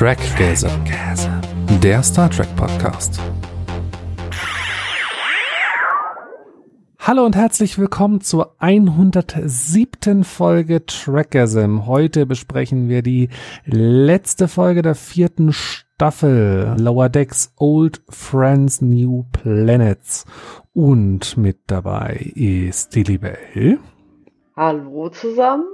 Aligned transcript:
Trackgazer, 0.00 0.70
der 1.82 2.02
Star 2.02 2.30
Trek 2.30 2.48
Podcast. 2.56 3.20
Hallo 7.00 7.26
und 7.26 7.36
herzlich 7.36 7.78
willkommen 7.78 8.22
zur 8.22 8.54
107. 8.60 10.24
Folge 10.24 10.86
Trackgasm. 10.86 11.84
Heute 11.84 12.24
besprechen 12.24 12.88
wir 12.88 13.02
die 13.02 13.28
letzte 13.66 14.48
Folge 14.48 14.80
der 14.80 14.94
vierten 14.94 15.52
Staffel 15.52 16.76
Lower 16.78 17.10
Decks 17.10 17.52
Old 17.58 18.00
Friends 18.08 18.80
New 18.80 19.26
Planets. 19.32 20.24
Und 20.72 21.36
mit 21.36 21.58
dabei 21.66 22.32
ist 22.34 22.94
die 22.94 23.02
liebe 23.02 23.36
Elle. 23.54 23.80
Hallo 24.56 25.10
zusammen. 25.10 25.66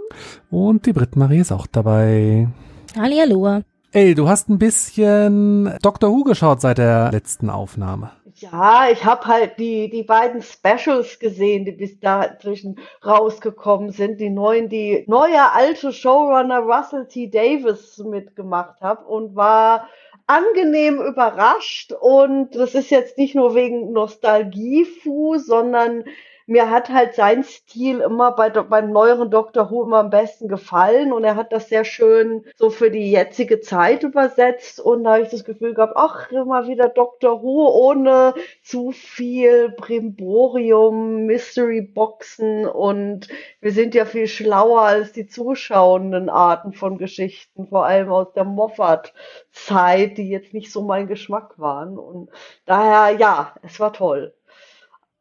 Und 0.50 0.84
die 0.84 0.92
Brit 0.92 1.14
Marie 1.14 1.38
ist 1.38 1.52
auch 1.52 1.68
dabei. 1.68 2.48
Hallihallo. 2.96 3.62
Ey, 3.96 4.14
du 4.14 4.28
hast 4.28 4.50
ein 4.50 4.58
bisschen 4.58 5.74
Doctor 5.80 6.10
Who 6.10 6.22
geschaut 6.22 6.60
seit 6.60 6.76
der 6.76 7.10
letzten 7.12 7.48
Aufnahme. 7.48 8.10
Ja, 8.34 8.90
ich 8.92 9.06
habe 9.06 9.24
halt 9.24 9.58
die, 9.58 9.88
die 9.88 10.02
beiden 10.02 10.42
Specials 10.42 11.18
gesehen, 11.18 11.64
die 11.64 11.72
bis 11.72 11.98
dazwischen 11.98 12.78
rausgekommen 13.02 13.92
sind. 13.92 14.20
Die 14.20 14.28
neuen, 14.28 14.68
die 14.68 15.04
neue 15.06 15.50
alte 15.50 15.94
Showrunner 15.94 16.58
Russell 16.58 17.08
T. 17.08 17.30
Davis 17.30 17.96
mitgemacht 17.96 18.82
hat 18.82 19.02
und 19.06 19.34
war 19.34 19.88
angenehm 20.26 21.00
überrascht. 21.00 21.92
Und 21.98 22.54
das 22.54 22.74
ist 22.74 22.90
jetzt 22.90 23.16
nicht 23.16 23.34
nur 23.34 23.54
wegen 23.54 23.92
Nostalgie-Fu, 23.92 25.38
sondern 25.38 26.04
mir 26.46 26.70
hat 26.70 26.88
halt 26.90 27.14
sein 27.14 27.42
Stil 27.42 28.00
immer 28.00 28.32
bei, 28.32 28.50
beim 28.50 28.92
neueren 28.92 29.30
Doctor 29.30 29.70
Who 29.70 29.82
immer 29.84 29.98
am 29.98 30.10
besten 30.10 30.48
gefallen 30.48 31.12
und 31.12 31.24
er 31.24 31.34
hat 31.34 31.52
das 31.52 31.68
sehr 31.68 31.84
schön 31.84 32.44
so 32.54 32.70
für 32.70 32.90
die 32.90 33.10
jetzige 33.10 33.60
Zeit 33.60 34.04
übersetzt 34.04 34.78
und 34.78 35.04
da 35.04 35.14
habe 35.14 35.22
ich 35.22 35.30
das 35.30 35.44
Gefühl 35.44 35.74
gehabt, 35.74 35.94
ach, 35.96 36.30
immer 36.30 36.68
wieder 36.68 36.88
Doctor 36.88 37.42
Who 37.42 37.68
ohne 37.68 38.34
zu 38.62 38.92
viel 38.92 39.70
Brimborium, 39.70 41.26
Mystery 41.26 41.82
Boxen 41.82 42.66
und 42.66 43.28
wir 43.60 43.72
sind 43.72 43.94
ja 43.96 44.04
viel 44.04 44.28
schlauer 44.28 44.82
als 44.82 45.12
die 45.12 45.26
zuschauenden 45.26 46.28
Arten 46.28 46.72
von 46.72 46.96
Geschichten, 46.96 47.66
vor 47.66 47.86
allem 47.86 48.10
aus 48.10 48.32
der 48.34 48.44
Moffat-Zeit, 48.44 50.16
die 50.16 50.28
jetzt 50.28 50.54
nicht 50.54 50.70
so 50.70 50.82
mein 50.82 51.08
Geschmack 51.08 51.58
waren 51.58 51.98
und 51.98 52.30
daher, 52.66 53.16
ja, 53.18 53.54
es 53.62 53.80
war 53.80 53.92
toll. 53.92 54.32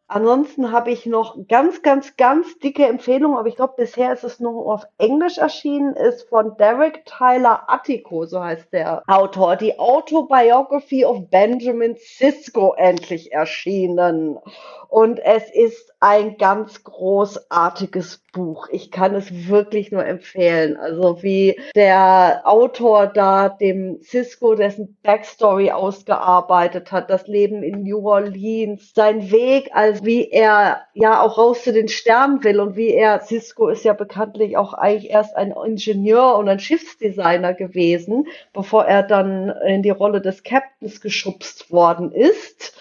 Ansonsten 0.08 0.72
habe 0.72 0.92
ich 0.92 1.08
noch 1.08 1.36
ganz, 1.48 1.81
ganz, 1.81 2.16
ganz 2.16 2.59
dicke 2.59 2.86
Empfehlungen, 2.86 3.39
aber 3.39 3.48
ich 3.48 3.56
glaube, 3.56 3.73
bisher 3.75 4.14
ist 4.14 4.23
es 4.23 4.39
nur 4.39 4.72
auf 4.72 4.84
Englisch 5.00 5.39
erschienen, 5.39 5.95
ist 5.95 6.30
von 6.30 6.56
Derek 6.58 7.06
Tyler 7.06 7.64
Attico, 7.67 8.25
so 8.25 8.44
heißt 8.44 8.72
der 8.72 9.02
Autor. 9.08 9.56
Die 9.56 9.80
Autobiography 9.80 11.06
of 11.06 11.28
Benjamin 11.31 11.95
Sisko 11.97 12.75
endlich 12.78 13.31
erschienen. 13.31 14.38
Und 14.89 15.17
es 15.20 15.50
ist 15.52 15.95
ein 16.06 16.38
ganz 16.38 16.84
großartiges 16.84 18.22
Buch. 18.31 18.67
Ich 18.70 18.92
kann 18.92 19.16
es 19.16 19.48
wirklich 19.50 19.92
nur 19.92 20.06
empfehlen. 20.06 20.78
Also 20.78 21.23
wie 21.23 21.59
der 21.73 22.44
Autor 22.44 23.08
da 23.08 23.50
dem 23.50 24.00
Cisco 24.03 24.53
dessen 24.53 24.97
Backstory 25.02 25.72
ausgearbeitet 25.72 26.92
hat, 26.92 27.09
das 27.09 27.25
Leben 27.25 27.64
in 27.64 27.81
New 27.81 28.08
Orleans, 28.08 28.92
sein 28.94 29.31
Weg, 29.31 29.72
als 29.73 30.06
wie 30.06 30.30
er 30.30 30.81
ja 30.94 31.23
auch 31.23 31.39
raus 31.39 31.64
zu 31.64 31.73
den 31.73 31.88
Sternen 31.88 32.44
will 32.44 32.59
und 32.59 32.75
wie 32.75 32.94
er, 32.94 33.22
Cisco 33.22 33.67
ist 33.69 33.84
ja 33.84 33.94
bekanntlich 33.94 34.58
auch 34.58 34.75
eigentlich 34.75 35.09
erst 35.09 35.36
ein 35.36 35.56
Ingenieur 35.66 36.36
und 36.38 36.47
ein 36.47 36.59
Schiffsdesigner 36.59 37.56
gewesen, 37.56 38.28
bevor 38.53 38.86
er 38.86 39.02
dann 39.02 39.50
in 39.66 39.81
die 39.81 39.90
Rolle 39.90 40.22
des 40.22 40.44
Captains 40.44 41.02
geschubst 41.02 41.72
worden 41.72 42.12
ist. 42.12 42.75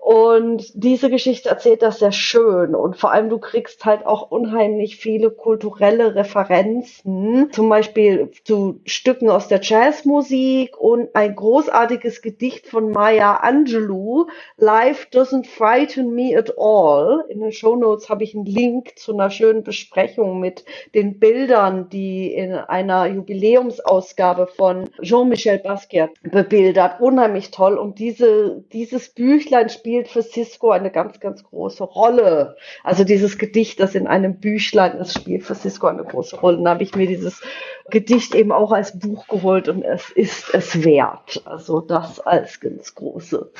Und 0.00 0.72
diese 0.74 1.10
Geschichte 1.10 1.50
erzählt 1.50 1.82
das 1.82 1.98
sehr 1.98 2.10
schön. 2.10 2.74
Und 2.74 2.96
vor 2.96 3.12
allem, 3.12 3.28
du 3.28 3.38
kriegst 3.38 3.84
halt 3.84 4.06
auch 4.06 4.30
unheimlich 4.30 4.96
viele 4.96 5.30
kulturelle 5.30 6.14
Referenzen, 6.14 7.52
zum 7.52 7.68
Beispiel 7.68 8.30
zu 8.44 8.80
Stücken 8.86 9.28
aus 9.28 9.48
der 9.48 9.60
Jazzmusik 9.60 10.78
und 10.80 11.14
ein 11.14 11.36
großartiges 11.36 12.22
Gedicht 12.22 12.66
von 12.66 12.90
Maya 12.90 13.36
Angelou, 13.36 14.26
Life 14.56 15.08
Doesn't 15.12 15.46
Frighten 15.46 16.14
Me 16.14 16.36
at 16.36 16.54
All. 16.56 17.26
In 17.28 17.40
den 17.40 17.52
Show 17.52 17.76
Notes 17.76 18.08
habe 18.08 18.24
ich 18.24 18.34
einen 18.34 18.46
Link 18.46 18.98
zu 18.98 19.12
einer 19.12 19.28
schönen 19.28 19.64
Besprechung 19.64 20.40
mit 20.40 20.64
den 20.94 21.20
Bildern, 21.20 21.90
die 21.90 22.32
in 22.32 22.54
einer 22.54 23.04
Jubiläumsausgabe 23.04 24.46
von 24.46 24.88
Jean-Michel 25.02 25.58
Basquiat 25.58 26.10
bebildert. 26.22 27.02
Unheimlich 27.02 27.50
toll. 27.50 27.76
Und 27.76 27.98
diese, 27.98 28.64
dieses 28.72 29.10
Büchlein 29.10 29.68
spielt 29.68 29.89
spielt 29.90 30.08
für 30.08 30.22
Cisco 30.22 30.70
eine 30.70 30.92
ganz, 30.92 31.18
ganz 31.18 31.42
große 31.42 31.82
Rolle. 31.82 32.56
Also 32.84 33.02
dieses 33.02 33.38
Gedicht, 33.38 33.80
das 33.80 33.96
in 33.96 34.06
einem 34.06 34.36
Büchlein 34.38 34.96
ist, 34.98 35.18
spielt 35.18 35.42
für 35.42 35.56
Cisco 35.56 35.88
eine 35.88 36.04
große 36.04 36.36
Rolle. 36.36 36.58
Und 36.58 36.64
da 36.64 36.70
habe 36.70 36.84
ich 36.84 36.94
mir 36.94 37.08
dieses 37.08 37.42
Gedicht 37.90 38.36
eben 38.36 38.52
auch 38.52 38.70
als 38.70 38.96
Buch 38.96 39.26
geholt 39.26 39.68
und 39.68 39.82
es 39.82 40.10
ist 40.10 40.54
es 40.54 40.84
wert. 40.84 41.42
Also 41.44 41.80
das 41.80 42.20
als 42.20 42.60
ganz 42.60 42.94
große 42.94 43.50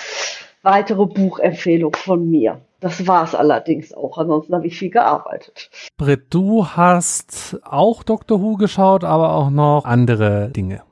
weitere 0.62 1.06
Buchempfehlung 1.06 1.96
von 1.96 2.30
mir. 2.30 2.60
Das 2.78 3.08
war 3.08 3.24
es 3.24 3.34
allerdings 3.34 3.92
auch. 3.92 4.16
Ansonsten 4.16 4.54
habe 4.54 4.68
ich 4.68 4.78
viel 4.78 4.90
gearbeitet. 4.90 5.68
Britt, 5.96 6.26
du 6.30 6.64
hast 6.64 7.58
auch 7.64 8.04
Doctor 8.04 8.40
Who 8.40 8.56
geschaut, 8.56 9.02
aber 9.02 9.34
auch 9.34 9.50
noch 9.50 9.84
andere 9.84 10.50
Dinge. 10.50 10.82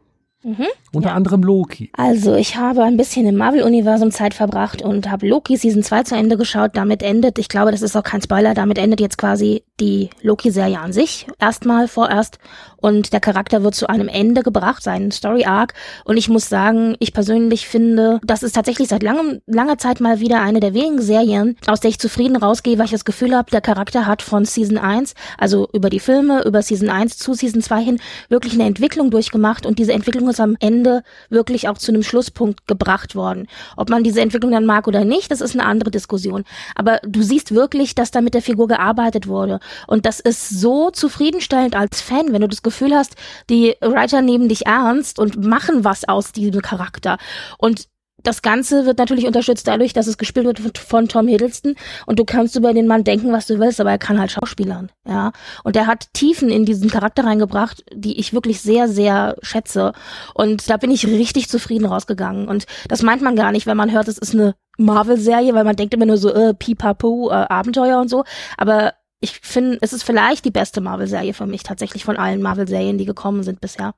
Mhm, 0.44 0.66
Unter 0.92 1.08
ja. 1.08 1.14
anderem 1.14 1.42
Loki. 1.42 1.90
Also, 1.96 2.34
ich 2.36 2.56
habe 2.56 2.84
ein 2.84 2.96
bisschen 2.96 3.26
im 3.26 3.36
Marvel-Universum 3.36 4.12
Zeit 4.12 4.34
verbracht 4.34 4.82
und 4.82 5.10
habe 5.10 5.26
Loki 5.26 5.56
Season 5.56 5.82
2 5.82 6.04
zu 6.04 6.14
Ende 6.14 6.36
geschaut. 6.36 6.72
Damit 6.74 7.02
endet, 7.02 7.38
ich 7.38 7.48
glaube, 7.48 7.72
das 7.72 7.82
ist 7.82 7.96
auch 7.96 8.04
kein 8.04 8.22
Spoiler, 8.22 8.54
damit 8.54 8.78
endet 8.78 9.00
jetzt 9.00 9.18
quasi 9.18 9.64
die 9.80 10.10
Loki-Serie 10.22 10.78
an 10.78 10.92
sich. 10.92 11.26
Erstmal, 11.40 11.88
vorerst. 11.88 12.38
Und 12.80 13.12
der 13.12 13.18
Charakter 13.18 13.64
wird 13.64 13.74
zu 13.74 13.88
einem 13.88 14.06
Ende 14.06 14.42
gebracht, 14.42 14.84
seinen 14.84 15.10
Story-Arc. 15.10 15.74
Und 16.04 16.16
ich 16.16 16.28
muss 16.28 16.48
sagen, 16.48 16.94
ich 17.00 17.12
persönlich 17.12 17.66
finde, 17.66 18.20
das 18.24 18.44
ist 18.44 18.54
tatsächlich 18.54 18.86
seit 18.88 19.02
langem, 19.02 19.40
langer 19.46 19.78
Zeit 19.78 20.00
mal 20.00 20.20
wieder 20.20 20.40
eine 20.40 20.60
der 20.60 20.74
wenigen 20.74 21.02
Serien, 21.02 21.56
aus 21.66 21.80
der 21.80 21.90
ich 21.90 21.98
zufrieden 21.98 22.36
rausgehe, 22.36 22.78
weil 22.78 22.84
ich 22.84 22.92
das 22.92 23.04
Gefühl 23.04 23.34
habe, 23.36 23.50
der 23.50 23.60
Charakter 23.60 24.06
hat 24.06 24.22
von 24.22 24.44
Season 24.44 24.78
1, 24.78 25.14
also 25.36 25.68
über 25.72 25.90
die 25.90 25.98
Filme, 25.98 26.44
über 26.44 26.62
Season 26.62 26.88
1 26.88 27.18
zu 27.18 27.34
Season 27.34 27.60
2 27.60 27.82
hin, 27.82 28.00
wirklich 28.28 28.54
eine 28.54 28.66
Entwicklung 28.66 29.10
durchgemacht. 29.10 29.66
Und 29.66 29.80
diese 29.80 29.92
Entwicklung 29.92 30.27
ist 30.28 30.40
am 30.40 30.56
Ende 30.60 31.02
wirklich 31.30 31.68
auch 31.68 31.78
zu 31.78 31.92
einem 31.92 32.02
Schlusspunkt 32.02 32.66
gebracht 32.66 33.14
worden. 33.14 33.46
Ob 33.76 33.90
man 33.90 34.04
diese 34.04 34.20
Entwicklung 34.20 34.52
dann 34.52 34.66
mag 34.66 34.86
oder 34.86 35.04
nicht, 35.04 35.30
das 35.30 35.40
ist 35.40 35.54
eine 35.54 35.64
andere 35.66 35.90
Diskussion. 35.90 36.44
Aber 36.74 37.00
du 37.02 37.22
siehst 37.22 37.54
wirklich, 37.54 37.94
dass 37.94 38.10
da 38.10 38.20
mit 38.20 38.34
der 38.34 38.42
Figur 38.42 38.68
gearbeitet 38.68 39.26
wurde. 39.26 39.60
Und 39.86 40.06
das 40.06 40.20
ist 40.20 40.48
so 40.48 40.90
zufriedenstellend 40.90 41.76
als 41.76 42.00
Fan, 42.00 42.32
wenn 42.32 42.42
du 42.42 42.48
das 42.48 42.62
Gefühl 42.62 42.94
hast, 42.94 43.16
die 43.50 43.76
Writer 43.80 44.22
nehmen 44.22 44.48
dich 44.48 44.66
ernst 44.66 45.18
und 45.18 45.44
machen 45.44 45.84
was 45.84 46.08
aus 46.08 46.32
diesem 46.32 46.62
Charakter. 46.62 47.18
Und 47.58 47.88
das 48.22 48.42
Ganze 48.42 48.84
wird 48.84 48.98
natürlich 48.98 49.26
unterstützt 49.26 49.68
dadurch, 49.68 49.92
dass 49.92 50.06
es 50.06 50.18
gespielt 50.18 50.64
wird 50.64 50.78
von 50.78 51.08
Tom 51.08 51.28
Hiddleston 51.28 51.74
und 52.06 52.18
du 52.18 52.24
kannst 52.24 52.56
über 52.56 52.72
den 52.72 52.86
Mann 52.86 53.04
denken, 53.04 53.32
was 53.32 53.46
du 53.46 53.58
willst, 53.58 53.80
aber 53.80 53.90
er 53.90 53.98
kann 53.98 54.18
halt 54.18 54.32
Schauspielern, 54.32 54.90
ja. 55.06 55.32
Und 55.62 55.76
er 55.76 55.86
hat 55.86 56.12
Tiefen 56.14 56.50
in 56.50 56.64
diesen 56.64 56.90
Charakter 56.90 57.24
reingebracht, 57.24 57.84
die 57.92 58.18
ich 58.18 58.32
wirklich 58.32 58.60
sehr, 58.60 58.88
sehr 58.88 59.36
schätze. 59.42 59.92
Und 60.34 60.68
da 60.68 60.76
bin 60.76 60.90
ich 60.90 61.06
richtig 61.06 61.48
zufrieden 61.48 61.86
rausgegangen. 61.86 62.48
Und 62.48 62.66
das 62.88 63.02
meint 63.02 63.22
man 63.22 63.36
gar 63.36 63.52
nicht, 63.52 63.66
wenn 63.66 63.76
man 63.76 63.92
hört, 63.92 64.08
es 64.08 64.18
ist 64.18 64.34
eine 64.34 64.54
Marvel-Serie, 64.78 65.54
weil 65.54 65.64
man 65.64 65.76
denkt 65.76 65.94
immer 65.94 66.06
nur 66.06 66.18
so, 66.18 66.32
äh, 66.32 66.54
pipapo, 66.54 67.30
äh, 67.30 67.34
Abenteuer 67.34 68.00
und 68.00 68.08
so. 68.08 68.24
Aber 68.56 68.94
ich 69.20 69.40
finde, 69.42 69.78
es 69.80 69.92
ist 69.92 70.04
vielleicht 70.04 70.44
die 70.44 70.50
beste 70.50 70.80
Marvel-Serie 70.80 71.34
für 71.34 71.46
mich, 71.46 71.64
tatsächlich 71.64 72.04
von 72.04 72.16
allen 72.16 72.40
Marvel-Serien, 72.40 72.98
die 72.98 73.04
gekommen 73.04 73.42
sind 73.42 73.60
bisher. 73.60 73.94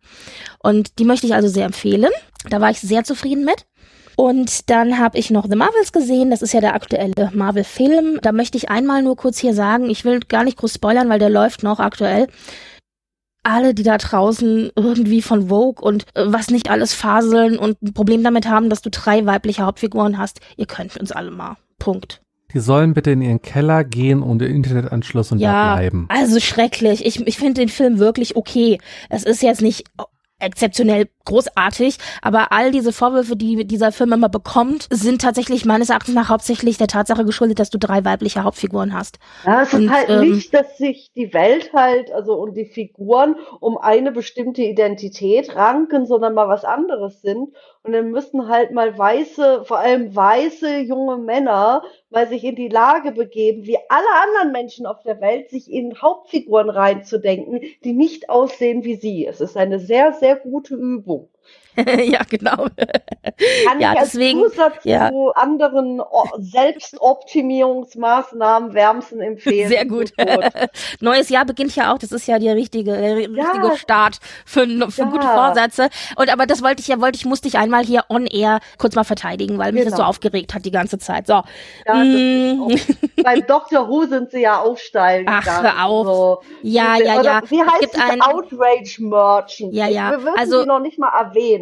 Und 0.59 0.99
die 0.99 1.05
möchte 1.05 1.27
ich 1.27 1.35
also 1.35 1.49
sehr 1.49 1.67
empfehlen. 1.67 2.11
Da 2.49 2.61
war 2.61 2.71
ich 2.71 2.81
sehr 2.81 3.05
zufrieden 3.05 3.45
mit. 3.45 3.67
Und 4.21 4.69
dann 4.69 4.99
habe 4.99 5.17
ich 5.17 5.31
noch 5.31 5.47
The 5.49 5.57
Marvels 5.57 5.93
gesehen. 5.93 6.29
Das 6.29 6.43
ist 6.43 6.53
ja 6.53 6.61
der 6.61 6.75
aktuelle 6.75 7.31
Marvel-Film. 7.33 8.19
Da 8.21 8.33
möchte 8.33 8.59
ich 8.59 8.69
einmal 8.69 9.03
nur 9.03 9.17
kurz 9.17 9.39
hier 9.39 9.55
sagen, 9.55 9.89
ich 9.89 10.05
will 10.05 10.21
gar 10.21 10.45
nicht 10.45 10.59
groß 10.59 10.75
spoilern, 10.75 11.09
weil 11.09 11.19
der 11.19 11.31
läuft 11.31 11.63
noch 11.63 11.81
aktuell. 11.81 12.27
Alle, 13.45 13.73
die 13.73 13.83
da 13.83 13.97
draußen 13.97 14.73
irgendwie 14.77 15.23
von 15.23 15.49
Vogue 15.49 15.83
und 15.83 16.05
äh, 16.15 16.25
was 16.27 16.51
nicht 16.51 16.69
alles 16.71 16.93
faseln 16.93 17.57
und 17.57 17.81
ein 17.81 17.95
Problem 17.95 18.23
damit 18.23 18.47
haben, 18.47 18.69
dass 18.69 18.83
du 18.83 18.91
drei 18.91 19.25
weibliche 19.25 19.63
Hauptfiguren 19.63 20.19
hast, 20.19 20.41
ihr 20.59 20.67
könnt 20.67 20.99
uns 20.99 21.13
alle 21.13 21.31
mal. 21.31 21.57
Punkt. 21.79 22.21
Die 22.53 22.61
sollen 22.61 22.93
bitte 22.93 23.13
in 23.13 23.23
ihren 23.23 23.41
Keller 23.41 23.85
gehen 23.85 24.23
und 24.23 24.41
den 24.41 24.55
Internetanschluss 24.55 25.33
und 25.33 25.39
ja, 25.39 25.53
da 25.53 25.75
bleiben. 25.77 26.05
Also 26.11 26.41
schrecklich. 26.41 27.07
Ich, 27.07 27.27
ich 27.27 27.39
finde 27.39 27.63
den 27.63 27.71
Film 27.71 27.99
wirklich 27.99 28.37
okay. 28.37 28.81
Es 29.09 29.25
ist 29.25 29.43
jetzt 29.43 29.63
nicht 29.63 29.85
exzeptionell 30.41 31.09
großartig, 31.25 31.99
aber 32.23 32.53
all 32.53 32.71
diese 32.73 32.93
Vorwürfe, 32.93 33.37
die 33.37 33.65
dieser 33.67 33.93
Film 33.93 34.13
immer 34.13 34.29
bekommt, 34.29 34.89
sind 34.91 35.21
tatsächlich 35.21 35.65
meines 35.65 35.91
Erachtens 35.91 36.15
nach 36.15 36.29
hauptsächlich 36.29 36.79
der 36.79 36.89
Tatsache 36.89 37.25
geschuldet, 37.25 37.59
dass 37.59 37.71
du 37.71 37.79
drei 37.79 38.05
weibliche 38.05 38.43
Hauptfiguren 38.43 38.93
hast. 38.93 39.19
Ja, 39.45 39.63
es 39.63 39.73
und, 39.75 39.85
ist 39.85 39.91
halt 39.91 40.09
ähm, 40.09 40.33
nicht, 40.33 40.53
dass 40.53 40.79
sich 40.79 41.13
die 41.15 41.33
Welt 41.33 41.73
halt, 41.73 42.11
also 42.13 42.35
und 42.35 42.57
die 42.57 42.65
Figuren 42.65 43.37
um 43.61 43.79
eine 43.79 44.13
bestimmte 44.13 44.63
Identität 44.63 45.55
ranken, 45.55 46.07
sondern 46.07 46.35
mal 46.35 46.49
was 46.49 46.65
anderes 46.65 47.23
sind. 47.23 47.51
Und 47.83 47.93
dann 47.93 48.11
müssen 48.11 48.49
halt 48.49 48.73
mal 48.73 48.97
weiße, 48.97 49.65
vor 49.67 49.79
allem 49.79 50.15
weiße 50.15 50.79
junge 50.81 51.19
Männer 51.19 51.83
mal 52.11 52.27
sich 52.29 52.45
in 52.45 52.57
die 52.57 52.69
Lage 52.69 53.13
begeben, 53.13 53.65
wie 53.67 53.79
alle 53.89 54.09
anderen 54.23 54.53
Menschen 54.53 54.87
auf 54.87 55.03
der 55.03 55.21
Welt, 55.21 55.51
sich 55.51 55.71
in 55.71 56.01
Hauptfiguren 56.01 56.71
reinzudenken, 56.71 57.61
die 57.85 57.93
nicht 57.93 58.29
aussehen 58.31 58.85
wie 58.85 58.97
sie. 58.97 59.27
Es 59.27 59.41
ist 59.41 59.57
eine 59.57 59.79
sehr, 59.79 60.13
sehr 60.15 60.37
gute 60.37 60.75
Übung. 60.75 61.30
ja, 61.77 62.23
genau. 62.29 62.67
Kann 63.67 63.81
ja, 63.81 63.93
ich 63.93 64.01
als 64.01 64.13
deswegen, 64.13 64.41
Zusatz 64.41 64.85
ja. 64.85 65.11
zu 65.11 65.33
anderen 65.35 66.03
Selbstoptimierungsmaßnahmen 66.39 68.73
wärmsten 68.75 69.21
empfehlen. 69.21 69.69
Sehr 69.69 69.87
gut. 69.87 70.13
Neues 71.01 71.29
Jahr 71.29 71.45
beginnt 71.45 71.77
ja 71.77 71.93
auch. 71.93 71.99
Das 71.99 72.11
ist 72.13 72.27
ja 72.27 72.39
die 72.39 72.51
richtige, 72.51 72.93
der 72.93 73.17
richtige 73.17 73.39
ja. 73.39 73.77
Start 73.77 74.19
für, 74.45 74.67
für 74.67 75.03
ja. 75.03 75.09
gute 75.09 75.27
Vorsätze. 75.27 75.89
Und 76.17 76.31
aber 76.33 76.47
das 76.47 76.63
wollte 76.63 76.81
ich 76.81 76.89
ja, 76.89 77.01
wollte 77.01 77.17
ich, 77.17 77.25
musste 77.25 77.49
ich 77.49 77.57
einmal 77.57 77.83
hier 77.85 78.05
on 78.09 78.27
air 78.27 78.61
kurz 78.79 78.95
mal 78.95 79.05
verteidigen, 79.05 79.57
weil 79.59 79.73
mich 79.73 79.85
genau. 79.85 79.91
das 79.91 79.99
so 79.99 80.03
genau. 80.03 80.11
aufgeregt 80.11 80.55
hat 80.55 80.65
die 80.65 80.73
ganze 80.73 80.99
Zeit. 80.99 81.27
So. 81.27 81.43
Mm. 81.87 82.75
beim 83.23 83.47
Dr. 83.47 83.89
Who 83.89 84.07
sind 84.07 84.33
sie 84.33 84.41
ja 84.41 84.61
auch 84.61 84.77
steil 84.77 85.25
Ach, 85.27 85.63
hör 85.63 85.87
auf. 85.87 86.07
So. 86.07 86.43
Ja, 86.63 86.97
ja, 86.97 87.23
ja. 87.23 87.41
Wie 87.49 87.61
heißt 87.61 87.95
es? 87.95 88.21
Outrage 88.21 88.97
Merchant. 88.99 89.73
Ja, 89.73 89.87
ja. 89.87 90.11
Wir 90.11 90.25
würden 90.25 90.39
also, 90.39 90.63
sie 90.63 90.67
noch 90.67 90.81
nicht 90.81 90.99
mal 90.99 91.09
erwähnen 91.09 91.60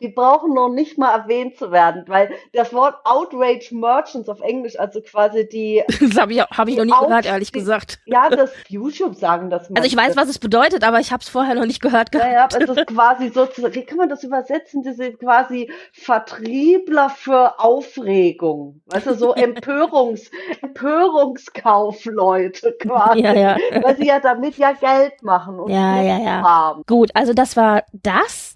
die 0.00 0.08
brauchen 0.08 0.52
noch 0.52 0.68
nicht 0.68 0.98
mal 0.98 1.18
erwähnt 1.18 1.56
zu 1.56 1.72
werden, 1.72 2.04
weil 2.06 2.30
das 2.52 2.74
Wort 2.74 2.96
Outrage 3.04 3.70
Merchants 3.72 4.28
auf 4.28 4.40
Englisch, 4.40 4.78
also 4.78 5.00
quasi 5.00 5.48
die. 5.48 5.82
Das 6.06 6.20
habe 6.20 6.34
ich, 6.34 6.40
hab 6.40 6.68
ich 6.68 6.76
noch 6.76 6.84
nie 6.84 6.92
Out 6.92 7.08
gehört, 7.08 7.26
ehrlich 7.26 7.50
gesagt. 7.52 7.98
Ja, 8.06 8.28
das 8.28 8.52
YouTube 8.68 9.16
sagen 9.16 9.50
das 9.50 9.70
mal. 9.70 9.78
Also 9.78 9.88
ich 9.88 9.96
weiß, 9.96 10.16
was 10.16 10.28
es 10.28 10.38
bedeutet, 10.38 10.84
aber 10.84 11.00
ich 11.00 11.10
habe 11.12 11.22
es 11.22 11.28
vorher 11.28 11.54
noch 11.54 11.66
nicht 11.66 11.80
gehört 11.80 12.12
gehabt. 12.12 12.30
Ja, 12.30 12.32
ja, 12.32 12.48
es 12.48 12.68
ist 12.68 12.86
quasi 12.86 13.30
sozusagen, 13.30 13.74
wie 13.74 13.84
kann 13.84 13.98
man 13.98 14.08
das 14.08 14.22
übersetzen? 14.22 14.82
Das 14.82 14.96
sind 14.96 15.18
quasi 15.18 15.70
Vertriebler 15.92 17.10
für 17.10 17.58
Aufregung. 17.58 18.82
Weißt 18.86 19.06
du, 19.06 19.14
so 19.14 19.34
Empörungs, 19.34 20.30
Empörungskaufleute 20.62 22.76
quasi. 22.78 23.20
Ja, 23.20 23.34
ja. 23.34 23.56
Weil 23.82 23.96
sie 23.96 24.06
ja 24.06 24.20
damit 24.20 24.56
ja 24.58 24.72
Geld 24.72 25.22
machen 25.22 25.58
und 25.58 25.70
ja, 25.70 26.02
ja, 26.02 26.18
ja. 26.18 26.42
haben. 26.42 26.82
Gut, 26.86 27.10
also 27.14 27.32
das 27.32 27.56
war 27.56 27.82
das. 27.92 28.52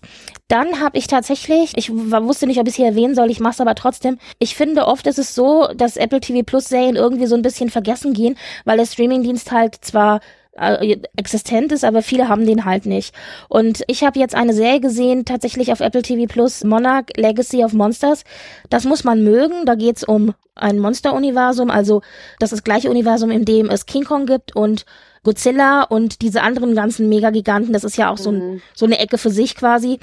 Dann 0.50 0.80
habe 0.80 0.98
ich 0.98 1.06
tatsächlich, 1.06 1.70
ich 1.76 1.92
wusste 1.92 2.48
nicht, 2.48 2.58
ob 2.58 2.66
ich 2.66 2.72
es 2.72 2.76
hier 2.76 2.86
erwähnen 2.86 3.14
soll, 3.14 3.30
ich 3.30 3.38
mache 3.38 3.52
es 3.52 3.60
aber 3.60 3.76
trotzdem. 3.76 4.18
Ich 4.40 4.56
finde, 4.56 4.88
oft 4.88 5.06
ist 5.06 5.20
es 5.20 5.32
so, 5.32 5.68
dass 5.76 5.96
Apple 5.96 6.18
TV 6.18 6.42
Plus 6.42 6.68
Serien 6.68 6.96
irgendwie 6.96 7.26
so 7.26 7.36
ein 7.36 7.42
bisschen 7.42 7.70
vergessen 7.70 8.14
gehen, 8.14 8.36
weil 8.64 8.76
der 8.76 8.86
Streamingdienst 8.86 9.52
halt 9.52 9.76
zwar 9.76 10.18
äh, 10.58 10.96
existent 11.14 11.70
ist, 11.70 11.84
aber 11.84 12.02
viele 12.02 12.28
haben 12.28 12.46
den 12.46 12.64
halt 12.64 12.84
nicht. 12.84 13.14
Und 13.48 13.84
ich 13.86 14.02
habe 14.02 14.18
jetzt 14.18 14.34
eine 14.34 14.52
Serie 14.52 14.80
gesehen, 14.80 15.24
tatsächlich 15.24 15.70
auf 15.70 15.78
Apple 15.78 16.02
TV 16.02 16.26
Plus, 16.26 16.64
Monarch 16.64 17.06
Legacy 17.16 17.62
of 17.62 17.72
Monsters. 17.72 18.24
Das 18.70 18.84
muss 18.84 19.04
man 19.04 19.22
mögen. 19.22 19.66
Da 19.66 19.76
geht's 19.76 20.02
um 20.02 20.34
ein 20.56 20.80
Monster-Universum, 20.80 21.70
also 21.70 22.02
das 22.40 22.50
ist 22.50 22.58
das 22.58 22.64
gleiche 22.64 22.90
Universum, 22.90 23.30
in 23.30 23.44
dem 23.44 23.70
es 23.70 23.86
King 23.86 24.04
Kong 24.04 24.26
gibt 24.26 24.56
und 24.56 24.84
Godzilla 25.22 25.82
und 25.82 26.22
diese 26.22 26.42
anderen 26.42 26.74
ganzen 26.74 27.08
Megagiganten, 27.08 27.72
das 27.72 27.84
ist 27.84 27.96
ja 27.96 28.10
auch 28.10 28.18
so, 28.18 28.30
ein, 28.30 28.54
mhm. 28.54 28.62
so 28.74 28.86
eine 28.86 28.98
Ecke 28.98 29.18
für 29.18 29.30
sich 29.30 29.54
quasi. 29.54 29.98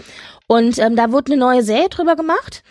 Und 0.48 0.78
ähm, 0.80 0.96
da 0.96 1.12
wurde 1.12 1.32
eine 1.32 1.42
neue 1.42 1.64
Serie 1.64 1.90
drüber 1.90 2.16
gemacht. 2.16 2.64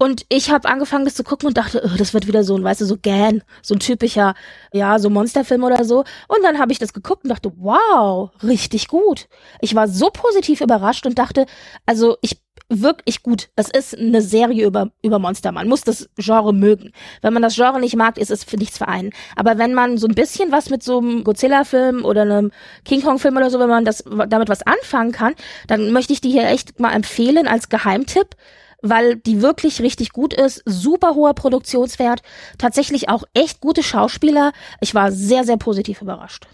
Und 0.00 0.24
ich 0.28 0.50
habe 0.50 0.68
angefangen, 0.68 1.04
das 1.04 1.14
zu 1.14 1.24
gucken 1.24 1.48
und 1.48 1.56
dachte, 1.56 1.82
oh, 1.84 1.96
das 1.98 2.14
wird 2.14 2.28
wieder 2.28 2.44
so 2.44 2.56
ein, 2.56 2.62
weißt 2.62 2.80
du, 2.80 2.84
so 2.84 2.96
Gan, 3.02 3.42
so 3.62 3.74
ein 3.74 3.80
typischer, 3.80 4.34
ja, 4.72 5.00
so 5.00 5.10
Monsterfilm 5.10 5.64
oder 5.64 5.84
so. 5.84 6.04
Und 6.28 6.42
dann 6.44 6.60
habe 6.60 6.70
ich 6.70 6.78
das 6.78 6.92
geguckt 6.92 7.24
und 7.24 7.30
dachte, 7.30 7.52
wow, 7.56 8.30
richtig 8.44 8.86
gut. 8.86 9.28
Ich 9.60 9.74
war 9.74 9.88
so 9.88 10.10
positiv 10.10 10.60
überrascht 10.60 11.04
und 11.04 11.18
dachte, 11.18 11.46
also 11.84 12.16
ich 12.20 12.40
wirklich 12.68 13.22
gut. 13.22 13.48
Es 13.56 13.68
ist 13.70 13.96
eine 13.96 14.20
Serie 14.22 14.66
über, 14.66 14.90
über 15.02 15.18
Monster. 15.18 15.52
Man 15.52 15.68
muss 15.68 15.82
das 15.82 16.08
Genre 16.16 16.52
mögen. 16.52 16.92
Wenn 17.22 17.32
man 17.32 17.42
das 17.42 17.54
Genre 17.54 17.80
nicht 17.80 17.96
mag, 17.96 18.18
ist 18.18 18.30
es 18.30 18.44
für 18.44 18.56
nichts 18.56 18.78
für 18.78 18.88
einen. 18.88 19.10
Aber 19.36 19.58
wenn 19.58 19.74
man 19.74 19.98
so 19.98 20.06
ein 20.06 20.14
bisschen 20.14 20.52
was 20.52 20.70
mit 20.70 20.82
so 20.82 20.98
einem 20.98 21.24
Godzilla-Film 21.24 22.04
oder 22.04 22.22
einem 22.22 22.52
King 22.84 23.02
Kong-Film 23.02 23.36
oder 23.36 23.50
so, 23.50 23.58
wenn 23.58 23.68
man 23.68 23.84
das 23.84 24.04
damit 24.28 24.48
was 24.48 24.66
anfangen 24.66 25.12
kann, 25.12 25.34
dann 25.66 25.92
möchte 25.92 26.12
ich 26.12 26.20
die 26.20 26.30
hier 26.30 26.46
echt 26.46 26.78
mal 26.78 26.92
empfehlen 26.92 27.48
als 27.48 27.68
Geheimtipp 27.68 28.36
weil 28.80 29.16
die 29.16 29.42
wirklich 29.42 29.80
richtig 29.80 30.12
gut 30.12 30.32
ist, 30.32 30.62
super 30.64 31.16
hoher 31.16 31.34
Produktionswert, 31.34 32.22
tatsächlich 32.58 33.08
auch 33.08 33.24
echt 33.34 33.60
gute 33.60 33.82
Schauspieler. 33.82 34.52
Ich 34.80 34.94
war 34.94 35.10
sehr, 35.10 35.42
sehr 35.42 35.56
positiv 35.56 36.00
überrascht. 36.00 36.46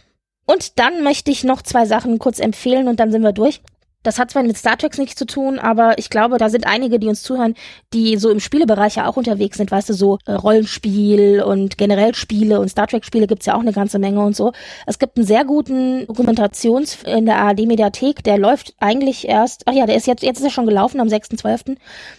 Und 0.47 0.79
dann 0.79 1.03
möchte 1.03 1.31
ich 1.31 1.45
noch 1.45 1.63
zwei 1.63 1.87
Sachen 1.87 2.19
kurz 2.19 2.39
empfehlen 2.39 2.89
und 2.89 3.01
dann 3.01 3.11
sind 3.11 3.23
wir 3.23 3.33
durch. 3.33 3.63
Das 4.05 4.19
hat 4.19 4.31
zwar 4.31 4.43
mit 4.43 4.57
Star 4.57 4.77
Trek 4.77 4.97
nichts 4.99 5.17
zu 5.17 5.27
tun, 5.27 5.59
aber 5.59 5.99
ich 5.99 6.11
glaube, 6.11 6.39
da 6.39 6.51
sind 6.51 6.67
einige, 6.67 6.99
die 6.99 7.09
uns 7.09 7.23
zuhören, 7.23 7.55
die 7.93 8.17
so 8.19 8.31
im 8.31 8.39
Spielebereich 8.39 8.97
ja 8.97 9.09
auch 9.09 9.17
unterwegs 9.17 9.57
sind, 9.57 9.71
weißt 9.71 9.89
du, 9.89 9.95
so 9.95 10.19
äh, 10.27 10.33
Rollenspiel 10.33 11.43
und 11.43 11.79
generell 11.79 12.15
Spiele 12.15 12.61
und 12.61 12.69
Star 12.69 12.87
Trek 12.87 13.05
Spiele 13.05 13.27
gibt's 13.27 13.47
ja 13.47 13.55
auch 13.57 13.61
eine 13.61 13.73
ganze 13.73 13.99
Menge 13.99 14.21
und 14.21 14.37
so. 14.37 14.53
Es 14.87 14.99
gibt 14.99 15.17
einen 15.17 15.27
sehr 15.27 15.45
guten 15.45 16.07
Dokumentations 16.07 16.99
in 17.05 17.25
der 17.25 17.39
ARD 17.39 17.67
Mediathek, 17.67 18.23
der 18.23 18.39
läuft 18.39 18.75
eigentlich 18.79 19.27
erst, 19.27 19.63
ach 19.67 19.73
ja, 19.73 19.87
der 19.87 19.97
ist 19.97 20.07
jetzt, 20.07 20.23
jetzt 20.23 20.39
ist 20.39 20.45
er 20.45 20.51
schon 20.51 20.67
gelaufen 20.67 21.01
am 21.01 21.09
6.12. 21.09 21.77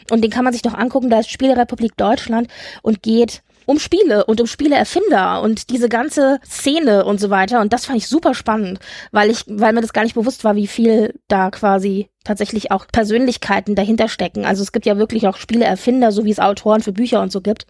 und 0.10 0.24
den 0.24 0.32
kann 0.32 0.44
man 0.44 0.54
sich 0.54 0.64
doch 0.64 0.74
angucken, 0.74 1.12
da 1.12 1.20
ist 1.20 1.30
Spielerepublik 1.30 1.96
Deutschland 1.98 2.48
und 2.82 3.04
geht 3.04 3.44
um 3.66 3.80
Spiele 3.80 4.26
und 4.26 4.42
um 4.42 4.48
Spieleerfinder 4.48 5.42
und 5.42 5.70
diese 5.70 5.90
ganze 5.90 6.40
Szene 6.46 7.06
und 7.06 7.20
so 7.20 7.30
weiter. 7.30 7.62
Und 7.62 7.74
das 7.74 7.86
fand 7.86 7.98
ich 7.98 8.08
super 8.08 8.34
spannend, 8.34 8.80
weil 9.12 9.30
ich, 9.30 9.44
weil 9.48 9.74
mir 9.74 9.82
das 9.82 9.94
gar 9.94 10.04
nicht 10.04 10.16
bewusst 10.16 10.44
war, 10.44 10.56
wie 10.56 10.68
viel 10.68 11.14
da 11.28 11.52
quasi 11.52 12.10
tatsächlich 12.24 12.72
auch 12.72 12.88
Persönlichkeiten 12.88 13.76
dahinter 13.76 14.10
stecken. 14.10 14.46
Also 14.46 14.64
es 14.64 14.72
gibt 14.72 14.86
ja 14.86 14.98
wirklich 14.98 15.28
auch 15.28 15.38
Spieleerfinder, 15.38 16.12
so 16.12 16.26
wie 16.26 16.32
es 16.32 16.40
Autoren 16.40 16.82
für 16.82 16.92
Bücher 16.92 17.22
und 17.22 17.32
so 17.32 17.42
gibt. 17.42 17.68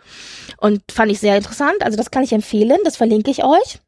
Und 0.58 0.82
fand 0.92 1.12
ich 1.12 1.20
sehr 1.20 1.38
interessant. 1.38 1.82
Also 1.82 1.98
das 1.98 2.12
kann 2.12 2.24
ich 2.24 2.32
empfehlen. 2.32 2.80
Das 2.84 2.98
verlinke 2.98 3.32
ich 3.32 3.44
euch. 3.44 3.80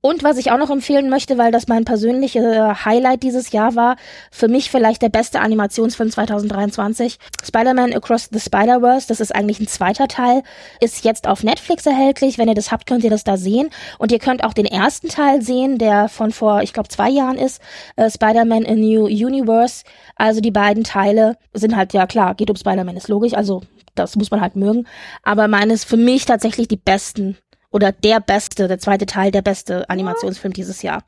Und 0.00 0.22
was 0.22 0.38
ich 0.38 0.52
auch 0.52 0.58
noch 0.58 0.70
empfehlen 0.70 1.10
möchte, 1.10 1.38
weil 1.38 1.50
das 1.50 1.66
mein 1.66 1.84
persönliches 1.84 2.44
Highlight 2.84 3.24
dieses 3.24 3.50
Jahr 3.50 3.74
war, 3.74 3.96
für 4.30 4.46
mich 4.46 4.70
vielleicht 4.70 5.02
der 5.02 5.08
beste 5.08 5.40
Animationsfilm 5.40 6.12
2023, 6.12 7.18
Spider-Man 7.44 7.92
Across 7.92 8.28
the 8.30 8.38
Spider-Verse, 8.38 9.08
das 9.08 9.18
ist 9.18 9.34
eigentlich 9.34 9.58
ein 9.58 9.66
zweiter 9.66 10.06
Teil, 10.06 10.44
ist 10.80 11.04
jetzt 11.04 11.26
auf 11.26 11.42
Netflix 11.42 11.84
erhältlich. 11.84 12.38
Wenn 12.38 12.48
ihr 12.48 12.54
das 12.54 12.70
habt, 12.70 12.86
könnt 12.86 13.02
ihr 13.02 13.10
das 13.10 13.24
da 13.24 13.36
sehen. 13.36 13.70
Und 13.98 14.12
ihr 14.12 14.20
könnt 14.20 14.44
auch 14.44 14.52
den 14.52 14.66
ersten 14.66 15.08
Teil 15.08 15.42
sehen, 15.42 15.78
der 15.78 16.08
von 16.08 16.30
vor, 16.30 16.62
ich 16.62 16.72
glaube, 16.72 16.88
zwei 16.88 17.10
Jahren 17.10 17.36
ist, 17.36 17.60
äh, 17.96 18.08
Spider-Man 18.08 18.66
A 18.66 18.76
New 18.76 19.06
Universe. 19.06 19.82
Also 20.14 20.40
die 20.40 20.52
beiden 20.52 20.84
Teile 20.84 21.36
sind 21.54 21.74
halt, 21.74 21.92
ja 21.92 22.06
klar, 22.06 22.36
geht 22.36 22.50
um 22.50 22.56
Spider-Man, 22.56 22.96
ist 22.96 23.08
logisch, 23.08 23.34
also 23.34 23.62
das 23.96 24.14
muss 24.14 24.30
man 24.30 24.40
halt 24.40 24.54
mögen. 24.54 24.86
Aber 25.24 25.48
meines 25.48 25.82
für 25.82 25.96
mich 25.96 26.24
tatsächlich 26.24 26.68
die 26.68 26.76
besten 26.76 27.36
oder 27.70 27.92
der 27.92 28.20
beste, 28.20 28.68
der 28.68 28.78
zweite 28.78 29.06
Teil, 29.06 29.30
der 29.30 29.42
beste 29.42 29.88
Animationsfilm 29.88 30.52
dieses 30.52 30.82
Jahr. 30.82 31.02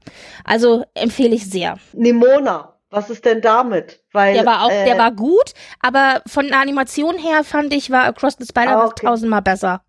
Also 0.45 0.85
empfehle 0.95 1.35
ich 1.35 1.49
sehr. 1.49 1.79
Nimona. 1.93 2.75
Was 2.93 3.09
ist 3.09 3.25
denn 3.25 3.41
damit? 3.41 4.01
Weil, 4.13 4.35
der 4.35 4.45
war 4.45 4.65
auch, 4.65 4.71
äh, 4.71 4.85
der 4.85 4.99
war 4.99 5.13
gut, 5.13 5.53
aber 5.81 6.23
von 6.27 6.49
der 6.49 6.59
Animation 6.59 7.17
her 7.17 7.45
fand 7.45 7.73
ich, 7.73 7.91
war 7.93 8.05
Across 8.05 8.37
the 8.41 8.47
Spider-Verse 8.47 8.83
ah, 8.83 8.87
okay. 8.87 9.07
tausendmal 9.07 9.43
besser. 9.43 9.83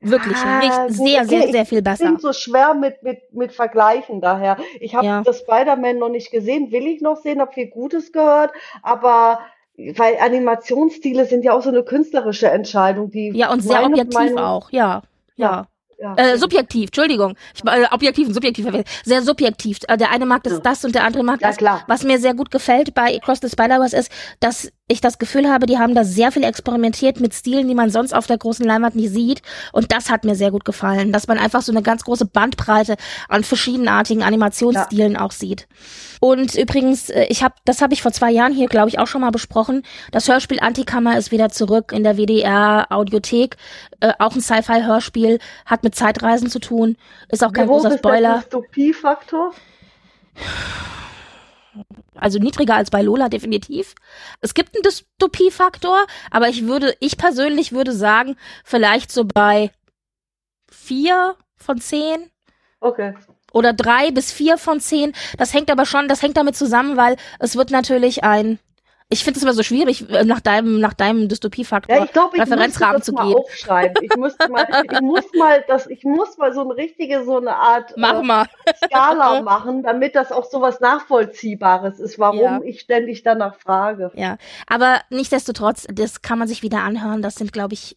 Wirklich, 0.00 0.36
ah, 0.36 0.60
richtig, 0.60 0.96
sehr, 0.96 1.22
okay. 1.22 1.28
sehr, 1.28 1.52
sehr 1.52 1.66
viel 1.66 1.82
besser. 1.82 2.04
Ich 2.04 2.10
bin 2.10 2.18
so 2.18 2.32
schwer 2.32 2.72
mit, 2.72 3.02
mit, 3.02 3.34
mit 3.34 3.52
Vergleichen 3.52 4.22
daher. 4.22 4.56
Ich 4.80 4.94
habe 4.94 5.06
ja. 5.06 5.22
das 5.22 5.40
Spider-Man 5.40 5.98
noch 5.98 6.08
nicht 6.08 6.30
gesehen, 6.30 6.72
will 6.72 6.86
ich 6.86 7.02
noch 7.02 7.16
sehen, 7.16 7.40
habe 7.40 7.52
viel 7.52 7.68
Gutes 7.68 8.12
gehört, 8.12 8.50
aber 8.82 9.40
weil 9.76 10.16
Animationsstile 10.18 11.26
sind 11.26 11.44
ja 11.44 11.52
auch 11.52 11.62
so 11.62 11.68
eine 11.68 11.82
künstlerische 11.82 12.48
Entscheidung, 12.48 13.10
die. 13.10 13.30
Ja, 13.34 13.52
und 13.52 13.60
sehr 13.60 13.84
objektiv 13.84 14.14
Meinung, 14.14 14.38
auch, 14.38 14.70
ja. 14.70 15.02
Ja. 15.36 15.50
Ja. 15.50 15.66
Äh, 15.98 16.36
subjektiv, 16.36 16.88
Entschuldigung. 16.88 17.36
Ich, 17.54 17.64
äh, 17.64 17.86
objektiv 17.90 18.28
und 18.28 18.34
subjektiv. 18.34 18.66
Sehr 19.04 19.22
subjektiv. 19.22 19.78
Äh, 19.88 19.96
der 19.96 20.10
eine 20.10 20.26
mag 20.26 20.42
das, 20.42 20.54
ja. 20.54 20.58
das 20.60 20.84
und 20.84 20.94
der 20.94 21.04
andere 21.04 21.22
mag 21.22 21.40
ja, 21.40 21.48
das. 21.48 21.56
Klar. 21.56 21.84
Was 21.86 22.02
mir 22.04 22.18
sehr 22.18 22.34
gut 22.34 22.50
gefällt 22.50 22.94
bei 22.94 23.18
Cross 23.18 23.40
the 23.42 23.48
Spider-Verse 23.48 23.96
ist, 23.96 24.12
dass 24.40 24.70
ich 24.88 25.00
das 25.00 25.18
Gefühl 25.18 25.48
habe, 25.48 25.66
die 25.66 25.78
haben 25.78 25.96
da 25.96 26.04
sehr 26.04 26.30
viel 26.30 26.44
experimentiert 26.44 27.18
mit 27.18 27.34
Stilen, 27.34 27.66
die 27.66 27.74
man 27.74 27.90
sonst 27.90 28.14
auf 28.14 28.28
der 28.28 28.38
großen 28.38 28.64
Leinwand 28.64 28.94
nicht 28.94 29.10
sieht. 29.10 29.42
Und 29.72 29.90
das 29.90 30.10
hat 30.10 30.24
mir 30.24 30.36
sehr 30.36 30.52
gut 30.52 30.64
gefallen, 30.64 31.10
dass 31.10 31.26
man 31.26 31.38
einfach 31.38 31.62
so 31.62 31.72
eine 31.72 31.82
ganz 31.82 32.04
große 32.04 32.26
Bandbreite 32.26 32.96
an 33.28 33.42
verschiedenartigen 33.42 34.22
Animationsstilen 34.22 35.14
ja. 35.14 35.20
auch 35.22 35.32
sieht. 35.32 35.66
Und 36.20 36.54
übrigens, 36.54 37.10
äh, 37.10 37.26
ich 37.28 37.42
habe, 37.42 37.54
das 37.64 37.82
habe 37.82 37.94
ich 37.94 38.02
vor 38.02 38.12
zwei 38.12 38.30
Jahren 38.30 38.52
hier, 38.52 38.68
glaube 38.68 38.88
ich, 38.88 39.00
auch 39.00 39.08
schon 39.08 39.22
mal 39.22 39.30
besprochen. 39.30 39.82
Das 40.12 40.28
Hörspiel 40.28 40.60
Antikammer 40.60 41.18
ist 41.18 41.32
wieder 41.32 41.48
zurück 41.48 41.90
in 41.92 42.04
der 42.04 42.16
WDR 42.16 42.86
Audiothek. 42.90 43.56
Äh, 43.98 44.12
auch 44.20 44.36
ein 44.36 44.40
Sci-Fi-Hörspiel, 44.40 45.40
hat 45.64 45.82
mit 45.82 45.96
Zeitreisen 45.96 46.48
zu 46.48 46.60
tun. 46.60 46.96
Ist 47.28 47.44
auch 47.44 47.52
kein 47.52 47.64
Wie 47.64 47.72
großer 47.72 47.98
Spoiler. 47.98 48.36
Ist 48.38 48.52
der 48.52 48.60
Dystopie-Faktor? 48.60 49.52
Also 52.18 52.38
niedriger 52.38 52.74
als 52.74 52.90
bei 52.90 53.02
Lola 53.02 53.28
definitiv. 53.28 53.94
Es 54.40 54.54
gibt 54.54 54.74
einen 54.74 54.82
Dystopiefaktor, 54.82 56.06
aber 56.30 56.48
ich 56.48 56.66
würde, 56.66 56.96
ich 57.00 57.16
persönlich 57.16 57.72
würde 57.72 57.92
sagen, 57.92 58.36
vielleicht 58.64 59.10
so 59.12 59.24
bei 59.24 59.70
vier 60.70 61.36
von 61.56 61.80
zehn. 61.80 62.30
Okay. 62.80 63.14
Oder 63.52 63.72
drei 63.72 64.10
bis 64.10 64.32
vier 64.32 64.58
von 64.58 64.80
zehn. 64.80 65.12
Das 65.38 65.54
hängt 65.54 65.70
aber 65.70 65.86
schon, 65.86 66.08
das 66.08 66.22
hängt 66.22 66.36
damit 66.36 66.56
zusammen, 66.56 66.96
weil 66.96 67.16
es 67.38 67.56
wird 67.56 67.70
natürlich 67.70 68.22
ein 68.22 68.58
ich 69.08 69.22
finde 69.22 69.38
es 69.38 69.42
immer 69.44 69.52
so 69.52 69.62
schwierig, 69.62 70.10
äh, 70.10 70.24
nach 70.24 70.40
deinem, 70.40 70.80
nach 70.80 70.92
deinem 70.92 71.28
Dystopiefaktor 71.28 71.94
Ja, 71.96 72.04
ich 72.04 72.12
glaube, 72.12 72.36
ich 72.36 72.42
Referenzrahmen 72.42 73.02
zu 73.02 73.12
gehen. 73.12 73.34
aufschreiben. 73.36 73.94
Ich 74.02 74.16
muss 74.16 74.34
mal, 74.50 74.66
ich 74.82 75.00
muss 75.00 75.24
mal, 75.38 75.64
das, 75.68 75.86
ich 75.86 76.02
muss 76.02 76.36
mal 76.38 76.52
so 76.52 76.62
eine 76.62 76.76
richtige, 76.76 77.24
so 77.24 77.36
eine 77.36 77.54
Art 77.54 77.94
Mach 77.96 78.20
äh, 78.20 78.22
mal. 78.24 78.46
Skala 78.84 79.40
machen, 79.42 79.84
damit 79.84 80.16
das 80.16 80.32
auch 80.32 80.44
so 80.50 80.60
was 80.60 80.80
Nachvollziehbares 80.80 82.00
ist, 82.00 82.18
warum 82.18 82.40
Ja. 82.40 82.60
ich 82.64 82.80
ständig 82.80 83.22
danach 83.22 83.54
frage. 83.54 84.10
Ja, 84.14 84.38
aber 84.66 85.00
nichtsdestotrotz, 85.10 85.86
das 85.92 86.22
kann 86.22 86.38
man 86.40 86.48
sich 86.48 86.62
wieder 86.62 86.82
anhören. 86.82 87.22
Das 87.22 87.36
sind, 87.36 87.52
glaube 87.52 87.74
ich, 87.74 87.96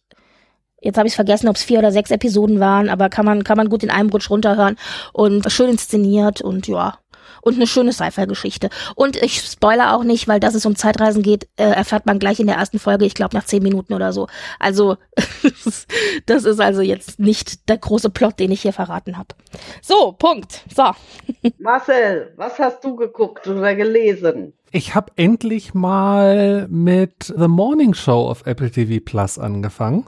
jetzt 0.80 0.96
habe 0.96 1.08
ich 1.08 1.16
vergessen, 1.16 1.48
ob 1.48 1.56
es 1.56 1.64
vier 1.64 1.80
oder 1.80 1.90
sechs 1.90 2.12
Episoden 2.12 2.60
waren, 2.60 2.88
aber 2.88 3.08
kann 3.08 3.24
man, 3.26 3.42
kann 3.42 3.56
man 3.56 3.68
gut 3.68 3.82
in 3.82 3.90
einem 3.90 4.10
Rutsch 4.10 4.30
runterhören 4.30 4.76
und 5.12 5.50
schön 5.50 5.70
inszeniert 5.70 6.40
und 6.40 6.68
ja. 6.68 6.98
Und 7.42 7.56
eine 7.56 7.66
schöne 7.66 7.92
Sci-Fi-Geschichte. 7.92 8.70
Und 8.94 9.16
ich 9.16 9.40
spoiler 9.40 9.94
auch 9.94 10.04
nicht, 10.04 10.28
weil 10.28 10.40
dass 10.40 10.54
es 10.54 10.66
um 10.66 10.76
Zeitreisen 10.76 11.22
geht, 11.22 11.48
äh, 11.56 11.64
erfährt 11.64 12.06
man 12.06 12.18
gleich 12.18 12.40
in 12.40 12.46
der 12.46 12.56
ersten 12.56 12.78
Folge, 12.78 13.04
ich 13.04 13.14
glaube 13.14 13.36
nach 13.36 13.44
zehn 13.44 13.62
Minuten 13.62 13.94
oder 13.94 14.12
so. 14.12 14.28
Also, 14.58 14.96
das 16.26 16.44
ist 16.44 16.60
also 16.60 16.82
jetzt 16.82 17.18
nicht 17.18 17.68
der 17.68 17.78
große 17.78 18.10
Plot, 18.10 18.38
den 18.38 18.50
ich 18.50 18.62
hier 18.62 18.72
verraten 18.72 19.16
habe. 19.16 19.34
So, 19.82 20.12
Punkt. 20.12 20.64
So. 20.74 20.90
Marcel, 21.58 22.32
was 22.36 22.58
hast 22.58 22.84
du 22.84 22.96
geguckt 22.96 23.46
oder 23.46 23.74
gelesen? 23.74 24.54
Ich 24.72 24.94
habe 24.94 25.12
endlich 25.16 25.74
mal 25.74 26.68
mit 26.68 27.34
The 27.36 27.48
Morning 27.48 27.92
Show 27.92 28.28
auf 28.28 28.46
Apple 28.46 28.70
TV 28.70 29.02
Plus 29.04 29.36
angefangen. 29.36 30.06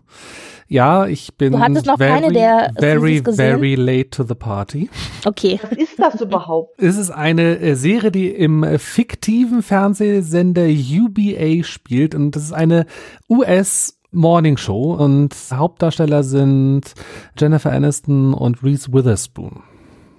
Ja, 0.68 1.06
ich 1.06 1.34
bin 1.36 1.52
Du 1.52 1.58
hattest 1.58 1.86
noch 1.86 1.98
very, 1.98 2.12
keine 2.12 2.32
der 2.32 2.72
very, 2.78 3.20
very 3.22 3.74
late 3.74 4.10
to 4.10 4.22
the 4.22 4.34
party. 4.34 4.88
Okay. 5.24 5.58
Was 5.62 5.78
ist 5.78 5.98
das 5.98 6.20
überhaupt? 6.20 6.80
Es 6.80 6.96
ist 6.96 7.10
eine 7.10 7.58
äh, 7.58 7.74
Serie, 7.74 8.12
die 8.12 8.28
im 8.28 8.62
äh, 8.62 8.78
fiktiven 8.78 9.62
Fernsehsender 9.62 10.66
UBA 10.66 11.64
spielt 11.64 12.14
und 12.14 12.36
das 12.36 12.44
ist 12.44 12.52
eine 12.52 12.86
US 13.28 13.98
Morning 14.12 14.56
Show 14.58 14.94
und 14.94 15.34
Hauptdarsteller 15.52 16.22
sind 16.22 16.94
Jennifer 17.36 17.72
Aniston 17.72 18.32
und 18.32 18.62
Reese 18.62 18.92
Witherspoon. 18.92 19.64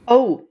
Oh, 0.07 0.41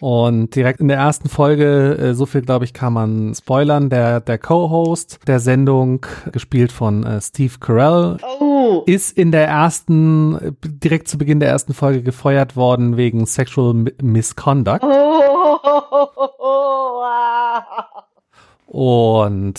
Und 0.00 0.54
direkt 0.54 0.80
in 0.80 0.88
der 0.88 0.98
ersten 0.98 1.28
Folge, 1.28 1.96
äh, 1.98 2.14
so 2.14 2.26
viel 2.26 2.42
glaube 2.42 2.64
ich, 2.64 2.72
kann 2.72 2.92
man 2.92 3.34
spoilern, 3.34 3.90
der, 3.90 4.20
der 4.20 4.38
Co-Host 4.38 5.18
der 5.26 5.40
Sendung, 5.40 6.06
gespielt 6.32 6.72
von 6.72 7.04
äh, 7.04 7.20
Steve 7.20 7.54
Carell, 7.60 8.18
oh. 8.40 8.82
ist 8.86 9.16
in 9.18 9.32
der 9.32 9.46
ersten, 9.48 10.56
direkt 10.62 11.08
zu 11.08 11.18
Beginn 11.18 11.40
der 11.40 11.48
ersten 11.48 11.74
Folge 11.74 12.02
gefeuert 12.02 12.56
worden 12.56 12.96
wegen 12.96 13.26
Sexual 13.26 13.74
Mi- 13.74 13.94
Misconduct. 14.02 14.84
Oh. 14.84 15.58
Und 18.68 19.58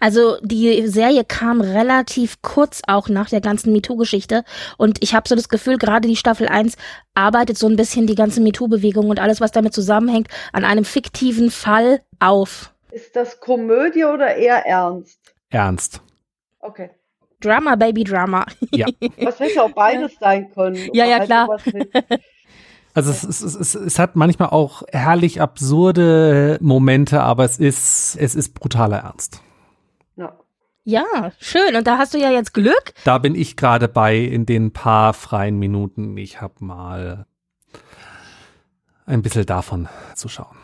Also 0.00 0.36
die 0.42 0.88
Serie 0.88 1.24
kam 1.24 1.60
relativ 1.60 2.42
kurz 2.42 2.82
auch 2.88 3.08
nach 3.08 3.30
der 3.30 3.40
ganzen 3.40 3.72
MeToo-Geschichte 3.72 4.42
und 4.78 5.00
ich 5.00 5.14
habe 5.14 5.28
so 5.28 5.36
das 5.36 5.48
Gefühl, 5.48 5.78
gerade 5.78 6.08
die 6.08 6.16
Staffel 6.16 6.48
1 6.48 6.76
arbeitet 7.14 7.56
so 7.56 7.68
ein 7.68 7.76
bisschen 7.76 8.08
die 8.08 8.16
ganze 8.16 8.40
MeToo-Bewegung 8.40 9.10
und 9.10 9.20
alles, 9.20 9.40
was 9.40 9.52
damit 9.52 9.74
zusammenhängt, 9.74 10.26
an 10.52 10.64
einem 10.64 10.84
fiktiven 10.84 11.52
Fall 11.52 12.02
auf. 12.18 12.74
Ist 12.90 13.14
das 13.14 13.38
Komödie 13.38 14.04
oder 14.04 14.34
eher 14.34 14.66
ernst? 14.66 15.20
ernst. 15.50 16.00
Okay. 16.58 16.90
Drama, 17.40 17.76
Baby 17.76 18.02
Drama. 18.02 18.44
Ja. 18.72 18.86
Was 19.18 19.38
hätte 19.38 19.62
auch 19.62 19.70
beides 19.70 20.18
sein 20.18 20.50
können. 20.52 20.88
Ja, 20.92 21.04
ja, 21.04 21.18
Halt 21.18 21.26
klar. 21.26 21.58
Also 22.96 23.10
es, 23.10 23.24
es, 23.24 23.42
es, 23.42 23.54
es, 23.54 23.74
es 23.74 23.98
hat 23.98 24.16
manchmal 24.16 24.48
auch 24.48 24.82
herrlich 24.90 25.42
absurde 25.42 26.56
Momente, 26.62 27.22
aber 27.22 27.44
es 27.44 27.58
ist, 27.58 28.16
es 28.16 28.34
ist 28.34 28.54
brutaler 28.54 29.00
Ernst. 29.00 29.42
Ja. 30.16 30.32
Ja, 30.84 31.32
schön. 31.38 31.76
Und 31.76 31.86
da 31.86 31.98
hast 31.98 32.14
du 32.14 32.18
ja 32.18 32.30
jetzt 32.30 32.54
Glück. 32.54 32.94
Da 33.04 33.18
bin 33.18 33.34
ich 33.34 33.58
gerade 33.58 33.86
bei 33.86 34.16
in 34.16 34.46
den 34.46 34.72
paar 34.72 35.12
freien 35.12 35.58
Minuten. 35.58 36.16
Ich 36.16 36.40
habe 36.40 36.54
mal 36.64 37.26
ein 39.04 39.20
bisschen 39.20 39.44
davon 39.44 39.88
zu 40.14 40.28
schauen. 40.28 40.56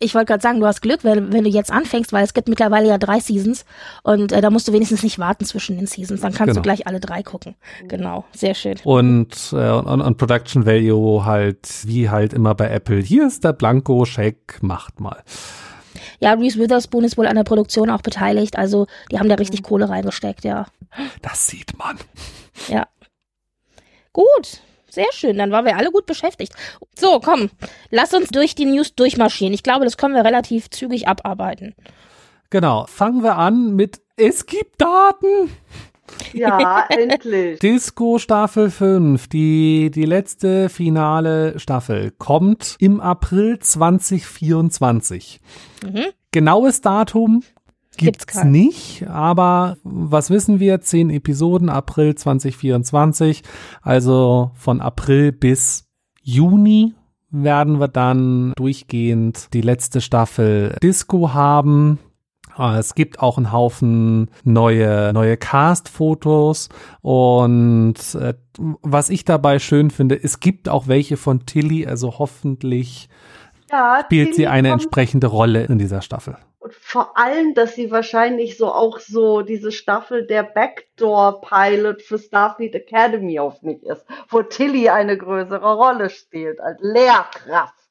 Ich 0.00 0.14
wollte 0.14 0.26
gerade 0.26 0.42
sagen, 0.42 0.58
du 0.60 0.66
hast 0.66 0.82
Glück, 0.82 1.04
wenn, 1.04 1.32
wenn 1.32 1.44
du 1.44 1.50
jetzt 1.50 1.70
anfängst, 1.70 2.12
weil 2.12 2.24
es 2.24 2.34
gibt 2.34 2.48
mittlerweile 2.48 2.88
ja 2.88 2.98
drei 2.98 3.20
Seasons 3.20 3.64
und 4.02 4.32
äh, 4.32 4.40
da 4.40 4.50
musst 4.50 4.66
du 4.66 4.72
wenigstens 4.72 5.02
nicht 5.04 5.18
warten 5.20 5.44
zwischen 5.44 5.76
den 5.76 5.86
Seasons. 5.86 6.20
Dann 6.20 6.32
kannst 6.32 6.50
Genau. 6.50 6.54
du 6.56 6.62
gleich 6.62 6.86
alle 6.86 6.98
drei 7.00 7.22
gucken. 7.22 7.54
Genau, 7.86 8.24
sehr 8.34 8.54
schön. 8.54 8.76
Und, 8.82 9.52
äh, 9.52 9.70
und, 9.70 10.00
und 10.00 10.18
Production 10.18 10.66
Value 10.66 11.24
halt, 11.24 11.68
wie 11.86 12.10
halt 12.10 12.32
immer 12.32 12.54
bei 12.56 12.68
Apple. 12.70 12.98
Hier 13.00 13.26
ist 13.26 13.44
der 13.44 13.52
Blanko-Scheck, 13.52 14.58
macht 14.62 14.98
mal. 15.00 15.22
Ja, 16.18 16.32
Reese 16.34 16.58
Witherspoon 16.58 17.04
ist 17.04 17.16
wohl 17.16 17.26
an 17.26 17.36
der 17.36 17.44
Produktion 17.44 17.88
auch 17.88 18.02
beteiligt, 18.02 18.58
also 18.58 18.86
die 19.12 19.18
haben 19.18 19.28
da 19.28 19.36
richtig 19.36 19.62
Kohle 19.62 19.88
reingesteckt, 19.88 20.44
ja. 20.44 20.66
Das 21.22 21.46
sieht 21.46 21.78
man. 21.78 21.98
Ja. 22.68 22.86
Gut, 24.12 24.60
sehr 24.94 25.12
schön. 25.12 25.38
Dann 25.38 25.50
waren 25.50 25.64
wir 25.64 25.76
alle 25.76 25.90
gut 25.90 26.06
beschäftigt. 26.06 26.54
So, 26.96 27.20
komm, 27.20 27.50
lass 27.90 28.14
uns 28.14 28.28
durch 28.28 28.54
die 28.54 28.66
News 28.66 28.94
durchmarschieren. 28.94 29.54
Ich 29.54 29.62
glaube, 29.62 29.84
das 29.84 29.96
können 29.96 30.14
wir 30.14 30.24
relativ 30.24 30.70
zügig 30.70 31.08
abarbeiten. 31.08 31.74
Genau. 32.50 32.86
Fangen 32.86 33.22
wir 33.22 33.36
an 33.36 33.74
mit 33.74 34.00
Es 34.16 34.46
gibt 34.46 34.80
Daten. 34.80 35.50
Ja, 36.32 36.86
endlich. 36.88 37.58
Disco 37.58 38.18
Staffel 38.18 38.70
5, 38.70 39.28
die, 39.28 39.90
die 39.90 40.04
letzte 40.04 40.68
finale 40.68 41.58
Staffel, 41.58 42.12
kommt 42.12 42.76
im 42.78 43.00
April 43.00 43.58
2024. 43.58 45.40
Mhm. 45.82 46.04
Genaues 46.30 46.80
Datum 46.80 47.42
Gibt's 47.96 48.26
gibt's 48.26 48.44
nicht, 48.44 49.06
aber 49.08 49.76
was 49.84 50.30
wissen 50.30 50.60
wir? 50.60 50.80
Zehn 50.80 51.10
Episoden, 51.10 51.68
April 51.68 52.14
2024. 52.14 53.42
Also 53.82 54.50
von 54.54 54.80
April 54.80 55.32
bis 55.32 55.84
Juni 56.22 56.94
werden 57.30 57.80
wir 57.80 57.88
dann 57.88 58.52
durchgehend 58.56 59.52
die 59.54 59.60
letzte 59.60 60.00
Staffel 60.00 60.76
Disco 60.82 61.34
haben. 61.34 61.98
Äh, 62.56 62.78
Es 62.78 62.94
gibt 62.94 63.18
auch 63.20 63.36
einen 63.38 63.50
Haufen 63.52 64.30
neue, 64.44 65.12
neue 65.12 65.36
Cast-Fotos 65.36 66.68
und 67.02 67.94
äh, 68.14 68.34
was 68.82 69.10
ich 69.10 69.24
dabei 69.24 69.58
schön 69.58 69.90
finde, 69.90 70.22
es 70.22 70.38
gibt 70.38 70.68
auch 70.68 70.86
welche 70.86 71.16
von 71.16 71.44
Tilly, 71.44 71.86
also 71.86 72.18
hoffentlich 72.20 73.08
Ja, 73.70 74.00
spielt 74.04 74.28
sie 74.28 74.42
Tilly 74.42 74.46
eine 74.46 74.68
kommt- 74.70 74.82
entsprechende 74.84 75.26
Rolle 75.26 75.64
in 75.64 75.78
dieser 75.78 76.02
Staffel. 76.02 76.36
Und 76.64 76.72
vor 76.72 77.18
allem, 77.18 77.52
dass 77.52 77.74
sie 77.74 77.90
wahrscheinlich 77.90 78.56
so 78.56 78.72
auch 78.72 78.98
so 78.98 79.42
diese 79.42 79.70
Staffel 79.70 80.26
der 80.26 80.42
Backdoor-Pilot 80.44 82.00
für 82.00 82.18
Starfleet 82.18 82.74
Academy 82.74 83.38
auf 83.38 83.60
mich 83.60 83.82
ist, 83.82 84.02
wo 84.30 84.40
Tilly 84.40 84.88
eine 84.88 85.18
größere 85.18 85.74
Rolle 85.74 86.08
spielt 86.08 86.60
als 86.60 86.80
Lehrkraft. 86.80 87.83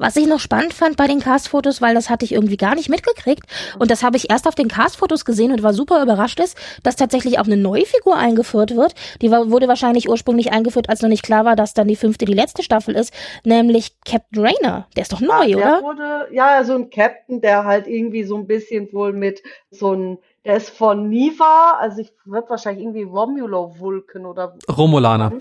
Was 0.00 0.16
ich 0.16 0.26
noch 0.26 0.40
spannend 0.40 0.72
fand 0.72 0.96
bei 0.96 1.06
den 1.06 1.20
Cast-Fotos, 1.20 1.82
weil 1.82 1.94
das 1.94 2.08
hatte 2.08 2.24
ich 2.24 2.32
irgendwie 2.32 2.56
gar 2.56 2.74
nicht 2.74 2.88
mitgekriegt 2.88 3.44
und 3.78 3.90
das 3.90 4.02
habe 4.02 4.16
ich 4.16 4.30
erst 4.30 4.48
auf 4.48 4.54
den 4.54 4.66
Cast-Fotos 4.66 5.26
gesehen 5.26 5.52
und 5.52 5.62
war 5.62 5.74
super 5.74 6.02
überrascht 6.02 6.40
ist, 6.40 6.56
dass 6.82 6.96
tatsächlich 6.96 7.38
auch 7.38 7.44
eine 7.44 7.58
neue 7.58 7.84
Figur 7.84 8.16
eingeführt 8.16 8.74
wird. 8.74 8.94
Die 9.20 9.30
war, 9.30 9.50
wurde 9.50 9.68
wahrscheinlich 9.68 10.08
ursprünglich 10.08 10.52
eingeführt, 10.52 10.88
als 10.88 11.02
noch 11.02 11.10
nicht 11.10 11.22
klar 11.22 11.44
war, 11.44 11.54
dass 11.54 11.74
dann 11.74 11.86
die 11.86 11.96
fünfte 11.96 12.24
die 12.24 12.32
letzte 12.32 12.62
Staffel 12.62 12.96
ist, 12.96 13.12
nämlich 13.44 13.92
Captain 14.06 14.42
Rayner. 14.42 14.86
Der 14.96 15.02
ist 15.02 15.12
doch 15.12 15.20
neu, 15.20 15.48
der 15.48 15.56
oder? 15.58 15.82
Wurde, 15.82 16.28
ja, 16.32 16.64
so 16.64 16.76
ein 16.76 16.88
Captain, 16.88 17.42
der 17.42 17.66
halt 17.66 17.86
irgendwie 17.86 18.24
so 18.24 18.38
ein 18.38 18.46
bisschen 18.46 18.90
wohl 18.94 19.12
mit 19.12 19.42
so 19.70 19.92
ein, 19.92 20.18
der 20.46 20.56
ist 20.56 20.70
von 20.70 21.10
Niva, 21.10 21.76
also 21.78 22.00
ich 22.00 22.10
wird 22.24 22.48
wahrscheinlich 22.48 22.84
irgendwie 22.84 23.02
Romulo 23.02 23.74
Vulcan 23.78 24.24
oder 24.24 24.56
Romulaner. 24.66 25.32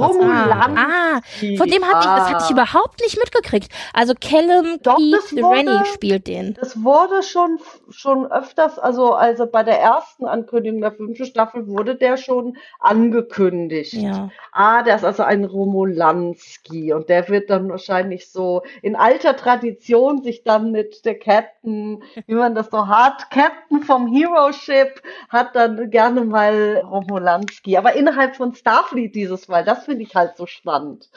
Romulan. 0.00 0.78
Ah, 0.78 1.20
von 1.56 1.68
dem 1.68 1.84
hatte 1.84 2.00
ich, 2.00 2.14
das 2.14 2.32
hatte 2.32 2.44
ich 2.44 2.50
überhaupt 2.50 3.00
nicht 3.00 3.18
mitgekriegt. 3.18 3.72
Also 3.92 4.14
Callum 4.20 4.78
Doch, 4.82 4.96
Keith 4.96 5.44
Rennie 5.44 5.84
spielt 5.92 6.26
den. 6.26 6.54
Das 6.54 6.82
wurde 6.82 7.22
schon, 7.22 7.58
schon 7.90 8.30
öfters, 8.30 8.78
also, 8.78 9.14
also 9.14 9.46
bei 9.46 9.62
der 9.62 9.80
ersten 9.80 10.26
Ankündigung 10.26 10.80
der 10.80 10.92
fünften 10.92 11.26
Staffel 11.26 11.66
wurde 11.66 11.94
der 11.94 12.16
schon 12.16 12.56
angekündigt. 12.78 13.94
Ja. 13.94 14.30
Ah, 14.52 14.82
der 14.82 14.96
ist 14.96 15.04
also 15.04 15.22
ein 15.22 15.44
Romulanski 15.44 16.92
und 16.92 17.08
der 17.08 17.28
wird 17.28 17.50
dann 17.50 17.68
wahrscheinlich 17.68 18.30
so 18.30 18.62
in 18.82 18.96
alter 18.96 19.36
Tradition 19.36 20.22
sich 20.22 20.42
dann 20.44 20.70
mit 20.70 21.04
der 21.04 21.18
Captain, 21.18 22.02
wie 22.26 22.34
man 22.34 22.54
das 22.54 22.70
so 22.70 22.86
hat, 22.88 23.30
Captain 23.30 23.82
vom 23.82 24.06
Hero 24.06 24.52
Ship 24.52 25.02
hat 25.28 25.54
dann 25.54 25.90
gerne 25.90 26.24
mal 26.24 26.82
Romulanski, 26.84 27.76
aber 27.76 27.94
innerhalb 27.94 28.36
von 28.36 28.54
Starfleet 28.54 29.14
dieses 29.14 29.48
Mal, 29.48 29.64
das 29.64 29.87
finde 29.88 30.02
ich 30.02 30.14
halt 30.14 30.36
so 30.36 30.46
spannend. 30.46 31.08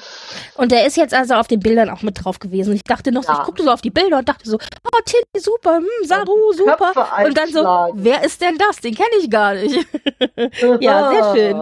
Und 0.56 0.72
der 0.72 0.86
ist 0.86 0.96
jetzt 0.96 1.14
also 1.14 1.34
auf 1.36 1.48
den 1.48 1.60
Bildern 1.60 1.90
auch 1.90 2.02
mit 2.02 2.24
drauf 2.24 2.40
gewesen. 2.40 2.74
Ich 2.74 2.84
dachte 2.84 3.12
noch, 3.12 3.24
so, 3.24 3.32
Ja. 3.32 3.40
ich 3.40 3.46
guckte 3.46 3.64
so 3.64 3.72
auf 3.72 3.82
die 3.82 3.90
Bilder 3.90 4.20
und 4.20 4.30
dachte 4.30 4.50
so, 4.50 4.58
oh, 4.58 5.00
Tilly, 5.06 5.44
super, 5.44 5.78
hm, 5.78 5.86
Saru, 6.06 6.54
super. 6.54 6.92
Köpfe 6.94 7.26
Und 7.26 7.38
dann 7.38 7.52
so, 7.52 7.62
wer 7.96 8.24
ist 8.24 8.42
denn 8.42 8.58
das? 8.58 8.78
Den 8.78 8.96
kenne 8.96 9.10
ich 9.22 9.30
gar 9.30 9.54
nicht. 9.56 9.86
Ja, 10.80 11.10
sehr 11.12 11.36
schön. 11.36 11.62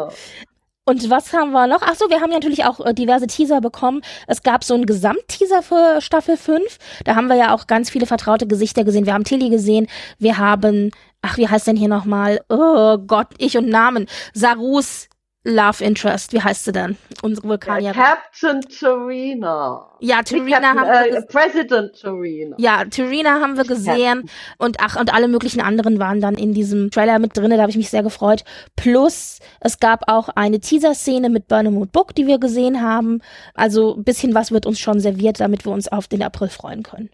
Und 0.85 1.09
was 1.09 1.33
haben 1.33 1.51
wir 1.51 1.67
noch? 1.67 1.81
Ach 1.83 1.93
so, 1.95 2.09
wir 2.09 2.19
haben 2.19 2.31
ja 2.31 2.37
natürlich 2.37 2.65
auch 2.65 2.79
äh, 2.83 2.93
diverse 2.95 3.27
Teaser 3.27 3.61
bekommen. 3.61 4.01
Es 4.27 4.41
gab 4.41 4.63
so 4.63 4.73
einen 4.73 4.85
Gesamtteaser 4.87 5.61
für 5.61 6.01
Staffel 6.01 6.35
5. 6.35 6.77
Da 7.05 7.15
haben 7.15 7.27
wir 7.27 7.35
ja 7.35 7.53
auch 7.53 7.67
ganz 7.67 7.89
viele 7.91 8.07
vertraute 8.07 8.47
Gesichter 8.47 8.83
gesehen. 8.83 9.05
Wir 9.05 9.13
haben 9.13 9.23
Tilly 9.23 9.49
gesehen. 9.49 9.87
Wir 10.17 10.37
haben, 10.39 10.89
ach, 11.21 11.37
wie 11.37 11.47
heißt 11.47 11.67
denn 11.67 11.75
hier 11.75 11.89
nochmal? 11.89 12.41
Oh 12.49 12.97
Gott, 12.97 13.27
ich 13.37 13.55
und 13.57 13.69
Namen. 13.69 14.07
Sarus 14.33 15.08
Love 15.45 15.83
Interest. 15.83 16.33
Wie 16.33 16.41
heißt 16.41 16.65
sie 16.65 16.73
denn? 16.73 16.97
Unsere 17.21 17.47
Vulkanierin. 17.47 17.95
Captain 17.95 18.61
Torina. 18.61 19.89
Ja, 20.01 20.17
Captain, 20.17 20.53
haben 20.53 20.81
wir 20.81 21.17
äh, 21.17 21.21
President 21.23 21.99
Torina. 21.99 22.57
Ja, 22.59 22.83
Tarina 22.85 23.39
haben 23.39 23.55
wir 23.55 23.63
gesehen 23.63 24.29
und 24.57 24.77
ach 24.81 24.99
und 24.99 25.13
alle 25.13 25.29
möglichen 25.29 25.61
anderen 25.61 25.97
waren 25.97 26.19
dann 26.19 26.35
in 26.35 26.53
diesem 26.53 26.91
Trailer 26.91 27.19
mit 27.19 27.37
drinne, 27.37 27.55
da 27.55 27.61
habe 27.61 27.71
ich 27.71 27.77
mich 27.77 27.89
sehr 27.89 28.03
gefreut. 28.03 28.43
Plus 28.75 29.39
es 29.61 29.79
gab 29.79 30.09
auch 30.09 30.27
eine 30.29 30.59
Teaser-Szene 30.59 31.29
mit 31.29 31.47
Burnham 31.47 31.77
und 31.77 31.93
Book, 31.93 32.13
die 32.15 32.27
wir 32.27 32.39
gesehen 32.39 32.81
haben. 32.81 33.21
Also 33.53 33.95
ein 33.95 34.03
bisschen 34.03 34.35
was 34.35 34.51
wird 34.51 34.65
uns 34.65 34.79
schon 34.79 34.99
serviert, 34.99 35.39
damit 35.39 35.65
wir 35.65 35.71
uns 35.71 35.87
auf 35.87 36.07
den 36.07 36.21
April 36.21 36.49
freuen 36.49 36.83
können. 36.83 37.09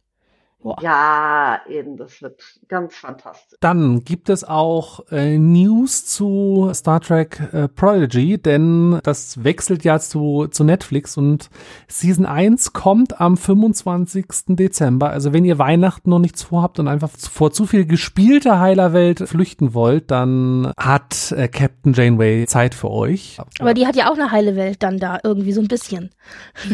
Boah. 0.66 0.78
Ja, 0.82 1.60
eben, 1.70 1.96
das 1.96 2.24
wird 2.24 2.42
ganz 2.68 2.96
fantastisch. 2.96 3.60
Dann 3.62 4.04
gibt 4.04 4.30
es 4.30 4.44
auch 4.44 5.02
äh, 5.12 5.38
News 5.38 6.08
zu 6.08 6.72
Star 6.74 7.02
Trek 7.02 7.40
äh, 7.54 7.68
Prodigy, 7.68 8.40
denn 8.40 9.00
das 9.04 9.44
wechselt 9.44 9.84
ja 9.84 10.00
zu, 10.00 10.48
zu 10.48 10.64
Netflix 10.64 11.18
und 11.18 11.52
Season 11.88 12.26
1 12.26 12.74
kommt 12.74 13.22
am 13.22 13.38
25. 13.38 14.26
Dezember. 14.56 15.12
Also 15.12 15.34
wenn 15.34 15.46
ihr 15.46 15.60
Weihnachten 15.60 16.10
noch 16.10 16.18
nichts 16.18 16.42
vorhabt 16.42 16.80
und 16.80 16.88
einfach 16.88 17.12
vor 17.12 17.52
zu 17.52 17.68
viel 17.68 17.86
gespielter 17.86 18.60
heiler 18.60 18.92
Welt 18.92 19.20
flüchten 19.20 19.76
wollt, 19.76 20.10
dann 20.10 20.74
hat 20.78 21.32
äh, 21.34 21.48
Captain 21.48 21.94
Janeway 21.94 22.48
Zeit 22.48 22.74
für 22.74 22.90
euch. 22.90 23.38
Aber 23.60 23.76
die 23.76 23.86
hat 23.86 23.96
ja 23.96 24.10
auch 24.10 24.16
eine 24.16 24.32
heile 24.32 24.56
Welt 24.56 24.82
dann 24.82 24.98
da, 24.98 25.20
irgendwie 25.24 25.52
so 25.52 25.62
ein 25.62 25.68
bisschen. 25.68 26.10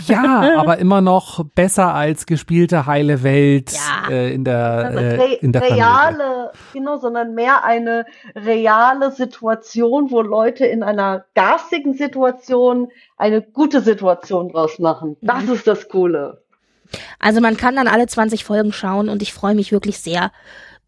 Ja, 0.07 0.55
aber 0.57 0.77
immer 0.77 1.01
noch 1.01 1.43
besser 1.55 1.93
als 1.93 2.25
gespielte 2.25 2.85
heile 2.85 3.21
Welt 3.23 3.73
Ja. 3.73 3.80
Äh, 4.09 4.33
in 4.33 4.43
der, 4.43 4.91
Re 4.93 5.23
äh, 5.23 5.33
in 5.35 5.51
der 5.51 5.61
Familie. 5.61 5.83
reale, 5.83 6.51
genau, 6.71 6.97
sondern 6.97 7.33
mehr 7.33 7.63
eine 7.63 8.05
reale 8.35 9.11
Situation, 9.11 10.11
wo 10.11 10.21
Leute 10.21 10.65
in 10.65 10.83
einer 10.83 11.25
garstigen 11.35 11.93
Situation 11.93 12.91
eine 13.17 13.41
gute 13.41 13.81
Situation 13.81 14.49
draus 14.49 14.79
machen. 14.79 15.17
Das 15.21 15.45
Mhm. 15.45 15.53
ist 15.53 15.67
das 15.67 15.89
Coole. 15.89 16.41
Also 17.19 17.39
man 17.39 17.55
kann 17.57 17.75
dann 17.75 17.87
alle 17.87 18.07
20 18.07 18.43
Folgen 18.43 18.73
schauen 18.73 19.07
und 19.09 19.21
ich 19.21 19.33
freue 19.33 19.55
mich 19.55 19.71
wirklich 19.71 19.99
sehr, 19.99 20.31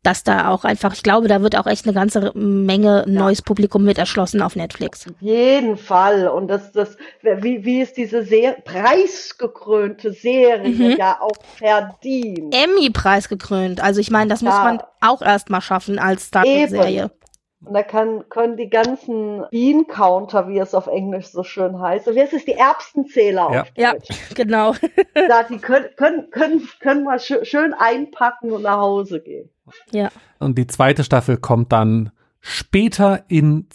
dass 0.03 0.23
da 0.23 0.49
auch 0.49 0.65
einfach, 0.65 0.93
ich 0.93 1.01
glaube, 1.01 1.27
da 1.29 1.41
wird 1.41 1.57
auch 1.57 1.65
echt 1.65 1.85
eine 1.85 1.93
ganze 1.93 2.31
Menge 2.35 3.05
neues 3.07 3.41
Publikum 3.41 3.83
mit 3.85 3.97
erschlossen 3.97 4.41
auf 4.41 4.55
Netflix. 4.55 5.07
Auf 5.07 5.13
jeden 5.21 5.77
Fall. 5.77 6.27
Und 6.27 6.49
das, 6.49 6.71
das, 6.73 6.97
wie, 7.21 7.63
wie 7.63 7.81
ist 7.81 7.95
diese 7.97 8.23
sehr 8.23 8.53
preisgekrönte 8.53 10.11
Serie 10.11 10.69
Mhm. 10.69 10.95
ja 10.97 11.19
auch 11.21 11.31
verdient. 11.57 12.53
Emmy-Preis 12.53 13.29
gekrönt. 13.29 13.81
Also 13.81 14.01
ich 14.01 14.11
meine, 14.11 14.29
das 14.29 14.41
muss 14.41 14.53
Ja. 14.53 14.63
man 14.63 14.83
auch 15.01 15.21
erstmal 15.21 15.61
schaffen 15.61 15.99
als 15.99 16.25
Star 16.27 16.43
Trek-Serie. 16.43 17.11
Und 17.65 17.73
da 17.73 17.83
kann, 17.83 18.23
können 18.29 18.57
die 18.57 18.69
ganzen 18.69 19.43
Bean-Counter, 19.51 20.47
wie 20.49 20.59
es 20.59 20.73
auf 20.75 20.87
Englisch 20.87 21.27
so 21.27 21.43
schön 21.43 21.79
heißt, 21.79 22.07
wie 22.13 22.19
heißt 22.21 22.33
es, 22.33 22.45
die 22.45 22.53
Erbsenzähler 22.53 23.49
Ja. 23.53 23.61
auf 23.61 23.67
Ja, 23.77 23.93
genau. 24.35 24.73
Da, 25.29 25.43
die 25.43 25.57
können, 25.59 25.85
können, 25.95 26.29
können, 26.31 26.67
können 26.79 27.03
mal 27.03 27.17
schö- 27.19 27.45
schön 27.45 27.73
einpacken 27.73 28.51
und 28.51 28.63
nach 28.63 28.77
Hause 28.77 29.21
gehen. 29.21 29.49
Ja. 29.91 30.09
Und 30.39 30.57
die 30.57 30.67
zweite 30.67 31.03
Staffel 31.03 31.37
kommt 31.37 31.71
dann 31.71 32.11
später 32.41 33.23
in 33.29 33.67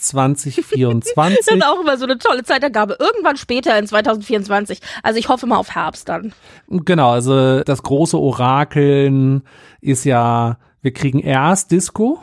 2024. 0.54 1.38
Das 1.38 1.54
ist 1.54 1.64
auch 1.64 1.80
immer 1.80 1.96
so 1.96 2.04
eine 2.04 2.18
tolle 2.18 2.42
Zeitergabe. 2.44 2.96
Irgendwann 3.00 3.38
später 3.38 3.78
in 3.78 3.86
2024. 3.86 4.80
Also 5.02 5.18
ich 5.18 5.28
hoffe 5.30 5.46
mal 5.46 5.56
auf 5.56 5.74
Herbst 5.74 6.08
dann. 6.10 6.34
genau, 6.68 7.10
also 7.12 7.62
das 7.62 7.82
große 7.82 8.18
Orakeln 8.18 9.42
ist 9.80 10.04
ja, 10.04 10.58
wir 10.82 10.92
kriegen 10.92 11.20
erst 11.20 11.70
Disco, 11.70 12.18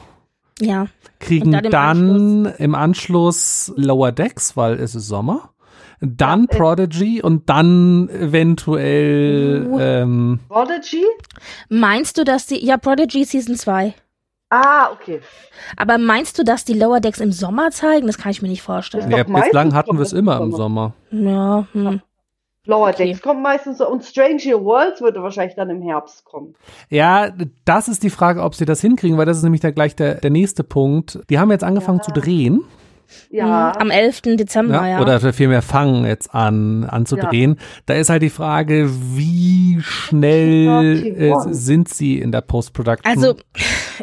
Ja. 0.59 0.87
kriegen 1.19 1.47
Und 1.47 1.51
dann 1.53 1.71
dann, 1.71 2.45
im 2.45 2.53
im, 2.57 2.75
Anschluss 2.75 3.73
Lower 3.75 4.11
Decks, 4.11 4.55
weil 4.55 4.79
es 4.79 4.95
ist 4.95 5.07
Sommer. 5.07 5.51
Dann 6.01 6.47
Ja, 6.49 6.55
äh, 6.55 6.57
Prodigy 6.57 7.21
und 7.21 7.49
dann 7.49 8.09
eventuell 8.09 9.69
ähm, 9.79 10.39
Prodigy? 10.47 11.03
Meinst 11.69 12.17
du, 12.17 12.23
dass 12.23 12.47
die, 12.47 12.65
ja, 12.65 12.77
Prodigy 12.77 13.23
Season 13.23 13.55
2. 13.55 13.93
Ah, 14.49 14.91
okay. 14.91 15.21
Aber 15.75 15.97
meinst 15.97 16.37
du, 16.37 16.43
dass 16.43 16.65
die 16.65 16.73
Lower 16.73 16.99
Decks 16.99 17.19
im 17.19 17.31
Sommer 17.31 17.71
zeigen? 17.71 18.07
Das 18.07 18.17
kann 18.17 18.31
ich 18.31 18.41
mir 18.41 18.47
nicht 18.47 18.61
vorstellen. 18.61 19.09
Ja, 19.09 19.23
bislang 19.23 19.73
hatten 19.73 19.97
wir 19.97 20.03
es 20.03 20.13
immer 20.13 20.37
im 20.37 20.43
im 20.43 20.51
Sommer. 20.51 20.93
Sommer. 21.11 21.29
Ja, 21.29 21.67
hm. 21.73 22.01
Lower 22.65 22.89
Okay. 22.89 23.07
Decks 23.07 23.21
kommt 23.21 23.41
meistens 23.41 23.77
so. 23.77 23.89
Und 23.89 24.03
Stranger 24.03 24.63
Worlds 24.63 25.01
würde 25.01 25.21
wahrscheinlich 25.21 25.55
dann 25.55 25.69
im 25.69 25.81
Herbst 25.81 26.25
kommen. 26.25 26.55
Ja, 26.89 27.31
das 27.65 27.87
ist 27.87 28.03
die 28.03 28.09
Frage, 28.09 28.41
ob 28.41 28.55
sie 28.55 28.65
das 28.65 28.81
hinkriegen, 28.81 29.17
weil 29.17 29.25
das 29.25 29.37
ist 29.37 29.43
nämlich 29.43 29.61
da 29.61 29.71
gleich 29.71 29.95
der, 29.95 30.15
der 30.15 30.31
nächste 30.31 30.63
Punkt. 30.63 31.19
Die 31.29 31.39
haben 31.39 31.51
jetzt 31.51 31.63
angefangen 31.63 31.99
Ja. 31.99 32.03
zu 32.03 32.11
drehen. 32.11 32.61
Ja. 33.29 33.73
Hm, 33.75 33.81
Am 33.81 33.89
11. 33.91 34.21
Dezember, 34.37 34.75
Ja, 34.75 34.87
ja. 34.87 35.01
Oder 35.01 35.33
vielmehr 35.33 35.61
fangen 35.61 36.05
jetzt 36.05 36.33
an 36.33 36.83
anzudrehen. 36.85 37.57
Da 37.85 37.93
ist 37.95 38.09
halt 38.09 38.21
die 38.23 38.29
Frage, 38.29 38.89
wie 39.15 39.79
schnell 39.81 41.03
äh, 41.17 41.31
31. 41.31 41.53
sind 41.53 41.89
sie 41.89 42.19
in 42.19 42.31
der 42.31 42.41
Post-Production? 42.41 43.11
Also, 43.11 43.35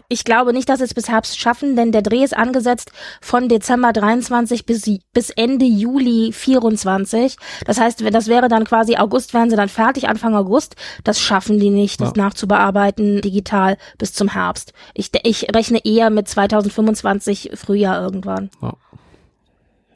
ich 0.09 0.25
glaube 0.25 0.53
nicht, 0.53 0.69
dass 0.69 0.79
sie 0.79 0.85
es 0.85 0.95
bis 0.95 1.09
Herbst 1.09 1.39
schaffen, 1.39 1.77
denn 1.77 1.93
der 1.93 2.03
Dreh 2.03 2.23
ist 2.25 2.37
angesetzt 2.37 2.93
von 3.21 3.49
Dezember 3.49 3.93
23 3.93 4.67
bis, 4.67 4.91
bis 5.13 5.31
Ende 5.31 5.65
Juli 5.67 6.33
24. 6.33 7.37
Das 7.67 7.81
heißt, 7.81 8.05
wenn- 8.05 8.13
das 8.13 8.29
wäre 8.29 8.49
dann 8.49 8.65
quasi 8.65 8.97
August, 8.97 9.35
wären 9.35 9.51
sie 9.51 9.57
dann 9.57 9.69
fertig, 9.69 10.09
Anfang 10.09 10.35
August. 10.35 10.77
Das 11.05 11.21
schaffen 11.21 11.59
die 11.59 11.71
nicht, 11.71 12.01
das 12.01 12.13
Ja. 12.17 12.25
nachzubearbeiten 12.25 13.21
digital 13.21 13.77
bis 13.99 14.13
zum 14.13 14.29
Herbst. 14.29 14.73
Ich, 14.95 15.11
ich 15.25 15.55
rechne 15.55 15.81
eher 15.85 16.11
mit 16.11 16.29
2025 16.29 17.51
Frühjahr 17.55 18.01
irgendwann. 18.03 18.51
Ja. 18.61 18.75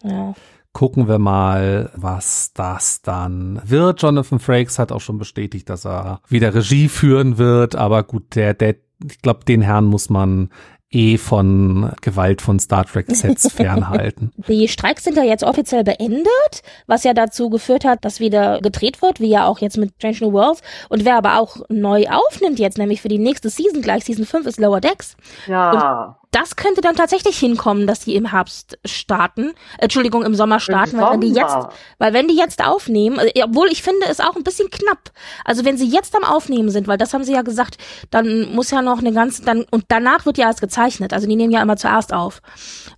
Ja. 0.03 0.35
gucken 0.73 1.09
wir 1.09 1.19
mal, 1.19 1.91
was 1.95 2.53
das 2.53 3.03
dann 3.03 3.61
wird. 3.65 4.03
Jonathan 4.03 4.39
Frakes 4.39 4.79
hat 4.79 4.93
auch 4.93 5.01
schon 5.01 5.19
bestätigt, 5.19 5.69
dass 5.69 5.87
er 5.87 6.21
wieder 6.29 6.55
Regie 6.55 6.89
führen 6.89 7.39
wird, 7.39 7.77
aber 7.77 8.03
gut, 8.03 8.35
der, 8.35 8.55
der, 8.55 8.77
ich 9.09 9.23
glaube, 9.23 9.45
den 9.45 9.63
Herrn 9.63 9.87
muss 9.87 10.11
man 10.11 10.51
eh 10.91 11.19
von 11.19 11.93
Gewalt 12.01 12.41
von 12.41 12.59
Star 12.59 12.85
Trek 12.85 13.07
Sets 13.09 13.53
fernhalten. 13.55 14.33
Die 14.49 14.69
Streiks 14.69 15.05
sind 15.05 15.17
ja 15.17 15.25
jetzt 15.25 15.43
offiziell 15.43 15.85
beendet, 15.85 16.63
was 16.87 17.05
ja 17.05 17.13
dazu 17.13 17.51
geführt 17.51 17.85
hat, 17.85 18.05
dass 18.05 18.21
wieder 18.21 18.61
gedreht 18.61 19.03
wird, 19.03 19.21
wie 19.21 19.29
ja 19.29 19.47
auch 19.47 19.59
jetzt 19.59 19.77
mit 19.77 19.95
Strange 19.97 20.19
New 20.21 20.33
Worlds. 20.33 20.63
Und 20.89 21.05
wer 21.05 21.17
aber 21.17 21.41
auch 21.41 21.59
neu 21.69 22.07
aufnimmt 22.09 22.59
jetzt, 22.59 22.79
nämlich 22.79 23.03
für 23.03 23.09
die 23.09 23.19
nächste 23.19 23.51
Season 23.51 23.83
gleich, 23.83 24.05
Season 24.05 24.25
5 24.25 24.47
ist 24.47 24.61
Lower 24.61 24.81
Decks. 24.81 25.17
Ja. 25.49 26.19
Das 26.37 26.55
könnte 26.55 26.83
dann 26.83 26.97
tatsächlich 26.97 27.39
hinkommen, 27.39 27.87
dass 27.87 28.01
die 28.01 28.15
im 28.15 28.27
Herbst 28.27 28.79
starten, 28.85 29.55
Entschuldigung, 29.79 30.23
im 30.23 30.35
Sommer 30.35 30.61
starten, 30.61 30.99
weil 31.01 31.13
wenn 31.13 31.21
die 31.23 31.33
jetzt, 31.33 31.57
weil 31.99 32.13
wenn 32.13 32.29
die 32.29 32.37
jetzt 32.37 32.63
aufnehmen, 32.63 33.19
äh, 33.19 33.43
obwohl 33.43 33.69
ich 33.69 33.83
finde, 33.83 34.05
es 34.11 34.21
auch 34.21 34.37
ein 34.37 34.45
bisschen 34.45 34.69
knapp. 34.69 35.13
Also 35.47 35.65
wenn 35.65 35.79
sie 35.79 35.89
jetzt 35.89 36.15
am 36.15 36.25
Aufnehmen 36.25 36.69
sind, 36.69 36.89
weil 36.89 36.99
das 36.99 37.15
haben 37.15 37.25
sie 37.25 37.33
ja 37.33 37.41
gesagt, 37.41 37.79
dann 38.11 38.55
muss 38.55 38.71
ja 38.71 38.83
noch 38.83 38.99
eine 38.99 39.15
ganze, 39.15 39.47
dann, 39.47 39.65
und 39.71 39.87
danach 39.89 40.27
wird 40.27 40.37
ja 40.37 40.49
erst 40.49 40.61
gezeichnet. 40.61 41.15
Also 41.15 41.27
die 41.27 41.37
nehmen 41.37 41.55
ja 41.55 41.63
immer 41.63 41.79
zuerst 41.79 42.13
auf. 42.13 42.43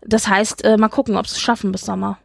Das 0.04 0.26
heißt, 0.26 0.64
äh, 0.64 0.76
mal 0.76 0.88
gucken, 0.88 1.16
ob 1.16 1.28
sie 1.28 1.36
es 1.36 1.40
schaffen 1.40 1.70
bis 1.70 1.82
Sommer. 1.82 2.18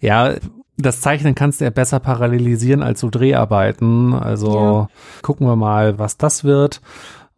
Ja, 0.00 0.34
das 0.76 1.00
Zeichnen 1.00 1.34
kannst 1.34 1.60
du 1.60 1.64
ja 1.64 1.70
besser 1.70 1.98
parallelisieren 1.98 2.82
als 2.82 3.00
so 3.00 3.08
Dreharbeiten. 3.08 4.12
Also 4.12 4.54
Ja. 4.54 4.88
gucken 5.22 5.46
wir 5.46 5.56
mal, 5.56 5.98
was 5.98 6.18
das 6.18 6.44
wird. 6.44 6.82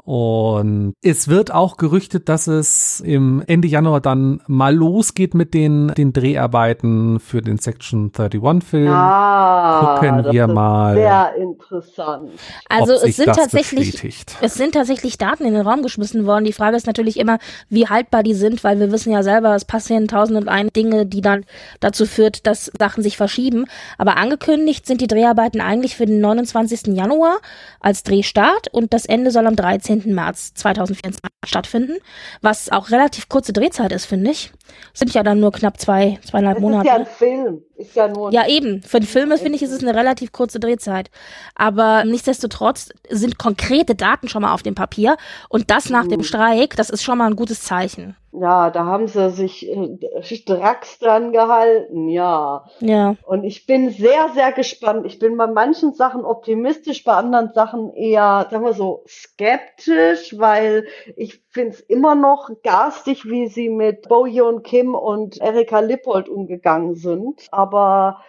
Und 0.07 0.95
es 1.03 1.27
wird 1.27 1.53
auch 1.53 1.79
gerüchtet, 1.79 2.29
dass 2.29 2.47
es 2.47 3.01
im 3.01 3.43
Ende 3.49 3.67
Januar 3.67 4.01
dann 4.01 4.41
mal 4.47 4.73
losgeht 4.73 5.35
mit 5.35 5.53
den, 5.53 5.89
den 5.89 6.13
Dreharbeiten 6.13 7.19
für 7.19 7.43
den 7.43 7.59
Section 7.59 8.13
31 8.17 8.63
Film. 8.63 8.85
Ja, 8.85 9.97
Gucken 9.99 10.23
das 10.23 10.33
wir 10.33 10.47
ist 10.47 10.55
mal. 10.55 10.95
Sehr 10.95 11.35
interessant. 11.35 12.31
Also 12.69 12.95
ob 12.95 13.01
sich 13.01 13.11
es 13.11 13.17
sind 13.17 13.27
das 13.27 13.37
tatsächlich, 13.37 13.91
bestätigt. 13.91 14.37
es 14.41 14.55
sind 14.55 14.75
tatsächlich 14.75 15.19
Daten 15.19 15.45
in 15.45 15.55
den 15.55 15.67
Raum 15.67 15.83
geschmissen 15.83 16.25
worden. 16.25 16.45
Die 16.45 16.53
Frage 16.53 16.77
ist 16.77 16.87
natürlich 16.87 17.19
immer, 17.19 17.41
wie 17.69 17.89
haltbar 17.89 18.23
die 18.23 18.35
sind, 18.35 18.63
weil 18.63 18.79
wir 18.79 18.93
wissen 18.93 19.13
ja 19.13 19.25
selber, 19.25 19.57
es 19.57 19.65
passieren 19.65 20.07
tausend 20.07 20.39
und 20.39 20.47
ein 20.49 20.69
Dinge, 20.69 21.07
die 21.07 21.21
dann 21.21 21.45
dazu 21.81 22.07
führt, 22.07 22.47
dass 22.47 22.71
Sachen 22.79 23.03
sich 23.03 23.17
verschieben. 23.17 23.65
Aber 23.99 24.19
angekündigt 24.19 24.87
sind 24.87 25.01
die 25.01 25.09
Dreharbeiten 25.09 25.61
eigentlich 25.61 25.97
für 25.97 26.07
den 26.07 26.21
29. 26.21 26.95
Januar 26.97 27.39
als 27.81 28.05
Drehstart 28.05 28.69
und 28.73 28.93
das 28.93 29.05
Ende 29.05 29.33
soll 29.33 29.49
am 29.49 29.57
13. 29.57 29.96
März 30.05 30.55
2024 30.55 31.21
stattfinden, 31.45 31.99
was 32.43 32.71
auch 32.71 32.91
relativ 32.91 33.29
kurze 33.29 33.53
Drehzeit 33.53 33.93
ist, 33.93 34.07
finde 34.07 34.31
ich. 34.31 34.53
Sind 34.95 35.13
ja 35.15 35.23
dann 35.23 35.41
nur 35.41 35.53
knapp 35.53 35.79
zwei, 35.81 36.19
zweieinhalb 36.25 36.59
Es 36.59 36.63
Monate. 36.63 36.87
ist 36.89 36.93
ja 36.93 36.99
ein 37.01 37.07
Film. 37.07 37.63
ist 37.77 37.97
ja 37.97 38.09
nur. 38.09 38.33
Ja, 38.33 38.47
eben. 38.47 38.83
Für 38.83 39.01
die 39.01 39.07
Filme 39.07 39.39
finde 39.39 39.57
ich, 39.57 39.63
ist 39.63 39.73
es 39.73 39.83
eine 39.83 39.95
relativ 39.95 40.33
kurze 40.33 40.59
Drehzeit. 40.61 41.11
Aber 41.55 42.05
nichtsdestotrotz 42.05 42.91
sind 43.11 43.39
konkrete 43.39 43.95
Daten 43.95 44.29
schon 44.29 44.43
mal 44.43 44.53
auf 44.55 44.63
dem 44.63 44.75
Papier. 44.75 45.17
Und 45.49 45.71
das 45.71 45.91
nach 45.91 46.07
dem 46.07 46.23
Streik, 46.23 46.77
das 46.77 46.91
ist 46.91 47.03
schon 47.03 47.19
mal 47.19 47.27
ein 47.27 47.37
gutes 47.37 47.63
Zeichen. 47.63 48.17
Ja, 48.39 48.69
da 48.69 48.85
haben 48.85 49.09
sie 49.09 49.31
sich 49.31 49.67
äh, 49.67 49.97
stracks 50.23 50.99
dran 50.99 51.33
gehalten, 51.33 52.09
ja. 52.11 52.67
Ja. 52.81 53.17
Und 53.25 53.45
ich 53.45 53.65
bin 53.65 53.89
sehr, 53.91 54.29
sehr 54.35 54.53
gespannt. 54.53 55.07
Ich 55.07 55.19
bin 55.19 55.39
bei 55.39 55.47
manchen 55.47 55.95
Sachen 55.95 56.23
optimistisch, 56.23 57.03
bei 57.03 57.15
anderen 57.15 57.53
Sachen 57.55 57.95
eher, 57.95 58.47
sagen 58.51 58.65
wir 58.65 58.75
so, 58.75 59.05
skeptisch, 59.09 60.39
weil 60.39 60.87
ich 61.17 61.46
finde 61.57 61.71
es 61.71 61.81
immer 61.81 62.15
noch 62.15 62.51
garstig, 62.63 63.25
wie 63.25 63.47
sie 63.49 63.71
mit 63.71 64.09
Bo 64.09 64.27
Hyun 64.27 64.63
Kim 64.63 64.95
und 64.95 65.41
Erika 65.41 65.81
Lippold 65.81 66.29
umgegangen 66.29 66.97
sind. 66.97 67.49
Aber 67.51 68.21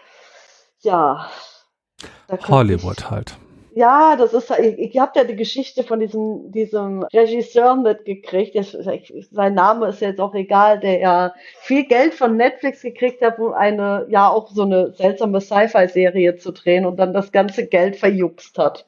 ja. 0.80 1.30
Hollywood 2.48 3.00
ich- 3.00 3.10
halt. 3.10 3.38
Ja, 3.76 4.16
das 4.16 4.34
ist, 4.34 4.50
ich, 4.60 4.80
ich 4.80 4.98
habe 4.98 5.12
ja 5.16 5.24
die 5.24 5.36
Geschichte 5.36 5.84
von 5.84 6.00
diesem, 6.00 6.52
diesem 6.52 7.04
Regisseur 7.04 7.76
mitgekriegt. 7.76 8.56
Das, 8.56 8.74
ich, 8.74 9.14
sein 9.30 9.54
Name 9.54 9.90
ist 9.90 10.02
jetzt 10.02 10.20
auch 10.20 10.34
egal, 10.34 10.80
der 10.80 10.98
ja 10.98 11.34
viel 11.60 11.86
Geld 11.86 12.16
von 12.16 12.38
Netflix 12.38 12.82
gekriegt 12.82 13.22
hat, 13.22 13.38
um 13.38 13.54
eine, 13.54 14.08
ja 14.10 14.30
auch 14.30 14.50
so 14.50 14.64
eine 14.64 14.94
seltsame 14.94 15.42
Sci-Fi-Serie 15.42 16.38
zu 16.38 16.54
drehen 16.54 16.88
und 16.88 16.96
dann 16.96 17.14
das 17.14 17.32
ganze 17.32 17.68
Geld 17.68 17.98
verjuckst 17.98 18.58
hat. 18.58 18.88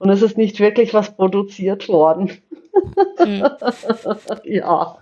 Und 0.00 0.08
es 0.08 0.22
ist 0.22 0.38
nicht 0.38 0.58
wirklich 0.60 0.94
was 0.94 1.14
produziert 1.14 1.88
worden. 1.88 2.30
Mhm. 3.24 3.44
ja. 4.44 4.96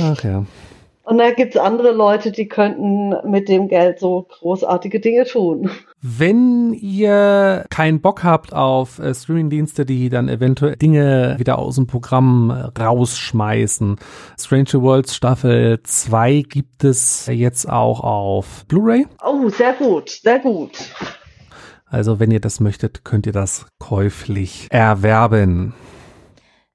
Ach 0.00 0.24
ja. 0.24 0.44
Und 1.02 1.18
da 1.18 1.32
gibt's 1.32 1.56
andere 1.56 1.90
Leute, 1.92 2.32
die 2.32 2.48
könnten 2.48 3.14
mit 3.28 3.48
dem 3.48 3.68
Geld 3.68 3.98
so 3.98 4.22
großartige 4.22 5.00
Dinge 5.00 5.24
tun. 5.24 5.70
Wenn 6.00 6.72
ihr 6.72 7.66
keinen 7.68 8.00
Bock 8.00 8.22
habt 8.24 8.54
auf 8.54 9.00
äh, 9.00 9.12
Streamingdienste, 9.12 9.84
die 9.84 10.08
dann 10.08 10.28
eventuell 10.28 10.76
Dinge 10.76 11.34
wieder 11.38 11.58
aus 11.58 11.74
dem 11.74 11.86
Programm 11.86 12.50
äh, 12.50 12.80
rausschmeißen, 12.80 13.96
Stranger 14.38 14.82
Worlds 14.82 15.16
Staffel 15.16 15.82
2 15.82 16.44
gibt 16.48 16.84
es 16.84 17.26
jetzt 17.26 17.68
auch 17.68 18.00
auf 18.00 18.64
Blu-ray. 18.68 19.06
Oh, 19.22 19.48
sehr 19.50 19.74
gut, 19.74 20.08
sehr 20.08 20.38
gut. 20.38 20.70
Also 21.94 22.18
wenn 22.18 22.32
ihr 22.32 22.40
das 22.40 22.58
möchtet, 22.58 23.04
könnt 23.04 23.24
ihr 23.24 23.32
das 23.32 23.66
käuflich 23.78 24.66
erwerben. 24.70 25.74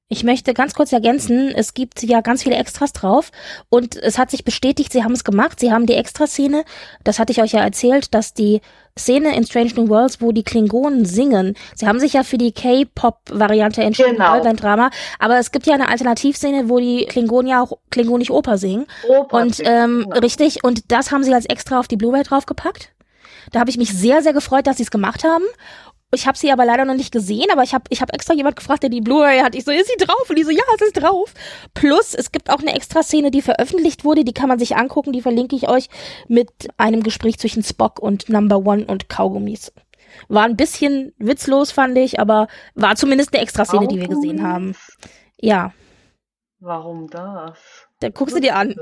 Ich 0.07 0.23
möchte 0.23 0.53
ganz 0.53 0.73
kurz 0.73 0.93
ergänzen, 0.93 1.49
es 1.53 1.73
gibt 1.73 2.01
ja 2.03 2.21
ganz 2.21 2.41
viele 2.41 2.55
Extras 2.55 2.93
drauf 2.93 3.29
und 3.67 3.97
es 3.97 4.17
hat 4.17 4.31
sich 4.31 4.45
bestätigt, 4.45 4.93
sie 4.93 5.03
haben 5.03 5.11
es 5.11 5.25
gemacht, 5.25 5.59
sie 5.59 5.73
haben 5.73 5.85
die 5.85 5.93
Extraszene, 5.93 6.63
das 7.03 7.19
hatte 7.19 7.31
ich 7.33 7.41
euch 7.41 7.51
ja 7.51 7.59
erzählt, 7.59 8.15
dass 8.15 8.33
die 8.33 8.61
Szene 8.97 9.35
in 9.35 9.45
Strange 9.45 9.73
New 9.75 9.89
Worlds, 9.89 10.21
wo 10.21 10.31
die 10.31 10.43
Klingonen 10.43 11.03
singen, 11.05 11.55
sie 11.75 11.85
haben 11.85 11.99
sich 11.99 12.13
ja 12.13 12.23
für 12.23 12.37
die 12.39 12.53
K-Pop-Variante 12.53 13.83
entschieden, 13.83 14.13
Genau. 14.13 14.31
Boyband-Drama, 14.31 14.89
aber 15.19 15.37
es 15.37 15.51
gibt 15.51 15.67
ja 15.67 15.75
eine 15.75 15.89
Alternativszene, 15.89 16.69
wo 16.69 16.79
die 16.79 17.05
Klingonen 17.05 17.47
ja 17.47 17.61
auch 17.61 17.73
klingonisch 17.91 18.31
Oper 18.31 18.57
singen 18.57 18.87
Oper 19.07 19.41
und 19.41 19.55
singen, 19.55 19.71
ähm, 19.71 20.03
genau. 20.05 20.19
richtig, 20.21 20.63
und 20.63 20.91
das 20.91 21.11
haben 21.11 21.23
sie 21.25 21.33
als 21.33 21.45
extra 21.45 21.77
auf 21.77 21.89
die 21.89 21.97
Blu-ray 21.97 22.23
draufgepackt. 22.23 22.93
Da 23.51 23.59
habe 23.59 23.69
ich 23.69 23.77
mich 23.77 23.93
sehr, 23.93 24.21
sehr 24.21 24.33
gefreut, 24.33 24.67
dass 24.67 24.77
sie 24.77 24.83
es 24.83 24.91
gemacht 24.91 25.23
haben. 25.23 25.43
Ich 26.11 26.25
habe 26.27 26.37
sie 26.37 26.51
aber 26.51 26.65
leider 26.65 26.85
noch 26.85 26.95
nicht 26.95 27.11
gesehen, 27.11 27.45
aber 27.51 27.61
ich 27.61 27.75
habe 27.75 27.83
ich 27.89 28.01
hab 28.01 28.11
extra 28.13 28.33
jemand 28.33 28.55
gefragt, 28.55 28.81
der 28.81 28.89
die 28.89 29.01
Blu-ray 29.01 29.41
hat. 29.41 29.53
Ich 29.53 29.63
so, 29.63 29.71
ist 29.71 29.87
sie 29.87 30.03
drauf? 30.03 30.27
Und 30.27 30.39
die 30.39 30.43
so, 30.43 30.49
ja, 30.49 30.63
es 30.75 30.81
ist 30.81 30.93
drauf. 30.93 31.33
Plus, 31.75 32.15
es 32.15 32.31
gibt 32.31 32.49
auch 32.49 32.59
eine 32.59 32.73
extra 32.73 33.03
Szene, 33.03 33.29
die 33.29 33.43
veröffentlicht 33.43 34.03
wurde, 34.03 34.23
die 34.23 34.33
kann 34.33 34.49
man 34.49 34.57
sich 34.57 34.75
angucken, 34.75 35.11
die 35.11 35.21
verlinke 35.21 35.55
ich 35.55 35.69
euch 35.69 35.87
mit 36.27 36.49
einem 36.77 37.03
Gespräch 37.03 37.37
zwischen 37.37 37.63
Spock 37.63 37.99
und 37.99 38.27
Number 38.27 38.57
One 38.57 38.85
und 38.85 39.07
Kaugummis. 39.07 39.71
War 40.29 40.45
ein 40.45 40.57
bisschen 40.57 41.13
witzlos, 41.19 41.71
fand 41.71 41.95
ich, 41.95 42.19
aber 42.19 42.47
war 42.73 42.95
zumindest 42.95 43.33
eine 43.33 43.43
extra 43.43 43.65
Szene, 43.65 43.87
die 43.87 43.99
wir 43.99 44.07
gesehen 44.07 44.41
haben. 44.41 44.75
Ja, 45.39 45.73
Warum 46.59 47.07
das? 47.07 47.87
dann 47.99 48.13
guck 48.13 48.31
sie 48.31 48.41
dir 48.41 48.55
an. 48.55 48.75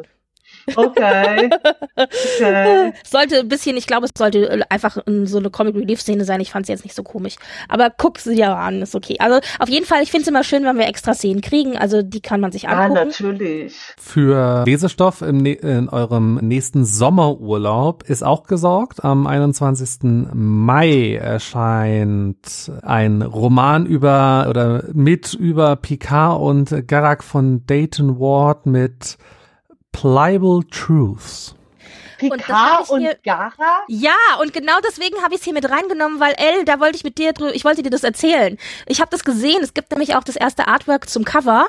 Okay. 0.75 1.49
okay. 1.95 2.93
Sollte 3.05 3.39
ein 3.39 3.47
bisschen, 3.47 3.77
ich 3.77 3.87
glaube, 3.87 4.05
es 4.05 4.11
sollte 4.17 4.49
äh, 4.49 4.61
einfach 4.69 4.97
so 5.23 5.37
eine 5.37 5.49
Comic 5.49 5.75
Relief 5.75 6.01
Szene 6.01 6.25
sein. 6.25 6.41
Ich 6.41 6.51
fand 6.51 6.65
sie 6.65 6.71
jetzt 6.73 6.83
nicht 6.83 6.95
so 6.95 7.03
komisch. 7.03 7.35
Aber 7.69 7.89
guck 7.95 8.19
sie 8.19 8.35
dir 8.35 8.55
an, 8.55 8.81
ist 8.81 8.95
okay. 8.95 9.15
Also 9.19 9.39
auf 9.59 9.69
jeden 9.69 9.85
Fall, 9.85 10.03
ich 10.03 10.11
finde 10.11 10.23
es 10.23 10.27
immer 10.27 10.43
schön, 10.43 10.65
wenn 10.65 10.77
wir 10.77 10.87
extra 10.87 11.13
Szenen 11.13 11.41
kriegen. 11.41 11.77
Also 11.77 12.01
die 12.01 12.21
kann 12.21 12.41
man 12.41 12.51
sich 12.51 12.63
Ja, 12.63 12.71
angucken. 12.71 13.07
natürlich. 13.07 13.75
Für 13.97 14.63
Lesestoff 14.65 15.21
im, 15.21 15.37
nä- 15.41 15.59
in 15.59 15.89
eurem 15.89 16.35
nächsten 16.35 16.83
Sommerurlaub 16.85 18.03
ist 18.03 18.23
auch 18.23 18.43
gesorgt. 18.43 19.03
Am 19.05 19.25
21. 19.27 19.99
Mai 20.33 21.15
erscheint 21.15 22.71
ein 22.81 23.21
Roman 23.21 23.85
über 23.85 24.47
oder 24.49 24.83
mit 24.93 25.33
über 25.33 25.75
Picard 25.75 26.41
und 26.41 26.87
Garak 26.87 27.23
von 27.23 27.65
Dayton 27.65 28.19
Ward 28.19 28.65
mit 28.65 29.17
Pliable 29.91 30.61
Truths. 30.69 31.53
Und 32.19 32.31
das 32.31 32.47
Picard 32.47 32.83
ich 32.85 32.89
und, 32.89 33.01
hier- 33.01 33.17
Gara? 33.23 33.83
Ja, 33.87 34.15
und 34.41 34.51
genau 34.51 34.73
deswegen 34.83 35.21
habe 35.21 35.35
ich 35.35 35.39
es 35.41 35.43
hier 35.45 35.53
mit 35.53 35.69
reingenommen, 35.69 36.19
weil 36.19 36.33
El, 36.37 36.65
da 36.65 36.79
wollte 36.79 36.95
ich 36.97 37.03
mit 37.03 37.19
dir 37.19 37.31
drüber, 37.31 37.53
ich 37.53 37.63
wollte 37.63 37.83
dir 37.83 37.91
das 37.91 38.03
erzählen. 38.03 38.57
Ich 38.87 38.99
habe 39.01 39.11
das 39.11 39.23
gesehen, 39.23 39.61
es 39.61 39.75
gibt 39.75 39.91
nämlich 39.91 40.15
auch 40.15 40.23
das 40.23 40.35
erste 40.35 40.67
Artwork 40.67 41.07
zum 41.07 41.25
Cover 41.25 41.67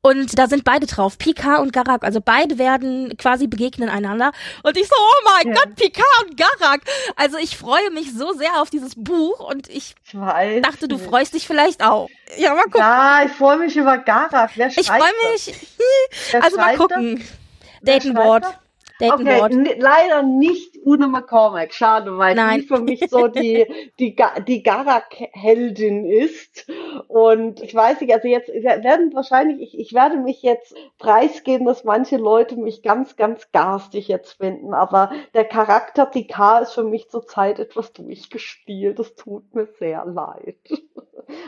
und 0.00 0.38
da 0.38 0.46
sind 0.46 0.62
beide 0.62 0.86
drauf, 0.86 1.18
Picard 1.18 1.58
und 1.60 1.72
Garak, 1.72 2.04
also 2.04 2.20
beide 2.24 2.56
werden 2.56 3.16
quasi 3.18 3.48
begegnen 3.48 3.88
einander 3.88 4.30
und 4.62 4.76
ich 4.76 4.86
so, 4.86 4.94
oh 4.96 5.24
mein 5.24 5.52
Ja. 5.52 5.60
Gott, 5.60 5.74
Picard 5.74 6.24
und 6.24 6.36
Garak. 6.36 6.82
Also 7.16 7.38
ich 7.38 7.56
freue 7.58 7.90
mich 7.90 8.14
so 8.16 8.32
sehr 8.34 8.60
auf 8.62 8.70
dieses 8.70 8.92
Buch 8.96 9.40
und 9.40 9.68
ich 9.68 9.96
Ich 10.06 10.14
weiß. 10.16 10.62
dachte, 10.62 10.86
du 10.86 10.98
nicht. 10.98 11.06
freust 11.08 11.34
dich 11.34 11.48
vielleicht 11.48 11.82
auch. 11.82 12.08
Ja, 12.38 12.54
mal 12.54 12.62
gucken. 12.62 12.78
Ja, 12.80 13.24
ich 13.26 13.32
freue 13.32 13.56
mich 13.58 13.76
über 13.76 13.98
Gara. 13.98 14.48
Wer 14.54 14.68
ich 14.68 14.86
freue 14.86 15.00
das? 15.34 15.46
mich. 15.48 15.56
Wer 16.30 16.44
Also 16.44 16.56
mal 16.58 16.76
gucken. 16.76 17.18
Wer 17.18 17.39
Das? 17.82 18.54
Dayton 19.00 19.26
Okay, 19.26 19.76
leider 19.78 20.22
nicht 20.22 20.69
Una 20.84 21.06
McCormack. 21.08 21.72
Schade, 21.74 22.16
weil 22.18 22.34
Nein. 22.34 22.60
die 22.60 22.66
für 22.66 22.80
mich 22.80 23.04
so 23.08 23.28
die, 23.28 23.66
die, 23.98 24.16
die 24.46 24.62
Garak-Heldin 24.62 26.04
ist. 26.04 26.66
Und 27.08 27.62
ich 27.62 27.74
weiß 27.74 28.00
nicht, 28.00 28.12
also 28.12 28.28
jetzt 28.28 28.48
werden 28.48 29.12
wahrscheinlich, 29.14 29.60
ich, 29.60 29.78
ich 29.78 29.92
werde 29.94 30.16
mich 30.16 30.42
jetzt 30.42 30.74
preisgeben, 30.98 31.66
dass 31.66 31.84
manche 31.84 32.16
Leute 32.16 32.56
mich 32.56 32.82
ganz, 32.82 33.16
ganz 33.16 33.50
garstig 33.52 34.08
jetzt 34.08 34.32
finden. 34.32 34.74
Aber 34.74 35.10
der 35.34 35.44
Charakter 35.44 36.06
Picard 36.06 36.62
ist 36.64 36.72
für 36.72 36.84
mich 36.84 37.08
zurzeit 37.10 37.58
etwas 37.58 37.92
durchgespielt. 37.92 38.98
Das 38.98 39.14
tut 39.14 39.54
mir 39.54 39.66
sehr 39.78 40.04
leid. 40.06 40.56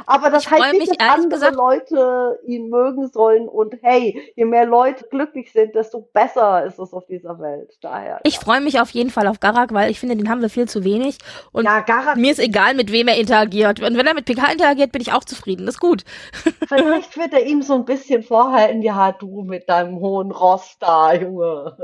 Aber 0.06 0.30
das 0.30 0.44
Ich 0.44 0.50
heißt 0.50 0.72
nicht, 0.74 1.00
dass 1.00 1.08
andere 1.08 1.28
gesagt- 1.28 1.56
Leute 1.56 2.38
ihn 2.46 2.68
mögen 2.68 3.08
sollen. 3.08 3.48
Und 3.48 3.74
hey, 3.82 4.32
je 4.36 4.44
mehr 4.44 4.66
Leute 4.66 5.06
glücklich 5.10 5.52
sind, 5.52 5.74
desto 5.74 6.00
besser 6.12 6.64
ist 6.64 6.78
es 6.78 6.92
auf 6.92 7.06
dieser 7.06 7.38
Welt. 7.40 7.76
Daher. 7.80 8.20
Ich 8.24 8.38
freue 8.38 8.60
mich 8.60 8.80
auf 8.80 8.90
jeden 8.90 9.10
Fall 9.10 9.21
auf 9.26 9.40
Garak, 9.40 9.72
weil 9.72 9.90
ich 9.90 10.00
finde, 10.00 10.16
den 10.16 10.28
haben 10.28 10.40
wir 10.40 10.50
viel 10.50 10.68
zu 10.68 10.84
wenig. 10.84 11.18
Und 11.52 11.64
ja, 11.64 11.80
Garak, 11.80 12.16
mir 12.16 12.32
ist 12.32 12.38
egal, 12.38 12.74
mit 12.74 12.92
wem 12.92 13.08
er 13.08 13.18
interagiert. 13.18 13.80
Und 13.80 13.96
wenn 13.96 14.06
er 14.06 14.14
mit 14.14 14.24
PK 14.24 14.52
interagiert, 14.52 14.92
bin 14.92 15.02
ich 15.02 15.12
auch 15.12 15.24
zufrieden. 15.24 15.66
Das 15.66 15.76
ist 15.76 15.80
gut. 15.80 16.04
vielleicht 16.68 17.16
wird 17.16 17.32
er 17.32 17.46
ihm 17.46 17.62
so 17.62 17.74
ein 17.74 17.84
bisschen 17.84 18.22
vorhalten, 18.22 18.82
ja, 18.82 19.12
du 19.12 19.42
mit 19.42 19.68
deinem 19.68 19.96
hohen 19.96 20.30
Ross 20.30 20.76
da, 20.78 21.14
Junge. 21.14 21.76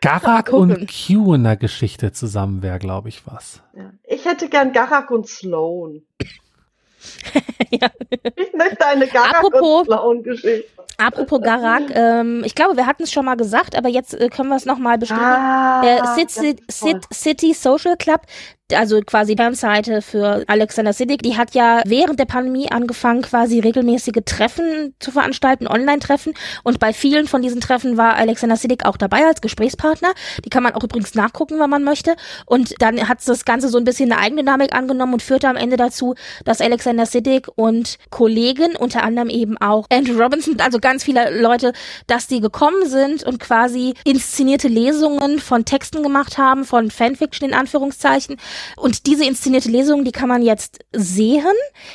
Garak 0.00 0.52
und 0.52 0.88
Q 0.88 1.34
in 1.34 1.44
der 1.44 1.56
Geschichte 1.56 2.12
zusammen 2.12 2.62
wäre, 2.62 2.78
glaube 2.78 3.08
ich, 3.08 3.26
was. 3.26 3.62
Ja. 3.74 3.90
Ich 4.04 4.24
hätte 4.24 4.48
gern 4.48 4.72
Garak 4.72 5.10
und 5.10 5.26
Sloan. 5.26 6.02
Ja. 7.70 7.88
Ich 8.36 8.52
möchte 8.54 8.86
eine 8.86 9.06
Garak 9.06 9.36
Apropos- 9.36 9.86
Garak, 11.42 11.82
ähm, 11.94 12.42
ich 12.44 12.54
glaube, 12.54 12.76
wir 12.76 12.86
hatten 12.86 13.02
es 13.02 13.12
schon 13.12 13.24
mal 13.26 13.36
gesagt, 13.36 13.76
aber 13.76 13.88
jetzt 13.88 14.14
äh, 14.14 14.28
können 14.28 14.48
wir 14.48 14.56
es 14.56 14.64
nochmal 14.64 14.96
bestätigen. 14.98 15.26
Ah, 15.26 15.82
das 15.98 16.14
Sid, 16.14 16.30
Sid. 16.30 16.60
Sid 16.72 17.06
City 17.12 17.52
Social 17.52 17.96
Club, 17.96 18.22
also 18.74 19.00
quasi 19.00 19.34
die 19.34 19.42
Fanseite 19.42 20.02
für 20.02 20.44
Alexander 20.46 20.92
Siddig, 20.92 21.22
die 21.22 21.36
hat 21.36 21.54
ja 21.54 21.82
während 21.86 22.18
der 22.18 22.26
Pandemie 22.26 22.70
angefangen, 22.70 23.22
quasi 23.22 23.60
regelmäßige 23.60 24.22
Treffen 24.24 24.94
zu 25.00 25.10
veranstalten, 25.10 25.66
Online-Treffen. 25.66 26.34
Und 26.64 26.78
bei 26.78 26.92
vielen 26.92 27.26
von 27.26 27.42
diesen 27.42 27.60
Treffen 27.60 27.96
war 27.96 28.16
Alexander 28.16 28.56
Siddig 28.56 28.84
auch 28.84 28.96
dabei 28.96 29.24
als 29.26 29.40
Gesprächspartner. 29.40 30.12
Die 30.44 30.50
kann 30.50 30.62
man 30.62 30.74
auch 30.74 30.84
übrigens 30.84 31.14
nachgucken, 31.14 31.58
wenn 31.58 31.70
man 31.70 31.82
möchte. 31.82 32.16
Und 32.46 32.74
dann 32.80 33.08
hat 33.08 33.26
das 33.26 33.44
Ganze 33.44 33.68
so 33.68 33.78
ein 33.78 33.84
bisschen 33.84 34.12
eine 34.12 34.20
Eigendynamik 34.20 34.74
angenommen 34.74 35.14
und 35.14 35.22
führte 35.22 35.48
am 35.48 35.56
Ende 35.56 35.76
dazu, 35.76 36.14
dass 36.44 36.60
Alexander 36.60 37.06
Siddig 37.06 37.48
und 37.56 37.98
Kollegen, 38.10 38.76
unter 38.76 39.02
anderem 39.02 39.30
eben 39.30 39.56
auch 39.58 39.86
Andrew 39.90 40.20
Robinson, 40.20 40.60
also 40.60 40.78
ganz 40.78 41.04
viele 41.04 41.40
Leute, 41.40 41.72
dass 42.06 42.26
die 42.26 42.40
gekommen 42.40 42.86
sind 42.88 43.24
und 43.24 43.40
quasi 43.40 43.94
inszenierte 44.04 44.68
Lesungen 44.68 45.38
von 45.38 45.64
Texten 45.64 46.02
gemacht 46.02 46.38
haben, 46.38 46.64
von 46.64 46.90
Fanfiction 46.90 47.48
in 47.48 47.54
Anführungszeichen, 47.54 48.36
Und 48.76 49.06
diese 49.06 49.24
inszenierte 49.24 49.70
Lesung, 49.70 50.04
die 50.04 50.12
kann 50.12 50.28
man 50.28 50.42
jetzt 50.42 50.80
sehen. 50.92 51.44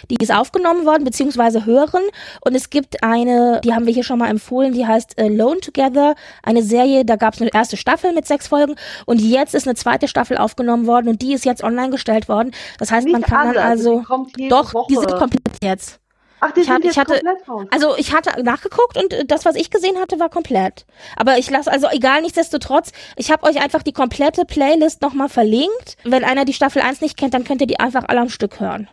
Die 0.09 0.17
ist 0.19 0.33
aufgenommen 0.33 0.85
worden, 0.85 1.03
beziehungsweise 1.03 1.65
hören. 1.65 2.03
Und 2.41 2.55
es 2.55 2.69
gibt 2.69 3.03
eine, 3.03 3.61
die 3.63 3.73
haben 3.73 3.85
wir 3.85 3.93
hier 3.93 4.03
schon 4.03 4.19
mal 4.19 4.29
empfohlen, 4.29 4.73
die 4.73 4.85
heißt 4.85 5.19
Alone 5.19 5.59
Together. 5.59 6.15
Eine 6.41 6.63
Serie, 6.63 7.05
da 7.05 7.15
gab 7.15 7.35
es 7.35 7.41
eine 7.41 7.53
erste 7.53 7.77
Staffel 7.77 8.13
mit 8.13 8.25
sechs 8.25 8.47
Folgen. 8.47 8.75
Und 9.05 9.21
jetzt 9.21 9.53
ist 9.53 9.67
eine 9.67 9.75
zweite 9.75 10.07
Staffel 10.07 10.37
aufgenommen 10.37 10.87
worden 10.87 11.07
und 11.09 11.21
die 11.21 11.33
ist 11.33 11.45
jetzt 11.45 11.63
online 11.63 11.91
gestellt 11.91 12.27
worden. 12.27 12.51
Das 12.79 12.91
heißt, 12.91 13.05
Nicht 13.05 13.13
man 13.13 13.21
kann 13.21 13.47
alle, 13.47 13.55
dann 13.55 13.67
also 13.67 13.83
also, 13.83 14.25
die 14.35 14.43
jede 14.43 14.55
doch, 14.55 14.71
die 14.87 14.95
Woche. 14.95 15.09
sind 15.09 15.19
komplett 15.19 15.57
jetzt. 15.63 15.99
Ach, 16.45 16.51
die 16.51 16.59
Ich 16.61 16.65
sind 16.65 16.75
hatte- 16.75 16.83
jetzt 16.85 16.93
ich 16.93 16.97
hatte- 16.99 17.13
komplett 17.21 17.47
raus. 17.49 17.65
Also 17.71 17.95
ich 17.97 18.13
hatte 18.13 18.43
nachgeguckt 18.43 18.97
und 18.97 19.13
äh, 19.13 19.25
das, 19.25 19.45
was 19.45 19.55
ich 19.55 19.69
gesehen 19.69 19.97
hatte, 19.99 20.19
war 20.19 20.29
komplett. 20.29 20.85
Aber 21.15 21.37
ich 21.37 21.49
lasse, 21.49 21.71
also 21.71 21.87
egal, 21.91 22.21
nichtsdestotrotz, 22.21 22.91
ich 23.15 23.31
habe 23.31 23.43
euch 23.47 23.61
einfach 23.61 23.83
die 23.83 23.93
komplette 23.93 24.45
Playlist 24.45 25.01
nochmal 25.01 25.29
verlinkt. 25.29 25.97
Wenn 26.03 26.23
einer 26.23 26.45
die 26.45 26.53
Staffel 26.53 26.81
1 26.81 27.01
nicht 27.01 27.17
kennt, 27.17 27.33
dann 27.33 27.43
könnt 27.43 27.61
ihr 27.61 27.67
die 27.67 27.79
einfach 27.79 28.03
alle 28.07 28.19
am 28.21 28.29
Stück 28.29 28.59
hören. 28.59 28.89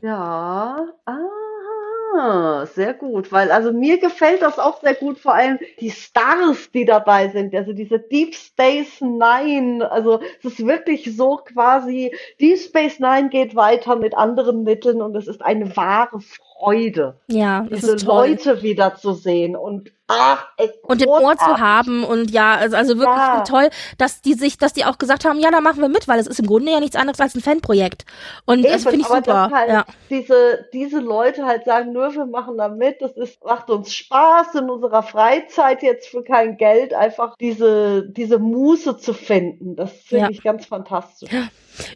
Ja, 0.00 0.86
ah, 1.06 1.12
sehr 2.66 2.94
gut, 2.94 3.32
weil 3.32 3.50
also 3.50 3.72
mir 3.72 3.98
gefällt 3.98 4.42
das 4.42 4.58
auch 4.58 4.80
sehr 4.80 4.94
gut, 4.94 5.18
vor 5.18 5.34
allem 5.34 5.58
die 5.80 5.90
Stars, 5.90 6.70
die 6.72 6.84
dabei 6.84 7.28
sind, 7.28 7.54
also 7.54 7.72
diese 7.72 7.98
Deep 7.98 8.34
Space 8.34 9.00
Nine, 9.00 9.90
also 9.90 10.20
es 10.38 10.44
ist 10.44 10.66
wirklich 10.66 11.16
so 11.16 11.38
quasi, 11.38 12.14
Deep 12.40 12.58
Space 12.58 13.00
Nine 13.00 13.30
geht 13.30 13.56
weiter 13.56 13.96
mit 13.96 14.14
anderen 14.14 14.62
Mitteln 14.62 15.02
und 15.02 15.16
es 15.16 15.26
ist 15.26 15.42
eine 15.42 15.76
wahre 15.76 16.20
Freude, 16.20 16.53
Ja, 17.26 17.66
das 17.68 17.80
diese. 17.80 17.96
Leute 18.06 18.62
wiederzusehen 18.62 19.56
und 19.56 19.90
ach, 20.06 20.46
und 20.82 21.02
im 21.02 21.08
Ohr 21.08 21.36
zu 21.36 21.58
haben 21.58 22.04
und 22.04 22.30
ja, 22.30 22.54
also, 22.56 22.76
also 22.76 22.98
wirklich 22.98 23.16
Ja. 23.16 23.40
toll, 23.42 23.68
dass 23.98 24.20
die 24.22 24.34
sich, 24.34 24.58
dass 24.58 24.72
die 24.72 24.84
auch 24.84 24.98
gesagt 24.98 25.24
haben, 25.24 25.38
ja, 25.40 25.50
da 25.50 25.60
machen 25.60 25.80
wir 25.80 25.88
mit, 25.88 26.06
weil 26.08 26.18
es 26.20 26.26
ist 26.26 26.38
im 26.40 26.46
Grunde 26.46 26.72
ja 26.72 26.80
nichts 26.80 26.96
anderes 26.96 27.20
als 27.20 27.34
ein 27.34 27.40
Fanprojekt. 27.40 28.04
Und 28.44 28.64
das 28.64 28.82
Eben, 28.82 28.90
finde 28.90 29.00
ich 29.00 29.06
super. 29.06 29.50
halt 29.52 29.68
Ja. 29.70 29.84
diese, 30.10 30.66
diese 30.72 31.00
Leute 31.00 31.44
halt 31.46 31.64
sagen, 31.64 31.92
nur 31.92 32.14
wir 32.14 32.26
machen 32.26 32.56
da 32.58 32.68
mit, 32.68 33.00
das 33.00 33.12
ist, 33.16 33.42
macht 33.44 33.70
uns 33.70 33.94
Spaß 33.94 34.54
in 34.56 34.68
unserer 34.70 35.02
Freizeit 35.02 35.82
jetzt 35.82 36.08
für 36.08 36.22
kein 36.22 36.56
Geld, 36.56 36.92
einfach 36.94 37.36
diese, 37.38 38.08
diese 38.08 38.38
Muße 38.38 38.98
zu 38.98 39.12
finden. 39.14 39.74
Das 39.76 39.90
finde 39.92 40.24
Ja. 40.26 40.30
ich 40.30 40.42
ganz 40.42 40.66
fantastisch. 40.66 41.30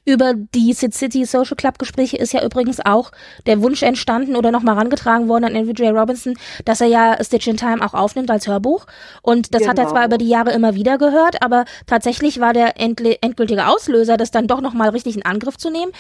Über 0.04 0.34
die 0.34 0.72
City 0.72 1.24
Social 1.24 1.54
Club 1.56 1.78
Gespräche 1.78 2.16
ist 2.16 2.32
ja 2.32 2.44
übrigens 2.44 2.80
auch 2.84 3.12
der 3.46 3.62
Wunsch 3.62 3.82
entstanden 3.84 4.34
oder 4.34 4.47
nochmal 4.52 4.76
rangetragen 4.76 5.28
worden 5.28 5.44
an 5.44 5.56
Andrew 5.56 5.72
J. 5.72 5.94
Robinson, 5.94 6.34
dass 6.64 6.80
er 6.80 6.87
ja 6.88 7.22
Stitch 7.22 7.46
in 7.46 7.56
Time 7.56 7.84
auch 7.84 7.94
aufnimmt 7.94 8.30
als 8.30 8.46
Hörbuch. 8.46 8.87
Und 9.22 9.54
das 9.54 9.66
hat 9.66 9.78
er 9.78 9.84
Genau. 9.84 9.94
zwar 9.96 10.06
über 10.06 10.18
die 10.18 10.28
Jahre 10.28 10.52
immer 10.52 10.74
wieder 10.74 10.98
gehört, 10.98 11.42
aber 11.42 11.64
tatsächlich 11.87 12.40
war 12.40 12.52
der 12.52 12.74
endgültige 12.78 13.66
Auslöser, 13.66 14.16
das 14.16 14.30
dann 14.30 14.46
doch 14.46 14.61
nochmal 14.61 14.90
richtig 14.90 15.16
in 15.16 15.24
Angriff 15.24 15.56
zu 15.56 15.70
nehmen. 15.70 15.92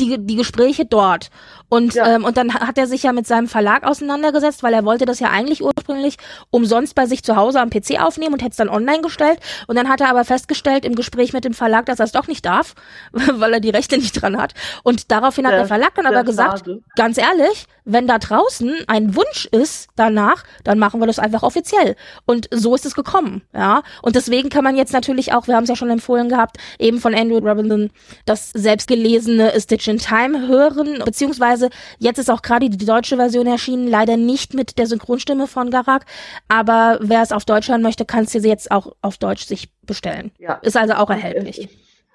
Die, 0.00 0.16
die 0.18 0.36
Gespräche 0.36 0.84
dort. 0.86 1.30
Und, 1.68 1.94
Ja. 1.94 2.14
ähm, 2.14 2.24
und 2.24 2.36
dann 2.36 2.54
hat 2.54 2.78
er 2.78 2.86
sich 2.86 3.02
ja 3.02 3.12
mit 3.12 3.26
seinem 3.26 3.46
Verlag 3.48 3.84
auseinandergesetzt, 3.84 4.62
weil 4.62 4.72
er 4.72 4.84
wollte 4.84 5.04
das 5.04 5.20
ja 5.20 5.28
eigentlich 5.30 5.62
ursprünglich 5.62 6.16
umsonst 6.50 6.94
bei 6.94 7.04
sich 7.06 7.22
zu 7.22 7.36
Hause 7.36 7.60
am 7.60 7.68
PC 7.68 8.00
aufnehmen 8.00 8.32
und 8.34 8.40
hätte 8.40 8.52
es 8.52 8.56
dann 8.56 8.68
online 8.70 9.02
gestellt. 9.02 9.38
Und 9.66 9.76
dann 9.76 9.88
hat 9.88 10.00
er 10.00 10.08
aber 10.08 10.24
festgestellt 10.24 10.84
im 10.84 10.94
Gespräch 10.94 11.32
mit 11.32 11.44
dem 11.44 11.52
Verlag, 11.52 11.86
dass 11.86 11.98
er 11.98 12.04
es 12.06 12.12
doch 12.12 12.26
nicht 12.28 12.46
darf, 12.46 12.74
weil 13.12 13.52
er 13.54 13.60
die 13.60 13.70
Rechte 13.70 13.98
nicht 13.98 14.12
dran 14.22 14.40
hat. 14.40 14.54
Und 14.82 15.10
daraufhin 15.10 15.44
hat 15.46 15.52
Sehr- 15.52 15.58
der 15.58 15.66
Verlag 15.68 15.94
dann 15.96 16.06
aber 16.06 16.24
gesagt, 16.24 16.60
schade. 16.60 16.80
ganz 16.96 17.18
ehrlich, 17.18 17.66
wenn 17.84 18.06
da 18.06 18.18
draußen 18.18 18.74
ein 18.86 19.16
Wunsch 19.16 19.46
ist 19.46 19.88
danach, 19.96 20.44
dann 20.64 20.78
machen 20.78 21.00
wir 21.00 21.06
das 21.06 21.18
einfach 21.18 21.42
offiziell. 21.42 21.96
Und 22.26 22.48
so 22.52 22.74
ist 22.74 22.86
es 22.86 22.94
gekommen, 22.94 23.42
ja. 23.54 23.82
Und 24.02 24.14
deswegen 24.16 24.48
kann 24.48 24.62
man 24.64 24.76
jetzt 24.76 24.92
natürlich 24.92 25.32
auch, 25.34 25.46
wir 25.48 25.56
haben 25.56 25.64
es 25.64 25.70
ja 25.70 25.76
schon 25.76 25.90
empfohlen 25.90 26.28
gehabt, 26.28 26.56
eben 26.78 27.00
von 27.00 27.14
Andrew 27.14 27.38
Robinson, 27.38 27.90
das 28.26 28.50
selbstgelesene 28.54 29.52
Stitch 29.60 29.87
in 29.88 29.98
Time 29.98 30.46
hören, 30.48 31.02
beziehungsweise 31.04 31.70
jetzt 31.98 32.18
ist 32.18 32.30
auch 32.30 32.42
gerade 32.42 32.68
die 32.70 32.84
deutsche 32.86 33.16
Version 33.16 33.46
erschienen, 33.46 33.88
leider 33.88 34.16
nicht 34.16 34.54
mit 34.54 34.78
der 34.78 34.86
Synchronstimme 34.86 35.46
von 35.46 35.70
Garak, 35.70 36.04
aber 36.48 36.98
wer 37.00 37.22
es 37.22 37.32
auf 37.32 37.44
Deutsch 37.44 37.68
hören 37.68 37.82
möchte, 37.82 38.04
kann 38.04 38.24
es 38.24 38.32
jetzt 38.34 38.70
auch 38.70 38.94
auf 39.02 39.18
Deutsch 39.18 39.44
sich 39.46 39.70
bestellen. 39.82 40.30
Ja. 40.38 40.54
Ist 40.62 40.76
also 40.76 40.94
auch 40.94 41.10
erhältlich. 41.10 41.68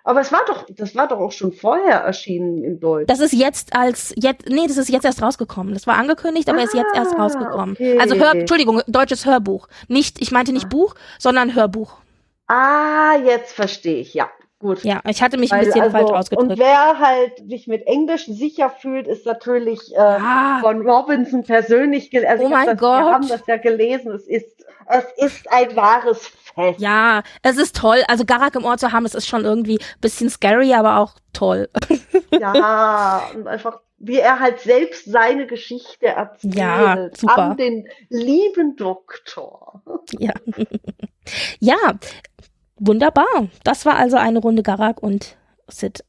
Aber 0.06 0.20
es 0.20 0.34
war 0.34 0.42
doch, 0.48 0.66
das 0.70 0.96
war 0.96 1.08
doch 1.08 1.20
auch 1.20 1.32
schon 1.32 1.54
vorher 1.54 2.00
erschienen 2.00 2.62
in 2.62 2.80
Deutsch. 2.82 3.08
Das 3.08 3.22
ist 3.22 3.32
jetzt 3.32 3.74
als 3.74 4.14
jetzt 4.18 4.50
nee, 4.50 4.68
das 4.68 4.76
ist 4.76 4.90
jetzt 4.90 5.06
erst 5.06 5.22
rausgekommen. 5.22 5.74
Das 5.74 5.88
war 5.88 5.96
angekündigt, 5.96 6.50
aber 6.50 6.62
ist 6.62 6.74
jetzt 6.74 6.94
erst 6.94 7.14
Ah, 7.16 7.22
rausgekommen. 7.24 7.76
okay. 7.76 7.98
Also 8.00 8.16
Hör, 8.16 8.34
Entschuldigung, 8.36 8.82
deutsches 8.88 9.26
Hörbuch. 9.26 9.70
Nicht, 9.88 10.22
ich 10.22 10.32
meinte 10.32 10.52
nicht 10.52 10.68
Buch, 10.68 10.96
sondern 11.20 11.56
Hörbuch. 11.56 11.94
ah, 12.48 13.16
jetzt 13.26 13.54
verstehe 13.54 14.02
ich, 14.02 14.14
ja. 14.14 14.30
Gut. 14.64 14.82
Ja, 14.86 15.02
ich 15.10 15.22
hatte 15.22 15.38
mich 15.38 15.52
ein 15.52 15.60
Weil, 15.60 15.66
bisschen 15.66 15.82
also, 15.82 15.92
falsch 15.98 16.10
und 16.10 16.16
ausgedrückt. 16.16 16.58
wer 16.58 16.98
halt 17.00 17.38
sich 17.50 17.68
mit 17.68 17.86
Englisch 17.86 18.28
sicher 18.28 18.70
fühlt, 18.70 19.08
ist 19.10 19.26
natürlich 19.26 19.92
äh, 19.94 19.98
Ja. 19.98 20.60
von 20.62 20.88
Robinson 20.88 21.44
persönlich 21.44 22.10
gelesen. 22.12 22.32
Also 22.32 22.46
Oh 22.46 22.50
mein 22.50 22.66
das, 22.68 22.78
Gott. 22.80 23.02
Wir 23.04 23.12
haben 23.12 23.28
das 23.28 23.46
ja 23.46 23.58
gelesen. 23.58 24.14
Es 24.14 24.26
ist, 24.26 24.66
es 24.88 25.06
ist 25.26 25.52
ein 25.52 25.76
wahres 25.76 26.26
Fest. 26.56 26.80
Ja, 26.80 27.24
es 27.42 27.58
ist 27.58 27.76
toll. 27.76 28.04
Also 28.08 28.24
Garak 28.24 28.56
im 28.56 28.64
Ohr 28.64 28.78
zu 28.78 28.94
haben, 28.94 29.06
es 29.06 29.16
ist 29.16 29.28
schon 29.28 29.44
irgendwie 29.44 29.80
ein 29.80 30.00
bisschen 30.00 30.30
scary, 30.30 30.74
aber 30.74 30.98
auch 31.00 31.16
toll. 31.34 31.70
Ja, 32.40 33.30
und 33.36 33.48
einfach, 33.48 33.82
wie 34.00 34.18
er 34.18 34.40
halt 34.40 34.60
selbst 34.60 35.06
seine 35.06 35.46
Geschichte 35.46 36.08
erzählt. 36.08 36.56
Ja, 36.56 37.10
super. 37.16 37.38
An 37.38 37.58
den 37.58 37.88
lieben 38.10 38.76
Doktor. 38.76 39.84
ja. 40.18 40.32
ja, 41.60 41.78
wunderbar. 42.86 43.48
Das 43.64 43.86
war 43.86 43.96
also 43.96 44.18
eine 44.18 44.40
Runde 44.40 44.64
Garak 44.64 45.02
und 45.02 45.36
Sid. 45.68 46.04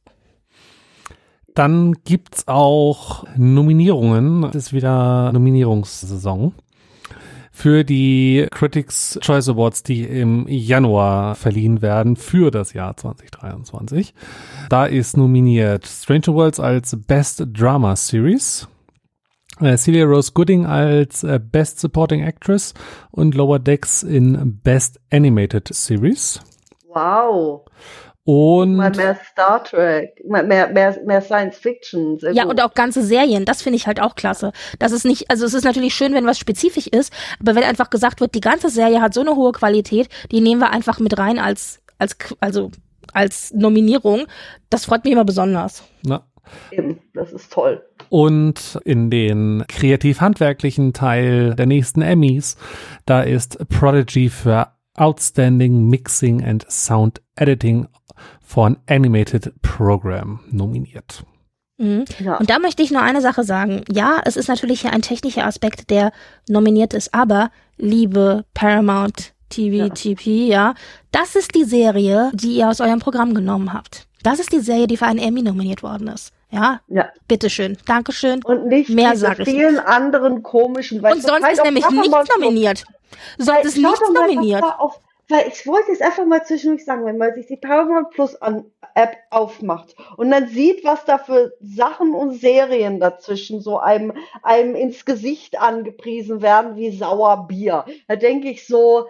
Dann 1.53 1.93
gibt's 2.03 2.47
auch 2.47 3.25
Nominierungen. 3.37 4.43
Es 4.43 4.55
ist 4.55 4.73
wieder 4.73 5.31
Nominierungssaison 5.31 6.53
für 7.55 7.85
die 7.85 8.47
Critics 8.51 9.17
Choice 9.21 9.47
Awards, 9.47 9.81
die 9.81 10.03
im 10.03 10.45
Januar 10.49 11.35
verliehen 11.35 11.81
werden 11.81 12.17
für 12.17 12.51
das 12.51 12.73
Jahr 12.73 12.97
2023. 12.97 14.13
Da 14.69 14.85
ist 14.85 15.15
nominiert 15.15 15.87
Stranger 15.87 16.33
Worlds 16.33 16.59
als 16.59 16.97
Best 17.07 17.45
Drama 17.53 17.95
Series, 17.95 18.67
äh, 19.61 19.77
Celia 19.77 20.03
Rose 20.03 20.33
Gooding 20.33 20.65
als 20.65 21.23
äh, 21.23 21.39
Best 21.39 21.79
Supporting 21.79 22.23
Actress 22.23 22.73
und 23.11 23.35
Lower 23.35 23.59
Decks 23.59 24.03
in 24.03 24.59
Best 24.61 24.99
Animated 25.09 25.69
Series. 25.73 26.41
Wow. 26.95 27.65
Und 28.23 28.77
Mal 28.77 28.89
mehr 28.89 29.15
Star 29.31 29.63
Trek, 29.63 30.19
mehr, 30.27 30.41
mehr, 30.41 30.99
mehr, 31.05 31.21
Science 31.21 31.57
Fiction. 31.57 32.17
Sehr 32.17 32.31
Ja, 32.33 32.43
gut. 32.43 32.53
und 32.53 32.61
auch 32.61 32.73
ganze 32.73 33.03
Serien, 33.03 33.45
das 33.45 33.61
finde 33.61 33.77
ich 33.77 33.85
halt 33.85 34.01
auch 34.01 34.15
klasse. 34.15 34.51
Das 34.79 34.91
ist 34.91 35.05
nicht, 35.05 35.29
also 35.29 35.45
es 35.45 35.53
ist 35.53 35.63
natürlich 35.63 35.93
schön, 35.93 36.15
wenn 36.15 36.25
was 36.25 36.39
spezifisch 36.39 36.87
ist, 36.87 37.13
aber 37.39 37.53
wenn 37.53 37.63
einfach 37.63 37.91
gesagt 37.91 38.21
wird, 38.21 38.33
die 38.33 38.41
ganze 38.41 38.69
Serie 38.69 38.99
hat 38.99 39.13
so 39.13 39.21
eine 39.21 39.35
hohe 39.35 39.51
Qualität, 39.51 40.09
die 40.31 40.41
nehmen 40.41 40.59
wir 40.59 40.71
einfach 40.71 40.99
mit 40.99 41.19
rein 41.19 41.37
als, 41.37 41.81
als, 41.99 42.17
also, 42.39 42.71
als 43.13 43.53
Nominierung, 43.53 44.25
das 44.71 44.85
freut 44.85 45.03
mich 45.03 45.13
immer 45.13 45.25
besonders. 45.25 45.83
na, 46.03 46.23
Eben, 46.71 46.99
das 47.13 47.31
ist 47.31 47.53
toll. 47.53 47.83
Und 48.09 48.79
in 48.85 49.09
den 49.09 49.65
kreativ-handwerklichen 49.67 50.93
Teil 50.93 51.55
der 51.55 51.65
nächsten 51.65 52.01
Emmys, 52.01 52.55
da 53.05 53.21
ist 53.21 53.67
Prodigy 53.69 54.29
für 54.29 54.74
Outstanding 54.95 55.87
Mixing 55.89 56.43
and 56.43 56.65
Sound 56.69 57.21
Editing 57.35 57.87
von 58.41 58.77
Animated 58.89 59.53
Program 59.61 60.39
nominiert. 60.49 61.23
Mhm. 61.77 62.05
Ja. 62.19 62.37
Und 62.37 62.49
da 62.49 62.59
möchte 62.59 62.81
ich 62.83 62.91
nur 62.91 63.01
eine 63.01 63.21
Sache 63.21 63.43
sagen. 63.43 63.83
Ja, 63.91 64.21
es 64.23 64.37
ist 64.37 64.47
natürlich 64.47 64.81
hier 64.81 64.93
ein 64.93 65.01
technischer 65.01 65.45
Aspekt, 65.45 65.89
der 65.89 66.11
nominiert 66.47 66.93
ist, 66.93 67.13
aber 67.13 67.51
liebe 67.77 68.45
Paramount 68.53 69.33
TV, 69.49 69.75
Ja. 69.85 69.89
TP, 69.89 70.47
ja, 70.47 70.73
das 71.11 71.35
ist 71.35 71.53
die 71.53 71.65
Serie, 71.65 72.31
die 72.33 72.55
ihr 72.57 72.69
aus 72.69 72.79
eurem 72.81 72.99
Programm 72.99 73.33
genommen 73.33 73.73
habt. 73.73 74.07
Das 74.23 74.39
ist 74.39 74.51
die 74.53 74.59
Serie, 74.59 74.87
die 74.87 74.97
für 74.97 75.05
einen 75.05 75.19
Emmy 75.19 75.41
nominiert 75.41 75.83
worden 75.83 76.07
ist. 76.07 76.31
Ja, 76.49 76.79
ja. 76.87 77.09
bitteschön. 77.27 77.77
Dankeschön. 77.85 78.41
Und 78.43 78.67
nicht 78.67 78.89
Mehr 78.89 79.11
diese 79.11 79.21
sag 79.21 79.39
ich 79.39 79.49
vielen 79.49 79.77
anderen 79.77 80.41
komischen. 80.41 81.03
weil 81.03 81.13
Und 81.13 81.21
sonst 81.21 81.45
ist 81.51 81.63
nämlich 81.63 81.87
nichts 81.89 82.29
nominiert. 82.39 82.85
Doch 83.37 83.45
mal, 83.45 83.63
was 83.63 84.13
nominiert. 84.13 84.63
Auf, 84.63 84.99
weil 85.27 85.47
ich 85.47 85.65
wollte 85.65 85.91
jetzt 85.91 86.01
einfach 86.01 86.25
mal 86.25 86.45
zwischendurch 86.45 86.85
sagen, 86.85 87.05
wenn 87.05 87.17
man 87.17 87.33
sich 87.33 87.47
die 87.47 87.57
Paramount 87.57 88.11
Plus 88.11 88.35
an 88.41 88.65
App 88.93 89.17
aufmacht 89.31 89.95
und 90.17 90.29
dann 90.31 90.47
sieht, 90.47 90.83
was 90.83 91.03
da 91.05 91.17
für 91.17 91.53
Sachen 91.59 92.13
und 92.13 92.39
Serien 92.39 92.99
dazwischen 92.99 93.59
so 93.59 93.79
einem, 93.79 94.13
einem 94.43 94.75
ins 94.75 95.03
Gesicht 95.03 95.59
angepriesen 95.59 96.41
werden 96.41 96.75
wie 96.75 96.95
Sauerbier. 96.95 97.85
Da 98.07 98.15
denke 98.15 98.49
ich 98.49 98.67
so, 98.67 99.07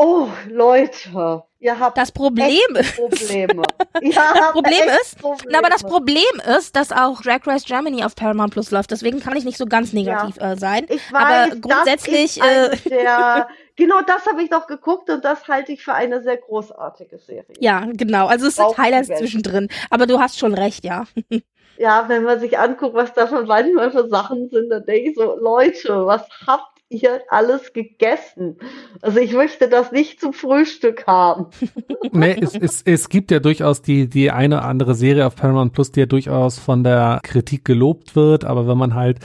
Oh, 0.00 0.28
Leute, 0.48 1.42
ihr 1.58 1.76
habt 1.76 1.98
Das 1.98 2.12
Problem 2.12 2.52
Probleme. 2.96 3.66
Das 3.94 4.52
Problem 4.52 4.88
ist, 5.02 5.18
Probleme. 5.18 5.50
Na, 5.50 5.58
aber 5.58 5.70
das 5.70 5.82
Problem 5.82 6.22
ist, 6.56 6.76
dass 6.76 6.92
auch 6.92 7.20
Drag 7.20 7.44
Race 7.48 7.64
Germany 7.64 8.04
auf 8.04 8.14
Paramount 8.14 8.52
Plus 8.52 8.70
läuft. 8.70 8.92
Deswegen 8.92 9.18
kann 9.18 9.36
ich 9.36 9.44
nicht 9.44 9.58
so 9.58 9.66
ganz 9.66 9.92
negativ 9.92 10.40
äh, 10.40 10.56
sein. 10.56 10.86
Ich 10.88 11.02
aber 11.12 11.50
weiß, 11.50 11.60
grundsätzlich, 11.60 12.36
das 12.36 12.86
äh, 12.86 12.88
der, 12.90 13.48
genau 13.76 14.00
das 14.02 14.24
habe 14.26 14.40
ich 14.40 14.52
noch 14.52 14.68
geguckt 14.68 15.10
und 15.10 15.24
das 15.24 15.48
halte 15.48 15.72
ich 15.72 15.82
für 15.82 15.94
eine 15.94 16.22
sehr 16.22 16.36
großartige 16.36 17.18
Serie. 17.18 17.56
Ja, 17.58 17.84
genau. 17.92 18.28
Also 18.28 18.46
es 18.46 18.54
sind 18.54 18.78
Highlights 18.78 19.08
zwischendrin. 19.08 19.68
Aber 19.90 20.06
du 20.06 20.20
hast 20.20 20.38
schon 20.38 20.54
recht, 20.54 20.84
ja. 20.84 21.06
Ja, 21.80 22.08
wenn 22.08 22.24
man 22.24 22.40
sich 22.40 22.58
anguckt, 22.58 22.94
was 22.94 23.14
da 23.14 23.28
für 23.28 23.44
manchmal 23.44 23.92
für 23.92 24.08
Sachen 24.08 24.48
sind, 24.48 24.68
dann 24.68 24.84
denke 24.84 25.10
ich 25.10 25.16
so, 25.16 25.36
Leute, 25.36 26.06
was 26.06 26.22
habt 26.44 26.77
ihr 26.88 27.20
alles 27.28 27.72
gegessen? 27.72 28.56
Also 29.02 29.18
ich 29.18 29.32
möchte 29.32 29.68
das 29.68 29.92
nicht 29.92 30.20
zum 30.20 30.32
Frühstück 30.32 31.06
haben. 31.06 31.46
nee, 32.12 32.36
es, 32.40 32.54
es, 32.54 32.82
es 32.82 33.08
gibt 33.08 33.30
ja 33.30 33.40
durchaus 33.40 33.82
die, 33.82 34.08
die 34.08 34.30
eine 34.30 34.56
oder 34.56 34.64
andere 34.64 34.94
Serie 34.94 35.26
auf 35.26 35.36
Paramount 35.36 35.72
Plus, 35.72 35.92
die 35.92 36.00
ja 36.00 36.06
durchaus 36.06 36.58
von 36.58 36.84
der 36.84 37.20
Kritik 37.22 37.64
gelobt 37.64 38.16
wird, 38.16 38.44
aber 38.44 38.66
wenn 38.66 38.78
man 38.78 38.94
halt 38.94 39.18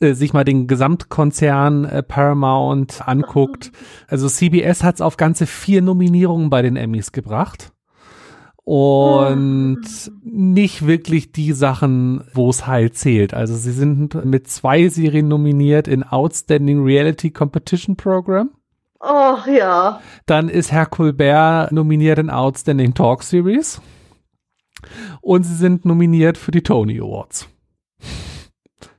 äh, 0.00 0.14
sich 0.14 0.32
mal 0.32 0.44
den 0.44 0.66
Gesamtkonzern 0.66 1.84
äh, 1.84 2.02
Paramount 2.02 3.06
anguckt, 3.06 3.72
also 4.08 4.28
CBS 4.28 4.82
hat 4.82 4.96
es 4.96 5.00
auf 5.00 5.16
ganze 5.16 5.46
vier 5.46 5.82
Nominierungen 5.82 6.50
bei 6.50 6.62
den 6.62 6.76
Emmys 6.76 7.12
gebracht. 7.12 7.72
Und 8.64 9.82
nicht 10.22 10.86
wirklich 10.86 11.32
die 11.32 11.52
Sachen, 11.52 12.24
wo 12.32 12.48
es 12.48 12.66
halt 12.66 12.96
zählt. 12.96 13.34
Also 13.34 13.54
sie 13.54 13.72
sind 13.72 14.24
mit 14.24 14.48
zwei 14.48 14.88
Serien 14.88 15.28
nominiert 15.28 15.88
in 15.88 16.04
Outstanding 16.04 16.84
Reality 16.84 17.30
Competition 17.30 17.96
Program. 17.96 18.50
Ach 19.00 19.48
ja. 19.48 20.00
Dann 20.26 20.48
ist 20.48 20.70
Herr 20.70 20.86
Colbert 20.86 21.72
nominiert 21.72 22.20
in 22.20 22.30
Outstanding 22.30 22.94
Talk 22.94 23.24
Series. 23.24 23.80
Und 25.20 25.42
sie 25.42 25.56
sind 25.56 25.84
nominiert 25.84 26.38
für 26.38 26.52
die 26.52 26.62
Tony 26.62 27.00
Awards. 27.00 27.48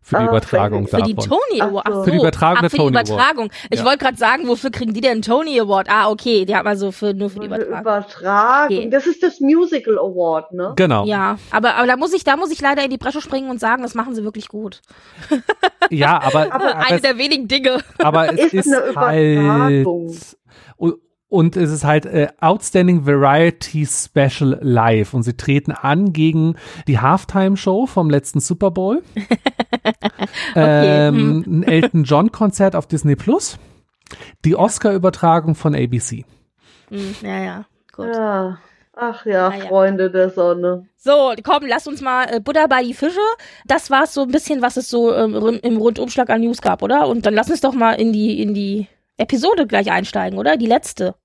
Für 0.05 0.19
die 0.19 0.25
Übertragung 0.25 0.87
für 0.87 0.97
Für 0.97 1.03
die 1.03 1.13
davon. 1.15 1.29
Tony 1.31 1.61
Ach 1.61 1.67
Award. 1.67 1.87
so. 1.87 1.93
Ach 1.93 2.03
Für 2.03 2.11
die 2.11 2.17
so. 2.17 2.23
Übertragung 2.23 2.57
Ach, 2.57 2.61
der 2.61 2.69
für 2.69 2.75
die 2.75 2.81
Tony 2.83 2.95
Award. 2.97 3.09
Übertragung. 3.09 3.49
Ich 3.71 3.79
Ja. 3.79 3.85
wollte 3.85 3.97
gerade 3.99 4.17
sagen, 4.17 4.47
wofür 4.49 4.69
kriegen 4.71 4.93
die 4.93 5.01
denn 5.01 5.11
einen 5.13 5.21
Tony 5.21 5.59
Award? 5.59 5.87
Ah, 5.89 6.09
okay, 6.09 6.45
die 6.45 6.55
haben 6.55 6.67
also 6.67 6.91
für, 6.91 7.13
nur 7.13 7.29
für 7.29 7.39
die 7.39 7.45
Übertragung. 7.47 7.79
Übertragung. 7.81 8.77
Okay. 8.77 8.89
Das 8.89 9.07
ist 9.07 9.23
das 9.23 9.39
Musical 9.39 9.97
Award, 9.97 10.51
ne? 10.51 10.73
Genau. 10.75 11.05
Ja, 11.05 11.37
aber, 11.51 11.75
aber 11.75 11.87
da 11.87 11.95
muss 11.97 12.13
ich, 12.13 12.23
da 12.23 12.35
muss 12.37 12.51
ich 12.51 12.59
leider 12.61 12.83
in 12.83 12.89
die 12.89 12.97
Bresche 12.97 13.21
springen 13.21 13.49
und 13.49 13.59
sagen, 13.59 13.81
das 13.83 13.95
machen 13.95 14.13
sie 14.13 14.23
wirklich 14.23 14.47
gut. 14.49 14.81
Ja, 15.89 16.21
aber, 16.21 16.51
aber, 16.53 16.77
Eine 16.77 16.95
es, 16.95 17.01
der 17.01 17.17
wenigen 17.17 17.47
Dinge. 17.47 17.79
aber 17.99 18.33
es 18.33 18.53
Ist 18.53 18.53
ist 18.53 18.73
eine 18.73 18.95
halt 18.95 19.37
Übertragung. 19.83 20.17
und, 20.77 20.95
und 21.27 21.57
es 21.57 21.71
ist 21.71 21.83
halt 21.83 22.05
äh, 22.05 22.27
Outstanding 22.39 23.05
Variety 23.05 23.85
Special 23.85 24.57
Live 24.61 25.13
und 25.13 25.23
sie 25.23 25.35
treten 25.35 25.71
an 25.71 26.13
gegen 26.13 26.55
die 26.87 26.99
Halftime 26.99 27.57
Show 27.57 27.85
vom 27.85 28.09
letzten 28.09 28.39
Super 28.39 28.71
Bowl, 28.71 29.03
ähm, 30.55 31.43
ein 31.45 31.63
Elton 31.63 32.03
John 32.03 32.31
Konzert 32.31 32.75
auf 32.75 32.87
Disney 32.87 33.15
Plus, 33.15 33.57
die 34.45 34.55
Oscar 34.55 34.93
Übertragung 34.93 35.55
von 35.55 35.75
ABC. 35.75 36.25
Hm, 36.89 37.15
ja, 37.21 37.43
ja, 37.43 37.65
gut. 37.91 38.07
Ja. 38.13 38.57
Ach 38.95 39.25
ja, 39.25 39.47
Ah, 39.47 39.55
ja. 39.55 39.65
Freunde 39.65 40.11
der 40.11 40.29
Sonne. 40.29 40.85
So, 40.97 41.33
komm, 41.43 41.65
lass 41.65 41.87
uns 41.87 42.01
mal 42.01 42.25
äh, 42.25 42.39
Buddha 42.39 42.67
bei 42.67 42.83
die 42.83 42.93
Fische. 42.93 43.19
Das 43.65 43.89
war 43.89 44.05
so 44.05 44.21
ein 44.21 44.31
bisschen, 44.31 44.61
was 44.61 44.77
es 44.77 44.89
so 44.89 45.13
ähm, 45.15 45.59
im 45.63 45.77
Rundumschlag 45.77 46.29
an 46.29 46.41
News 46.41 46.61
gab, 46.61 46.83
oder? 46.83 47.07
Und 47.07 47.25
dann 47.25 47.33
lass 47.33 47.49
uns 47.49 47.61
doch 47.61 47.73
mal 47.73 47.93
in 47.93 48.13
die, 48.13 48.39
in 48.39 48.53
die 48.53 48.87
Episode 49.17 49.65
gleich 49.65 49.91
einsteigen, 49.91 50.37
oder? 50.37 50.57
Die 50.57 50.67
letzte. 50.67 51.15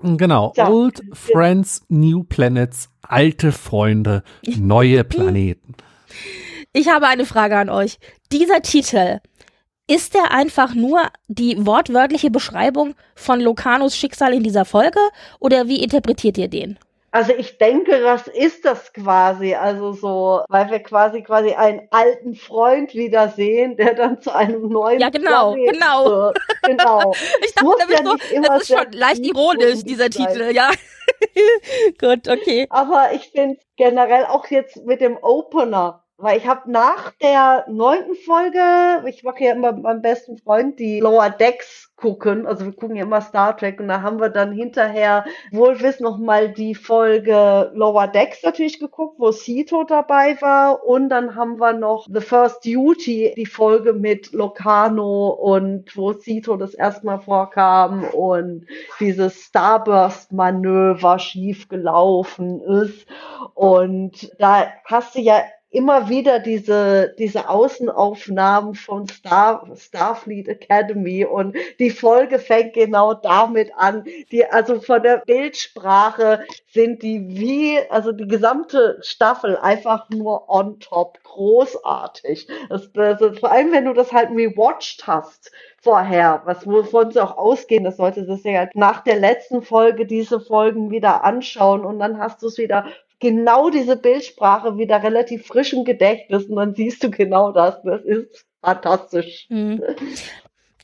Genau. 0.00 0.52
Ja. 0.56 0.68
Old 0.68 1.02
Friends, 1.12 1.82
New 1.88 2.22
Planets, 2.22 2.90
alte 3.02 3.50
Freunde, 3.50 4.22
neue 4.56 5.02
Planeten. 5.04 5.74
Ich 6.78 6.86
habe 6.88 7.08
eine 7.08 7.26
Frage 7.26 7.56
an 7.56 7.70
euch. 7.70 7.98
Dieser 8.30 8.62
Titel, 8.62 9.18
ist 9.88 10.14
der 10.14 10.30
einfach 10.30 10.76
nur 10.76 11.00
die 11.26 11.66
wortwörtliche 11.66 12.30
Beschreibung 12.30 12.94
von 13.16 13.40
Locanos 13.40 13.96
Schicksal 13.96 14.32
in 14.32 14.44
dieser 14.44 14.64
Folge? 14.64 15.00
Oder 15.40 15.66
wie 15.66 15.82
interpretiert 15.82 16.38
ihr 16.38 16.46
den? 16.46 16.78
Also 17.10 17.32
ich 17.36 17.58
denke, 17.58 18.00
das 18.00 18.28
ist 18.28 18.64
das 18.64 18.92
quasi, 18.92 19.56
also 19.56 19.92
so, 19.92 20.44
weil 20.48 20.70
wir 20.70 20.78
quasi 20.78 21.22
quasi 21.22 21.52
einen 21.54 21.88
alten 21.90 22.36
Freund 22.36 22.94
wiedersehen, 22.94 23.76
der 23.76 23.94
dann 23.94 24.20
zu 24.20 24.32
einem 24.32 24.68
neuen 24.68 25.00
Ja, 25.00 25.10
genau, 25.10 25.54
genau. 25.54 26.04
wird. 26.04 26.38
Genau. 26.62 27.12
Ich 27.44 27.54
dachte 27.54 27.76
nämlich 27.76 27.98
ja 27.98 28.04
so, 28.04 28.42
das 28.42 28.62
ist 28.62 28.68
schon 28.68 28.92
leicht 28.92 29.26
ironisch, 29.26 29.82
dieser 29.82 30.12
sein. 30.12 30.28
Titel, 30.28 30.54
ja. 30.54 30.70
Gut, 32.00 32.28
okay. 32.28 32.68
Aber 32.70 33.10
ich 33.14 33.30
finde 33.30 33.58
generell 33.76 34.26
auch 34.26 34.46
jetzt 34.46 34.76
mit 34.86 35.00
dem 35.00 35.16
Opener, 35.20 36.04
weil 36.18 36.36
ich 36.36 36.48
habe 36.48 36.70
nach 36.70 37.12
der 37.22 37.64
neunten 37.68 38.16
Folge, 38.16 39.04
ich 39.06 39.22
mache 39.22 39.44
ja 39.44 39.52
immer 39.52 39.72
mit 39.72 39.84
meinem 39.84 40.02
besten 40.02 40.36
Freund 40.36 40.78
die 40.80 40.98
Lower 40.98 41.30
Decks 41.30 41.92
gucken, 41.94 42.46
also 42.46 42.64
wir 42.64 42.72
gucken 42.72 42.96
ja 42.96 43.04
immer 43.04 43.20
Star 43.20 43.56
Trek 43.56 43.80
und 43.80 43.88
da 43.88 44.02
haben 44.02 44.20
wir 44.20 44.28
dann 44.28 44.52
hinterher 44.52 45.24
wohlwiss 45.52 46.00
noch 46.00 46.18
mal 46.18 46.52
die 46.52 46.74
Folge 46.74 47.70
Lower 47.72 48.08
Decks 48.08 48.42
natürlich 48.42 48.80
geguckt, 48.80 49.14
wo 49.18 49.30
Sito 49.30 49.84
dabei 49.84 50.36
war 50.40 50.84
und 50.84 51.08
dann 51.08 51.36
haben 51.36 51.60
wir 51.60 51.72
noch 51.72 52.06
The 52.12 52.20
First 52.20 52.64
Duty, 52.64 53.34
die 53.36 53.46
Folge 53.46 53.92
mit 53.92 54.32
Locano 54.32 55.28
und 55.28 55.96
wo 55.96 56.12
Sito 56.12 56.56
das 56.56 56.74
erstmal 56.74 57.20
vorkam 57.20 58.02
und 58.04 58.66
dieses 58.98 59.44
Starburst-Manöver 59.44 61.18
schief 61.20 61.68
gelaufen 61.68 62.60
ist. 62.60 63.06
Und 63.54 64.30
da 64.40 64.66
hast 64.84 65.14
du 65.14 65.20
ja 65.20 65.42
immer 65.70 66.08
wieder 66.08 66.38
diese, 66.38 67.14
diese 67.18 67.48
Außenaufnahmen 67.48 68.74
von 68.74 69.06
Star, 69.06 69.68
Starfleet 69.76 70.48
Academy 70.48 71.24
und 71.26 71.56
die 71.78 71.90
Folge 71.90 72.38
fängt 72.38 72.72
genau 72.72 73.12
damit 73.12 73.72
an. 73.76 74.04
Die, 74.32 74.46
also 74.46 74.80
von 74.80 75.02
der 75.02 75.18
Bildsprache 75.26 76.44
sind 76.72 77.02
die 77.02 77.28
wie, 77.28 77.78
also 77.90 78.12
die 78.12 78.26
gesamte 78.26 78.98
Staffel 79.02 79.58
einfach 79.58 80.08
nur 80.08 80.48
on 80.48 80.80
top. 80.80 81.18
Großartig. 81.22 82.48
Das, 82.70 82.90
das, 82.92 83.38
vor 83.38 83.52
allem, 83.52 83.72
wenn 83.72 83.84
du 83.84 83.92
das 83.92 84.12
halt 84.12 84.30
rewatcht 84.30 85.06
hast 85.06 85.52
vorher, 85.80 86.42
was 86.44 86.66
wovon 86.66 87.12
sie 87.12 87.22
auch 87.22 87.36
ausgehen, 87.36 87.84
das 87.84 87.98
sollte 87.98 88.26
das 88.26 88.42
ja 88.42 88.68
nach 88.74 89.02
der 89.04 89.16
letzten 89.16 89.62
Folge 89.62 90.06
diese 90.06 90.40
Folgen 90.40 90.90
wieder 90.90 91.24
anschauen 91.24 91.84
und 91.84 91.98
dann 91.98 92.18
hast 92.18 92.42
du 92.42 92.46
es 92.46 92.58
wieder 92.58 92.86
genau 93.20 93.70
diese 93.70 93.96
Bildsprache 93.96 94.78
wieder 94.78 95.02
relativ 95.02 95.46
frisch 95.46 95.72
im 95.72 95.84
Gedächtnis 95.84 96.46
und 96.46 96.56
dann 96.56 96.74
siehst 96.74 97.02
du 97.02 97.10
genau 97.10 97.52
das. 97.52 97.80
Das 97.82 98.02
ist 98.04 98.46
fantastisch. 98.62 99.46
Hm. 99.48 99.82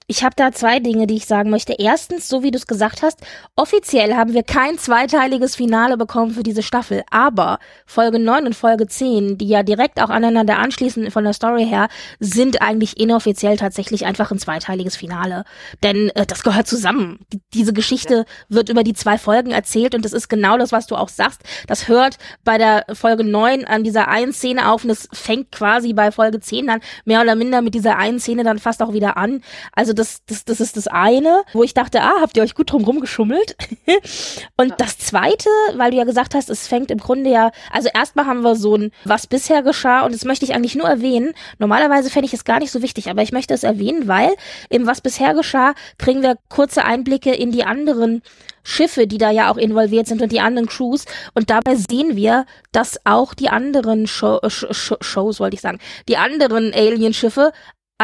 Ich 0.07 0.23
habe 0.23 0.35
da 0.37 0.53
zwei 0.53 0.81
Dinge, 0.81 1.07
die 1.07 1.17
ich 1.17 1.25
sagen 1.25 1.49
möchte. 1.49 1.73
Erstens, 1.79 2.29
so 2.29 2.43
wie 2.43 2.51
du 2.51 2.59
es 2.59 2.67
gesagt 2.67 3.01
hast, 3.01 3.23
offiziell 3.57 4.15
haben 4.17 4.35
wir 4.35 4.43
kein 4.43 4.77
zweiteiliges 4.77 5.57
Finale 5.57 5.97
bekommen 5.97 6.33
für 6.33 6.43
diese 6.43 6.63
Staffel, 6.63 7.05
aber 7.11 7.59
Folge 7.87 8.19
9 8.19 8.45
und 8.45 8.55
Folge 8.55 8.87
10, 8.87 9.39
die 9.39 9.49
ja 9.49 9.63
direkt 9.63 10.03
auch 10.03 10.11
aneinander 10.11 10.59
anschließen 10.59 11.11
von 11.11 11.25
der 11.25 11.33
Story 11.33 11.65
her, 11.67 11.89
sind 12.21 12.61
eigentlich 12.61 13.01
inoffiziell 13.01 13.57
tatsächlich 13.57 14.05
einfach 14.05 14.31
ein 14.31 14.39
zweiteiliges 14.39 14.95
Finale. 14.95 15.45
Denn 15.83 16.11
äh, 16.11 16.27
das 16.27 16.43
gehört 16.43 16.69
zusammen. 16.69 17.21
Die, 17.33 17.41
diese 17.55 17.73
Geschichte 17.73 18.27
wird 18.51 18.69
über 18.69 18.85
die 18.85 18.93
zwei 18.93 19.17
Folgen 19.17 19.53
erzählt 19.53 19.95
und 19.95 20.05
das 20.05 20.13
ist 20.13 20.29
genau 20.29 20.59
das, 20.59 20.71
was 20.71 20.87
du 20.87 20.97
auch 20.97 21.09
sagst. 21.09 21.41
Das 21.67 21.89
hört 21.89 22.19
bei 22.45 22.59
der 22.59 22.85
Folge 22.93 23.25
9 23.25 23.65
an 23.65 23.85
dieser 23.85 24.09
einen 24.09 24.35
Szene 24.35 24.71
auf 24.71 24.85
und 24.85 24.91
es 24.91 25.09
fängt 25.15 25.51
quasi 25.51 25.95
bei 25.95 26.13
Folge 26.13 26.41
10 26.41 26.67
dann 26.67 26.81
mehr 27.07 27.23
oder 27.23 27.37
minder 27.37 27.63
mit 27.63 27.73
dieser 27.73 27.97
einen 27.97 28.21
Szene 28.21 28.45
dann 28.45 28.59
fast 28.59 28.83
auch 28.83 28.93
wieder 28.93 29.17
an. 29.17 29.41
Also 29.73 29.94
das, 29.95 30.25
das, 30.27 30.45
das 30.45 30.61
ist 30.61 30.77
das 30.77 30.87
eine, 30.87 31.43
wo 31.53 31.63
ich 31.63 31.75
dachte, 31.75 32.03
ah, 32.03 32.21
habt 32.21 32.37
ihr 32.37 32.43
euch 32.43 32.55
gut 32.55 32.73
drum 32.73 32.85
rumgeschummelt? 32.85 33.57
und 34.57 34.75
das 34.79 34.99
zweite, 34.99 35.49
weil 35.77 35.91
du 35.91 35.97
ja 35.97 36.05
gesagt 36.05 36.35
hast, 36.35 36.51
es 36.51 36.67
fängt 36.69 36.91
im 36.91 36.99
Grunde 36.99 37.31
ja, 37.31 37.51
also 37.73 37.89
erstmal 37.93 38.27
haben 38.27 38.43
wir 38.43 38.57
so 38.57 38.77
ein, 38.77 38.91
was 39.05 39.27
bisher 39.27 39.63
geschah 39.63 40.05
und 40.05 40.15
das 40.15 40.25
möchte 40.25 40.45
ich 40.45 40.55
eigentlich 40.55 40.75
nur 40.75 40.89
erwähnen. 40.89 41.35
Normalerweise 41.59 42.11
fände 42.11 42.27
ich 42.27 42.35
es 42.35 42.45
gar 42.45 42.59
nicht 42.59 42.71
so 42.71 42.83
wichtig, 42.83 43.11
aber 43.11 43.23
ich 43.23 43.33
möchte 43.33 43.55
es 43.55 43.63
erwähnen, 43.63 44.09
weil 44.09 44.35
im 44.71 44.87
was 44.87 45.01
bisher 45.01 45.35
geschah, 45.35 45.75
kriegen 45.99 46.23
wir 46.23 46.37
kurze 46.49 46.85
Einblicke 46.85 47.35
in 47.35 47.51
die 47.51 47.65
anderen 47.65 48.23
Schiffe, 48.65 49.07
die 49.07 49.19
da 49.19 49.31
ja 49.31 49.51
auch 49.51 49.57
involviert 49.57 50.09
sind 50.09 50.23
und 50.23 50.33
die 50.33 50.41
anderen 50.41 50.67
Crews. 50.67 51.05
Und 51.35 51.51
dabei 51.51 51.77
sehen 51.77 52.17
wir, 52.17 52.47
dass 52.73 52.99
auch 53.05 53.35
die 53.35 53.51
anderen 53.51 54.07
Show, 54.07 54.41
Sh 54.49 54.67
Sh 54.71 54.95
Shows, 55.01 55.39
wollte 55.39 55.55
ich 55.55 55.61
sagen, 55.61 55.79
die 56.09 56.17
anderen 56.17 56.73
Alien-Schiffe 56.73 57.53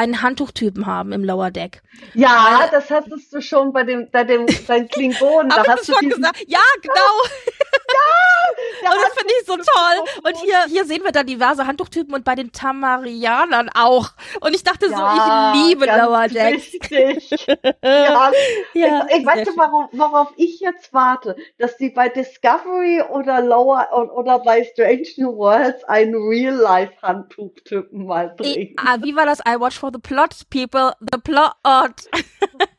einen 0.01 0.23
Handtuchtypen 0.23 0.87
haben 0.87 1.13
im 1.13 1.23
Lower 1.25 1.51
Deck. 1.51 1.83
Ja, 2.15 2.69
das 2.71 2.91
hattest 2.91 3.33
du 3.33 3.43
schon 3.43 3.73
bei 3.73 3.85
dem, 3.85 4.11
bei 4.11 4.25
dem, 4.25 4.47
bei 4.67 4.81
den 4.81 4.89
Klingonen. 4.89 5.51
da 5.51 5.65
hast 5.67 5.89
du 5.89 5.93
schon 5.93 6.09
diesen, 6.09 6.23
gesagt? 6.23 6.43
Ja, 6.47 6.61
genau. 6.81 6.95
Ja, 8.83 8.91
Und 8.93 8.99
das 9.03 9.13
finde 9.15 9.35
ich 9.41 9.47
so 9.47 9.57
toll. 9.57 10.23
Und 10.25 10.37
hier, 10.39 10.65
hier 10.69 10.85
sehen 10.85 11.03
wir 11.05 11.13
dann 11.13 11.27
diverse 11.27 11.67
Handtuchtypen 11.67 12.15
und 12.15 12.25
bei 12.25 12.35
den 12.35 12.53
Tamarianern 12.53 13.71
auch. 13.75 14.11
Und 14.41 14.55
ich 14.55 14.65
dachte 14.65 14.89
so, 14.89 14.95
ich 14.95 15.69
liebe 15.69 15.87
Lower 15.87 16.29
Decks. 16.29 16.73
Richtig. 16.73 17.47
ja, 17.83 18.33
Ja, 18.75 19.07
ich, 19.09 19.19
ich 19.19 19.27
weiß 19.27 19.47
nicht, 19.47 19.57
warum, 19.57 19.89
worauf 19.93 20.33
ich 20.37 20.61
jetzt 20.61 20.93
warte, 20.93 21.37
dass 21.59 21.77
die 21.77 21.91
bei 21.91 22.09
Discovery 22.09 23.03
oder 23.03 23.41
Lower 23.43 23.89
oder, 24.15 24.39
bei 24.39 24.65
Strange 24.65 25.07
New 25.17 25.37
Worlds 25.37 25.85
einen 25.85 26.15
Real-Life-Handtuchtypen 26.15 28.07
mal 28.07 28.31
bringen. 28.31 28.77
ah, 28.79 28.97
wie 29.01 29.15
war 29.15 29.27
das? 29.27 29.41
I 29.41 29.59
watch 29.59 29.79
for 29.79 29.91
the 29.93 29.99
plot, 29.99 30.49
people, 30.51 30.93
the 31.01 31.19
plot. 31.19 31.55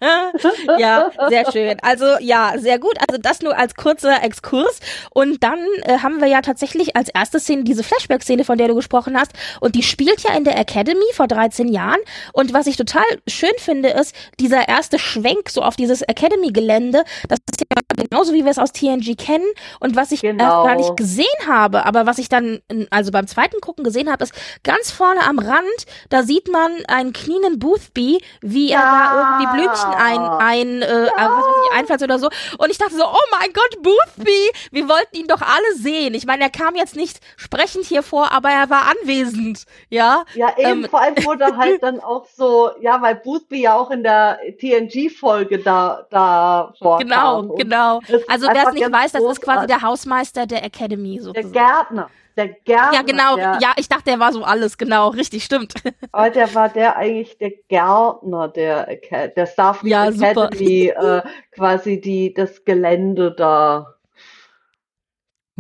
ja, 0.80 1.12
sehr 1.30 1.52
schön. 1.52 1.78
Also 1.82 2.06
ja, 2.20 2.54
sehr 2.58 2.80
gut. 2.80 2.96
Also 3.08 3.22
das 3.22 3.41
nur 3.41 3.58
als 3.58 3.76
kurzer 3.76 4.24
Exkurs. 4.24 4.80
Und 5.14 5.43
dann 5.43 5.59
äh, 5.84 5.97
haben 5.99 6.22
wir 6.22 6.28
ja 6.28 6.41
tatsächlich 6.41 6.95
als 6.95 7.09
erste 7.09 7.39
Szene 7.39 7.64
diese 7.64 7.84
Flashback-Szene, 7.84 8.45
von 8.45 8.57
der 8.57 8.68
du 8.70 8.76
gesprochen 8.76 9.18
hast. 9.20 9.32
Und 9.59 9.76
die 9.76 9.84
spielt 9.84 10.22
ja 10.22 10.34
in 10.36 10.43
der 10.45 10.57
Academy 10.57 11.03
vor 11.14 11.28
13 11.28 11.68
Jahren. 11.68 11.99
Und 12.34 12.53
was 12.53 12.66
ich 12.68 12.78
total 12.78 13.03
schön 13.28 13.51
finde, 13.57 13.89
ist 13.89 14.16
dieser 14.39 14.68
erste 14.70 14.97
Schwenk 14.99 15.49
so 15.49 15.62
auf 15.64 15.76
dieses 15.76 16.01
Academy-Gelände. 16.01 17.03
Das 17.28 17.39
ist 17.51 17.62
ja 17.62 18.05
genauso, 18.09 18.34
wie 18.34 18.43
wir 18.45 18.51
es 18.51 18.57
aus 18.59 18.72
TNG 18.72 19.16
kennen. 19.18 19.45
Und 19.80 19.95
was 19.95 20.12
ich 20.12 20.22
Genau. 20.22 20.43
erst 20.43 20.68
gar 20.68 20.76
nicht 20.76 20.97
gesehen 20.97 21.26
habe, 21.47 21.86
aber 21.86 22.05
was 22.05 22.18
ich 22.18 22.30
dann, 22.30 22.59
also 22.89 23.12
beim 23.12 23.28
zweiten 23.28 23.59
Gucken 23.59 23.84
gesehen 23.84 24.09
habe, 24.12 24.24
ist 24.24 24.34
ganz 24.64 24.91
vorne 24.91 25.22
am 25.28 25.39
Rand, 25.39 25.66
da 26.09 26.24
sieht 26.24 26.47
man 26.51 26.72
einen 26.88 27.12
knienden 27.14 27.59
Boothby, 27.59 28.22
wie 28.41 28.70
er 28.72 28.80
Ja. 28.80 28.82
da 28.82 29.39
irgendwie 29.39 29.57
Blümchen 29.62 29.93
ein, 29.93 30.20
ein, 30.20 30.82
äh, 30.82 31.07
was 31.16 31.30
weiß 31.32 31.45
ich, 31.72 31.78
einfällt 31.80 32.03
oder 32.03 32.20
so. 32.20 32.30
Und 32.57 32.70
ich 32.70 32.78
dachte 32.78 32.95
so, 32.95 33.03
oh 33.05 33.26
mein 33.39 33.51
Gott, 33.53 33.82
Boothby, 33.84 34.51
wir 34.72 34.88
wollten 34.92 35.16
ihn 35.16 35.28
doch 35.28 35.42
alle 35.42 35.76
sehen. 35.76 36.14
Ich 36.14 36.26
meine, 36.26 36.44
er 36.44 36.50
kam 36.50 36.76
jetzt 36.76 36.96
nicht 36.96 37.20
sprechend 37.38 37.86
hier 37.86 38.04
vor, 38.04 38.32
aber 38.32 38.50
er 38.50 38.70
war 38.70 38.84
anwesend, 38.92 39.64
ja. 39.89 40.24
Ja, 40.36 40.50
eben, 40.58 40.84
Ähm, 40.84 40.89
vor 40.89 41.02
allem 41.02 41.16
wurde 41.26 41.56
halt 41.58 41.82
dann 41.84 42.00
auch 42.02 42.26
so, 42.36 42.70
ja, 42.82 43.02
weil 43.02 43.16
Boothby 43.16 43.62
ja 43.62 43.76
auch 43.78 43.89
in 43.92 44.04
der 44.04 44.38
TNG-Folge 44.60 45.60
da, 45.60 46.06
da 46.10 46.74
vorkam. 46.80 47.08
Genau, 47.08 47.44
genau. 47.56 48.00
Also 48.28 48.48
wer 48.48 48.68
es 48.68 48.74
nicht 48.74 48.92
weiß, 48.92 49.12
das 49.14 49.24
ist 49.24 49.42
quasi 49.42 49.68
der 49.68 49.82
Hausmeister 49.82 50.46
der 50.46 50.64
Academy 50.64 51.16
Der 51.16 51.24
sozusagen. 51.24 51.52
Gärtner. 51.54 52.10
Der 52.38 52.48
Gärtner. 52.48 52.94
Ja, 52.94 53.02
genau. 53.02 53.36
Der, 53.36 53.58
Ja, 53.62 53.74
ich 53.76 53.89
dachte, 53.89 54.10
er 54.12 54.20
war 54.20 54.32
so 54.32 54.44
alles. 54.44 54.78
Genau, 54.78 55.10
richtig, 55.10 55.44
stimmt. 55.44 55.74
Aber 56.14 56.30
der 56.30 56.54
war 56.56 56.70
der 56.70 56.96
eigentlich 56.96 57.38
der 57.38 57.52
Gärtner 57.68 58.48
der, 58.48 58.88
Aca- 58.89 59.28
der 59.28 59.46
Starfleet 59.46 59.92
Ja. 59.92 60.06
Academy, 60.08 60.88
äh, 60.88 61.22
quasi 61.52 62.00
die, 62.00 62.34
das 62.34 62.64
Gelände 62.64 63.32
da. 63.36 63.96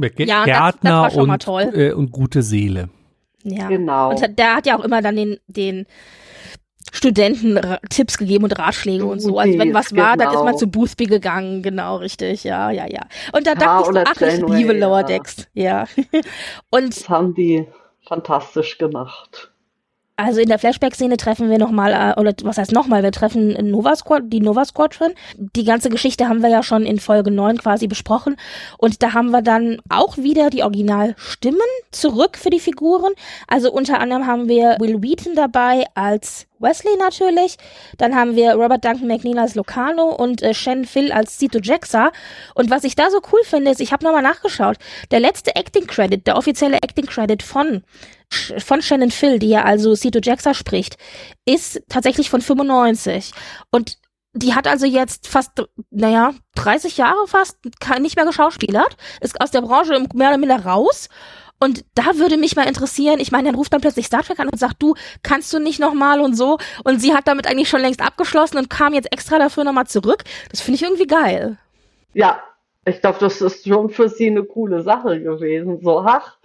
Ge 0.09 0.25
Ja, 0.27 0.41
und 0.41 0.47
das- 0.49 0.57
das 0.57 0.63
Gärtner 0.81 1.01
war 1.01 1.11
schon 1.11 1.27
mal 1.27 1.33
und, 1.33 1.41
toll. 1.43 1.71
äh, 1.73 1.91
und 1.93 2.11
gute 2.11 2.41
Seele. 2.41 2.89
Ja. 3.43 3.67
Genau. 3.67 4.09
Und 4.11 4.37
der 4.37 4.55
hat 4.55 4.65
ja 4.65 4.77
auch 4.77 4.83
immer 4.83 5.01
dann 5.01 5.15
den, 5.15 5.37
den 5.47 5.85
Studenten 6.93 7.59
Tipps 7.89 8.17
gegeben 8.17 8.43
und 8.43 8.57
Ratschläge 8.59 9.05
und 9.05 9.19
so. 9.21 9.39
Also 9.39 9.57
wenn 9.57 9.73
was 9.73 9.95
war, 9.95 10.17
dann 10.17 10.27
ist 10.29 10.35
man 10.35 10.47
Genau. 10.47 10.57
zu 10.57 10.67
Boothby 10.67 11.05
gegangen. 11.05 11.63
Genau, 11.63 11.95
richtig. 11.97 12.43
Ja, 12.43 12.69
ja, 12.69 12.85
ja. 12.85 13.01
Und 13.31 13.47
da 13.47 13.51
Ja, 13.51 13.57
dachte 13.57 13.89
ich 13.89 13.95
so, 13.95 14.03
ach, 14.05 14.21
ich 14.21 14.39
Janeway, 14.39 14.57
liebe 14.57 14.73
Lower 14.73 14.99
ja. 14.99 15.03
Decks. 15.03 15.47
Ja. 15.53 15.85
Und 16.69 16.89
Das 16.97 17.07
haben 17.09 17.33
die 17.33 17.65
fantastisch 18.07 18.77
gemacht. 18.77 19.50
Also 20.17 20.39
in 20.39 20.49
der 20.49 20.59
Flashback-Szene 20.59 21.17
treffen 21.17 21.49
wir 21.49 21.57
nochmal, 21.57 21.93
äh, 21.93 22.19
oder 22.19 22.33
was 22.43 22.57
heißt 22.57 22.71
nochmal, 22.71 23.01
wir 23.01 23.11
treffen 23.11 23.53
Nova 23.69 23.95
Squad, 23.95 24.23
die 24.25 24.39
Nova 24.39 24.65
Squadron. 24.65 25.13
Die 25.35 25.63
ganze 25.63 25.89
Geschichte 25.89 26.27
haben 26.27 26.43
wir 26.43 26.49
ja 26.49 26.61
schon 26.61 26.85
in 26.85 26.99
Folge 26.99 27.31
9 27.31 27.57
quasi 27.57 27.87
besprochen. 27.87 28.35
Und 28.77 29.01
da 29.01 29.13
haben 29.13 29.31
wir 29.31 29.41
dann 29.41 29.79
auch 29.89 30.17
wieder 30.17 30.49
die 30.49 30.63
Originalstimmen 30.63 31.59
zurück 31.91 32.37
für 32.37 32.51
die 32.51 32.59
Figuren. 32.59 33.13
Also 33.47 33.71
unter 33.71 33.99
anderem 33.99 34.27
haben 34.27 34.47
wir 34.47 34.77
Will 34.79 35.01
Wheaton 35.01 35.33
dabei 35.35 35.85
als 35.95 36.45
Wesley 36.59 36.95
natürlich. 36.97 37.57
Dann 37.97 38.15
haben 38.15 38.35
wir 38.35 38.53
Robert 38.53 38.85
Duncan 38.85 39.07
McNeil 39.07 39.39
als 39.39 39.55
Locano 39.55 40.13
und 40.13 40.43
äh, 40.43 40.53
Shen 40.53 40.85
Phil 40.85 41.11
als 41.11 41.39
Cito 41.39 41.59
Jaxa. 41.59 42.11
Und 42.53 42.69
was 42.69 42.83
ich 42.83 42.95
da 42.95 43.09
so 43.09 43.21
cool 43.31 43.41
finde, 43.43 43.71
ist, 43.71 43.81
ich 43.81 43.91
habe 43.91 44.05
nochmal 44.05 44.21
nachgeschaut, 44.21 44.77
der 45.09 45.19
letzte 45.19 45.55
Acting 45.55 45.87
Credit, 45.87 46.25
der 46.27 46.37
offizielle 46.37 46.77
Acting 46.77 47.07
Credit 47.07 47.41
von 47.41 47.83
von 48.57 48.81
Shannon 48.81 49.11
Phil, 49.11 49.39
die 49.39 49.49
ja 49.49 49.63
also 49.63 49.95
Cito 49.95 50.19
Jaxa 50.21 50.53
spricht, 50.53 50.97
ist 51.45 51.81
tatsächlich 51.89 52.29
von 52.29 52.41
95. 52.41 53.31
Und 53.71 53.97
die 54.33 54.55
hat 54.55 54.67
also 54.67 54.85
jetzt 54.85 55.27
fast, 55.27 55.51
naja, 55.89 56.33
30 56.55 56.97
Jahre 56.97 57.27
fast 57.27 57.57
nicht 57.99 58.15
mehr 58.15 58.25
geschauspielert, 58.25 58.95
ist 59.19 59.41
aus 59.41 59.51
der 59.51 59.61
Branche 59.61 60.07
mehr 60.13 60.29
oder 60.29 60.37
minder 60.37 60.65
raus. 60.65 61.09
Und 61.59 61.85
da 61.93 62.15
würde 62.17 62.37
mich 62.37 62.55
mal 62.55 62.67
interessieren, 62.67 63.19
ich 63.19 63.31
meine, 63.31 63.49
dann 63.49 63.55
ruft 63.55 63.71
dann 63.71 63.81
plötzlich 63.81 64.07
Star 64.07 64.23
Trek 64.23 64.39
an 64.39 64.49
und 64.49 64.57
sagt, 64.57 64.81
du, 64.81 64.95
kannst 65.21 65.53
du 65.53 65.59
nicht 65.59 65.79
nochmal 65.79 66.19
und 66.19 66.35
so. 66.35 66.57
Und 66.83 66.99
sie 66.99 67.13
hat 67.13 67.27
damit 67.27 67.45
eigentlich 67.45 67.69
schon 67.69 67.81
längst 67.81 68.01
abgeschlossen 68.01 68.57
und 68.57 68.69
kam 68.69 68.95
jetzt 68.95 69.11
extra 69.13 69.37
dafür 69.37 69.63
nochmal 69.63 69.85
zurück. 69.85 70.23
Das 70.49 70.61
finde 70.61 70.77
ich 70.77 70.81
irgendwie 70.81 71.05
geil. 71.05 71.59
Ja, 72.13 72.41
ich 72.83 72.99
glaube, 72.99 73.19
das 73.19 73.41
ist 73.41 73.67
schon 73.67 73.91
für 73.91 74.09
sie 74.09 74.27
eine 74.27 74.43
coole 74.43 74.81
Sache 74.81 75.21
gewesen. 75.21 75.81
So, 75.81 75.99
ach, 75.99 76.37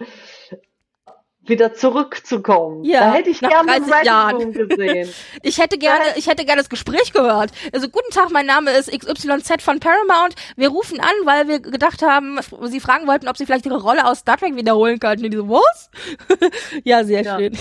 wieder 1.49 1.73
zurückzukommen. 1.73 2.83
Ja, 2.83 2.99
da 3.01 3.13
hätte 3.13 3.29
ich 3.29 3.41
nach 3.41 3.49
gerne 3.49 3.71
30 3.79 3.93
Red 3.93 4.05
Jahren. 4.05 4.35
Room 4.35 4.53
gesehen. 4.53 5.09
Ich 5.43 5.59
hätte 5.59 5.77
gerne, 5.77 6.03
ich 6.15 6.27
hätte 6.27 6.45
gerne 6.45 6.61
das 6.61 6.69
Gespräch 6.69 7.13
gehört. 7.13 7.51
Also 7.73 7.87
guten 7.89 8.11
Tag, 8.11 8.31
mein 8.31 8.45
Name 8.45 8.71
ist 8.71 8.91
XYZ 8.91 9.61
von 9.61 9.79
Paramount. 9.79 10.35
Wir 10.55 10.69
rufen 10.69 10.99
an, 10.99 11.13
weil 11.25 11.47
wir 11.47 11.59
gedacht 11.59 12.01
haben, 12.01 12.39
Sie 12.63 12.79
fragen 12.79 13.07
wollten, 13.07 13.27
ob 13.27 13.37
Sie 13.37 13.45
vielleicht 13.45 13.65
Ihre 13.65 13.81
Rolle 13.81 14.05
aus 14.05 14.19
Star 14.19 14.37
Trek 14.37 14.55
wiederholen 14.55 14.99
könnten. 14.99 15.25
Und 15.25 15.31
die 15.31 15.37
so, 15.37 15.47
was? 15.49 15.89
ja, 16.83 17.03
sehr 17.03 17.23
Ja. 17.23 17.37
schön. 17.37 17.57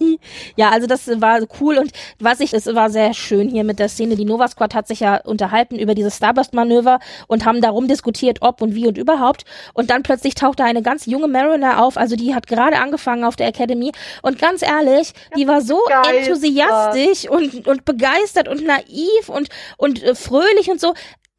ja, 0.56 0.70
also 0.70 0.86
das 0.86 1.08
war 1.20 1.40
cool 1.60 1.78
und 1.78 1.92
was 2.18 2.40
ich, 2.40 2.52
es 2.52 2.66
war 2.66 2.90
sehr 2.90 3.14
schön 3.14 3.48
hier 3.48 3.64
mit 3.64 3.78
der 3.78 3.88
Szene. 3.88 4.16
Die 4.16 4.24
Nova 4.24 4.48
Squad 4.48 4.74
hat 4.74 4.88
sich 4.88 5.00
ja 5.00 5.16
unterhalten 5.24 5.78
über 5.78 5.94
dieses 5.94 6.16
Starburst-Manöver 6.16 6.98
und 7.26 7.44
haben 7.44 7.60
darum 7.60 7.88
diskutiert, 7.88 8.38
ob 8.40 8.62
und 8.62 8.74
wie 8.74 8.86
und 8.88 8.98
überhaupt. 8.98 9.44
Und 9.74 9.90
dann 9.90 10.02
plötzlich 10.02 10.34
tauchte 10.34 10.64
eine 10.64 10.82
ganz 10.82 11.06
junge 11.06 11.28
Mariner 11.28 11.82
auf, 11.82 11.96
also 11.96 12.16
die 12.16 12.34
hat 12.34 12.46
gerade 12.46 12.78
angefangen 12.78 13.24
auf 13.28 13.36
der 13.36 13.46
Academy 13.48 13.92
und 14.22 14.38
ganz 14.38 14.62
ehrlich, 14.62 15.12
die 15.36 15.46
war 15.46 15.60
so 15.60 15.78
begeistert. 15.86 16.16
enthusiastisch 16.16 17.28
und, 17.30 17.66
und 17.68 17.84
begeistert 17.84 18.48
und 18.48 18.64
naiv 18.64 19.28
und, 19.28 19.48
und 19.76 20.02
äh, 20.02 20.14
fröhlich 20.14 20.70
und 20.70 20.80
so. 20.80 20.94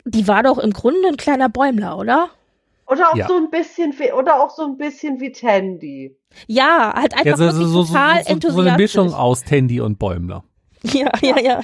Die 0.05 0.27
war 0.27 0.43
doch 0.43 0.57
im 0.57 0.71
Grunde 0.71 1.07
ein 1.07 1.17
kleiner 1.17 1.49
Bäumler, 1.49 1.97
oder? 1.97 2.29
Oder 2.87 3.09
auch 3.11 3.15
Ja. 3.15 3.27
so 3.27 3.35
ein 3.35 3.49
bisschen 3.51 3.93
wie, 3.99 4.11
oder 4.11 4.41
auch 4.41 4.49
so 4.49 4.63
ein 4.63 4.77
bisschen 4.77 5.19
wie 5.19 5.31
Tandy. 5.31 6.15
Ja, 6.47 6.93
halt 6.95 7.13
einfach 7.13 7.25
Ja, 7.25 7.37
so, 7.37 7.43
wirklich 7.45 7.67
so, 7.67 7.71
so, 7.73 7.83
so, 7.83 7.93
total 7.93 8.17
so, 8.17 8.23
so 8.23 8.27
eine 8.29 8.33
enthusiastisch. 8.33 8.77
Mischung 8.77 9.13
aus 9.13 9.43
Tandy 9.43 9.81
und 9.81 9.99
Bäumler. 9.99 10.43
Ja, 10.81 11.11
ja, 11.21 11.37
ja. 11.39 11.61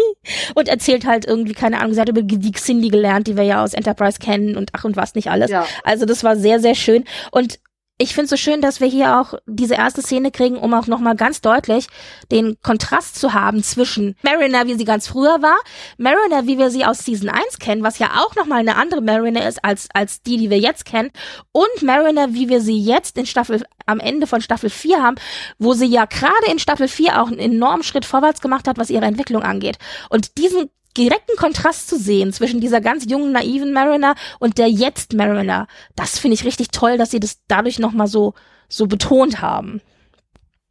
und 0.54 0.68
erzählt 0.68 1.04
halt 1.06 1.26
irgendwie, 1.26 1.52
keine 1.52 1.80
Ahnung, 1.80 1.92
sie 1.94 2.00
hat 2.00 2.08
über 2.08 2.22
die 2.22 2.50
Xindi 2.50 2.88
gelernt, 2.88 3.26
die 3.26 3.36
wir 3.36 3.44
ja 3.44 3.62
aus 3.62 3.74
Enterprise 3.74 4.18
kennen 4.18 4.56
und 4.56 4.70
ach 4.72 4.84
und 4.84 4.96
was 4.96 5.14
nicht 5.14 5.30
alles. 5.30 5.50
Ja. 5.50 5.66
Also 5.84 6.06
das 6.06 6.24
war 6.24 6.34
sehr, 6.36 6.58
sehr 6.60 6.74
schön. 6.74 7.04
Und 7.30 7.58
ich 7.96 8.12
finde 8.12 8.24
es 8.24 8.30
so 8.30 8.36
schön, 8.36 8.60
dass 8.60 8.80
wir 8.80 8.88
hier 8.88 9.20
auch 9.20 9.34
diese 9.46 9.74
erste 9.74 10.02
Szene 10.02 10.32
kriegen, 10.32 10.56
um 10.56 10.74
auch 10.74 10.88
nochmal 10.88 11.14
ganz 11.14 11.40
deutlich 11.40 11.86
den 12.32 12.56
Kontrast 12.60 13.20
zu 13.20 13.34
haben 13.34 13.62
zwischen 13.62 14.16
Mariner, 14.22 14.66
wie 14.66 14.74
sie 14.74 14.84
ganz 14.84 15.06
früher 15.06 15.42
war, 15.42 15.56
Mariner, 15.96 16.48
wie 16.48 16.58
wir 16.58 16.70
sie 16.70 16.84
aus 16.84 17.04
Season 17.04 17.28
1 17.28 17.60
kennen, 17.60 17.84
was 17.84 18.00
ja 18.00 18.10
auch 18.16 18.34
nochmal 18.34 18.58
eine 18.58 18.74
andere 18.76 19.00
Mariner 19.00 19.46
ist 19.46 19.64
als, 19.64 19.88
als 19.94 20.22
die, 20.22 20.38
die 20.38 20.50
wir 20.50 20.58
jetzt 20.58 20.84
kennen, 20.84 21.12
und 21.52 21.82
Mariner, 21.82 22.34
wie 22.34 22.48
wir 22.48 22.60
sie 22.60 22.78
jetzt 22.78 23.16
in 23.16 23.26
Staffel, 23.26 23.62
am 23.86 24.00
Ende 24.00 24.26
von 24.26 24.40
Staffel 24.40 24.70
4 24.70 25.00
haben, 25.00 25.16
wo 25.58 25.74
sie 25.74 25.86
ja 25.86 26.06
gerade 26.06 26.50
in 26.50 26.58
Staffel 26.58 26.88
4 26.88 27.22
auch 27.22 27.28
einen 27.28 27.38
enormen 27.38 27.84
Schritt 27.84 28.04
vorwärts 28.04 28.40
gemacht 28.40 28.66
hat, 28.66 28.76
was 28.76 28.90
ihre 28.90 29.04
Entwicklung 29.04 29.44
angeht. 29.44 29.78
Und 30.10 30.36
diesen 30.36 30.68
direkten 30.96 31.36
Kontrast 31.36 31.88
zu 31.88 31.98
sehen 31.98 32.32
zwischen 32.32 32.60
dieser 32.60 32.80
ganz 32.80 33.04
jungen, 33.08 33.32
naiven 33.32 33.72
Mariner 33.72 34.14
und 34.38 34.58
der 34.58 34.68
jetzt 34.68 35.12
Mariner, 35.14 35.66
das 35.96 36.18
finde 36.18 36.34
ich 36.34 36.44
richtig 36.44 36.68
toll, 36.68 36.98
dass 36.98 37.10
sie 37.10 37.20
das 37.20 37.38
dadurch 37.48 37.78
nochmal 37.78 38.06
so, 38.06 38.34
so 38.68 38.86
betont 38.86 39.40
haben. 39.40 39.80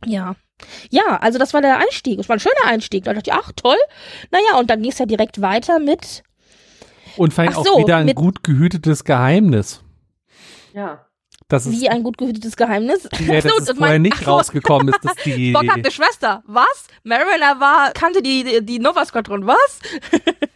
Ja. 0.06 0.36
Ja, 0.90 1.18
also 1.18 1.40
das 1.40 1.54
war 1.54 1.62
der 1.62 1.78
Einstieg. 1.80 2.20
Es 2.20 2.30
war 2.30 2.38
ein 2.38 2.40
schöner 2.40 2.66
Einstieg. 2.66 3.04
Da 3.04 3.14
dachte 3.14 3.30
ich, 3.30 3.34
ach 3.36 3.52
toll. 3.56 3.78
Naja, 4.32 4.60
und 4.60 4.70
dann 4.70 4.82
ging 4.82 4.92
es 4.92 5.00
ja 5.00 5.06
direkt 5.06 5.42
weiter 5.42 5.80
mit, 5.80 6.24
Und 7.18 7.34
vor 7.34 7.44
allem 7.44 7.54
Ach 7.54 7.58
auch 7.58 7.66
so, 7.66 7.80
wieder 7.80 7.98
ein 7.98 8.14
gut 8.16 8.44
gehütetes 8.44 9.04
Geheimnis. 9.04 9.82
Ja. 10.74 11.06
Das 11.48 11.66
ist, 11.66 11.80
Wie 11.80 11.90
ein 11.90 12.04
gut 12.04 12.18
gehütetes 12.18 12.56
Geheimnis. 12.56 13.08
nee, 13.20 13.42
das 13.42 13.46
Ach 13.52 13.52
so, 13.52 13.58
ist 13.60 13.70
das 13.70 13.78
vorher 13.78 14.00
nicht 14.00 14.18
ach 14.22 14.28
rausgekommen 14.28 14.88
ist, 14.90 15.04
dass 15.04 15.16
die. 15.24 15.50
Spock 15.56 15.68
hat 15.68 15.78
eine 15.78 15.92
Schwester. 15.92 16.44
Was? 16.48 16.88
Mariner 17.04 17.60
war, 17.60 17.92
kannte 17.94 18.22
die, 18.22 18.44
die, 18.44 18.66
die 18.66 18.80
Nova 18.80 19.06
Squadron. 19.06 19.46
Was? 19.46 19.80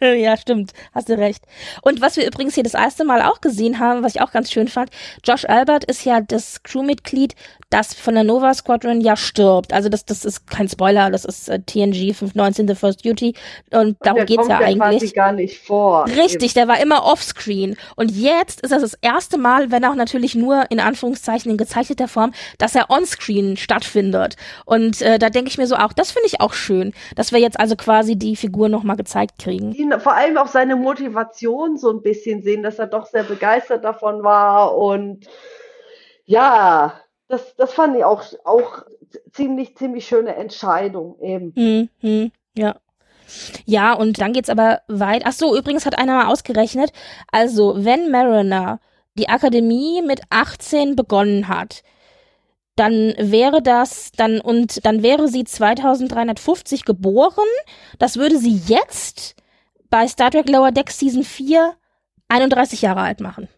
ja, 0.00 0.36
stimmt. 0.36 0.72
Hast 0.94 1.08
du 1.08 1.18
recht. 1.18 1.44
Und 1.82 2.00
was 2.00 2.16
wir 2.16 2.26
übrigens 2.26 2.54
hier 2.54 2.64
das 2.64 2.74
erste 2.74 3.04
Mal 3.04 3.22
auch 3.22 3.40
gesehen 3.40 3.78
haben, 3.78 4.02
was 4.02 4.14
ich 4.14 4.20
auch 4.20 4.32
ganz 4.32 4.50
schön 4.50 4.68
fand, 4.68 4.90
Josh 5.24 5.44
Albert 5.44 5.84
ist 5.84 6.04
ja 6.04 6.20
das 6.20 6.62
Crewmitglied, 6.62 7.34
das 7.70 7.94
von 7.94 8.14
der 8.14 8.24
Nova 8.24 8.54
Squadron 8.54 9.00
ja 9.00 9.16
stirbt. 9.16 9.72
Also 9.72 9.88
das, 9.88 10.04
das 10.04 10.24
ist 10.24 10.46
kein 10.46 10.68
Spoiler, 10.68 11.10
das 11.10 11.24
ist 11.24 11.48
äh, 11.48 11.60
TNG 11.60 12.14
519 12.14 12.66
The 12.68 12.74
First 12.74 13.04
Duty. 13.04 13.34
Und 13.70 13.96
darum 14.00 14.18
der 14.18 14.26
geht's 14.26 14.38
kommt 14.38 14.50
ja 14.50 14.68
ja 14.68 14.76
quasi 14.76 14.96
eigentlich. 14.96 15.14
gar 15.14 15.32
nicht 15.32 15.58
vor. 15.58 16.06
Richtig, 16.06 16.54
der 16.54 16.68
war 16.68 16.80
immer 16.80 17.04
offscreen. 17.04 17.76
Und 17.96 18.10
jetzt 18.10 18.60
ist 18.62 18.72
das 18.72 18.82
das 18.82 18.94
erste 19.00 19.38
Mal, 19.38 19.70
wenn 19.70 19.84
auch 19.84 19.94
natürlich 19.94 20.34
nur 20.34 20.70
in 20.70 20.77
Anführungszeichen 20.80 21.50
in 21.50 21.56
gezeichneter 21.56 22.08
Form, 22.08 22.32
dass 22.58 22.74
er 22.74 22.90
onscreen 22.90 23.56
stattfindet. 23.56 24.36
Und 24.64 25.02
äh, 25.02 25.18
da 25.18 25.30
denke 25.30 25.50
ich 25.50 25.58
mir 25.58 25.66
so 25.66 25.76
auch, 25.76 25.92
das 25.92 26.10
finde 26.10 26.26
ich 26.26 26.40
auch 26.40 26.52
schön, 26.52 26.92
dass 27.16 27.32
wir 27.32 27.40
jetzt 27.40 27.58
also 27.58 27.76
quasi 27.76 28.16
die 28.16 28.36
Figur 28.36 28.68
nochmal 28.68 28.96
gezeigt 28.96 29.38
kriegen. 29.38 29.72
ihn, 29.72 29.92
vor 30.00 30.14
allem 30.14 30.36
auch 30.36 30.48
seine 30.48 30.76
Motivation 30.76 31.76
so 31.76 31.90
ein 31.90 32.02
bisschen 32.02 32.42
sehen, 32.42 32.62
dass 32.62 32.78
er 32.78 32.86
doch 32.86 33.06
sehr 33.06 33.24
begeistert 33.24 33.84
davon 33.84 34.22
war 34.22 34.76
und 34.76 35.26
ja, 36.24 37.00
das, 37.28 37.56
das 37.56 37.72
fand 37.72 37.96
ich 37.96 38.04
auch, 38.04 38.22
auch 38.44 38.82
ziemlich, 39.32 39.76
ziemlich 39.76 40.06
schöne 40.06 40.34
Entscheidung 40.34 41.18
eben. 41.20 41.52
Hm, 41.56 41.88
hm, 42.00 42.32
ja. 42.56 42.76
Ja, 43.66 43.92
und 43.92 44.20
dann 44.20 44.32
geht's 44.32 44.50
aber 44.50 44.80
weit. 44.88 45.22
Ach 45.24 45.32
so, 45.32 45.56
übrigens 45.56 45.86
hat 45.86 45.98
einer 45.98 46.14
mal 46.14 46.26
ausgerechnet, 46.32 46.92
also 47.30 47.84
wenn 47.84 48.10
Mariner 48.10 48.80
die 49.18 49.28
Akademie 49.28 50.02
mit 50.02 50.20
18 50.30 50.96
begonnen 50.96 51.48
hat, 51.48 51.82
dann 52.76 53.14
wäre 53.18 53.60
das 53.60 54.12
dann 54.12 54.40
und 54.40 54.84
dann 54.86 55.02
wäre 55.02 55.28
sie 55.28 55.44
2350 55.44 56.84
geboren. 56.84 57.48
Das 57.98 58.16
würde 58.16 58.38
sie 58.38 58.60
jetzt 58.66 59.34
bei 59.90 60.06
Star 60.06 60.30
Trek 60.30 60.48
Lower 60.48 60.70
Decks 60.70 60.98
Season 60.98 61.24
4 61.24 61.74
31 62.28 62.82
Jahre 62.82 63.00
alt 63.00 63.20
machen. 63.20 63.48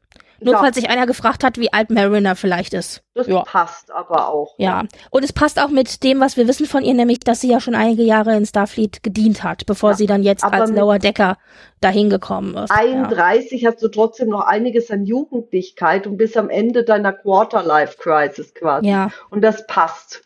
Nur 0.42 0.54
Ja. 0.54 0.60
falls 0.60 0.76
sich 0.76 0.88
einer 0.88 1.06
gefragt 1.06 1.44
hat, 1.44 1.58
wie 1.58 1.72
alt 1.72 1.90
Mariner 1.90 2.34
vielleicht 2.34 2.72
ist. 2.74 3.02
Das 3.14 3.26
Ja. 3.26 3.42
passt 3.42 3.90
aber 3.92 4.28
auch. 4.28 4.54
Ja, 4.58 4.84
und 5.10 5.22
es 5.22 5.32
passt 5.32 5.60
auch 5.60 5.68
mit 5.68 6.02
dem, 6.02 6.20
was 6.20 6.36
wir 6.36 6.48
wissen 6.48 6.66
von 6.66 6.82
ihr, 6.82 6.94
nämlich, 6.94 7.20
dass 7.20 7.40
sie 7.42 7.48
ja 7.50 7.60
schon 7.60 7.74
einige 7.74 8.02
Jahre 8.02 8.34
in 8.36 8.46
Starfleet 8.46 9.02
gedient 9.02 9.42
hat, 9.44 9.66
bevor 9.66 9.90
Ja, 9.90 9.96
sie 9.96 10.06
dann 10.06 10.22
jetzt 10.22 10.42
aber 10.44 10.56
als 10.62 10.70
Lower 10.70 10.98
Decker 10.98 11.36
dahin 11.80 12.08
gekommen 12.10 12.56
ist. 12.56 12.70
31 12.70 13.66
hast 13.66 13.82
du 13.82 13.88
trotzdem 13.88 14.28
noch 14.30 14.42
einiges 14.46 14.90
an 14.90 15.04
Jugendlichkeit 15.04 16.06
und 16.06 16.16
bis 16.16 16.36
am 16.36 16.48
Ende 16.50 16.84
deiner 16.84 17.12
Quarter-Life-Crisis 17.12 18.54
quasi. 18.54 18.88
Ja, 18.88 19.10
Und 19.30 19.42
das 19.42 19.66
passt. 19.66 20.22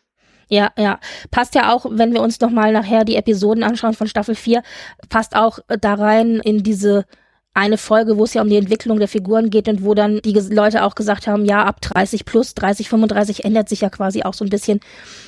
ja, 0.47 0.69
ja. 0.77 0.99
Passt 1.31 1.55
ja 1.55 1.73
auch, 1.73 1.85
wenn 1.89 2.13
wir 2.13 2.21
uns 2.21 2.39
nochmal 2.39 2.71
nachher 2.71 3.03
die 3.03 3.15
Episoden 3.15 3.63
anschauen 3.63 3.93
von 3.93 4.07
Staffel 4.07 4.35
4, 4.35 4.61
passt 5.09 5.35
auch 5.35 5.59
da 5.81 5.95
rein 5.95 6.39
in 6.43 6.63
diese 6.63 7.05
eine 7.55 7.77
Folge, 7.77 8.17
wo 8.17 8.25
es 8.25 8.33
ja 8.33 8.41
um 8.41 8.49
die 8.49 8.57
Entwicklung 8.57 8.99
der 8.99 9.07
Figuren 9.07 9.49
geht 9.49 9.69
und 9.69 9.83
wo 9.83 9.93
dann 9.93 10.19
die 10.23 10.33
Leute 10.33 10.83
auch 10.83 10.93
gesagt 10.93 11.25
haben, 11.25 11.45
ja, 11.45 11.63
ab 11.63 11.81
30 11.81 12.25
plus, 12.25 12.53
30, 12.53 12.89
35 12.89 13.45
ändert 13.45 13.69
sich 13.69 13.81
ja 13.81 13.89
quasi 13.89 14.23
auch 14.23 14.33
so 14.33 14.43
ein 14.43 14.49
bisschen 14.49 14.81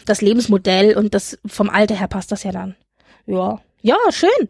das 0.05 0.21
Lebensmodell 0.21 0.97
und 0.97 1.13
das 1.13 1.39
vom 1.45 1.69
Alter 1.69 1.95
her 1.95 2.09
passt 2.09 2.31
das 2.33 2.43
ja 2.43 2.51
dann. 2.51 2.75
Ja, 3.25 3.61
ja, 3.81 3.95
schön. 4.11 4.47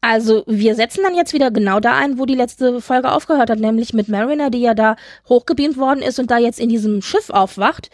Also 0.00 0.42
wir 0.48 0.74
setzen 0.74 1.04
dann 1.04 1.14
jetzt 1.14 1.32
wieder 1.32 1.52
genau 1.52 1.78
da 1.78 1.96
ein, 1.96 2.18
wo 2.18 2.26
die 2.26 2.34
letzte 2.34 2.80
Folge 2.80 3.12
aufgehört 3.12 3.48
hat, 3.48 3.60
nämlich 3.60 3.92
mit 3.92 4.08
Mariner, 4.08 4.50
die 4.50 4.60
ja 4.60 4.74
da 4.74 4.96
hochgebeamt 5.28 5.76
worden 5.76 6.02
ist 6.02 6.18
und 6.18 6.28
da 6.28 6.38
jetzt 6.38 6.58
in 6.58 6.68
diesem 6.68 7.02
Schiff 7.02 7.30
aufwacht 7.30 7.88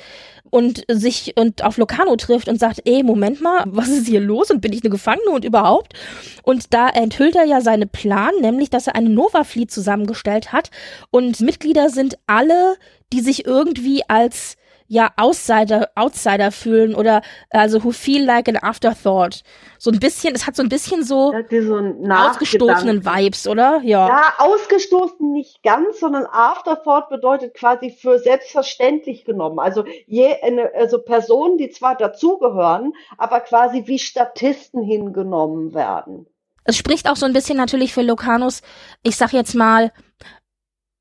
und 0.51 0.85
sich 0.89 1.35
und 1.37 1.65
auf 1.65 1.77
Locarno 1.77 2.17
trifft 2.17 2.49
und 2.49 2.61
sagt, 2.61 2.83
ey, 2.85 3.03
Moment 3.03 3.41
mal, 3.41 3.65
was 3.67 3.89
ist 3.89 4.07
hier 4.07 4.21
los 4.21 4.51
und 4.51 4.61
bin 4.61 4.73
ich 4.73 4.83
eine 4.83 4.91
Gefangene 4.91 5.31
und 5.31 5.45
überhaupt? 5.45 5.95
Und 6.43 6.75
da 6.75 6.89
enthüllt 6.89 7.37
er 7.37 7.45
ja 7.45 7.61
seinen 7.61 7.89
Plan, 7.89 8.33
nämlich, 8.41 8.71
dass 8.71 8.87
er 8.87 8.95
eine 8.95 9.09
Nova 9.09 9.45
Fleet 9.45 9.71
zusammengestellt 9.71 10.53
hat 10.53 10.71
und 11.11 11.41
Mitglieder 11.41 11.89
sind 11.89 12.19
alle, 12.27 12.77
die 13.13 13.21
sich 13.21 13.47
irgendwie 13.47 14.03
als 14.09 14.58
ja 14.89 15.11
Outsider 15.17 15.91
Outsider 15.95 16.51
fühlen 16.51 16.95
oder 16.95 17.23
also 17.51 17.85
who 17.85 17.93
feel 17.93 18.25
like 18.25 18.49
an 18.49 18.57
afterthought. 18.57 19.43
So 19.79 19.91
ein 19.91 20.01
bisschen, 20.01 20.35
es 20.35 20.47
hat 20.47 20.57
so 20.57 20.63
ein 20.63 20.69
bisschen 20.69 21.05
so 21.05 21.33
Ja, 21.33 21.63
so 21.63 21.77
ausgestoßenen. 22.13 23.05
Vibes, 23.05 23.47
oder? 23.47 23.81
Ja. 23.85 24.09
Ja, 24.09 24.35
ausgestoßen 24.39 25.31
nicht 25.33 25.63
ganz, 25.63 26.01
sondern 26.01 26.27
Afterthought 26.27 27.09
bedeutet 27.11 27.55
quasi 27.55 27.91
für 27.91 28.19
selbstverständlich 28.19 29.25
genommen. 29.25 29.59
Also 29.59 29.85
je 30.07 30.35
eine, 30.43 30.73
also 30.75 30.99
Personen, 30.99 31.59
die 31.59 31.71
zwar 31.71 31.97
dazugehören, 31.97 32.95
aber 33.17 33.41
quasi 33.41 33.85
wie 33.87 33.99
Statisten 33.99 34.83
hingenommen 34.83 35.75
werden. 35.75 36.27
Es 36.65 36.77
spricht 36.77 37.09
auch 37.09 37.17
so 37.17 37.25
ein 37.25 37.33
bisschen 37.33 37.57
natürlich 37.57 37.95
für 37.95 38.03
Locanus, 38.03 38.63
ich 39.03 39.17
sag 39.17 39.33
jetzt 39.33 39.55
mal, 39.55 39.93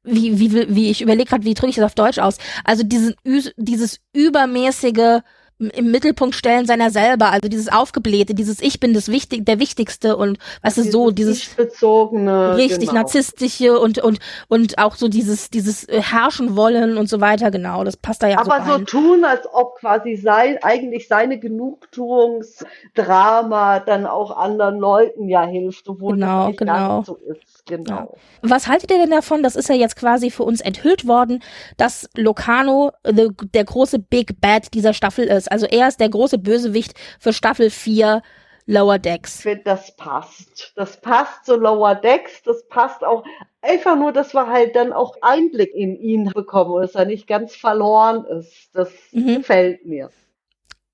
wie, 0.04 0.40
wie, 0.40 0.76
wie 0.76 0.90
ich 0.90 1.02
überlege 1.02 1.30
gerade, 1.30 1.46
wie 1.46 1.54
drücke 1.54 1.70
ich 1.70 1.76
das 1.76 1.86
auf 1.86 1.96
Deutsch 1.96 2.20
aus? 2.20 2.38
Also 2.64 2.84
diesen, 2.84 3.16
dieses 3.58 4.00
übermäßige 4.14 5.22
im 5.60 5.90
Mittelpunkt 5.92 6.36
stellen 6.36 6.68
seiner 6.68 6.92
selber, 6.92 7.32
also 7.32 7.50
dieses 7.50 7.68
aufgeblähte, 7.68 8.36
dieses 8.36 8.62
Ich 8.62 8.80
bin 8.80 8.94
das 8.94 9.10
Wichtig, 9.10 9.44
der 9.46 9.60
Wichtigste 9.60 10.16
und 10.16 10.38
weißt 10.62 10.78
du, 10.78 10.84
so 10.84 11.10
dieses 11.10 11.40
Ich-bezogene, 11.40 12.56
richtig 12.58 12.90
genau. 12.90 12.94
narzisstische 12.94 13.80
und 13.80 13.98
und 14.00 14.20
und 14.50 14.78
auch 14.78 14.96
so 14.96 15.08
dieses 15.08 15.50
dieses 15.50 15.90
äh, 15.90 16.00
herrschen 16.02 16.56
wollen 16.56 16.98
und 16.98 17.10
so 17.10 17.22
weiter, 17.22 17.50
genau, 17.50 17.84
das 17.84 17.98
passt 17.98 18.22
da 18.22 18.28
ja 18.28 18.38
aber 18.38 18.64
so 18.66 18.66
so 18.66 18.78
tun, 18.86 19.26
als 19.26 19.48
ob 19.52 19.80
quasi 19.80 20.16
sein, 20.16 20.60
eigentlich 20.62 21.08
seine 21.08 21.40
Genugtuungsdrama 21.40 23.80
dann 23.80 24.06
auch 24.06 24.38
anderen 24.38 24.78
Leuten 24.78 25.28
ja 25.28 25.44
hilft, 25.44 25.90
obwohl 25.90 26.14
Genau, 26.14 26.40
das 26.40 26.48
nicht 26.48 26.60
genau. 26.60 27.04
so 27.04 27.16
ist. 27.16 27.57
Genau. 27.68 28.16
Was 28.42 28.68
haltet 28.68 28.92
ihr 28.92 28.98
denn 28.98 29.10
davon? 29.12 29.44
Das 29.44 29.56
ist 29.56 29.70
ja 29.70 29.76
jetzt 29.76 29.96
quasi 29.98 30.32
für 30.32 30.44
uns 30.44 30.62
enthüllt 30.62 31.06
worden, 31.08 31.44
dass 31.78 32.10
Locarno 32.16 32.92
the, 33.04 33.30
der 33.54 33.66
große 33.66 34.00
Big 34.00 34.40
Bad 34.42 34.74
dieser 34.74 34.94
Staffel 34.94 35.26
ist. 35.26 35.52
Also 35.52 35.66
er 35.66 35.88
ist 35.90 36.00
der 36.00 36.10
große 36.10 36.38
Bösewicht 36.38 36.94
für 37.20 37.34
Staffel 37.34 37.70
4 37.70 38.22
Lower 38.70 38.96
Ich 38.96 39.02
Decks. 39.02 39.42
finde, 39.42 39.64
das 39.64 39.96
passt. 39.96 40.74
Das 40.76 41.00
passt 41.00 41.46
zu 41.46 41.56
Lower 41.56 41.96
Decks. 41.96 42.42
Das 42.44 42.68
passt 42.68 43.04
auch 43.04 43.24
einfach 43.62 43.96
nur, 43.96 44.12
dass 44.12 44.34
wir 44.34 44.48
halt 44.48 44.76
dann 44.76 44.92
auch 44.92 45.16
Einblick 45.22 45.74
in 45.74 45.96
ihn 45.96 46.32
bekommen 46.34 46.72
und 46.72 46.82
dass 46.82 46.96
er 46.96 47.06
nicht 47.06 47.28
ganz 47.28 47.56
verloren 47.56 48.26
ist. 48.26 48.70
Das 48.74 48.90
Mhm. 49.12 49.38
gefällt 49.38 49.86
mir. 49.86 50.10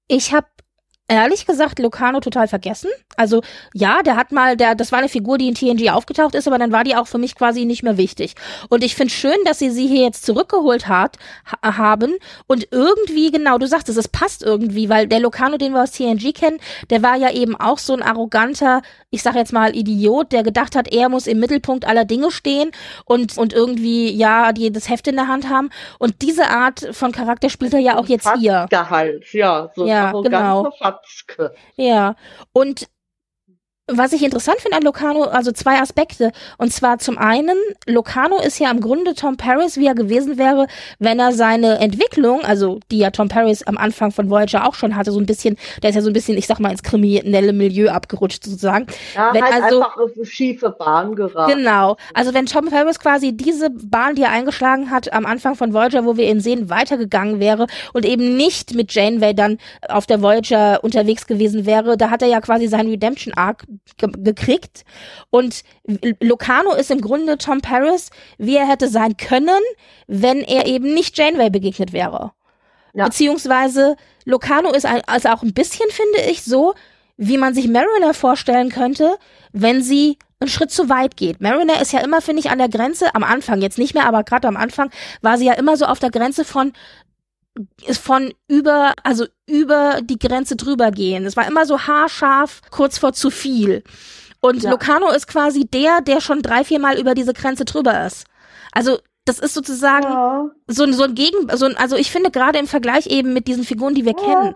Ich 0.07 0.33
habe 0.33 0.47
ehrlich 1.07 1.45
gesagt 1.47 1.79
Locarno 1.79 2.19
total 2.19 2.47
vergessen. 2.47 2.89
Also 3.17 3.41
ja, 3.73 4.01
der 4.03 4.15
hat 4.15 4.31
mal, 4.31 4.57
der, 4.57 4.75
das 4.75 4.91
war 4.91 4.99
eine 4.99 5.09
Figur, 5.09 5.37
die 5.37 5.47
in 5.47 5.55
TNG 5.55 5.91
aufgetaucht 5.91 6.35
ist, 6.35 6.47
aber 6.47 6.57
dann 6.57 6.71
war 6.71 6.83
die 6.83 6.95
auch 6.95 7.07
für 7.07 7.17
mich 7.17 7.35
quasi 7.35 7.65
nicht 7.65 7.83
mehr 7.83 7.97
wichtig. 7.97 8.35
Und 8.69 8.83
ich 8.83 8.95
finde 8.95 9.13
schön, 9.13 9.37
dass 9.45 9.59
sie 9.59 9.69
sie 9.69 9.87
hier 9.87 10.03
jetzt 10.03 10.25
zurückgeholt 10.25 10.87
hat, 10.87 11.17
ha 11.45 11.77
haben 11.77 12.15
und 12.47 12.67
irgendwie, 12.71 13.31
genau, 13.31 13.57
du 13.57 13.67
sagst 13.67 13.89
es, 13.89 13.97
es 13.97 14.07
passt 14.07 14.43
irgendwie, 14.43 14.89
weil 14.89 15.07
der 15.07 15.19
Locarno, 15.19 15.57
den 15.57 15.73
wir 15.73 15.83
aus 15.83 15.91
TNG 15.91 16.33
kennen, 16.33 16.59
der 16.89 17.01
war 17.01 17.15
ja 17.15 17.31
eben 17.31 17.55
auch 17.55 17.77
so 17.77 17.93
ein 17.93 18.03
arroganter, 18.03 18.81
ich 19.09 19.23
sag 19.23 19.35
jetzt 19.35 19.53
mal 19.53 19.75
Idiot, 19.75 20.31
der 20.31 20.43
gedacht 20.43 20.75
hat, 20.75 20.91
er 20.91 21.09
muss 21.09 21.27
im 21.27 21.39
Mittelpunkt 21.39 21.85
aller 21.85 22.05
Dinge 22.05 22.31
stehen 22.31 22.71
und, 23.05 23.37
und 23.37 23.53
irgendwie, 23.53 24.11
ja, 24.11 24.51
die 24.51 24.71
das 24.71 24.89
Heft 24.89 25.07
in 25.07 25.15
der 25.15 25.27
Hand 25.27 25.49
haben. 25.49 25.69
Und 25.99 26.21
diese 26.21 26.47
Art 26.49 26.87
von 26.91 27.11
Charakter 27.11 27.49
spielt 27.49 27.73
er 27.73 27.79
ja 27.79 27.97
auch 27.97 28.07
jetzt 28.07 28.29
hier. 28.37 28.65
Gehalt, 28.69 29.31
ja. 29.33 29.71
So 29.75 29.85
Ja, 29.85 30.11
genau. 30.11 30.71
Fatzke. 30.77 31.53
Ja, 31.75 32.15
und 32.53 32.87
was 33.91 34.13
ich 34.13 34.23
interessant 34.23 34.61
finde 34.61 34.77
an 34.77 34.83
Locarno, 34.83 35.23
also 35.23 35.51
zwei 35.51 35.77
Aspekte. 35.81 36.31
Und 36.57 36.71
zwar 36.71 36.99
zum 36.99 37.17
einen, 37.17 37.57
Locarno 37.85 38.37
ist 38.37 38.57
ja 38.57 38.71
im 38.71 38.79
Grunde 38.79 39.13
Tom 39.13 39.35
Paris, 39.35 39.75
wie 39.75 39.85
er 39.85 39.93
gewesen 39.93 40.37
wäre, 40.37 40.67
wenn 40.99 41.19
er 41.19 41.33
seine 41.33 41.79
Entwicklung, 41.79 42.45
also 42.45 42.79
die 42.91 42.99
ja 42.99 43.11
Tom 43.11 43.27
Paris 43.27 43.61
am 43.63 43.77
Anfang 43.77 44.11
von 44.11 44.29
Voyager 44.29 44.65
auch 44.65 44.75
schon 44.75 44.95
hatte, 44.95 45.11
so 45.11 45.19
ein 45.19 45.25
bisschen, 45.25 45.57
der 45.81 45.89
ist 45.89 45.97
ja 45.97 46.01
so 46.01 46.09
ein 46.09 46.13
bisschen, 46.13 46.37
ich 46.37 46.47
sag 46.47 46.61
mal, 46.61 46.71
ins 46.71 46.81
kriminelle 46.81 47.51
Milieu 47.51 47.89
abgerutscht 47.89 48.45
sozusagen. 48.45 48.87
Ja, 49.15 49.33
Wenn 49.33 49.43
halt 49.43 49.63
also- 49.63 49.81
einfach 49.81 49.97
auf 49.97 50.11
eine 50.15 50.25
schiefe 50.25 50.69
Bahn 50.69 51.15
geraten. 51.15 51.57
Genau. 51.57 51.97
Also 52.13 52.33
wenn 52.33 52.45
Tom 52.45 52.69
Paris 52.69 52.99
quasi 52.99 53.35
diese 53.35 53.69
Bahn, 53.69 54.15
die 54.15 54.21
er 54.21 54.31
eingeschlagen 54.31 54.91
hat 54.91 55.11
am 55.11 55.25
Anfang 55.25 55.55
von 55.55 55.73
Voyager, 55.73 56.05
wo 56.05 56.15
wir 56.15 56.29
ihn 56.29 56.39
sehen, 56.39 56.69
weitergegangen 56.69 57.41
wäre 57.41 57.67
und 57.91 58.05
eben 58.05 58.37
nicht 58.37 58.75
mit 58.75 58.93
Janeway 58.93 59.33
dann 59.33 59.57
auf 59.89 60.05
der 60.05 60.21
Voyager 60.21 60.81
unterwegs 60.85 61.27
gewesen 61.27 61.65
wäre, 61.65 61.97
da 61.97 62.09
hat 62.09 62.21
er 62.21 62.29
ja 62.29 62.39
quasi 62.39 62.67
seinen 62.67 62.89
Redemption 62.89 63.33
Arc 63.33 63.65
ge 63.97 64.09
gekriegt. 64.17 64.85
Und 65.29 65.63
Locarno 66.19 66.73
ist 66.73 66.91
im 66.91 67.01
Grunde 67.01 67.37
Tom 67.37 67.61
Paris, 67.61 68.09
wie 68.37 68.55
er 68.55 68.67
hätte 68.67 68.87
sein 68.87 69.17
können, 69.17 69.61
wenn 70.07 70.41
er 70.41 70.67
eben 70.67 70.93
nicht 70.93 71.17
Janeway 71.17 71.49
begegnet 71.49 71.93
wäre. 71.93 72.31
Ja. 72.93 73.05
Beziehungsweise 73.05 73.95
Locarno 74.25 74.71
ist 74.71 74.85
ein, 74.85 75.01
also 75.07 75.29
auch 75.29 75.43
ein 75.43 75.53
bisschen, 75.53 75.89
finde 75.89 76.29
ich, 76.29 76.43
so, 76.43 76.73
wie 77.17 77.37
man 77.37 77.53
sich 77.53 77.67
Mariner 77.67 78.13
vorstellen 78.13 78.69
könnte, 78.69 79.17
wenn 79.51 79.81
sie 79.81 80.17
einen 80.39 80.49
Schritt 80.49 80.71
zu 80.71 80.89
weit 80.89 81.15
geht. 81.15 81.41
Mariner 81.41 81.81
ist 81.81 81.93
ja 81.93 81.99
immer, 82.01 82.21
finde 82.21 82.41
ich, 82.41 82.51
an 82.51 82.57
der 82.57 82.69
Grenze, 82.69 83.15
am 83.15 83.23
Anfang, 83.23 83.61
jetzt 83.61 83.77
nicht 83.77 83.93
mehr, 83.93 84.05
aber 84.05 84.23
gerade 84.23 84.47
am 84.47 84.57
Anfang 84.57 84.91
war 85.21 85.37
sie 85.37 85.45
ja 85.45 85.53
immer 85.53 85.77
so 85.77 85.85
auf 85.85 85.99
der 85.99 86.11
Grenze 86.11 86.43
von 86.43 86.73
von 87.91 88.33
über, 88.47 88.93
also 89.03 89.25
über 89.47 89.99
die 90.01 90.17
Grenze 90.17 90.55
drüber 90.55 90.91
gehen. 90.91 91.25
Es 91.25 91.37
war 91.37 91.47
immer 91.47 91.65
so 91.65 91.81
haarscharf, 91.81 92.61
kurz 92.71 92.97
vor 92.97 93.13
zu 93.13 93.29
viel. 93.29 93.83
Und 94.41 94.63
ja. 94.63 94.71
Locano 94.71 95.09
ist 95.09 95.27
quasi 95.27 95.65
der, 95.65 96.01
der 96.01 96.19
schon 96.19 96.41
drei, 96.41 96.63
vier 96.63 96.79
Mal 96.79 96.99
über 96.99 97.15
diese 97.15 97.33
Grenze 97.33 97.65
drüber 97.65 98.05
ist. 98.05 98.25
Also 98.71 98.99
das 99.25 99.39
ist 99.39 99.53
sozusagen 99.53 100.03
ja. 100.03 100.49
so, 100.67 100.91
so 100.91 101.03
ein 101.03 101.15
Gegen, 101.15 101.47
so 101.55 101.65
ein, 101.65 101.77
also 101.77 101.95
ich 101.95 102.11
finde 102.11 102.31
gerade 102.31 102.59
im 102.59 102.67
Vergleich 102.67 103.07
eben 103.07 103.33
mit 103.33 103.47
diesen 103.47 103.63
Figuren, 103.63 103.95
die 103.95 104.05
wir 104.05 104.15
ja. 104.17 104.23
kennen, 104.23 104.55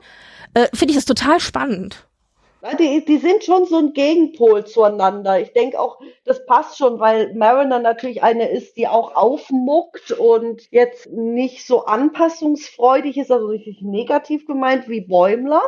äh, 0.55 0.67
finde 0.73 0.91
ich 0.91 0.97
das 0.97 1.05
total 1.05 1.39
spannend. 1.39 2.06
Die, 2.79 3.05
die 3.05 3.17
sind 3.17 3.43
schon 3.43 3.65
so 3.65 3.77
ein 3.77 3.93
Gegenpol 3.93 4.65
zueinander. 4.65 5.39
Ich 5.39 5.53
denke 5.53 5.79
auch, 5.79 5.99
das 6.25 6.43
passt 6.47 6.77
schon, 6.77 6.99
weil 6.99 7.33
Mariner 7.35 7.79
natürlich 7.79 8.23
eine 8.23 8.49
ist, 8.49 8.77
die 8.77 8.87
auch 8.87 9.15
aufmuckt 9.15 10.11
und 10.11 10.71
jetzt 10.71 11.07
nicht 11.11 11.67
so 11.67 11.85
anpassungsfreudig 11.85 13.17
ist, 13.17 13.31
also 13.31 13.49
nicht 13.49 13.83
negativ 13.83 14.47
gemeint 14.47 14.89
wie 14.89 15.01
Bäumler, 15.01 15.61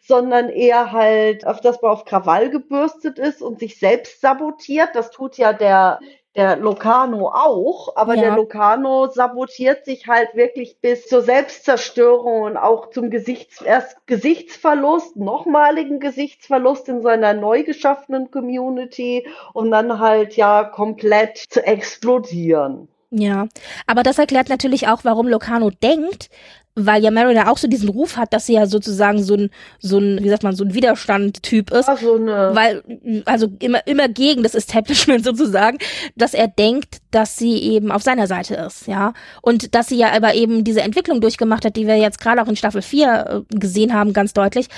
sondern 0.00 0.50
eher 0.50 0.92
halt 0.92 1.46
öfters 1.46 1.80
mal 1.80 1.90
auf 1.90 2.04
Krawall 2.04 2.50
gebürstet 2.50 3.18
ist 3.18 3.40
und 3.40 3.58
sich 3.58 3.78
selbst 3.78 4.20
sabotiert. 4.20 4.90
Das 4.92 5.10
tut 5.10 5.38
ja 5.38 5.54
der, 5.54 5.98
der 6.36 6.56
Locano 6.56 7.28
auch, 7.28 7.94
aber 7.96 8.14
ja. 8.14 8.22
der 8.22 8.36
Locano 8.36 9.08
sabotiert 9.08 9.84
sich 9.84 10.08
halt 10.08 10.34
wirklich 10.34 10.78
bis 10.80 11.06
zur 11.06 11.22
Selbstzerstörung 11.22 12.42
und 12.42 12.56
auch 12.56 12.90
zum 12.90 13.10
Gesichts 13.10 13.62
erst 13.62 14.04
Gesichtsverlust, 14.06 15.16
nochmaligen 15.16 16.00
Gesichtsverlust 16.00 16.88
in 16.88 17.02
seiner 17.02 17.34
neu 17.34 17.62
geschaffenen 17.62 18.30
Community 18.30 19.26
und 19.52 19.70
dann 19.70 20.00
halt 20.00 20.36
ja 20.36 20.64
komplett 20.64 21.38
zu 21.38 21.64
explodieren. 21.64 22.88
Ja, 23.16 23.46
aber 23.86 24.02
das 24.02 24.18
erklärt 24.18 24.48
natürlich 24.48 24.88
auch, 24.88 25.04
warum 25.04 25.28
Locano 25.28 25.70
denkt, 25.70 26.30
weil 26.76 27.04
ja 27.04 27.10
Mariner 27.10 27.50
auch 27.50 27.58
so 27.58 27.68
diesen 27.68 27.88
Ruf 27.88 28.16
hat, 28.16 28.32
dass 28.32 28.46
sie 28.46 28.54
ja 28.54 28.66
sozusagen 28.66 29.22
so 29.22 29.34
ein, 29.34 29.50
so 29.78 29.98
ein, 29.98 30.22
wie 30.22 30.28
sagt 30.28 30.42
man, 30.42 30.56
so 30.56 30.64
ein 30.64 30.74
Widerstand-Typ 30.74 31.70
ist. 31.70 31.88
Ach, 31.88 31.98
so 31.98 32.16
eine. 32.16 32.50
Weil, 32.54 32.82
also 33.26 33.48
immer, 33.60 33.86
immer 33.86 34.08
gegen 34.08 34.42
das 34.42 34.54
Establishment 34.54 35.24
sozusagen, 35.24 35.78
dass 36.16 36.34
er 36.34 36.48
denkt, 36.48 36.98
dass 37.12 37.38
sie 37.38 37.58
eben 37.58 37.92
auf 37.92 38.02
seiner 38.02 38.26
Seite 38.26 38.56
ist, 38.56 38.88
ja. 38.88 39.12
Und 39.40 39.74
dass 39.74 39.88
sie 39.88 39.96
ja 39.96 40.12
aber 40.12 40.34
eben 40.34 40.64
diese 40.64 40.82
Entwicklung 40.82 41.20
durchgemacht 41.20 41.64
hat, 41.64 41.76
die 41.76 41.86
wir 41.86 41.96
jetzt 41.96 42.20
gerade 42.20 42.42
auch 42.42 42.48
in 42.48 42.56
Staffel 42.56 42.82
4 42.82 43.44
äh, 43.50 43.56
gesehen 43.56 43.94
haben, 43.94 44.12
ganz 44.12 44.32
deutlich, 44.32 44.68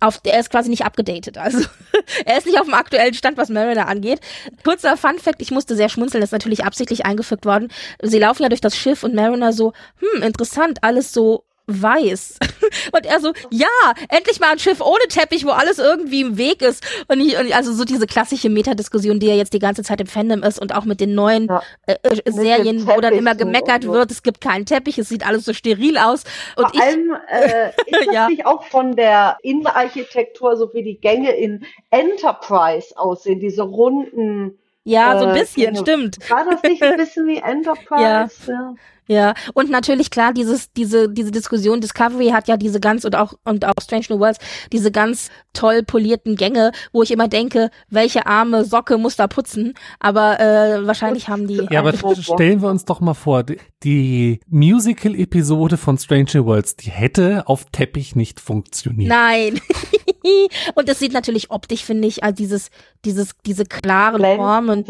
auf, 0.00 0.20
er 0.24 0.40
ist 0.40 0.50
quasi 0.50 0.70
nicht 0.70 0.84
abgedatet. 0.84 1.38
Also 1.38 1.58
er 2.24 2.38
ist 2.38 2.46
nicht 2.46 2.58
auf 2.58 2.66
dem 2.66 2.74
aktuellen 2.74 3.14
Stand, 3.14 3.36
was 3.36 3.48
Mariner 3.48 3.88
angeht. 3.88 4.20
Kurzer 4.64 4.96
Fun 4.96 5.18
Fact, 5.18 5.42
ich 5.42 5.50
musste 5.50 5.76
sehr 5.76 5.88
schmunzeln, 5.88 6.20
das 6.20 6.28
ist 6.28 6.32
natürlich 6.32 6.64
absichtlich 6.64 7.04
eingefügt 7.06 7.44
worden. 7.44 7.68
Sie 8.02 8.18
laufen 8.18 8.42
ja 8.42 8.48
durch 8.48 8.60
das 8.60 8.76
Schiff 8.76 9.02
und 9.02 9.14
Mariner 9.14 9.52
so, 9.52 9.72
hm, 9.98 10.22
interessant, 10.22 10.78
alles 10.82 11.12
so 11.12 11.44
weiß. 11.66 12.38
Und 12.92 13.06
er 13.06 13.20
so, 13.20 13.32
ja, 13.50 13.66
endlich 14.08 14.40
mal 14.40 14.52
ein 14.52 14.58
Schiff 14.58 14.80
ohne 14.80 15.06
Teppich, 15.08 15.44
wo 15.44 15.50
alles 15.50 15.78
irgendwie 15.78 16.22
im 16.22 16.38
Weg 16.38 16.62
ist. 16.62 16.84
Und, 17.08 17.20
ich, 17.20 17.38
und 17.38 17.52
also 17.54 17.72
so 17.72 17.84
diese 17.84 18.06
klassische 18.06 18.48
Metadiskussion, 18.48 19.20
die 19.20 19.26
ja 19.26 19.34
jetzt 19.34 19.52
die 19.52 19.58
ganze 19.58 19.82
Zeit 19.82 20.00
im 20.00 20.06
Fandom 20.06 20.42
ist 20.42 20.60
und 20.60 20.74
auch 20.74 20.84
mit 20.84 21.00
den 21.00 21.14
neuen 21.14 21.46
ja, 21.46 21.62
äh, 21.86 21.96
äh 22.02 22.30
Serien, 22.30 22.86
wo 22.86 23.00
dann 23.00 23.14
immer 23.14 23.34
gemeckert 23.34 23.84
wird, 23.84 24.10
es 24.10 24.22
gibt 24.22 24.40
keinen 24.40 24.66
Teppich, 24.66 24.98
es 24.98 25.08
sieht 25.08 25.26
alles 25.26 25.44
so 25.44 25.52
steril 25.52 25.98
aus. 25.98 26.24
Und 26.56 26.70
Vor 26.70 26.74
ich, 26.74 26.82
allem 26.82 27.16
äh, 27.28 27.68
ist 27.86 28.06
das 28.06 28.14
ja. 28.14 28.28
nicht 28.28 28.46
auch 28.46 28.64
von 28.64 28.96
der 28.96 29.38
Innenarchitektur, 29.42 30.56
so 30.56 30.72
wie 30.74 30.82
die 30.82 30.98
Gänge 30.98 31.32
in 31.32 31.64
Enterprise 31.90 32.96
aussehen, 32.96 33.40
diese 33.40 33.62
runden 33.62 34.58
ja, 34.84 35.18
so 35.18 35.26
ein 35.26 35.36
äh, 35.36 35.40
bisschen, 35.40 35.74
äh, 35.74 35.78
stimmt. 35.78 36.18
War 36.30 36.44
das 36.44 36.62
nicht 36.62 36.82
ein 36.82 36.96
bisschen 36.96 37.26
wie 37.26 37.36
Enterprise? 37.44 38.02
Ja. 38.02 38.28
ja. 38.48 38.74
Ja, 39.08 39.34
und 39.54 39.68
natürlich 39.68 40.10
klar, 40.10 40.32
dieses, 40.32 40.72
diese, 40.72 41.08
diese 41.08 41.32
Diskussion, 41.32 41.80
Discovery 41.80 42.28
hat 42.28 42.46
ja 42.46 42.56
diese 42.56 42.78
ganz 42.78 43.04
und 43.04 43.16
auch, 43.16 43.34
und 43.44 43.64
auch 43.64 43.74
Strange 43.82 44.06
New 44.08 44.20
Worlds, 44.20 44.38
diese 44.72 44.92
ganz 44.92 45.28
toll 45.52 45.82
polierten 45.82 46.36
Gänge, 46.36 46.70
wo 46.92 47.02
ich 47.02 47.10
immer 47.10 47.26
denke, 47.26 47.70
welche 47.90 48.26
arme 48.26 48.64
Socke 48.64 48.98
muss 48.98 49.16
da 49.16 49.26
putzen, 49.26 49.74
aber 49.98 50.38
äh, 50.38 50.86
wahrscheinlich 50.86 51.28
haben 51.28 51.48
die. 51.48 51.66
Ja, 51.70 51.80
aber 51.80 51.92
stellen 52.14 52.62
wir 52.62 52.68
uns 52.68 52.84
doch 52.84 53.00
mal 53.00 53.14
vor, 53.14 53.42
die, 53.42 53.58
die 53.82 54.40
Musical-Episode 54.48 55.76
von 55.76 55.98
Strange 55.98 56.30
New 56.34 56.46
Worlds, 56.46 56.76
die 56.76 56.90
hätte 56.90 57.48
auf 57.48 57.66
Teppich 57.72 58.14
nicht 58.14 58.40
funktioniert. 58.40 59.10
Nein. 59.10 59.60
und 60.74 60.88
das 60.88 60.98
sieht 60.98 61.12
natürlich 61.12 61.50
optisch, 61.50 61.84
finde 61.84 62.08
ich, 62.08 62.22
also 62.22 62.34
dieses, 62.34 62.70
dieses, 63.04 63.30
diese 63.46 63.64
klaren 63.64 64.22
Formen, 64.22 64.84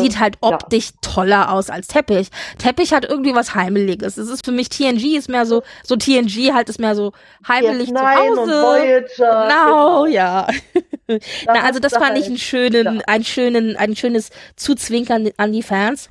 sieht 0.00 0.18
halt 0.18 0.36
optisch 0.40 0.90
ja. 0.90 0.96
toller 1.02 1.52
aus 1.52 1.70
als 1.70 1.88
Teppich. 1.88 2.28
Teppich 2.58 2.92
hat 2.92 3.04
irgendwie 3.04 3.34
was 3.34 3.54
Heimeliges. 3.54 4.16
Es 4.16 4.28
ist 4.28 4.44
für 4.44 4.52
mich 4.52 4.68
TNG 4.68 5.16
ist 5.16 5.28
mehr 5.28 5.46
so, 5.46 5.62
so 5.84 5.96
TNG 5.96 6.52
halt 6.52 6.68
ist 6.68 6.80
mehr 6.80 6.94
so 6.94 7.12
heimelig 7.46 7.88
zu 7.88 8.00
Hause. 8.00 8.40
Und 8.40 8.48
Voyager, 8.48 9.48
genau, 9.48 10.02
genau, 10.02 10.06
ja. 10.06 10.46
Na, 11.46 11.64
also 11.64 11.80
das 11.80 11.94
fand 11.94 12.18
ich 12.18 12.26
einen 12.26 12.38
schönen, 12.38 12.96
ja. 12.96 13.02
einen 13.06 13.24
schönen, 13.24 13.76
ein 13.76 13.96
schönes 13.96 14.30
Zuzwinkern 14.56 15.30
an 15.36 15.52
die 15.52 15.62
Fans. 15.62 16.10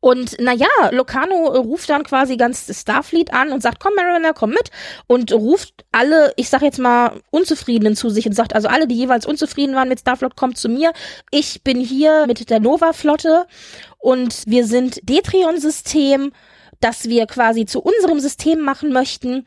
Und 0.00 0.40
naja, 0.40 0.68
Locano 0.90 1.48
ruft 1.48 1.90
dann 1.90 2.04
quasi 2.04 2.36
ganz 2.36 2.70
Starfleet 2.72 3.32
an 3.32 3.52
und 3.52 3.62
sagt, 3.62 3.80
komm 3.80 3.94
Mariner, 3.94 4.32
komm 4.32 4.50
mit. 4.50 4.70
Und 5.06 5.32
ruft 5.32 5.84
alle, 5.92 6.32
ich 6.36 6.48
sag 6.48 6.62
jetzt 6.62 6.78
mal, 6.78 7.20
Unzufriedenen 7.30 7.96
zu 7.96 8.10
sich 8.10 8.26
und 8.26 8.34
sagt, 8.34 8.54
also 8.54 8.68
alle, 8.68 8.86
die 8.86 8.96
jeweils 8.96 9.26
unzufrieden 9.26 9.74
waren 9.74 9.88
mit 9.88 10.00
Starfleet, 10.00 10.36
kommt 10.36 10.58
zu 10.58 10.68
mir. 10.68 10.92
Ich 11.30 11.62
bin 11.62 11.80
hier 11.80 12.26
mit 12.26 12.50
der 12.50 12.60
Nova-Flotte 12.60 13.46
und 13.98 14.42
wir 14.46 14.66
sind 14.66 15.00
Detrion-System, 15.08 16.32
das 16.80 17.08
wir 17.08 17.26
quasi 17.26 17.66
zu 17.66 17.80
unserem 17.80 18.20
System 18.20 18.60
machen 18.60 18.92
möchten. 18.92 19.46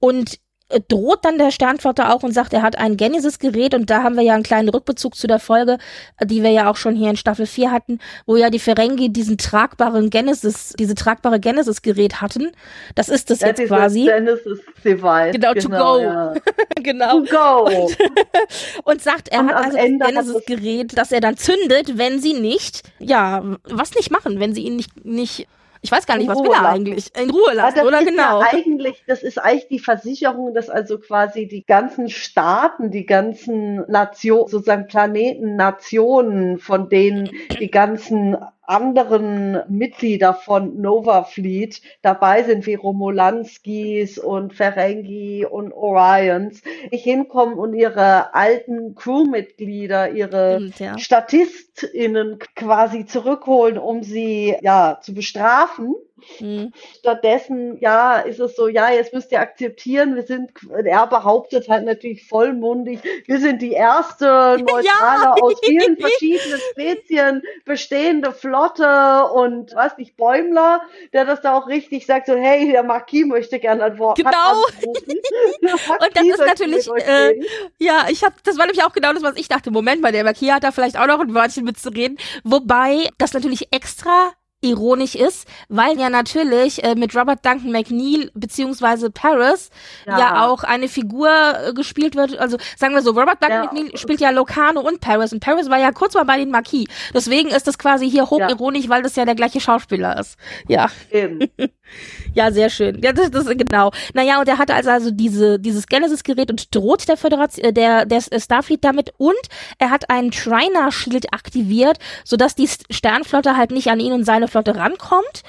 Und 0.00 0.40
droht 0.88 1.24
dann 1.24 1.38
der 1.38 1.50
Sternflotte 1.50 2.10
auch 2.10 2.22
und 2.22 2.32
sagt, 2.32 2.52
er 2.52 2.62
hat 2.62 2.76
ein 2.76 2.96
Genesis-Gerät 2.96 3.74
und 3.74 3.90
da 3.90 4.02
haben 4.02 4.16
wir 4.16 4.22
ja 4.22 4.34
einen 4.34 4.42
kleinen 4.42 4.68
Rückbezug 4.68 5.14
zu 5.14 5.26
der 5.26 5.38
Folge, 5.38 5.78
die 6.22 6.42
wir 6.42 6.50
ja 6.50 6.70
auch 6.70 6.76
schon 6.76 6.94
hier 6.94 7.10
in 7.10 7.16
Staffel 7.16 7.46
4 7.46 7.70
hatten, 7.70 7.98
wo 8.26 8.36
ja 8.36 8.50
die 8.50 8.58
Ferengi 8.58 9.12
diesen 9.12 9.38
tragbaren 9.38 10.10
Genesis, 10.10 10.74
diese 10.78 10.94
tragbare 10.94 11.40
Genesis-Gerät 11.40 12.20
hatten. 12.20 12.52
Das 12.94 13.08
ist 13.08 13.30
das 13.30 13.40
ja, 13.40 13.48
jetzt 13.48 13.64
quasi. 13.66 14.04
Genesis-Device. 14.04 15.32
Genau, 15.32 15.52
genau, 15.52 15.60
to 15.60 15.68
go. 15.68 16.02
Ja. 16.02 16.34
genau. 16.82 17.20
To 17.20 17.36
go. 17.36 17.84
Und, 17.84 17.98
und 18.84 19.02
sagt, 19.02 19.28
er 19.28 19.40
und 19.40 19.48
hat 19.50 19.74
also 19.74 19.76
das 19.76 20.08
Genesis-Gerät, 20.08 20.98
das 20.98 21.12
er 21.12 21.20
dann 21.20 21.36
zündet, 21.36 21.98
wenn 21.98 22.20
sie 22.20 22.34
nicht, 22.34 22.82
ja, 22.98 23.42
was 23.64 23.94
nicht 23.94 24.10
machen, 24.10 24.40
wenn 24.40 24.54
sie 24.54 24.62
ihn 24.62 24.76
nicht, 24.76 25.04
nicht 25.04 25.46
ich 25.82 25.90
weiß 25.90 26.06
gar 26.06 26.16
nicht, 26.16 26.28
was 26.28 26.38
will 26.38 26.52
er 26.52 26.68
eigentlich? 26.68 27.10
In 27.16 27.30
Ruhe 27.30 27.54
lassen, 27.54 27.78
ja, 27.78 27.84
oder 27.84 28.04
genau? 28.04 28.40
Ja 28.40 28.48
eigentlich, 28.52 29.02
das 29.08 29.24
ist 29.24 29.38
eigentlich 29.38 29.66
die 29.66 29.78
Versicherung, 29.80 30.54
dass 30.54 30.70
also 30.70 30.98
quasi 30.98 31.48
die 31.48 31.64
ganzen 31.66 32.08
Staaten, 32.08 32.92
die 32.92 33.04
ganzen 33.04 33.84
Nationen, 33.90 34.48
sozusagen 34.48 34.86
Planeten, 34.86 35.56
Nationen, 35.56 36.58
von 36.58 36.88
denen 36.88 37.30
die 37.58 37.70
ganzen 37.70 38.36
anderen 38.62 39.58
Mitglieder 39.68 40.34
von 40.34 40.80
Nova 40.80 41.24
Fleet 41.24 41.82
dabei 42.00 42.42
sind, 42.44 42.66
wie 42.66 42.74
Romulanskis 42.74 44.18
und 44.18 44.54
Ferengi 44.54 45.44
und 45.44 45.72
Orions, 45.72 46.62
nicht 46.90 47.04
hinkommen 47.04 47.58
und 47.58 47.74
ihre 47.74 48.34
alten 48.34 48.94
Crewmitglieder, 48.94 50.12
ihre 50.12 50.60
Stimmt, 50.60 50.80
ja. 50.80 50.98
StatistInnen 50.98 52.38
quasi 52.54 53.04
zurückholen, 53.06 53.78
um 53.78 54.02
sie 54.02 54.56
ja 54.62 54.98
zu 55.02 55.12
bestrafen 55.14 55.94
Mhm. 56.40 56.72
Stattdessen, 56.98 57.78
ja, 57.80 58.18
ist 58.18 58.40
es 58.40 58.56
so, 58.56 58.68
ja, 58.68 58.90
jetzt 58.90 59.12
müsst 59.12 59.32
ihr 59.32 59.40
akzeptieren, 59.40 60.14
wir 60.14 60.22
sind, 60.22 60.50
er 60.84 61.06
behauptet 61.06 61.68
halt 61.68 61.84
natürlich 61.84 62.26
vollmundig, 62.26 63.00
wir 63.26 63.40
sind 63.40 63.62
die 63.62 63.72
erste 63.72 64.24
neutrale 64.60 64.84
ja. 64.84 65.34
aus 65.40 65.54
vielen 65.64 65.96
verschiedenen 65.96 66.60
Spezien 66.72 67.42
bestehende 67.64 68.32
Flotte 68.32 69.24
und 69.34 69.74
was 69.74 69.96
nicht, 69.98 70.16
Bäumler, 70.16 70.82
der 71.12 71.24
das 71.24 71.40
da 71.40 71.56
auch 71.56 71.68
richtig 71.68 72.06
sagt, 72.06 72.26
so, 72.26 72.36
hey, 72.36 72.70
der 72.70 72.82
Marquis 72.82 73.26
möchte 73.26 73.58
gerne 73.58 73.84
ein 73.84 73.98
Wort. 73.98 74.16
Genau. 74.16 74.30
und 74.82 76.16
das 76.16 76.24
ist 76.24 76.38
natürlich, 76.38 76.88
äh, 76.88 77.40
ja, 77.78 78.06
ich 78.08 78.24
habe, 78.24 78.34
das 78.44 78.58
war 78.58 78.66
nämlich 78.66 78.84
auch 78.84 78.92
genau 78.92 79.12
das, 79.12 79.22
was 79.22 79.36
ich 79.36 79.48
dachte. 79.48 79.70
Moment 79.70 80.02
mal, 80.02 80.12
der 80.12 80.24
Marquis 80.24 80.50
hat 80.52 80.64
da 80.64 80.72
vielleicht 80.72 80.98
auch 80.98 81.06
noch 81.06 81.20
ein 81.20 81.34
Wörtchen 81.34 81.64
mitzureden. 81.64 82.18
Wobei 82.44 83.08
das 83.18 83.32
natürlich 83.32 83.68
extra 83.72 84.32
ironisch 84.62 85.14
ist, 85.14 85.46
weil 85.68 85.98
ja 85.98 86.08
natürlich 86.08 86.82
äh, 86.84 86.94
mit 86.94 87.14
Robert 87.14 87.44
Duncan 87.44 87.72
McNeil 87.72 88.30
beziehungsweise 88.34 89.10
Paris 89.10 89.70
ja. 90.06 90.18
ja 90.18 90.46
auch 90.46 90.62
eine 90.62 90.88
Figur 90.88 91.28
äh, 91.28 91.72
gespielt 91.74 92.14
wird. 92.14 92.38
Also 92.38 92.56
sagen 92.76 92.94
wir 92.94 93.02
so, 93.02 93.10
Robert 93.10 93.42
Duncan 93.42 93.64
ja. 93.64 93.72
McNeil 93.72 93.96
spielt 93.96 94.20
ja 94.20 94.30
Locano 94.30 94.80
und 94.80 95.00
Paris 95.00 95.32
und 95.32 95.40
Paris 95.40 95.68
war 95.68 95.78
ja 95.78 95.90
kurz 95.90 96.14
mal 96.14 96.24
bei 96.24 96.38
den 96.38 96.50
Marquis. 96.50 96.86
Deswegen 97.12 97.48
ist 97.50 97.66
das 97.66 97.76
quasi 97.76 98.08
hier 98.08 98.30
hochironisch, 98.30 98.84
ja. 98.84 98.90
weil 98.90 99.02
das 99.02 99.16
ja 99.16 99.24
der 99.24 99.34
gleiche 99.34 99.60
Schauspieler 99.60 100.18
ist. 100.18 100.36
Ja. 100.68 100.88
Eben. 101.10 101.40
ja, 102.34 102.52
sehr 102.52 102.70
schön. 102.70 103.00
Ja, 103.02 103.12
das, 103.12 103.30
das 103.30 103.46
genau. 103.46 103.90
Naja, 104.14 104.38
und 104.40 104.48
er 104.48 104.58
hatte 104.58 104.74
also, 104.74 104.90
also 104.90 105.10
diese, 105.10 105.58
dieses 105.58 105.86
Genesis-Gerät 105.86 106.50
und 106.50 106.74
droht 106.74 107.08
der 107.08 107.16
Föderation, 107.16 107.64
äh, 107.64 107.72
der, 107.72 108.06
der 108.06 108.20
Starfleet 108.20 108.84
damit 108.84 109.12
und 109.18 109.34
er 109.78 109.90
hat 109.90 110.08
einen 110.08 110.30
Triner-Shield 110.30 111.32
aktiviert, 111.32 111.98
sodass 112.24 112.54
die 112.54 112.68
Sternflotte 112.68 113.56
halt 113.56 113.72
nicht 113.72 113.88
an 113.88 113.98
ihn 113.98 114.12
und 114.12 114.24
seine 114.24 114.48
Flotte 114.52 114.76
rankommt. 114.76 115.42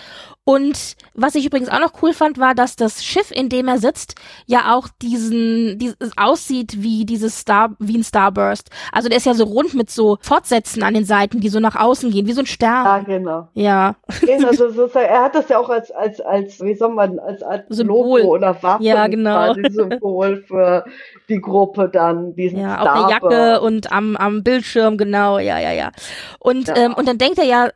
Und 0.45 0.97
was 1.13 1.35
ich 1.35 1.45
übrigens 1.45 1.69
auch 1.69 1.79
noch 1.79 2.01
cool 2.01 2.11
fand, 2.11 2.37
war, 2.37 2.53
dass 2.53 2.75
das 2.75 3.01
Schiff, 3.01 3.31
in 3.31 3.47
dem 3.47 3.69
er 3.69 3.77
sitzt, 3.77 4.15
ja 4.45 4.75
auch 4.75 4.89
diesen, 5.01 5.79
dieses 5.79 5.95
aussieht 6.17 6.83
wie 6.83 7.05
dieses 7.05 7.39
Star, 7.39 7.69
wie 7.79 7.97
ein 7.97 8.03
Starburst. 8.03 8.69
Also 8.91 9.07
der 9.07 9.19
ist 9.19 9.25
ja 9.25 9.35
so 9.35 9.45
rund 9.45 9.73
mit 9.73 9.89
so 9.89 10.17
Fortsätzen 10.19 10.83
an 10.83 10.95
den 10.95 11.05
Seiten, 11.05 11.39
die 11.39 11.47
so 11.47 11.61
nach 11.61 11.77
außen 11.77 12.11
gehen, 12.11 12.27
wie 12.27 12.33
so 12.33 12.41
ein 12.41 12.45
Stern. 12.45 12.85
Ja, 12.85 12.99
genau. 12.99 13.47
Ja. 13.53 13.95
Also 14.43 14.69
sozusagen, 14.69 15.05
er 15.05 15.23
hat 15.23 15.35
das 15.35 15.47
ja 15.47 15.59
auch 15.59 15.69
als, 15.69 15.91
als, 15.91 16.19
als, 16.19 16.59
wie 16.59 16.75
soll 16.75 16.93
man, 16.93 17.19
als, 17.19 17.41
als 17.41 17.63
Symbol. 17.69 18.19
Logo 18.19 18.33
oder 18.35 18.61
Waffe. 18.61 18.83
Ja, 18.83 19.07
genau. 19.07 19.53
Symbol 19.53 20.43
für 20.45 20.83
die 21.29 21.39
Gruppe 21.39 21.87
dann, 21.87 22.35
diesen 22.35 22.59
Ja, 22.59 22.81
Starburst. 22.81 23.23
auf 23.23 23.29
der 23.29 23.39
Jacke 23.39 23.61
und 23.61 23.93
am, 23.93 24.17
am 24.17 24.43
Bildschirm, 24.43 24.97
genau, 24.97 25.39
ja, 25.39 25.57
ja, 25.57 25.71
ja. 25.71 25.91
Und, 26.39 26.67
ja. 26.67 26.75
Ähm, 26.75 26.93
und 26.95 27.07
dann 27.07 27.17
denkt 27.17 27.37
er 27.37 27.45
ja, 27.45 27.69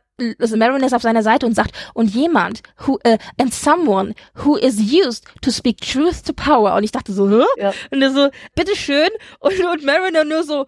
Marin 0.56 0.82
ist 0.82 0.94
auf 0.94 1.02
seiner 1.02 1.22
Seite 1.22 1.46
und 1.46 1.54
sagt, 1.54 1.72
und 1.94 2.14
jemand, 2.14 2.62
who, 2.86 2.94
uh, 3.06 3.16
and 3.40 3.52
someone 3.52 4.14
who 4.44 4.56
is 4.56 4.78
used 4.78 5.24
to 5.42 5.50
speak 5.50 5.80
truth 5.80 6.24
to 6.24 6.32
power. 6.32 6.74
Und 6.74 6.84
ich 6.84 6.92
dachte 6.92 7.12
so, 7.12 7.28
hä? 7.28 7.44
Ja. 7.56 7.72
Und 7.90 8.02
er 8.02 8.12
so, 8.12 8.28
bitteschön. 8.54 9.08
Und, 9.40 9.58
und 9.64 9.84
Mariner 9.84 10.24
nur 10.24 10.42
so, 10.42 10.66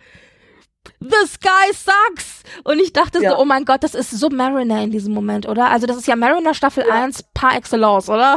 this 1.01 1.39
guy 1.41 1.75
sucks. 1.75 2.43
Und 2.65 2.81
ich 2.81 2.93
dachte 2.93 3.23
ja. 3.23 3.31
so, 3.31 3.39
oh 3.39 3.45
mein 3.45 3.65
Gott, 3.65 3.83
das 3.83 3.95
ist 3.95 4.11
so 4.11 4.29
Mariner 4.29 4.83
in 4.83 4.91
diesem 4.91 5.15
Moment, 5.15 5.49
oder? 5.49 5.71
Also 5.71 5.87
das 5.87 5.97
ist 5.97 6.07
ja 6.07 6.17
Mariner 6.17 6.55
Staffel 6.55 6.85
ja. 6.87 6.95
1 6.95 7.25
par 7.35 7.57
excellence, 7.57 8.09
oder? 8.09 8.37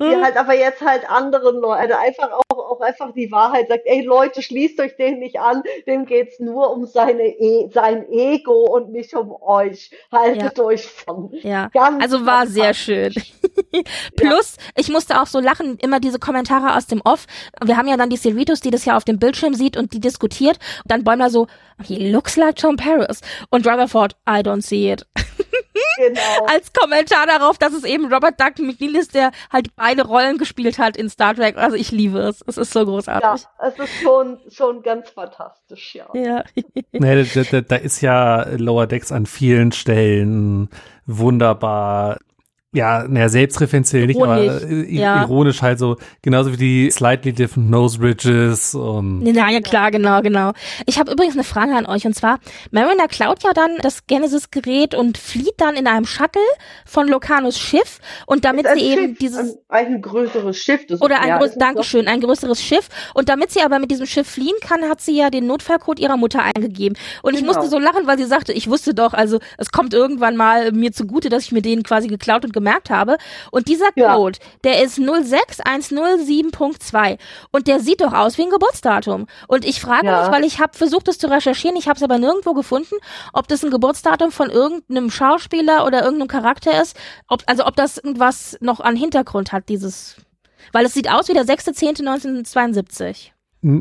Die 0.00 0.16
halt 0.16 0.36
aber 0.36 0.54
jetzt 0.54 0.80
halt 0.80 1.08
anderen 1.08 1.56
Leuten, 1.56 1.92
also 1.92 1.94
einfach 1.94 2.30
auch, 2.32 2.58
auch 2.58 2.80
einfach 2.80 3.12
die 3.12 3.30
Wahrheit 3.30 3.68
sagt, 3.68 3.82
ey 3.84 4.02
Leute, 4.02 4.42
schließt 4.42 4.80
euch 4.80 4.96
den 4.96 5.18
nicht 5.18 5.38
an, 5.38 5.62
dem 5.86 6.06
geht's 6.06 6.40
nur 6.40 6.70
um 6.70 6.86
seine 6.86 7.26
e 7.26 7.68
sein 7.72 8.08
Ego 8.10 8.64
und 8.74 8.92
nicht 8.92 9.14
um 9.14 9.34
euch. 9.40 9.90
Haltet 10.12 10.58
ja. 10.58 10.64
euch 10.64 10.86
von. 10.86 11.30
Ja. 11.42 11.68
Ganz 11.72 12.02
also 12.02 12.24
war 12.26 12.46
sehr 12.46 12.74
schön. 12.74 13.12
Plus, 14.16 14.56
ja. 14.56 14.62
ich 14.76 14.88
musste 14.88 15.20
auch 15.20 15.26
so 15.26 15.40
lachen, 15.40 15.76
immer 15.78 16.00
diese 16.00 16.18
Kommentare 16.18 16.76
aus 16.76 16.86
dem 16.86 17.00
Off. 17.04 17.26
Wir 17.62 17.76
haben 17.76 17.88
ja 17.88 17.96
dann 17.96 18.10
die 18.10 18.16
Cerritos, 18.16 18.60
die 18.60 18.70
das 18.70 18.84
ja 18.84 18.96
auf 18.96 19.04
dem 19.04 19.18
Bildschirm 19.18 19.54
sieht 19.54 19.76
und 19.76 19.92
die 19.92 20.00
diskutiert. 20.00 20.58
Und 20.84 20.90
dann 20.90 21.04
Bäumler 21.04 21.30
so, 21.30 21.46
he 21.82 22.10
looks 22.10 22.36
like 22.36 22.56
Tom 22.56 22.76
Paris. 22.76 23.20
Und 23.50 23.66
Rutherford, 23.66 24.16
I 24.28 24.40
don't 24.40 24.62
see 24.62 24.92
it. 24.92 25.06
Genau. 25.98 26.46
Als 26.46 26.72
Kommentar 26.72 27.26
darauf, 27.26 27.58
dass 27.58 27.72
es 27.72 27.84
eben 27.84 28.12
Robert 28.12 28.40
Duncan 28.40 28.66
McNeil 28.66 28.96
ist, 28.96 29.14
der 29.14 29.32
halt 29.52 29.74
beide 29.76 30.06
Rollen 30.06 30.38
gespielt 30.38 30.78
hat 30.78 30.96
in 30.96 31.08
Star 31.10 31.34
Trek. 31.34 31.56
Also 31.56 31.76
ich 31.76 31.90
liebe 31.90 32.18
es. 32.20 32.42
Es 32.46 32.56
ist 32.56 32.72
so 32.72 32.84
großartig. 32.84 33.44
Ja, 33.44 33.68
es 33.68 33.78
ist 33.78 34.02
schon, 34.02 34.38
schon 34.50 34.82
ganz 34.82 35.10
fantastisch, 35.10 35.94
ja. 35.94 36.06
Ja. 36.14 36.44
nee, 36.92 37.24
da, 37.24 37.42
da, 37.42 37.60
da 37.60 37.76
ist 37.76 38.00
ja 38.00 38.46
Lower 38.56 38.86
Decks 38.86 39.12
an 39.12 39.26
vielen 39.26 39.72
Stellen 39.72 40.68
wunderbar 41.06 42.18
ja, 42.72 43.04
naja, 43.08 43.28
selbstreferenziell 43.28 44.06
nicht, 44.06 44.22
aber 44.22 44.38
äh, 44.38 44.94
ja. 44.94 45.22
ironisch 45.22 45.60
halt 45.60 45.80
so, 45.80 45.96
genauso 46.22 46.52
wie 46.52 46.56
die 46.56 46.90
slightly 46.92 47.32
different 47.32 47.68
nose 47.68 47.98
bridges 47.98 48.76
und. 48.76 49.26
Ja, 49.26 49.50
ja, 49.50 49.60
klar, 49.60 49.90
genau, 49.90 50.22
genau. 50.22 50.52
Ich 50.86 51.00
habe 51.00 51.10
übrigens 51.10 51.34
eine 51.34 51.42
Frage 51.42 51.74
an 51.74 51.86
euch 51.86 52.06
und 52.06 52.14
zwar, 52.14 52.38
Mariner 52.70 53.08
klaut 53.08 53.42
ja 53.42 53.52
dann 53.54 53.72
das 53.82 54.06
Genesis-Gerät 54.06 54.94
und 54.94 55.18
flieht 55.18 55.54
dann 55.56 55.74
in 55.74 55.88
einem 55.88 56.06
Shuttle 56.06 56.40
von 56.86 57.08
Locanos 57.08 57.58
Schiff 57.58 57.98
und 58.26 58.44
damit 58.44 58.68
sie 58.72 58.80
eben 58.80 59.08
Schiff, 59.08 59.18
dieses. 59.18 59.58
Ein, 59.68 59.86
ein 59.86 60.02
größeres 60.02 60.56
Schiff. 60.56 60.86
Das 60.86 61.00
oder 61.00 61.20
ein 61.22 61.28
ja, 61.28 61.38
größeres, 61.38 61.58
Dankeschön, 61.58 62.06
ein 62.06 62.20
größeres 62.20 62.62
Schiff 62.62 62.88
und 63.14 63.28
damit 63.28 63.50
sie 63.50 63.62
aber 63.62 63.80
mit 63.80 63.90
diesem 63.90 64.06
Schiff 64.06 64.28
fliehen 64.28 64.56
kann, 64.60 64.82
hat 64.84 65.00
sie 65.00 65.16
ja 65.16 65.30
den 65.30 65.48
Notfallcode 65.48 65.98
ihrer 65.98 66.16
Mutter 66.16 66.40
eingegeben. 66.44 66.96
Und 67.22 67.34
genau. 67.34 67.40
ich 67.40 67.56
musste 67.56 67.68
so 67.68 67.80
lachen, 67.80 68.06
weil 68.06 68.16
sie 68.16 68.26
sagte, 68.26 68.52
ich 68.52 68.70
wusste 68.70 68.94
doch, 68.94 69.12
also 69.12 69.40
es 69.58 69.72
kommt 69.72 69.92
irgendwann 69.92 70.36
mal 70.36 70.70
mir 70.70 70.92
zugute, 70.92 71.30
dass 71.30 71.42
ich 71.42 71.50
mir 71.50 71.62
den 71.62 71.82
quasi 71.82 72.06
geklaut 72.06 72.44
und 72.44 72.52
gemerkt 72.60 72.90
habe. 72.90 73.16
Und 73.50 73.68
dieser 73.68 73.90
Code, 73.92 74.38
ja. 74.38 74.44
der 74.64 74.82
ist 74.82 74.98
06107.2 74.98 77.16
und 77.50 77.66
der 77.66 77.80
sieht 77.80 78.02
doch 78.02 78.12
aus 78.12 78.36
wie 78.38 78.42
ein 78.42 78.50
Geburtsdatum. 78.50 79.26
Und 79.48 79.64
ich 79.64 79.80
frage 79.80 80.06
ja. 80.06 80.22
mich, 80.22 80.30
weil 80.30 80.44
ich 80.44 80.60
habe 80.60 80.76
versucht, 80.76 81.08
das 81.08 81.18
zu 81.18 81.28
recherchieren, 81.30 81.76
ich 81.76 81.88
habe 81.88 81.96
es 81.96 82.02
aber 82.02 82.18
nirgendwo 82.18 82.52
gefunden, 82.54 82.94
ob 83.32 83.48
das 83.48 83.64
ein 83.64 83.70
Geburtsdatum 83.70 84.30
von 84.30 84.50
irgendeinem 84.50 85.10
Schauspieler 85.10 85.86
oder 85.86 86.02
irgendeinem 86.02 86.28
Charakter 86.28 86.78
ist, 86.80 86.96
ob, 87.28 87.42
also 87.46 87.66
ob 87.66 87.76
das 87.76 87.96
irgendwas 87.96 88.58
noch 88.60 88.80
an 88.80 88.96
Hintergrund 88.96 89.52
hat, 89.52 89.68
dieses, 89.68 90.16
weil 90.72 90.84
es 90.84 90.94
sieht 90.94 91.08
aus 91.10 91.28
wie 91.28 91.34
der 91.34 91.44
6.10.1972. 91.44 93.30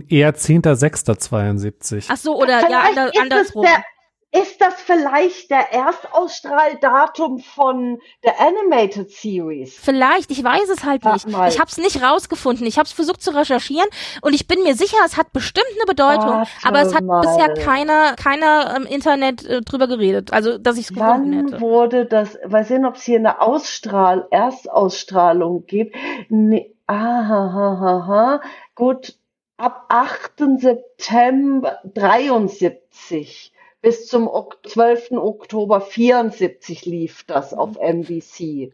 Eher 0.09 0.35
10.06.72. 0.35 2.07
Ach 2.09 2.17
so, 2.17 2.35
oder 2.35 2.59
Vielleicht 2.59 2.71
ja, 2.71 2.81
ander, 2.81 3.11
andersrum. 3.21 3.63
Der, 3.63 3.81
ist 4.31 4.61
das 4.61 4.75
vielleicht 4.75 5.49
der 5.49 5.73
Erstausstrahldatum 5.73 7.39
von 7.39 7.99
der 8.23 8.39
Animated 8.39 9.09
Series? 9.09 9.75
Vielleicht, 9.75 10.29
ich 10.29 10.43
weiß 10.43 10.69
es 10.69 10.83
halt 10.83 11.03
nicht. 11.03 11.27
Ich 11.27 11.59
habe 11.59 11.69
es 11.69 11.77
nicht 11.77 12.03
rausgefunden. 12.03 12.67
Ich 12.67 12.77
habe 12.77 12.85
es 12.85 12.91
versucht 12.91 13.23
zu 13.23 13.35
recherchieren 13.35 13.87
und 14.21 14.33
ich 14.33 14.47
bin 14.47 14.61
mir 14.61 14.75
sicher, 14.75 14.97
es 15.05 15.17
hat 15.17 15.33
bestimmt 15.33 15.65
eine 15.75 15.85
Bedeutung, 15.87 16.29
Warte 16.29 16.51
aber 16.63 16.81
es 16.81 16.93
hat 16.93 17.03
mal. 17.03 17.21
bisher 17.21 17.53
keiner 17.55 18.15
keiner 18.15 18.75
im 18.77 18.85
Internet 18.85 19.45
äh, 19.45 19.61
drüber 19.61 19.87
geredet, 19.87 20.31
also 20.31 20.59
dass 20.59 20.77
ich 20.77 20.89
es 20.89 20.93
gefunden 20.93 21.33
hätte. 21.33 21.53
Wann 21.53 21.61
wurde 21.61 22.05
das, 22.05 22.37
weiß 22.43 22.69
sehen, 22.69 22.85
ob 22.85 22.95
es 22.95 23.03
hier 23.03 23.17
eine 23.17 23.41
Ausstrahl 23.41 24.27
Erstausstrahlung 24.29 25.65
gibt. 25.65 25.95
Nee, 26.29 26.75
aha, 26.85 27.47
aha, 27.47 27.97
aha. 27.97 28.41
Gut, 28.75 29.15
ab 29.57 29.85
8. 29.89 30.59
September 30.59 31.79
73 31.83 33.51
bis 33.81 34.07
zum 34.07 34.29
12. 34.67 35.11
Oktober 35.11 35.81
74 35.81 36.85
lief 36.85 37.23
das 37.25 37.53
auf 37.53 37.77
NBC. 37.77 38.73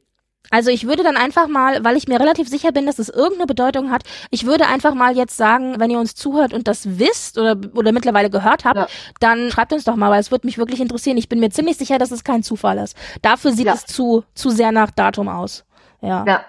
Also 0.52 0.70
ich 0.70 0.88
würde 0.88 1.04
dann 1.04 1.18
einfach 1.18 1.48
mal, 1.48 1.84
weil 1.84 1.98
ich 1.98 2.08
mir 2.08 2.20
relativ 2.20 2.48
sicher 2.48 2.72
bin, 2.72 2.86
dass 2.86 3.00
es 3.00 3.10
irgendeine 3.10 3.48
Bedeutung 3.48 3.92
hat, 3.92 4.04
ich 4.30 4.46
würde 4.46 4.68
einfach 4.68 4.94
mal 4.94 5.16
jetzt 5.16 5.38
sagen, 5.38 5.80
wenn 5.80 5.90
ihr 5.90 6.00
uns 6.00 6.16
zuhört 6.16 6.54
und 6.54 6.68
das 6.68 7.00
wisst 7.00 7.38
oder, 7.38 7.58
oder 7.74 7.92
mittlerweile 7.92 8.30
gehört 8.30 8.66
habt, 8.66 8.78
ja. 8.78 8.88
dann 9.20 9.52
schreibt 9.52 9.74
uns 9.74 9.84
doch 9.86 9.96
mal, 9.96 10.12
weil 10.12 10.20
es 10.20 10.32
würde 10.32 10.46
mich 10.46 10.58
wirklich 10.58 10.82
interessieren. 10.82 11.18
Ich 11.18 11.30
bin 11.30 11.40
mir 11.40 11.50
ziemlich 11.50 11.78
sicher, 11.78 11.98
dass 11.98 12.12
es 12.12 12.24
kein 12.24 12.44
Zufall 12.44 12.78
ist. 12.78 12.96
Dafür 13.22 13.52
sieht 13.52 13.66
ja. 13.66 13.74
es 13.74 13.86
zu, 13.86 14.24
zu 14.34 14.50
sehr 14.50 14.72
nach 14.72 14.92
Datum 14.92 15.30
aus. 15.30 15.66
Ja. 16.02 16.24
ja. 16.28 16.46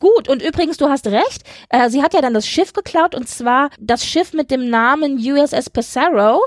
Gut, 0.00 0.28
und 0.28 0.42
übrigens, 0.42 0.76
du 0.76 0.88
hast 0.88 1.08
recht, 1.08 1.42
äh, 1.70 1.90
sie 1.90 2.02
hat 2.02 2.14
ja 2.14 2.20
dann 2.20 2.32
das 2.32 2.46
Schiff 2.46 2.72
geklaut 2.72 3.16
und 3.16 3.28
zwar 3.28 3.70
das 3.80 4.04
Schiff 4.06 4.32
mit 4.32 4.50
dem 4.50 4.70
Namen 4.70 5.18
USS 5.18 5.70
Passaro 5.70 6.44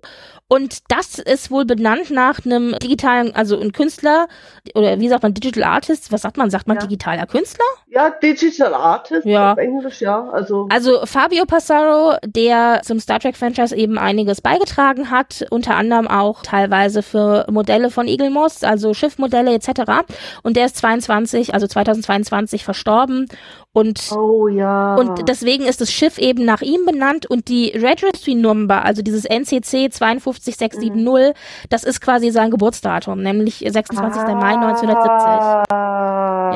und 0.52 0.80
das 0.90 1.18
ist 1.18 1.50
wohl 1.50 1.64
benannt 1.64 2.12
nach 2.12 2.46
einem 2.46 2.76
digitalen, 2.84 3.34
also 3.34 3.58
ein 3.58 3.72
Künstler 3.72 4.28
oder 4.76 5.00
wie 5.00 5.08
sagt 5.08 5.24
man, 5.24 5.34
Digital 5.34 5.64
Artist? 5.64 6.12
Was 6.12 6.24
sagt 6.24 6.36
man? 6.36 6.50
Sagt 6.50 6.68
man 6.68 6.76
ja. 6.76 6.82
digitaler 6.82 7.26
Künstler? 7.26 7.64
Ja, 7.88 8.10
Digital 8.10 8.74
Artist 8.74 9.26
ja. 9.26 9.54
auf 9.54 9.58
Englisch, 9.58 10.02
ja. 10.02 10.30
Also. 10.30 10.68
also 10.70 11.06
Fabio 11.06 11.46
Passaro, 11.46 12.18
der 12.26 12.82
zum 12.84 13.00
Star 13.00 13.22
Trek 13.22 13.38
Franchise 13.38 13.74
eben 13.74 13.98
einiges 13.98 14.42
beigetragen 14.42 15.10
hat, 15.10 15.46
unter 15.52 15.78
anderem 15.78 16.10
auch 16.10 16.42
teilweise 16.42 17.02
für 17.02 17.46
Modelle 17.50 17.90
von 17.90 18.10
Eagle 18.10 18.30
Moss, 18.30 18.66
also 18.66 18.94
Schiffmodelle 18.94 19.54
etc. 19.54 20.04
Und 20.44 20.58
der 20.58 20.66
ist 20.66 20.76
22, 20.76 21.54
also 21.54 21.66
2022 21.66 22.66
verstorben 22.66 23.28
und, 23.74 24.12
oh, 24.12 24.50
ja. 24.50 24.96
und 24.96 25.30
deswegen 25.30 25.64
ist 25.66 25.80
das 25.80 25.92
Schiff 25.92 26.18
eben 26.18 26.44
nach 26.44 26.62
ihm 26.62 26.86
benannt 26.86 27.26
und 27.26 27.48
die 27.48 27.70
Registry 27.70 28.36
Number, 28.36 28.84
also 28.84 29.02
dieses 29.02 29.24
NCC 29.24 29.90
52670, 29.90 30.94
mhm. 30.94 31.34
das 31.70 31.86
ist 31.86 32.02
quasi 32.02 32.32
sein 32.32 32.52
Geburtsdatum, 32.52 33.22
nämlich 33.22 33.66
26. 33.66 34.22
Ah. 34.24 34.36
Mai 34.36 34.56
1970. 34.56 35.72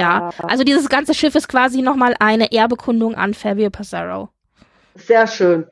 Ja, 0.01 0.29
also 0.43 0.65
dieses 0.65 0.89
ganze 0.89 1.13
Schiff 1.13 1.35
ist 1.35 1.47
quasi 1.47 1.81
nochmal 1.81 2.15
eine 2.19 2.51
Erbekundung 2.51 3.15
an 3.15 3.33
Fabio 3.33 3.69
Passaro. 3.69 4.29
Sehr 4.95 5.27
schön. 5.27 5.67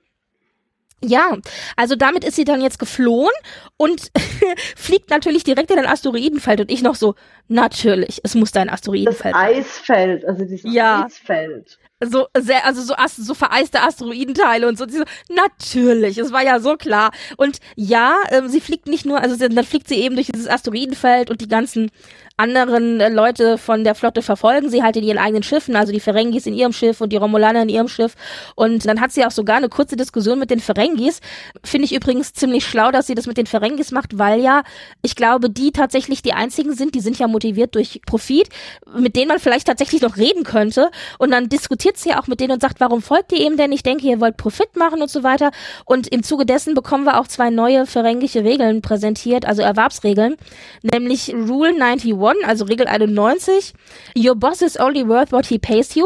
Ja, 1.05 1.37
also 1.75 1.95
damit 1.95 2.23
ist 2.23 2.35
sie 2.35 2.45
dann 2.45 2.61
jetzt 2.61 2.79
geflohen 2.79 3.33
und 3.77 4.11
fliegt 4.75 5.09
natürlich 5.09 5.43
direkt 5.43 5.69
in 5.71 5.79
ein 5.79 5.85
Asteroidenfeld 5.85 6.61
und 6.61 6.71
ich 6.71 6.81
noch 6.81 6.95
so, 6.95 7.15
natürlich, 7.49 8.21
es 8.23 8.35
muss 8.35 8.51
da 8.51 8.61
ein 8.61 8.69
Asteroidenfeld 8.69 9.35
Das 9.35 9.41
Eisfeld, 9.41 10.25
also 10.25 10.45
dieses 10.45 10.71
ja. 10.73 11.05
Eisfeld. 11.05 11.77
so 12.01 12.27
sehr, 12.37 12.65
also 12.65 12.81
so, 12.81 12.95
so 13.17 13.33
vereiste 13.33 13.81
Asteroidenteile 13.81 14.67
und 14.67 14.77
so. 14.77 14.87
so. 14.87 15.03
Natürlich, 15.29 16.17
es 16.17 16.31
war 16.31 16.43
ja 16.43 16.59
so 16.59 16.77
klar. 16.77 17.11
Und 17.35 17.59
ja, 17.75 18.15
ähm, 18.29 18.47
sie 18.47 18.61
fliegt 18.61 18.87
nicht 18.87 19.05
nur, 19.05 19.19
also 19.19 19.35
dann 19.35 19.65
fliegt 19.65 19.89
sie 19.89 19.95
eben 19.95 20.15
durch 20.15 20.27
dieses 20.27 20.47
Asteroidenfeld 20.47 21.29
und 21.29 21.41
die 21.41 21.49
ganzen 21.49 21.91
anderen 22.37 22.99
äh, 22.99 23.09
Leute 23.09 23.57
von 23.57 23.83
der 23.83 23.93
Flotte 23.93 24.21
verfolgen 24.21 24.69
sie 24.69 24.81
halt 24.81 24.95
in 24.95 25.03
ihren 25.03 25.19
eigenen 25.19 25.43
Schiffen, 25.43 25.75
also 25.75 25.91
die 25.91 25.99
Ferengis 25.99 26.47
in 26.47 26.53
ihrem 26.53 26.73
Schiff 26.73 26.99
und 27.01 27.11
die 27.11 27.17
Romulaner 27.17 27.61
in 27.61 27.69
ihrem 27.69 27.87
Schiff. 27.87 28.15
Und 28.55 28.87
dann 28.87 28.99
hat 29.01 29.11
sie 29.11 29.23
auch 29.25 29.31
sogar 29.31 29.57
eine 29.57 29.69
kurze 29.69 29.95
Diskussion 29.95 30.39
mit 30.39 30.49
den 30.49 30.59
Ferengis. 30.59 31.19
Finde 31.63 31.85
ich 31.85 31.93
übrigens 31.93 32.33
ziemlich 32.33 32.65
schlau, 32.65 32.91
dass 32.91 33.05
sie 33.05 33.13
das 33.13 33.27
mit 33.27 33.37
den 33.37 33.45
Ferengis 33.45 33.91
macht, 33.91 34.17
weil 34.17 34.41
ja, 34.41 34.63
ich 35.03 35.15
glaube, 35.15 35.49
die 35.49 35.71
tatsächlich 35.71 36.23
die 36.23 36.33
einzigen 36.33 36.73
sind, 36.73 36.95
die 36.95 37.01
sind 37.01 37.19
ja 37.19 37.27
motiviert 37.27 37.75
durch 37.75 38.01
Profit, 38.05 38.49
mit 38.97 39.15
denen 39.15 39.27
man 39.27 39.39
vielleicht 39.39 39.67
tatsächlich 39.67 40.01
noch 40.01 40.17
reden 40.17 40.43
könnte. 40.43 40.89
Und 41.19 41.31
dann 41.31 41.49
diskutiert 41.49 41.97
sie 41.97 42.15
auch 42.15 42.25
mit 42.25 42.39
denen 42.39 42.53
und 42.53 42.61
sagt, 42.61 42.79
warum 42.79 43.03
folgt 43.03 43.31
ihr 43.31 43.41
eben 43.41 43.57
denn? 43.57 43.71
Ich 43.71 43.83
denke, 43.83 44.07
ihr 44.07 44.19
wollt 44.19 44.37
Profit 44.37 44.75
machen 44.75 45.03
und 45.03 45.11
so 45.11 45.21
weiter. 45.21 45.51
Und 45.85 46.07
im 46.07 46.23
Zuge 46.23 46.47
dessen 46.47 46.73
bekommen 46.73 47.03
wir 47.03 47.19
auch 47.19 47.27
zwei 47.27 47.51
neue 47.51 47.85
ferengische 47.85 48.43
Regeln 48.43 48.81
präsentiert, 48.81 49.45
also 49.45 49.61
Erwerbsregeln, 49.61 50.35
nämlich 50.81 51.33
Rule 51.33 51.73
91 51.79 52.22
also 52.45 52.65
Regel 52.65 52.87
91, 52.87 53.73
your 54.15 54.35
boss 54.35 54.61
is 54.61 54.77
only 54.77 55.07
worth 55.07 55.31
what 55.31 55.47
he 55.47 55.57
pays 55.59 55.95
you. 55.95 56.05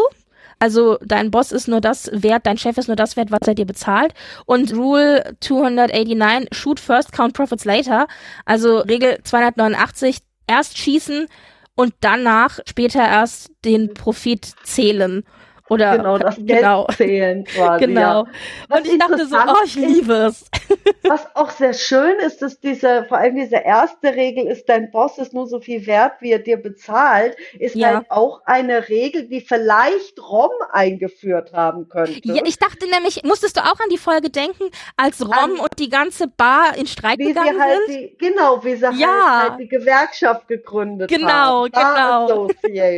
Also 0.60 0.98
dein 1.06 1.30
Boss 1.30 1.52
ist 1.52 1.68
nur 1.68 1.82
das 1.82 2.10
wert, 2.12 2.46
dein 2.46 2.58
Chef 2.58 2.78
ist 2.78 2.88
nur 2.88 2.96
das 2.96 3.16
wert, 3.16 3.32
was 3.32 3.48
er 3.48 3.54
dir 3.54 3.66
bezahlt. 3.66 4.14
Und 4.46 4.74
Rule 4.74 5.36
289, 5.40 6.50
shoot 6.52 6.80
first, 6.80 7.12
count 7.12 7.34
profits 7.34 7.66
later. 7.66 8.08
Also 8.46 8.80
Regel 8.80 9.20
289, 9.24 10.18
erst 10.48 10.78
schießen 10.78 11.28
und 11.76 11.94
danach 12.00 12.60
später 12.68 13.02
erst 13.08 13.52
den 13.64 13.94
Profit 13.94 14.52
zählen. 14.64 15.24
Oder 15.70 15.98
genau, 15.98 16.18
das 16.18 16.36
Geld 16.38 16.60
genau. 16.60 16.88
zählen 16.96 17.44
quasi. 17.46 17.86
Genau. 17.86 18.26
Ja. 18.70 18.78
Und 18.78 18.88
ich 18.88 18.98
dachte 18.98 19.26
so, 19.26 19.36
oh, 19.36 19.64
ich 19.66 19.76
liebe 19.76 20.14
es. 20.14 20.46
Was 21.04 21.36
auch 21.36 21.50
sehr 21.50 21.74
schön 21.74 22.20
ist, 22.20 22.42
dass 22.42 22.60
diese, 22.60 23.06
vor 23.06 23.18
allem 23.18 23.36
diese 23.36 23.58
erste 23.58 24.16
Regel 24.16 24.48
ist, 24.48 24.68
dein 24.70 24.92
Boss 24.92 25.18
ist 25.18 25.34
nur 25.34 25.48
so 25.48 25.60
viel 25.60 25.86
wert, 25.86 26.14
wie 26.20 26.32
er 26.32 26.40
dir 26.40 26.58
bezahlt, 26.58 27.36
ist 27.60 27.76
ja. 27.76 27.96
halt 27.96 28.12
auch 28.12 28.42
eine 28.46 28.88
Regel, 28.90 29.28
die 29.28 29.42
vielleicht 29.42 30.20
Rom 30.20 30.52
eingeführt 30.72 31.54
haben 31.54 31.90
könnte. 31.90 32.20
Ja, 32.24 32.44
ich 32.46 32.58
dachte 32.58 32.90
nämlich, 32.90 33.24
musstest 33.24 33.58
du 33.58 33.62
auch 33.62 33.80
an 33.80 33.90
die 33.92 33.98
Folge 33.98 34.30
denken, 34.30 34.66
als 34.96 35.22
Rom 35.22 35.34
an, 35.34 35.52
und 35.60 35.80
die 35.80 35.90
ganze 35.90 36.28
Bar 36.28 36.78
in 36.78 36.88
Streik 36.88 37.20
gegangen 37.20 37.62
halt 37.62 37.80
sind? 37.88 37.98
Die, 37.98 38.18
genau, 38.18 38.64
wie 38.64 38.76
sie 38.76 38.84
ja. 38.84 38.92
halt, 38.92 39.52
halt, 39.52 39.60
die 39.60 39.68
Gewerkschaft 39.68 40.48
gegründet 40.48 41.10
genau, 41.10 41.66
haben. 41.66 41.72
Genau, 41.72 42.48
genau. 42.62 42.98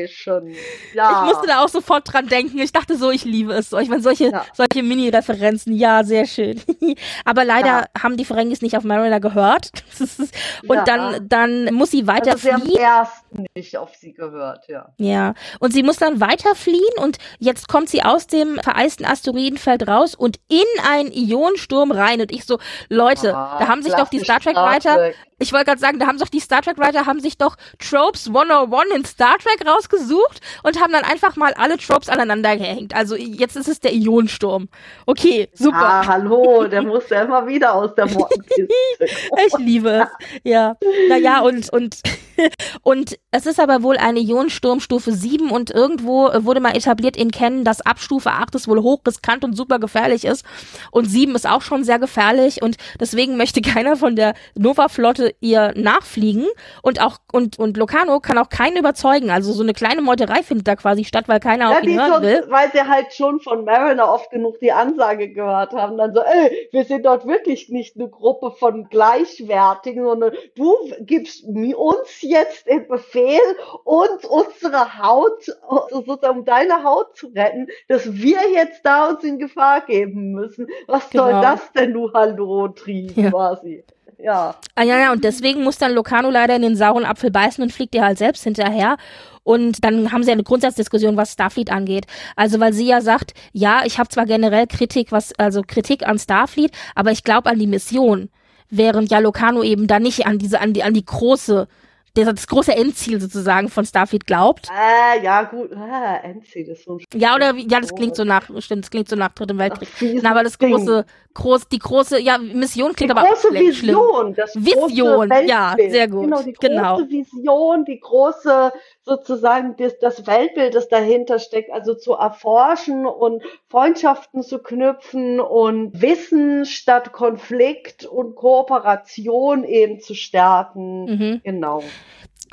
Ja. 0.94 1.26
Ich 1.26 1.34
musste 1.34 1.48
da 1.48 1.64
auch 1.64 1.70
sofort 1.70 2.12
dran 2.12 2.28
denken 2.28 2.59
ich 2.64 2.72
dachte 2.72 2.98
so, 2.98 3.12
ich 3.12 3.26
liebe 3.26 3.54
es 3.54 3.70
so. 3.70 3.78
Ich 3.78 3.90
meine, 3.90 4.02
solche, 4.02 4.32
ja. 4.32 4.46
solche 4.54 4.84
Mini-Referenzen, 4.84 5.74
ja, 5.74 6.04
sehr 6.04 6.26
schön. 6.26 6.62
Aber 7.26 7.46
leider 7.46 7.68
ja. 7.68 7.86
haben 8.02 8.18
die 8.18 8.26
Ferengis 8.26 8.62
nicht 8.62 8.78
auf 8.78 8.84
Marilla 8.84 9.20
gehört. 9.20 9.72
und 10.68 10.76
ja. 10.76 10.84
dann, 10.84 11.28
dann 11.28 11.74
muss 11.74 11.92
sie 11.92 12.08
weiter 12.08 12.32
also 12.32 12.50
sie 12.50 12.62
fliehen. 12.62 12.80
Haben 12.80 13.06
erst 13.06 13.56
nicht 13.56 13.78
auf 13.78 13.96
sie 13.96 14.14
gehört, 14.14 14.68
ja. 14.68 14.90
Ja. 14.98 15.34
Und 15.60 15.74
sie 15.74 15.84
muss 15.84 15.98
dann 15.98 16.20
weiter 16.20 16.56
fliehen 16.56 16.80
und 16.98 17.18
jetzt 17.40 17.68
kommt 17.68 17.90
sie 17.90 18.04
aus 18.04 18.28
dem 18.28 18.56
vereisten 18.60 19.06
Asteroidenfeld 19.06 19.88
raus 19.88 20.16
und 20.16 20.38
in 20.48 20.60
einen 20.90 21.12
Ionensturm 21.12 21.92
rein. 21.92 22.22
Und 22.22 22.32
ich 22.32 22.46
so, 22.46 22.60
Leute, 22.90 23.36
ah, 23.36 23.58
da 23.60 23.68
haben 23.68 23.84
sich 23.84 23.94
doch 23.94 24.10
die 24.10 24.20
Star 24.20 24.40
Trek-Writer, 24.40 25.14
ich 25.40 25.54
wollte 25.54 25.66
gerade 25.66 25.80
sagen, 25.80 26.00
da 26.00 26.08
haben 26.08 26.20
sich 26.20 26.30
die 26.30 26.40
Star 26.40 26.62
Trek-Writer, 26.62 27.06
haben 27.06 27.22
sich 27.22 27.38
doch 27.38 27.56
Tropes 27.80 28.28
101 28.28 28.94
in 28.94 29.06
Star 29.06 29.38
Trek 29.38 29.66
rausgesucht 29.66 30.42
und 30.64 30.82
haben 30.82 30.92
dann 30.92 31.06
einfach 31.06 31.36
mal 31.36 31.54
alle 31.54 31.78
Tropes 31.78 32.10
aneinander 32.10 32.49
gehängt. 32.56 32.96
Also 32.96 33.16
jetzt 33.16 33.56
ist 33.56 33.68
es 33.68 33.80
der 33.80 33.94
Ionensturm. 33.94 34.70
Okay, 35.06 35.50
super. 35.54 35.78
Ah, 35.78 36.08
hallo, 36.08 36.68
der 36.68 36.82
muss 36.82 37.10
ja 37.10 37.24
immer 37.24 37.48
wieder 37.48 37.74
aus 37.74 37.94
der 37.96 38.08
Mottenkiste. 38.08 38.68
ich 39.48 39.58
liebe 39.60 39.90
es. 39.90 40.08
Ja. 40.44 40.76
Naja, 41.10 41.42
und, 41.42 41.72
und, 41.72 42.02
und 42.84 43.18
es 43.32 43.46
ist 43.46 43.60
aber 43.60 43.84
wohl 43.84 43.98
eine 43.98 44.20
Ionensturmstufe 44.20 45.12
7 45.12 45.52
und 45.52 45.72
irgendwo 45.72 46.30
wurde 46.44 46.60
mal 46.60 46.76
etabliert 46.76 47.18
in 47.18 47.32
Kennen, 47.32 47.64
dass 47.64 47.82
ab 47.82 48.00
Stufe 48.00 48.32
8 48.32 48.56
es 48.56 48.68
wohl 48.68 48.82
hochriskant 48.82 49.44
und 49.44 49.56
super 49.56 49.80
gefährlich 49.80 50.26
ist. 50.26 50.46
Und 50.92 51.06
7 51.06 51.36
ist 51.36 51.48
auch 51.48 51.62
schon 51.62 51.84
sehr 51.84 52.00
gefährlich 52.00 52.62
und 52.62 52.78
deswegen 53.00 53.38
möchte 53.38 53.62
keiner 53.70 53.96
von 53.96 54.16
der 54.16 54.34
Nova-Flotte 54.56 55.36
ihr 55.42 55.74
nachfliegen 55.76 56.48
und 56.82 57.02
auch, 57.02 57.18
und, 57.32 57.60
und 57.60 57.78
Locano 57.78 58.20
kann 58.20 58.38
auch 58.38 58.50
keinen 58.50 58.78
überzeugen. 58.78 59.30
Also 59.30 59.54
so 59.54 59.64
eine 59.64 59.74
kleine 59.74 60.02
Meuterei 60.02 60.44
findet 60.44 60.68
da 60.68 60.76
quasi 60.76 61.04
statt, 61.04 61.28
weil 61.28 61.40
keiner 61.40 61.72
ja, 61.72 61.78
auf 61.78 61.84
ihn 61.84 62.00
hören 62.00 62.24
will. 62.24 62.39
Weil 62.48 62.72
sie 62.72 62.82
halt 62.82 63.14
schon 63.14 63.40
von 63.40 63.66
Mariner 63.66 64.12
oft 64.14 64.32
genug 64.32 64.60
die 64.60 64.72
Ansage 64.72 65.30
gehört 65.30 65.74
haben, 65.74 65.98
dann 65.98 66.14
so, 66.14 66.22
ey, 66.22 66.70
wir 66.72 66.86
sind 66.86 67.06
dort 67.06 67.26
wirklich 67.28 67.70
nicht 67.70 67.96
eine 67.96 68.10
Gruppe 68.10 68.52
von 68.52 68.90
Gleichwertigen, 68.90 70.06
sondern 70.06 70.34
du 70.56 70.76
gibst 71.02 71.44
uns 71.44 72.22
jetzt 72.22 72.68
den 72.68 72.88
Befehl, 72.88 73.42
uns 73.84 74.26
unsere 74.26 74.98
Haut, 75.00 75.46
sozusagen 75.90 76.40
um 76.40 76.46
deine 76.46 76.84
Haut 76.84 77.16
zu 77.16 77.28
retten, 77.28 77.68
dass 77.88 78.14
wir 78.14 78.50
jetzt 78.54 78.86
da 78.86 79.10
uns 79.10 79.24
in 79.24 79.40
Gefahr 79.40 79.82
geben 79.82 80.32
müssen. 80.32 80.68
Was 80.88 81.10
genau. 81.10 81.24
soll 81.24 81.42
das 81.42 81.72
denn, 81.74 81.94
du 81.94 82.12
Hallo-Trieb 82.14 83.18
ja. 83.18 83.30
quasi? 83.30 83.84
Ja. 84.22 84.56
Ah, 84.76 84.84
ja, 84.84 85.00
ja, 85.00 85.12
und 85.14 85.24
deswegen 85.24 85.64
muss 85.64 85.78
dann 85.78 85.94
Locano 85.94 86.30
leider 86.30 86.56
in 86.56 86.62
den 86.62 86.76
sauren 86.76 87.06
Apfel 87.06 87.32
beißen 87.32 87.64
und 87.64 87.72
fliegt 87.72 87.96
ihr 87.96 88.04
halt 88.04 88.18
selbst 88.18 88.44
hinterher. 88.44 88.98
Und 89.44 89.84
dann 89.86 90.12
haben 90.12 90.24
sie 90.24 90.32
eine 90.32 90.44
Grundsatzdiskussion, 90.44 91.16
was 91.16 91.34
Starfleet 91.34 91.72
angeht. 91.72 92.06
Also 92.36 92.60
weil 92.60 92.74
sie 92.74 92.86
ja 92.86 93.00
sagt, 93.00 93.34
ja, 93.54 93.82
ich 93.86 93.98
habe 93.98 94.10
zwar 94.10 94.26
generell 94.26 94.68
Kritik, 94.68 95.14
was 95.14 95.34
also 95.40 95.62
Kritik 95.66 96.06
an 96.06 96.20
Starfleet, 96.20 96.72
aber 96.96 97.12
ich 97.12 97.24
glaube 97.24 97.50
an 97.50 97.60
die 97.60 97.68
Mission, 97.68 98.30
während 98.70 99.10
ja 99.10 99.20
Locano 99.20 99.64
eben 99.64 99.88
da 99.88 100.00
nicht 100.00 100.28
an 100.28 100.38
diese 100.38 100.60
an 100.60 100.74
die 100.74 100.84
an 100.84 100.94
die 100.94 101.06
große 101.06 101.68
der 102.16 102.34
das 102.34 102.48
große 102.48 102.76
Endziel 102.76 103.20
sozusagen 103.22 103.70
von 103.70 103.86
Starfleet 103.86 104.26
glaubt. 104.26 104.68
Äh, 104.70 105.24
ja, 105.24 105.44
gut. 105.44 105.72
Ah, 105.74 106.18
Endziel 106.24 106.68
ist 106.68 106.86
so 106.86 106.98
ein 106.98 107.20
Ja, 107.20 107.36
oder 107.36 107.56
ja, 107.56 107.80
das 107.80 107.94
klingt 107.94 108.16
so 108.16 108.24
nach, 108.24 108.50
stimmt, 108.60 108.86
das 108.86 108.92
klingt 108.92 109.10
so 109.10 109.16
nach 109.16 109.34
Dritten 109.34 109.58
Weltkrieg. 109.58 109.90
Ach, 109.96 110.22
Na, 110.22 110.32
aber 110.32 110.44
das 110.44 110.58
Ding. 110.58 110.72
große, 110.72 111.06
groß, 111.34 111.68
die 111.68 111.80
große, 111.80 112.20
ja, 112.20 112.38
Mission 112.38 112.94
klingt 112.94 113.12
die 113.12 113.18
aber 113.18 113.28
große 113.28 113.48
auch 113.50 113.54
Vision, 113.54 114.34
das 114.34 114.56
Vision, 114.56 115.30
ja, 115.48 115.76
sehr 115.78 116.08
gut. 116.08 116.24
Genau, 116.24 116.42
die 116.42 116.54
große 116.54 116.68
genau. 116.68 117.00
Vision, 117.00 117.86
die 117.86 118.00
große 118.00 118.72
sozusagen 119.04 119.76
das, 119.78 119.98
das 120.00 120.28
Weltbild, 120.28 120.76
das 120.76 120.88
dahinter 120.88 121.40
steckt, 121.40 121.72
also 121.72 121.96
zu 121.96 122.14
erforschen 122.14 123.06
und 123.06 123.42
Freundschaften 123.68 124.44
zu 124.44 124.60
knüpfen 124.60 125.40
und 125.40 126.02
Wissen 126.02 126.66
statt 126.66 127.12
Konflikt 127.12 128.06
und 128.06 128.36
Kooperation 128.36 129.64
eben 129.64 130.00
zu 130.00 130.14
stärken. 130.14 131.06
Mhm. 131.06 131.42
Genau. 131.44 131.84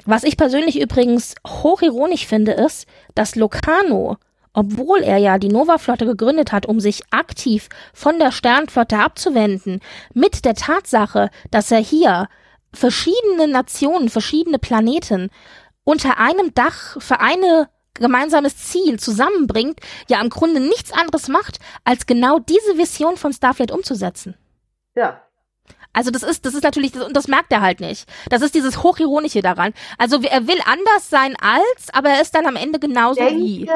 Was 0.05 0.25
ich 0.25 0.37
persönlich 0.37 0.81
übrigens 0.81 1.35
hochironisch 1.47 2.27
finde, 2.27 2.53
ist, 2.53 2.87
dass 3.15 3.35
Locano, 3.35 4.17
obwohl 4.53 5.03
er 5.03 5.19
ja 5.19 5.39
die 5.39 5.49
Nova-Flotte 5.49 6.07
gegründet 6.07 6.53
hat, 6.53 6.67
um 6.67 6.81
sich 6.81 7.03
aktiv 7.11 7.69
von 7.93 8.19
der 8.19 8.31
Sternflotte 8.31 8.99
abzuwenden, 8.99 9.81
mit 10.15 10.45
der 10.45 10.55
Tatsache, 10.55 11.31
dass 11.51 11.71
er 11.71 11.81
hier 11.81 12.29
verschiedene 12.73 13.49
Nationen, 13.49 14.09
verschiedene 14.09 14.59
Planeten 14.59 15.31
unter 15.87 16.19
einem 16.19 16.53
Dach 16.53 17.01
für 17.01 17.21
eine 17.21 17.71
gemeinsames 17.95 18.59
Ziel 18.59 18.99
zusammenbringt, 18.99 19.81
ja 20.11 20.21
im 20.21 20.29
Grunde 20.29 20.61
nichts 20.61 20.93
anderes 20.93 21.29
macht, 21.29 21.59
als 21.85 22.05
genau 22.05 22.39
diese 22.39 22.77
Vision 22.77 23.17
von 23.17 23.33
Starfleet 23.33 23.71
umzusetzen. 23.71 24.37
Ja. 24.95 25.23
Also 25.93 26.11
das 26.11 26.23
ist, 26.23 26.45
das 26.45 26.53
ist 26.53 26.65
natürlich, 26.65 26.95
und 26.95 27.17
das 27.17 27.29
merkt 27.29 27.51
er 27.53 27.63
halt 27.63 27.81
nicht. 27.81 28.07
Das 28.29 28.43
ist 28.43 28.55
dieses 28.55 28.83
Hochironische 28.83 29.41
daran. 29.41 29.73
Also 29.97 30.21
er 30.21 30.47
will 30.47 30.61
anders 30.67 31.09
sein 31.09 31.35
als, 31.41 31.95
aber 31.95 32.11
er 32.11 32.21
ist 32.21 32.35
dann 32.35 32.47
am 32.47 32.57
Ende 32.57 32.79
genauso 32.79 33.21
denke, 33.21 33.43
wie 33.43 33.71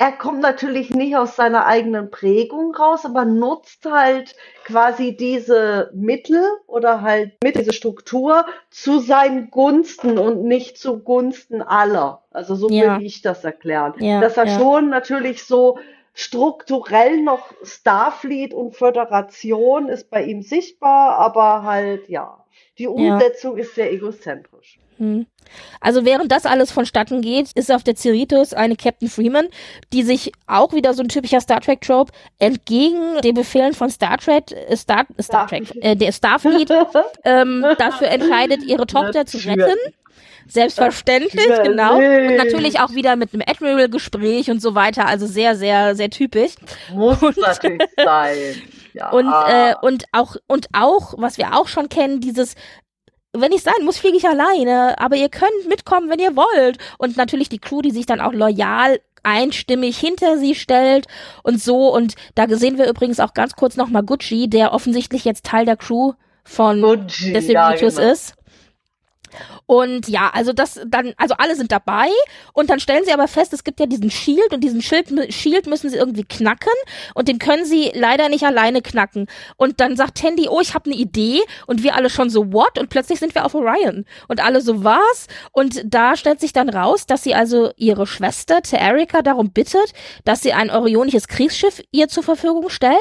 er 0.00 0.12
kommt 0.12 0.40
natürlich 0.40 0.88
nicht 0.88 1.14
aus 1.14 1.36
seiner 1.36 1.66
eigenen 1.66 2.10
Prägung 2.10 2.74
raus, 2.74 3.04
aber 3.04 3.26
nutzt 3.26 3.84
halt 3.84 4.34
quasi 4.64 5.14
diese 5.14 5.90
Mittel 5.92 6.42
oder 6.66 7.02
halt 7.02 7.32
mit 7.44 7.56
diese 7.56 7.74
Struktur 7.74 8.46
zu 8.70 9.00
seinen 9.00 9.50
Gunsten 9.50 10.16
und 10.16 10.42
nicht 10.42 10.78
zugunsten 10.78 11.60
aller. 11.60 12.24
Also 12.30 12.54
so 12.54 12.70
ja. 12.70 12.96
will 12.96 13.04
ich 13.04 13.20
das 13.20 13.44
erklären. 13.44 13.92
Ja, 13.98 14.22
Dass 14.22 14.38
er 14.38 14.46
ja. 14.46 14.58
schon 14.58 14.88
natürlich 14.88 15.44
so 15.44 15.78
strukturell 16.14 17.20
noch 17.20 17.52
Starfleet 17.62 18.54
und 18.54 18.74
Föderation 18.74 19.90
ist 19.90 20.08
bei 20.08 20.24
ihm 20.24 20.40
sichtbar, 20.40 21.18
aber 21.18 21.62
halt 21.62 22.08
ja, 22.08 22.42
die 22.78 22.88
Umsetzung 22.88 23.58
ist 23.58 23.74
sehr 23.74 23.92
egozentrisch. 23.92 24.78
Hm. 25.00 25.26
Also 25.80 26.04
während 26.04 26.30
das 26.30 26.46
alles 26.46 26.70
vonstatten 26.70 27.22
geht, 27.22 27.50
ist 27.54 27.72
auf 27.72 27.82
der 27.82 27.96
Cerritos 27.96 28.52
eine 28.52 28.76
Captain 28.76 29.08
Freeman, 29.08 29.48
die 29.92 30.02
sich 30.02 30.30
auch 30.46 30.74
wieder 30.74 30.94
so 30.94 31.02
ein 31.02 31.08
typischer 31.08 31.40
Star 31.40 31.60
Trek 31.60 31.80
Trope 31.80 32.12
entgegen 32.38 33.20
den 33.24 33.34
Befehlen 33.34 33.72
von 33.72 33.90
Star 33.90 34.18
Trek, 34.18 34.52
äh, 34.52 34.76
Star, 34.76 35.06
Star 35.20 35.48
Trek, 35.48 35.64
äh, 35.80 35.96
der 35.96 36.12
Starfleet 36.12 36.70
ähm, 37.24 37.64
dafür 37.78 38.08
entscheidet, 38.08 38.62
ihre 38.62 38.86
Tochter 38.86 39.26
zu 39.26 39.38
retten. 39.38 39.76
Selbstverständlich, 40.46 41.46
genau. 41.62 41.96
Und 41.96 42.36
natürlich 42.36 42.80
auch 42.80 42.92
wieder 42.92 43.14
mit 43.16 43.32
einem 43.32 43.42
Admiral-Gespräch 43.46 44.50
und 44.50 44.60
so 44.60 44.74
weiter. 44.74 45.06
Also 45.06 45.26
sehr, 45.26 45.54
sehr, 45.54 45.94
sehr 45.94 46.10
typisch. 46.10 46.54
Muss 46.92 47.22
und, 47.22 47.36
natürlich 47.38 47.80
sein. 47.96 48.36
Ja. 48.92 49.10
Und, 49.10 49.28
äh, 49.28 49.74
und 49.80 50.04
auch, 50.12 50.36
und 50.48 50.66
auch, 50.72 51.14
was 51.16 51.38
wir 51.38 51.56
auch 51.56 51.68
schon 51.68 51.88
kennen, 51.88 52.20
dieses, 52.20 52.54
wenn 53.32 53.52
ich 53.52 53.62
sein 53.62 53.84
muss, 53.84 53.98
fliege 53.98 54.16
ich 54.16 54.26
alleine, 54.26 54.98
aber 54.98 55.16
ihr 55.16 55.28
könnt 55.28 55.68
mitkommen, 55.68 56.10
wenn 56.10 56.18
ihr 56.18 56.36
wollt. 56.36 56.78
Und 56.98 57.16
natürlich 57.16 57.48
die 57.48 57.58
Crew, 57.58 57.82
die 57.82 57.92
sich 57.92 58.06
dann 58.06 58.20
auch 58.20 58.32
loyal 58.32 59.00
einstimmig 59.22 59.98
hinter 59.98 60.38
sie 60.38 60.54
stellt 60.54 61.06
und 61.42 61.60
so. 61.60 61.94
Und 61.94 62.14
da 62.34 62.48
sehen 62.48 62.78
wir 62.78 62.88
übrigens 62.88 63.20
auch 63.20 63.34
ganz 63.34 63.54
kurz 63.54 63.76
nochmal 63.76 64.02
Gucci, 64.02 64.48
der 64.48 64.72
offensichtlich 64.72 65.24
jetzt 65.24 65.44
Teil 65.44 65.64
der 65.64 65.76
Crew 65.76 66.12
von 66.44 66.80
Gucci, 66.80 67.32
des 67.32 67.46
ja, 67.48 67.72
genau. 67.74 68.12
ist. 68.12 68.34
Und 69.66 70.08
ja, 70.08 70.30
also 70.32 70.52
das 70.52 70.80
dann, 70.86 71.12
also 71.16 71.34
alle 71.38 71.56
sind 71.56 71.72
dabei 71.72 72.08
und 72.52 72.70
dann 72.70 72.80
stellen 72.80 73.04
sie 73.04 73.12
aber 73.12 73.28
fest, 73.28 73.52
es 73.52 73.64
gibt 73.64 73.80
ja 73.80 73.86
diesen 73.86 74.10
Shield 74.10 74.52
und 74.52 74.62
diesen 74.62 74.82
Shield, 74.82 75.08
Shield 75.32 75.66
müssen 75.66 75.90
sie 75.90 75.96
irgendwie 75.96 76.24
knacken 76.24 76.72
und 77.14 77.28
den 77.28 77.38
können 77.38 77.64
sie 77.64 77.90
leider 77.94 78.28
nicht 78.28 78.44
alleine 78.44 78.82
knacken. 78.82 79.26
Und 79.56 79.80
dann 79.80 79.96
sagt 79.96 80.18
Tandy, 80.18 80.48
oh, 80.48 80.60
ich 80.60 80.74
habe 80.74 80.90
eine 80.90 80.98
Idee 80.98 81.40
und 81.66 81.82
wir 81.82 81.94
alle 81.94 82.10
schon 82.10 82.30
so, 82.30 82.52
what? 82.52 82.78
Und 82.78 82.88
plötzlich 82.90 83.18
sind 83.20 83.34
wir 83.34 83.44
auf 83.44 83.54
Orion 83.54 84.04
und 84.28 84.44
alle 84.44 84.60
so, 84.60 84.84
was? 84.84 85.26
Und 85.52 85.82
da 85.84 86.16
stellt 86.16 86.40
sich 86.40 86.52
dann 86.52 86.68
raus, 86.68 87.06
dass 87.06 87.22
sie 87.22 87.34
also 87.34 87.70
ihre 87.76 88.06
Schwester 88.06 88.62
Terrika 88.62 89.22
darum 89.22 89.50
bittet, 89.50 89.92
dass 90.24 90.42
sie 90.42 90.52
ein 90.52 90.70
orionisches 90.70 91.28
Kriegsschiff 91.28 91.82
ihr 91.90 92.08
zur 92.08 92.22
Verfügung 92.22 92.68
stellt 92.68 92.96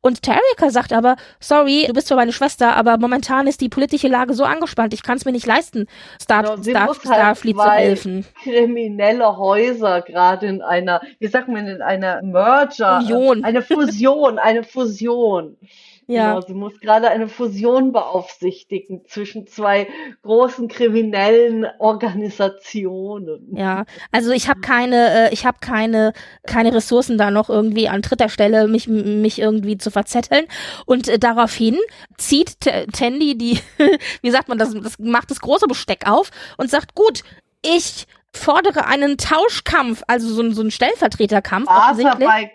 und 0.00 0.22
Terrika 0.22 0.70
sagt 0.70 0.92
aber, 0.92 1.16
sorry, 1.40 1.84
du 1.86 1.92
bist 1.92 2.08
zwar 2.08 2.16
meine 2.16 2.32
Schwester, 2.32 2.76
aber 2.76 2.98
momentan 2.98 3.46
ist 3.46 3.60
die 3.60 3.68
politische 3.68 4.08
Lage 4.08 4.34
so 4.34 4.44
angespannt, 4.44 4.94
ich 4.94 5.02
kann 5.02 5.16
es 5.16 5.24
mir 5.24 5.32
nicht 5.32 5.46
leisten 5.46 5.73
Star, 6.20 6.42
genau, 6.42 6.62
Star, 6.62 6.86
halt 6.88 6.96
Starfleet 6.96 7.56
zu 7.56 7.70
helfen. 7.70 8.26
Kriminelle 8.42 9.36
Häuser 9.36 10.02
gerade 10.02 10.46
in 10.46 10.62
einer, 10.62 11.00
wie 11.18 11.26
sagt 11.26 11.48
man, 11.48 11.66
in 11.66 11.82
einer 11.82 12.22
Merger, 12.22 12.98
Union. 12.98 13.44
eine 13.44 13.62
Fusion, 13.62 14.38
eine 14.38 14.64
Fusion. 14.64 15.56
Ja. 16.06 16.34
Genau, 16.34 16.46
sie 16.46 16.54
muss 16.54 16.78
gerade 16.80 17.08
eine 17.08 17.28
Fusion 17.28 17.92
beaufsichtigen 17.92 19.04
zwischen 19.06 19.46
zwei 19.46 19.88
großen 20.22 20.68
kriminellen 20.68 21.66
Organisationen. 21.78 23.56
Ja, 23.56 23.84
also 24.12 24.30
ich 24.32 24.48
habe 24.48 24.60
keine, 24.60 25.28
äh, 25.28 25.32
ich 25.32 25.46
habe 25.46 25.58
keine, 25.60 26.12
keine 26.46 26.74
Ressourcen 26.74 27.16
da 27.16 27.30
noch 27.30 27.48
irgendwie 27.48 27.88
an 27.88 28.02
dritter 28.02 28.28
Stelle 28.28 28.68
mich, 28.68 28.88
mich 28.88 29.38
irgendwie 29.38 29.78
zu 29.78 29.90
verzetteln. 29.90 30.46
Und 30.86 31.08
äh, 31.08 31.18
daraufhin 31.18 31.78
zieht 32.18 32.60
Tandy 32.92 33.36
die, 33.38 33.58
wie 34.22 34.30
sagt 34.30 34.48
man 34.48 34.58
das, 34.58 34.74
das 34.74 34.98
macht 34.98 35.30
das 35.30 35.40
große 35.40 35.66
Besteck 35.66 36.06
auf 36.06 36.30
und 36.58 36.70
sagt, 36.70 36.94
gut, 36.94 37.22
ich 37.62 38.06
fordere 38.36 38.86
einen 38.86 39.16
Tauschkampf, 39.18 40.02
also 40.06 40.28
so, 40.28 40.50
so 40.50 40.60
einen 40.60 40.70
Stellvertreterkampf. 40.70 41.68
offensichtlich. 41.68 42.28
Bei, 42.28 42.52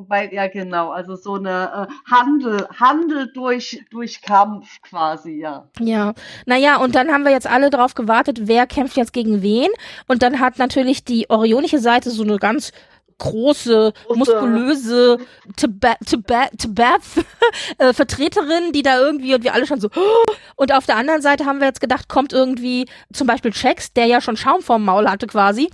bei, 0.00 0.32
ja, 0.32 0.48
genau, 0.48 0.90
also 0.90 1.16
so 1.16 1.34
eine 1.34 1.88
äh, 1.88 2.10
Handel, 2.10 2.66
Handel 2.78 3.30
durch, 3.32 3.84
durch 3.90 4.22
Kampf 4.22 4.80
quasi, 4.82 5.32
ja. 5.40 5.68
Ja, 5.78 6.14
naja, 6.46 6.76
und 6.76 6.94
dann 6.94 7.10
haben 7.10 7.24
wir 7.24 7.32
jetzt 7.32 7.46
alle 7.46 7.70
drauf 7.70 7.94
gewartet, 7.94 8.46
wer 8.48 8.66
kämpft 8.66 8.96
jetzt 8.96 9.12
gegen 9.12 9.42
wen. 9.42 9.68
Und 10.08 10.22
dann 10.22 10.40
hat 10.40 10.58
natürlich 10.58 11.04
die 11.04 11.28
orionische 11.30 11.78
Seite 11.78 12.10
so 12.10 12.22
eine 12.22 12.38
ganz 12.38 12.72
große, 13.18 13.92
muskulöse 14.14 15.18
Tibet, 15.56 15.96
Tibet, 16.06 16.50
Tibet 16.58 17.00
äh, 17.78 17.92
Vertreterin, 17.92 18.72
die 18.72 18.82
da 18.82 18.98
irgendwie 18.98 19.34
und 19.34 19.44
wir 19.44 19.54
alle 19.54 19.66
schon 19.66 19.80
so. 19.80 19.90
Und 20.56 20.72
auf 20.72 20.86
der 20.86 20.96
anderen 20.96 21.22
Seite 21.22 21.44
haben 21.44 21.60
wir 21.60 21.66
jetzt 21.66 21.80
gedacht, 21.80 22.08
kommt 22.08 22.32
irgendwie 22.32 22.86
zum 23.12 23.26
Beispiel 23.26 23.52
Chex, 23.52 23.92
der 23.92 24.06
ja 24.06 24.20
schon 24.20 24.36
Schaum 24.36 24.62
vorm 24.62 24.84
Maul 24.84 25.08
hatte 25.08 25.26
quasi. 25.26 25.70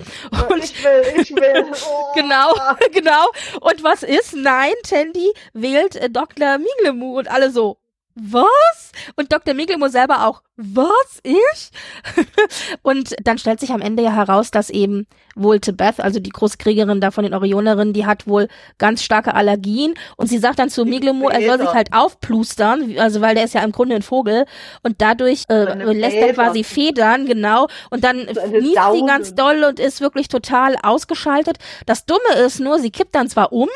Und 0.49 0.65
ich 0.65 0.85
will, 0.85 1.21
ich 1.21 1.31
will. 1.35 1.65
Oh. 1.89 2.13
genau, 2.15 2.55
genau. 2.93 3.27
Und 3.61 3.83
was 3.83 4.03
ist? 4.03 4.35
Nein, 4.35 4.73
Tandy 4.83 5.33
wählt 5.53 5.97
äh, 5.97 6.11
Dr. 6.11 6.59
Miglemu 6.59 7.19
und 7.19 7.31
alle 7.31 7.51
so 7.51 7.79
was? 8.21 8.93
Und 9.17 9.33
Dr. 9.33 9.55
Miglemo 9.55 9.89
selber 9.89 10.27
auch, 10.27 10.43
was? 10.57 11.21
Ich? 11.23 11.71
und 12.83 13.15
dann 13.23 13.39
stellt 13.39 13.61
sich 13.61 13.71
am 13.71 13.81
Ende 13.81 14.03
ja 14.03 14.13
heraus, 14.13 14.51
dass 14.51 14.71
eben 14.71 15.07
wohl 15.37 15.61
Tibeth, 15.61 16.01
also 16.01 16.19
die 16.19 16.31
Großkriegerin 16.31 17.01
da 17.01 17.11
von 17.13 17.23
den 17.25 17.35
Orionerinnen, 17.35 17.93
die 17.93 18.07
hat 18.07 18.27
wohl 18.27 18.49
ganz 18.79 19.03
starke 19.03 19.35
Allergien 19.35 19.95
und 20.17 20.27
sie 20.27 20.39
sagt 20.39 20.59
dann 20.59 20.69
zu 20.69 20.85
Miglemo, 20.85 21.29
er 21.29 21.47
soll 21.47 21.59
sich 21.61 21.75
halt 21.75 21.93
aufplustern, 21.93 22.97
also 22.99 23.21
weil 23.21 23.37
der 23.37 23.45
ist 23.45 23.55
ja 23.55 23.63
im 23.63 23.73
Grunde 23.73 23.95
ein 23.95 24.03
Vogel 24.03 24.47
und 24.83 25.01
dadurch 25.01 25.45
äh, 25.49 25.93
lässt 25.93 26.17
er 26.17 26.33
quasi 26.35 26.65
Federn, 26.65 27.27
genau, 27.27 27.69
und 27.91 28.03
dann 28.03 28.27
niest 28.27 28.79
sie 28.93 29.07
ganz 29.07 29.35
doll 29.35 29.63
und 29.63 29.79
ist 29.79 30.01
wirklich 30.01 30.29
total 30.29 30.77
ausgeschaltet. 30.83 31.59
Das 31.87 32.05
Dumme 32.05 32.45
ist 32.45 32.59
nur, 32.59 32.81
sie 32.81 32.91
kippt 32.91 33.15
dann 33.15 33.29
zwar 33.29 33.53
um, 33.53 33.69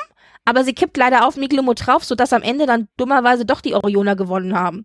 aber 0.44 0.64
sie 0.64 0.72
kippt 0.72 0.96
leider 0.96 1.26
auf 1.26 1.36
Miglomo 1.36 1.74
drauf, 1.74 2.04
sodass 2.04 2.32
am 2.32 2.42
Ende 2.42 2.66
dann 2.66 2.88
dummerweise 2.96 3.44
doch 3.44 3.60
die 3.60 3.74
Orioner 3.74 4.16
gewonnen 4.16 4.58
haben. 4.58 4.84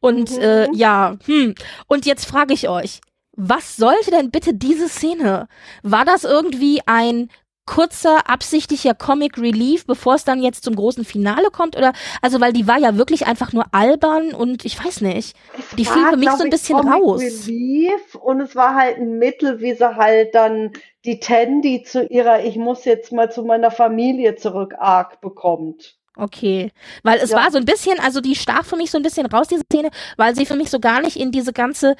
Und 0.00 0.32
mhm. 0.32 0.42
äh, 0.42 0.72
ja, 0.74 1.16
hm. 1.24 1.54
Und 1.86 2.06
jetzt 2.06 2.26
frage 2.26 2.54
ich 2.54 2.68
euch, 2.68 3.00
was 3.36 3.76
sollte 3.76 4.10
denn 4.10 4.30
bitte 4.30 4.54
diese 4.54 4.88
Szene? 4.88 5.48
War 5.82 6.04
das 6.04 6.24
irgendwie 6.24 6.80
ein 6.86 7.30
kurzer, 7.66 8.28
absichtlicher 8.28 8.94
Comic 8.94 9.38
Relief, 9.38 9.86
bevor 9.86 10.14
es 10.14 10.24
dann 10.24 10.42
jetzt 10.42 10.64
zum 10.64 10.76
großen 10.76 11.04
Finale 11.04 11.50
kommt? 11.50 11.76
Oder, 11.76 11.92
also, 12.22 12.40
weil 12.40 12.52
die 12.52 12.66
war 12.66 12.78
ja 12.78 12.96
wirklich 12.96 13.26
einfach 13.26 13.52
nur 13.52 13.66
albern 13.72 14.34
und 14.34 14.64
ich 14.64 14.82
weiß 14.82 15.00
nicht. 15.00 15.36
Es 15.58 15.76
die 15.76 15.84
fiel 15.84 16.06
für 16.10 16.16
mich 16.16 16.30
so 16.30 16.44
ein 16.44 16.50
bisschen 16.50 16.78
Comic 16.78 16.94
raus. 16.94 17.20
Relief 17.20 18.14
und 18.14 18.40
es 18.40 18.54
war 18.54 18.74
halt 18.74 18.98
ein 18.98 19.18
Mittel, 19.18 19.60
wie 19.60 19.74
sie 19.74 19.96
halt 19.96 20.34
dann 20.34 20.72
die 21.04 21.20
Tandy 21.20 21.82
zu 21.82 22.06
ihrer, 22.06 22.44
ich 22.44 22.56
muss 22.56 22.84
jetzt 22.84 23.12
mal 23.12 23.30
zu 23.30 23.42
meiner 23.42 23.70
Familie 23.70 24.36
zurück, 24.36 24.74
arg 24.78 25.20
bekommt. 25.20 25.96
Okay, 26.16 26.70
weil 27.02 27.18
es 27.18 27.30
ja. 27.30 27.38
war 27.38 27.50
so 27.50 27.58
ein 27.58 27.64
bisschen, 27.64 27.98
also 27.98 28.20
die 28.20 28.36
stach 28.36 28.64
für 28.64 28.76
mich 28.76 28.92
so 28.92 28.98
ein 28.98 29.02
bisschen 29.02 29.26
raus, 29.26 29.48
diese 29.48 29.64
Szene, 29.64 29.90
weil 30.16 30.36
sie 30.36 30.46
für 30.46 30.54
mich 30.54 30.70
so 30.70 30.78
gar 30.78 31.00
nicht 31.00 31.16
in 31.16 31.32
diese 31.32 31.52
ganze 31.52 31.96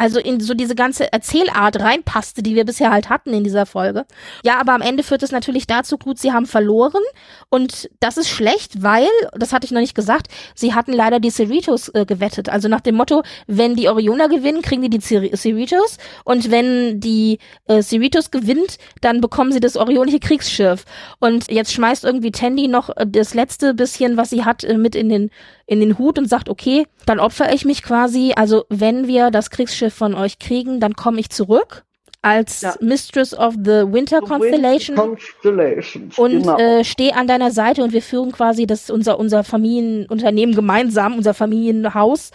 also 0.00 0.18
in 0.18 0.40
so 0.40 0.54
diese 0.54 0.74
ganze 0.74 1.12
Erzählart 1.12 1.78
reinpasste, 1.78 2.42
die 2.42 2.54
wir 2.54 2.64
bisher 2.64 2.90
halt 2.90 3.10
hatten 3.10 3.34
in 3.34 3.44
dieser 3.44 3.66
Folge. 3.66 4.06
Ja, 4.42 4.58
aber 4.58 4.72
am 4.72 4.80
Ende 4.80 5.02
führt 5.02 5.22
es 5.22 5.30
natürlich 5.30 5.66
dazu, 5.66 5.98
gut, 5.98 6.18
sie 6.18 6.32
haben 6.32 6.46
verloren 6.46 7.02
und 7.50 7.90
das 8.00 8.16
ist 8.16 8.30
schlecht, 8.30 8.82
weil, 8.82 9.08
das 9.34 9.52
hatte 9.52 9.66
ich 9.66 9.72
noch 9.72 9.80
nicht 9.82 9.94
gesagt, 9.94 10.28
sie 10.54 10.74
hatten 10.74 10.94
leider 10.94 11.20
die 11.20 11.30
Cerritos 11.30 11.90
äh, 11.90 12.06
gewettet. 12.06 12.48
Also 12.48 12.66
nach 12.68 12.80
dem 12.80 12.94
Motto, 12.94 13.22
wenn 13.46 13.76
die 13.76 13.90
Orioner 13.90 14.30
gewinnen, 14.30 14.62
kriegen 14.62 14.80
die 14.80 14.88
die 14.88 15.00
Cerritos 15.00 15.98
und 16.24 16.50
wenn 16.50 16.98
die 16.98 17.38
äh, 17.66 17.82
Cerritos 17.82 18.30
gewinnt, 18.30 18.78
dann 19.02 19.20
bekommen 19.20 19.52
sie 19.52 19.60
das 19.60 19.76
orionische 19.76 20.20
Kriegsschiff. 20.20 20.86
Und 21.18 21.50
jetzt 21.50 21.74
schmeißt 21.74 22.04
irgendwie 22.04 22.32
Tandy 22.32 22.68
noch 22.68 22.88
äh, 22.96 23.06
das 23.06 23.34
letzte 23.34 23.74
bisschen, 23.74 24.16
was 24.16 24.30
sie 24.30 24.46
hat, 24.46 24.64
äh, 24.64 24.78
mit 24.78 24.94
in 24.94 25.10
den 25.10 25.30
in 25.70 25.78
den 25.78 25.98
Hut 25.98 26.18
und 26.18 26.28
sagt, 26.28 26.48
okay, 26.48 26.84
dann 27.06 27.20
opfer 27.20 27.54
ich 27.54 27.64
mich 27.64 27.84
quasi. 27.84 28.32
Also 28.34 28.64
wenn 28.70 29.06
wir 29.06 29.30
das 29.30 29.50
Kriegsschiff 29.50 29.89
von 29.90 30.14
euch 30.14 30.38
kriegen, 30.38 30.80
dann 30.80 30.94
komme 30.94 31.20
ich 31.20 31.30
zurück 31.30 31.84
als 32.22 32.60
ja. 32.60 32.74
Mistress 32.80 33.32
of 33.32 33.54
the 33.54 33.84
Winter 33.90 34.20
Constellation 34.20 34.96
Constellations, 34.96 36.18
und 36.18 36.42
genau. 36.42 36.58
äh, 36.58 36.84
stehe 36.84 37.16
an 37.16 37.26
deiner 37.26 37.50
Seite 37.50 37.82
und 37.82 37.92
wir 37.92 38.02
führen 38.02 38.32
quasi 38.32 38.66
das 38.66 38.90
unser 38.90 39.18
unser 39.18 39.42
Familienunternehmen 39.42 40.54
gemeinsam, 40.54 41.16
unser 41.16 41.32
Familienhaus 41.32 42.30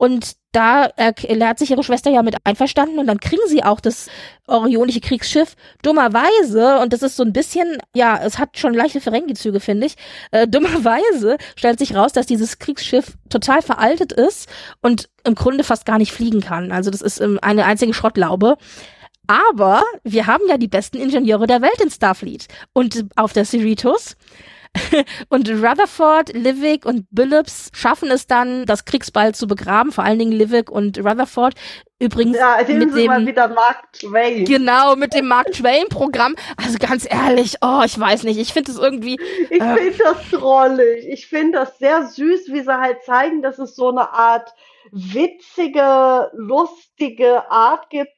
und 0.00 0.36
da 0.52 0.86
erklärt 0.96 1.58
sich 1.58 1.70
ihre 1.70 1.82
Schwester 1.82 2.10
ja 2.10 2.22
mit 2.22 2.34
einverstanden 2.44 2.98
und 2.98 3.06
dann 3.06 3.20
kriegen 3.20 3.42
sie 3.48 3.62
auch 3.62 3.80
das 3.80 4.08
orionische 4.46 5.02
Kriegsschiff. 5.02 5.56
Dummerweise, 5.82 6.78
und 6.78 6.94
das 6.94 7.02
ist 7.02 7.16
so 7.16 7.22
ein 7.22 7.34
bisschen, 7.34 7.76
ja, 7.94 8.18
es 8.24 8.38
hat 8.38 8.56
schon 8.56 8.72
leichte 8.72 9.02
Ferengi-Züge, 9.02 9.60
finde 9.60 9.88
ich, 9.88 9.96
äh, 10.30 10.48
dummerweise 10.48 11.36
stellt 11.54 11.78
sich 11.78 11.94
raus, 11.94 12.14
dass 12.14 12.24
dieses 12.24 12.58
Kriegsschiff 12.58 13.18
total 13.28 13.60
veraltet 13.60 14.12
ist 14.12 14.48
und 14.80 15.10
im 15.24 15.34
Grunde 15.34 15.64
fast 15.64 15.84
gar 15.84 15.98
nicht 15.98 16.12
fliegen 16.12 16.40
kann. 16.40 16.72
Also 16.72 16.90
das 16.90 17.02
ist 17.02 17.20
ähm, 17.20 17.38
eine 17.42 17.66
einzige 17.66 17.92
Schrottlaube. 17.92 18.56
Aber 19.26 19.84
wir 20.02 20.26
haben 20.26 20.44
ja 20.48 20.56
die 20.56 20.66
besten 20.66 20.96
Ingenieure 20.96 21.46
der 21.46 21.60
Welt 21.60 21.78
in 21.82 21.90
Starfleet. 21.90 22.48
Und 22.72 23.04
auf 23.16 23.34
der 23.34 23.44
Cerritos 23.44 24.16
und 25.28 25.48
Rutherford, 25.48 26.32
Livick 26.34 26.86
und 26.86 27.06
Billups 27.10 27.70
schaffen 27.72 28.10
es 28.10 28.26
dann, 28.26 28.66
das 28.66 28.84
Kriegsball 28.84 29.34
zu 29.34 29.46
begraben, 29.46 29.92
vor 29.92 30.04
allen 30.04 30.18
Dingen 30.18 30.32
Livick 30.32 30.70
und 30.70 30.98
Rutherford. 30.98 31.54
Übrigens 31.98 32.38
ja, 32.38 32.56
mit 32.66 32.96
dem 32.96 33.06
mal 33.06 33.26
wieder 33.26 33.48
Mark 33.48 33.92
Twain. 33.92 34.44
Genau, 34.46 34.96
mit 34.96 35.12
dem 35.12 35.28
Mark 35.28 35.52
Twain 35.52 35.88
Programm. 35.88 36.34
Also 36.56 36.78
ganz 36.78 37.06
ehrlich, 37.10 37.56
oh, 37.60 37.82
ich 37.84 37.98
weiß 37.98 38.22
nicht, 38.22 38.38
ich 38.38 38.52
finde 38.52 38.72
es 38.72 38.78
irgendwie 38.78 39.18
Ich 39.50 39.60
äh, 39.60 39.76
finde 39.76 39.98
das 39.98 40.30
drollig. 40.30 41.06
Ich 41.08 41.26
finde 41.26 41.58
das 41.58 41.78
sehr 41.78 42.06
süß, 42.06 42.52
wie 42.52 42.62
sie 42.62 42.78
halt 42.78 43.02
zeigen, 43.04 43.42
dass 43.42 43.58
es 43.58 43.76
so 43.76 43.90
eine 43.90 44.12
Art 44.12 44.54
witzige, 44.92 46.30
lustige 47.00 47.50
Art 47.50 47.90
gibt, 47.90 48.12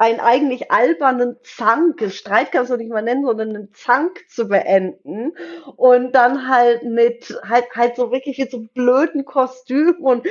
einen 0.00 0.20
eigentlich 0.20 0.70
albernen 0.70 1.36
Zank, 1.42 2.02
Streit 2.10 2.52
kannst 2.52 2.70
du 2.70 2.76
nicht 2.76 2.90
mal 2.90 3.02
nennen, 3.02 3.24
sondern 3.24 3.54
einen 3.54 3.72
Zank 3.74 4.24
zu 4.28 4.48
beenden 4.48 5.32
und 5.76 6.12
dann 6.12 6.48
halt 6.48 6.84
mit 6.84 7.38
halt 7.46 7.66
halt 7.74 7.96
so 7.96 8.10
wirklich 8.10 8.38
mit 8.38 8.50
so 8.50 8.64
blöden 8.72 9.26
Kostümen 9.26 9.96
und 9.96 10.26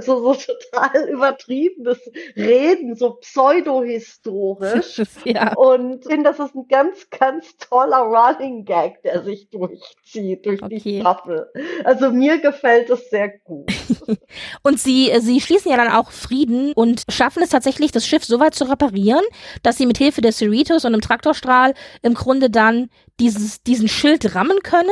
so, 0.00 0.34
so 0.34 0.34
total 0.34 1.08
übertriebenes 1.08 1.98
reden, 2.36 2.94
so 2.94 3.14
pseudohistorisch. 3.14 5.02
ja. 5.24 5.54
Und 5.54 6.00
ich 6.02 6.06
finde, 6.06 6.30
das 6.30 6.38
ist 6.38 6.54
ein 6.54 6.68
ganz, 6.68 7.08
ganz 7.08 7.56
toller 7.56 8.00
Running 8.00 8.66
Gag, 8.66 9.02
der 9.02 9.22
sich 9.22 9.48
durchzieht 9.48 10.44
durch 10.44 10.62
Okay. 10.62 10.78
die 10.78 11.00
Staffel. 11.00 11.50
Also 11.84 12.10
mir 12.10 12.38
gefällt 12.38 12.90
es 12.90 13.08
sehr 13.10 13.30
gut. 13.44 13.70
Und 14.62 14.78
sie, 14.80 15.10
äh, 15.10 15.20
sie 15.20 15.40
schließen 15.40 15.70
ja 15.70 15.76
dann 15.76 15.92
auch 15.92 16.10
Frieden 16.10 16.72
und 16.72 17.02
schaffen 17.16 17.42
es 17.42 17.50
tatsächlich, 17.50 17.92
das 17.92 18.06
Schiff 18.06 18.24
so 18.24 18.38
weit 18.38 18.54
zu 18.54 18.64
reparieren, 18.68 19.24
dass 19.62 19.76
sie 19.78 19.86
mit 19.86 19.98
Hilfe 19.98 20.20
der 20.20 20.32
Cerritos 20.32 20.84
und 20.84 20.92
einem 20.92 21.00
Traktorstrahl 21.00 21.74
im 22.02 22.14
Grunde 22.14 22.50
dann 22.50 22.88
dieses, 23.18 23.62
diesen 23.62 23.88
Schild 23.88 24.34
rammen 24.34 24.58
können 24.62 24.88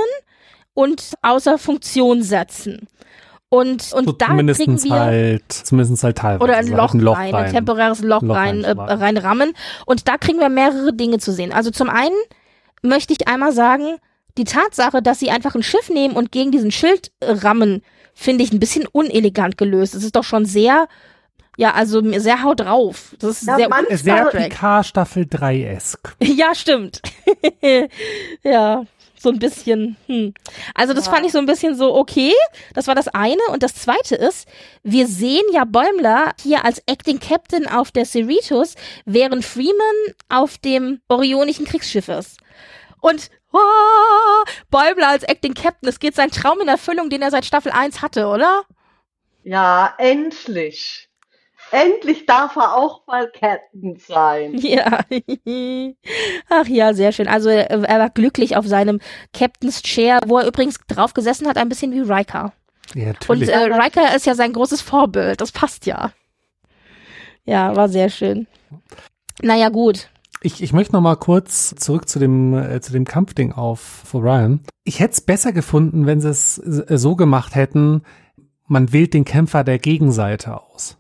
und 0.72 1.12
außer 1.22 1.58
Funktion 1.58 2.22
setzen. 2.22 2.88
Und, 3.48 3.92
und 3.92 4.06
So 4.06 4.12
da 4.12 4.26
kriegen 4.26 4.82
wir 4.82 4.92
halt, 4.92 5.52
zumindest 5.52 6.02
halt 6.02 6.18
teilweise. 6.18 6.42
oder 6.42 6.56
ein 6.56 6.66
so 6.66 6.74
Loch, 6.74 6.82
halt 6.82 6.94
ein 6.94 7.00
Loch 7.00 7.16
rein, 7.16 7.34
ein 7.36 7.52
temporäres 7.52 8.00
Loch, 8.00 8.22
Loch 8.22 8.34
rein, 8.34 8.64
äh, 8.64 8.72
reinrammen. 8.72 9.52
Und 9.86 10.08
da 10.08 10.18
kriegen 10.18 10.40
wir 10.40 10.48
mehrere 10.48 10.92
Dinge 10.92 11.18
zu 11.18 11.32
sehen. 11.32 11.52
Also 11.52 11.70
zum 11.70 11.88
einen 11.88 12.16
möchte 12.82 13.12
ich 13.12 13.28
einmal 13.28 13.52
sagen, 13.52 13.98
die 14.36 14.44
Tatsache, 14.44 15.02
dass 15.02 15.20
sie 15.20 15.30
einfach 15.30 15.54
ein 15.54 15.62
Schiff 15.62 15.88
nehmen 15.88 16.16
und 16.16 16.32
gegen 16.32 16.50
diesen 16.50 16.72
Schild 16.72 17.12
äh, 17.20 17.30
rammen, 17.30 17.82
finde 18.12 18.42
ich 18.42 18.52
ein 18.52 18.58
bisschen 18.58 18.86
unelegant 18.90 19.56
gelöst. 19.56 19.94
Es 19.94 20.02
ist 20.02 20.16
doch 20.16 20.24
schon 20.24 20.46
sehr, 20.46 20.88
ja, 21.56 21.72
also 21.72 22.00
sehr 22.18 22.42
haut 22.42 22.60
drauf. 22.60 23.14
Das 23.18 23.42
ist 23.42 23.48
Ja, 23.48 23.56
sehr, 23.56 23.68
Sehr 23.88 23.98
Star 23.98 24.30
Trek. 24.30 24.50
Picard 24.50 24.86
Staffel 24.86 25.24
3-esk. 25.24 26.14
Ja, 26.22 26.54
stimmt. 26.54 27.00
ja, 28.42 28.84
so 29.18 29.30
ein 29.30 29.38
bisschen. 29.38 29.96
Hm. 30.06 30.34
Also 30.74 30.92
das 30.94 31.06
Ja. 31.06 31.12
fand 31.12 31.26
ich 31.26 31.32
so 31.32 31.38
ein 31.38 31.46
bisschen 31.46 31.76
so 31.76 31.94
okay. 31.94 32.32
Das 32.74 32.86
war 32.88 32.94
das 32.94 33.08
eine. 33.08 33.40
Und 33.52 33.62
das 33.62 33.74
zweite 33.74 34.16
ist, 34.16 34.48
wir 34.82 35.06
sehen 35.06 35.44
ja 35.52 35.64
Bäumler 35.64 36.32
hier 36.42 36.64
als 36.64 36.82
Acting 36.86 37.20
Captain 37.20 37.66
auf 37.68 37.90
der 37.90 38.04
Cerritos, 38.04 38.74
während 39.04 39.44
Freeman 39.44 40.14
auf 40.28 40.58
dem 40.58 41.00
orionischen 41.08 41.64
Kriegsschiff 41.66 42.08
ist. 42.08 42.38
Und 43.00 43.30
oh, 43.52 43.58
Bäumler 44.70 45.08
als 45.08 45.22
Acting 45.24 45.54
Captain, 45.54 45.88
es 45.88 46.00
geht 46.00 46.14
sein 46.16 46.30
Traum 46.30 46.60
in 46.60 46.68
Erfüllung, 46.68 47.10
den 47.10 47.22
er 47.22 47.30
seit 47.30 47.44
Staffel 47.44 47.70
1 47.72 48.02
hatte, 48.02 48.26
oder? 48.26 48.62
Ja, 49.42 49.94
endlich. 49.98 51.03
Endlich 51.74 52.24
darf 52.26 52.54
er 52.56 52.76
auch 52.76 53.04
mal 53.06 53.28
Captain 53.30 53.96
sein. 53.96 54.54
Ja. 54.58 55.00
Ach 56.48 56.66
ja, 56.68 56.94
sehr 56.94 57.10
schön. 57.12 57.26
Also 57.26 57.48
er 57.48 57.70
er 57.70 57.98
war 57.98 58.10
glücklich 58.10 58.56
auf 58.56 58.66
seinem 58.66 59.00
Captain's 59.32 59.82
Chair, 59.82 60.20
wo 60.26 60.38
er 60.38 60.46
übrigens 60.46 60.78
drauf 60.86 61.14
gesessen 61.14 61.48
hat, 61.48 61.56
ein 61.58 61.68
bisschen 61.68 61.92
wie 61.92 62.00
Riker. 62.00 62.52
Ja, 62.94 63.08
Und 63.28 63.40
natürlich. 63.40 63.48
äh, 63.50 63.64
Riker 63.64 64.14
ist 64.14 64.26
ja 64.26 64.34
sein 64.34 64.52
großes 64.52 64.80
Vorbild. 64.82 65.40
Das 65.40 65.50
passt 65.52 65.86
ja. 65.86 66.12
Ja, 67.44 67.74
war 67.74 67.88
sehr 67.88 68.08
schön. 68.08 68.46
Naja, 69.42 69.68
gut. 69.68 70.10
Ich, 70.42 70.62
ich 70.62 70.72
möchte 70.72 70.92
noch 70.92 71.00
mal 71.00 71.16
kurz 71.16 71.74
zurück 71.74 72.08
zu 72.08 72.18
dem, 72.18 72.54
äh, 72.54 72.80
zu 72.80 72.92
dem 72.92 73.04
Kampfding 73.04 73.52
auf 73.52 74.04
Orion. 74.14 74.60
Ich 74.84 75.00
hätte 75.00 75.14
es 75.14 75.20
besser 75.22 75.52
gefunden, 75.52 76.06
wenn 76.06 76.20
sie 76.20 76.28
es 76.28 76.58
äh, 76.58 76.98
so 76.98 77.16
gemacht 77.16 77.54
hätten, 77.54 78.02
man 78.66 78.92
wählt 78.92 79.12
den 79.14 79.24
Kämpfer 79.24 79.64
der 79.64 79.78
Gegenseite 79.78 80.60
aus. 80.60 80.98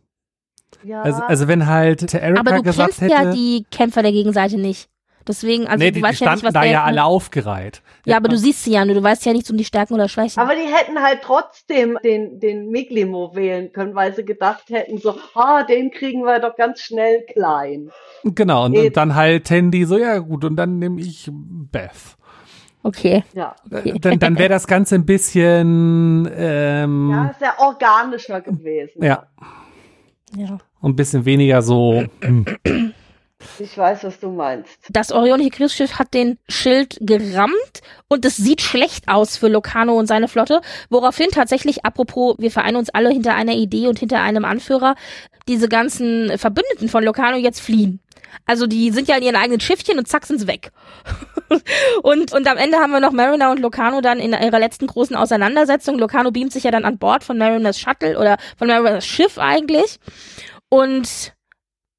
Ja, 0.84 1.02
Also, 1.02 1.22
also 1.22 1.48
wenn 1.48 1.66
halt 1.66 2.12
der 2.12 2.22
Erika 2.22 2.40
Aber 2.40 2.56
du 2.56 2.62
gesagt 2.62 2.90
kennst 2.96 3.00
hätte, 3.00 3.12
ja 3.12 3.32
die 3.32 3.66
Kämpfer 3.70 4.02
der 4.02 4.12
Gegenseite 4.12 4.58
nicht. 4.58 4.88
Deswegen, 5.26 5.66
also 5.66 5.78
nee, 5.78 5.86
du 5.86 5.92
die, 5.92 6.00
die 6.00 6.02
weißt 6.02 6.20
ja 6.20 6.32
nicht, 6.32 6.40
standen 6.40 6.46
was 6.46 6.52
da 6.52 6.64
ja 6.70 6.84
alle 6.84 7.02
aufgereiht. 7.04 7.80
Ja, 8.04 8.18
aber 8.18 8.28
du 8.28 8.36
siehst 8.36 8.62
sie 8.64 8.72
ja 8.72 8.84
nur, 8.84 8.94
du 8.94 9.02
weißt 9.02 9.24
ja 9.24 9.32
nichts 9.32 9.50
um 9.50 9.56
die 9.56 9.64
Stärken 9.64 9.94
oder 9.94 10.06
Schwächen. 10.10 10.38
aber 10.38 10.54
die 10.54 10.70
hätten 10.70 11.02
halt 11.02 11.22
trotzdem 11.22 11.98
den, 12.04 12.40
den 12.40 12.68
Miglimo 12.68 13.34
wählen 13.34 13.72
können, 13.72 13.94
weil 13.94 14.14
sie 14.14 14.26
gedacht 14.26 14.64
hätten, 14.68 14.98
so, 14.98 15.16
ah, 15.34 15.62
den 15.62 15.90
kriegen 15.90 16.24
wir 16.26 16.40
doch 16.40 16.54
ganz 16.56 16.80
schnell 16.80 17.24
klein. 17.24 17.90
Genau, 18.22 18.66
und, 18.66 18.76
und 18.76 18.94
dann 18.98 19.14
halt 19.14 19.46
Tandy 19.46 19.86
so, 19.86 19.96
ja 19.96 20.18
gut, 20.18 20.44
und 20.44 20.56
dann 20.56 20.78
nehme 20.78 21.00
ich 21.00 21.30
Beth. 21.32 21.90
okay. 22.82 23.24
Ja, 23.32 23.56
Äh, 23.70 23.98
Dann, 23.98 24.18
dann 24.18 24.38
wäre 24.38 24.50
das 24.50 24.66
Ganze 24.66 24.96
ein 24.96 25.06
bisschen, 25.06 26.30
ähm, 26.36 27.10
ja 27.10 27.30
ist 27.30 27.40
ja 27.40 27.54
organischer 27.60 28.42
gewesen. 28.42 29.02
ja, 29.02 29.06
Ja. 29.06 29.26
Und 30.80 30.90
ein 30.90 30.96
bisschen 30.96 31.24
weniger 31.24 31.62
so, 31.62 32.04
hm. 32.20 32.44
Ich 33.58 33.76
weiß, 33.76 34.04
was 34.04 34.20
du 34.20 34.30
meinst. 34.30 34.78
Das 34.90 35.12
orionische 35.12 35.50
Kriegsschiff 35.50 35.98
hat 35.98 36.14
den 36.14 36.38
Schild 36.48 36.96
gerammt 37.00 37.82
und 38.08 38.24
es 38.24 38.36
sieht 38.36 38.62
schlecht 38.62 39.08
aus 39.08 39.36
für 39.36 39.48
Locano 39.48 39.98
und 39.98 40.06
seine 40.06 40.28
Flotte, 40.28 40.60
woraufhin 40.88 41.28
tatsächlich, 41.30 41.84
apropos, 41.84 42.36
wir 42.38 42.50
vereinen 42.50 42.76
uns 42.76 42.90
alle 42.90 43.10
hinter 43.10 43.34
einer 43.34 43.54
Idee 43.54 43.88
und 43.88 43.98
hinter 43.98 44.22
einem 44.22 44.44
Anführer, 44.44 44.94
diese 45.46 45.68
ganzen 45.68 46.38
Verbündeten 46.38 46.88
von 46.88 47.04
Locano 47.04 47.36
jetzt 47.36 47.60
fliehen. 47.60 48.00
Also 48.46 48.66
die 48.66 48.90
sind 48.90 49.08
ja 49.08 49.16
in 49.16 49.22
ihren 49.22 49.36
eigenen 49.36 49.60
Schiffchen 49.60 49.98
und 49.98 50.08
zack 50.08 50.26
sind 50.26 50.40
sie 50.40 50.46
weg. 50.46 50.72
und, 52.02 52.32
und 52.32 52.48
am 52.48 52.56
Ende 52.56 52.78
haben 52.78 52.92
wir 52.92 53.00
noch 53.00 53.12
Mariner 53.12 53.50
und 53.50 53.60
Locano 53.60 54.00
dann 54.00 54.18
in 54.18 54.32
ihrer 54.32 54.58
letzten 54.58 54.86
großen 54.86 55.16
Auseinandersetzung. 55.16 55.98
Locano 55.98 56.30
beamt 56.30 56.52
sich 56.52 56.64
ja 56.64 56.70
dann 56.70 56.84
an 56.84 56.98
Bord 56.98 57.24
von 57.24 57.38
Mariners 57.38 57.78
Shuttle 57.78 58.18
oder 58.18 58.36
von 58.56 58.68
Mariners 58.68 59.06
Schiff 59.06 59.38
eigentlich. 59.38 59.98
Und 60.68 61.33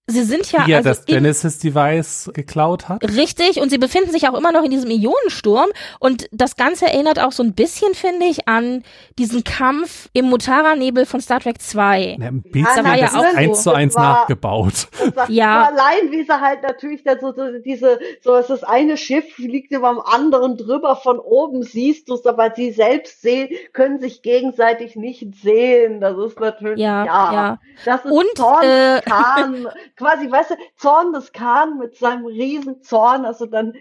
sie 0.07 0.23
sind 0.23 0.51
ja, 0.51 0.65
die 0.65 0.71
ja 0.71 0.77
also 0.77 0.89
das 0.89 0.99
in- 1.05 1.15
Genesis-Device 1.15 2.31
geklaut 2.33 2.89
hat. 2.89 3.03
Richtig, 3.03 3.59
und 3.59 3.69
sie 3.69 3.77
befinden 3.77 4.11
sich 4.11 4.27
auch 4.29 4.35
immer 4.35 4.51
noch 4.51 4.63
in 4.63 4.69
diesem 4.71 4.91
Ionensturm. 4.91 5.69
Und 5.99 6.27
das 6.31 6.55
Ganze 6.55 6.85
erinnert 6.85 7.19
auch 7.19 7.31
so 7.31 7.41
ein 7.43 7.53
bisschen, 7.53 7.93
finde 7.95 8.25
ich, 8.27 8.47
an 8.47 8.83
diesen 9.17 9.43
Kampf 9.43 10.09
im 10.13 10.25
Mutara-Nebel 10.25 11.05
von 11.05 11.21
Star 11.21 11.39
Trek 11.39 11.61
2. 11.61 12.17
Ja, 12.19 12.27
ein 12.27 12.41
bisschen, 12.43 12.63
das 12.75 12.83
war 12.83 12.95
ja 12.97 13.05
das 13.05 13.15
auch 13.15 13.23
ist 13.23 13.31
so. 13.31 13.37
eins 13.37 13.63
zu 13.63 13.69
Das 13.71 13.77
eins 13.79 13.95
war- 13.95 14.13
nachgebaut. 14.21 14.73
Das 15.05 15.13
sagt 15.15 15.29
Ja. 15.29 15.65
allein, 15.69 16.11
wie 16.11 16.23
sie 16.23 16.41
halt 16.41 16.61
natürlich 16.63 17.03
dann 17.03 17.19
so, 17.19 17.31
so 17.33 17.57
diese, 17.63 17.99
so 18.21 18.35
ist 18.35 18.49
das 18.49 18.63
eine 18.63 18.97
Schiff 18.97 19.25
fliegt 19.33 19.71
über 19.71 19.89
dem 19.89 19.99
anderen 20.01 20.57
drüber, 20.57 20.95
von 20.95 21.19
oben 21.19 21.63
siehst 21.63 22.09
du 22.09 22.15
es, 22.15 22.25
aber 22.25 22.51
sie 22.55 22.71
selbst 22.71 23.21
sehen, 23.21 23.49
können 23.73 23.99
sich 23.99 24.21
gegenseitig 24.21 24.95
nicht 24.95 25.35
sehen. 25.41 25.99
Das 26.01 26.15
ist 26.17 26.39
natürlich, 26.39 26.79
Ja, 26.79 27.05
ja, 27.05 27.33
ja. 27.33 27.59
das 27.85 28.05
ist 28.05 28.11
Und, 28.11 28.63
äh, 28.63 29.01
quasi, 29.95 30.29
weißt 30.31 30.51
du, 30.51 30.55
Zorn 30.75 31.13
des 31.13 31.31
Khan 31.31 31.77
mit 31.77 31.95
seinem 31.95 32.25
riesen 32.25 32.81
Zorn, 32.81 33.25
also 33.25 33.45
dann 33.45 33.73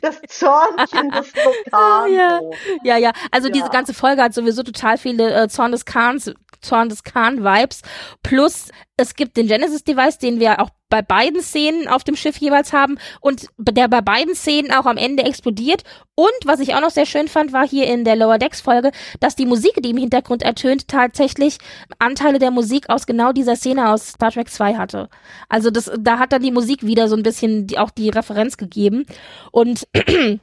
das 0.00 0.20
Zornchen 0.28 1.10
des 1.10 1.32
Lokano. 1.34 2.06
Ja. 2.12 2.40
Ja, 2.84 2.96
ja. 2.98 3.12
Also 3.30 3.48
Ja. 3.48 3.54
diese 3.54 3.70
ganze 3.70 3.94
Folge 3.94 4.22
hat 4.22 4.34
sowieso 4.34 4.62
total 4.62 4.98
viele 4.98 5.32
äh, 5.32 5.48
Zorn 5.48 5.72
des 5.72 5.84
Khans, 5.84 6.32
Zorn 6.60 6.88
des 6.88 7.02
Khan-Vibes. 7.02 7.82
Plus 8.22 8.68
es 8.98 9.14
gibt 9.14 9.36
den 9.36 9.48
Genesis-Device, 9.48 10.18
den 10.18 10.38
wir 10.38 10.60
auch 10.60 10.68
bei 10.90 11.00
beiden 11.00 11.40
Szenen 11.40 11.88
auf 11.88 12.04
dem 12.04 12.14
Schiff 12.16 12.36
jeweils 12.36 12.74
haben 12.74 12.98
und 13.22 13.46
der 13.58 13.88
bei 13.88 14.02
beiden 14.02 14.34
Szenen 14.34 14.70
auch 14.70 14.84
am 14.84 14.98
Ende 14.98 15.22
explodiert. 15.24 15.82
Und 16.14 16.30
was 16.44 16.60
ich 16.60 16.74
auch 16.74 16.82
noch 16.82 16.90
sehr 16.90 17.06
schön 17.06 17.26
fand, 17.28 17.54
war 17.54 17.66
hier 17.66 17.86
in 17.86 18.04
der 18.04 18.14
Lower 18.14 18.36
Decks-Folge, 18.36 18.92
dass 19.18 19.34
die 19.34 19.46
Musik, 19.46 19.72
die 19.82 19.90
im 19.90 19.96
Hintergrund 19.96 20.42
ertönt, 20.42 20.88
tatsächlich 20.88 21.56
Anteile 21.98 22.38
der 22.38 22.50
Musik 22.50 22.90
aus 22.90 23.06
genau 23.06 23.32
dieser 23.32 23.56
Szene 23.56 23.88
aus 23.90 24.08
Star 24.10 24.30
Trek 24.30 24.50
2 24.50 24.74
hatte. 24.74 25.08
Also 25.48 25.70
das, 25.70 25.90
da 25.98 26.18
hat 26.18 26.32
dann 26.32 26.42
die 26.42 26.52
Musik 26.52 26.84
wieder 26.84 27.08
so 27.08 27.16
ein 27.16 27.22
bisschen 27.22 27.66
die, 27.66 27.78
auch 27.78 27.90
die 27.90 28.10
Referenz 28.10 28.58
gegeben. 28.58 29.06
Und 29.50 29.61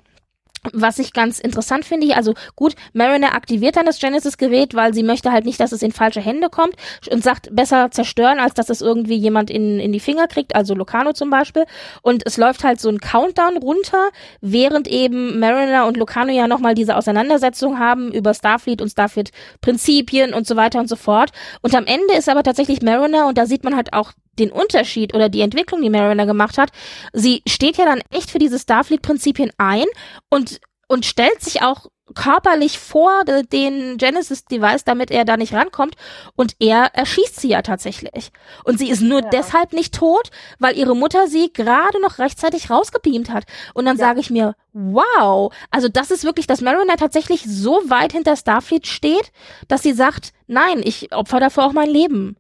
was 0.74 1.00
ich 1.00 1.14
ganz 1.14 1.40
interessant 1.40 1.86
finde, 1.86 2.16
also 2.16 2.34
gut, 2.56 2.76
Mariner 2.94 3.34
aktiviert 3.34 3.78
dann 3.78 3.86
das 3.86 4.00
Genesis-Gerät, 4.00 4.74
weil 4.76 4.94
sie 4.94 5.04
möchte 5.04 5.32
halt 5.32 5.46
nicht, 5.46 5.60
dass 5.60 5.72
es 5.72 5.82
in 5.82 5.92
falsche 5.92 6.20
Hände 6.20 6.50
kommt 6.50 6.76
und 7.12 7.24
sagt, 7.24 7.54
besser 7.56 7.92
zerstören, 7.92 8.40
als 8.40 8.54
dass 8.54 8.70
es 8.70 8.82
irgendwie 8.82 9.16
jemand 9.16 9.50
in, 9.50 9.80
in 9.80 9.92
die 9.92 10.00
Finger 10.00 10.28
kriegt, 10.28 10.56
also 10.56 10.76
Locano 10.76 11.14
zum 11.14 11.30
Beispiel. 11.30 11.66
Und 12.02 12.24
es 12.26 12.38
läuft 12.38 12.64
halt 12.64 12.80
so 12.80 12.90
ein 12.90 13.00
Countdown 13.00 13.58
runter, 13.58 14.10
während 14.42 14.88
eben 14.88 15.40
Mariner 15.40 15.88
und 15.88 15.98
Locano 15.98 16.32
ja 16.32 16.48
nochmal 16.48 16.76
diese 16.76 16.98
Auseinandersetzung 16.98 17.80
haben 17.80 18.12
über 18.12 18.34
Starfleet 18.34 18.82
und 18.82 18.90
Starfleet-Prinzipien 18.90 20.34
und 20.34 20.46
so 20.46 20.56
weiter 20.56 20.80
und 20.80 20.90
so 20.90 20.96
fort. 20.96 21.32
Und 21.62 21.74
am 21.74 21.86
Ende 21.86 22.16
ist 22.18 22.30
aber 22.30 22.44
tatsächlich 22.44 22.82
Mariner, 22.82 23.28
und 23.28 23.38
da 23.38 23.46
sieht 23.46 23.64
man 23.64 23.76
halt 23.76 23.94
auch 23.94 24.12
den 24.34 24.52
Unterschied 24.52 25.14
oder 25.14 25.30
die 25.30 25.42
Entwicklung, 25.42 25.82
die 25.82 25.90
Mariner 25.90 26.26
gemacht 26.26 26.58
hat. 26.58 26.70
Sie 27.14 27.42
steht 27.48 27.78
ja 27.78 27.86
dann 27.86 28.02
echt 28.12 28.32
für 28.32 28.40
diese 28.40 28.60
Starfleet-Prinzipien 28.60 29.52
ein 29.58 29.86
und, 30.30 30.60
und 30.88 31.06
stellt 31.06 31.42
sich 31.42 31.62
auch 31.62 31.88
körperlich 32.16 32.80
vor 32.80 33.24
de- 33.24 33.44
den 33.46 33.98
Genesis-Device, 33.98 34.84
damit 34.84 35.12
er 35.12 35.26
da 35.26 35.38
nicht 35.38 35.54
rankommt. 35.54 35.94
Und 36.36 36.54
er 36.60 36.86
erschießt 36.96 37.40
sie 37.40 37.50
ja 37.50 37.62
tatsächlich. 37.62 38.32
Und 38.64 38.80
sie 38.80 38.90
ist 38.90 39.02
nur 39.02 39.22
Ja. 39.22 39.30
deshalb 39.30 39.74
nicht 39.74 39.94
tot, 39.94 40.32
weil 40.58 40.76
ihre 40.76 40.96
Mutter 40.96 41.28
sie 41.28 41.54
gerade 41.54 42.02
noch 42.02 42.18
rechtzeitig 42.18 42.72
rausgebeamt 42.72 43.30
hat. 43.30 43.44
Und 43.76 43.86
dann 43.86 43.98
Ja. 43.98 44.08
sage 44.08 44.22
ich 44.22 44.32
mir, 44.32 44.56
wow, 44.74 45.54
also 45.70 45.88
das 45.88 46.10
ist 46.10 46.24
wirklich, 46.24 46.48
dass 46.48 46.62
Mariner 46.62 46.96
tatsächlich 46.98 47.44
so 47.46 47.82
weit 47.90 48.14
hinter 48.14 48.36
Starfleet 48.36 48.88
steht, 48.88 49.32
dass 49.68 49.84
sie 49.84 49.94
sagt, 49.94 50.32
nein, 50.48 50.82
ich 50.84 51.14
opfer 51.14 51.40
dafür 51.40 51.66
auch 51.66 51.74
mein 51.74 51.92
Leben. 51.92 52.38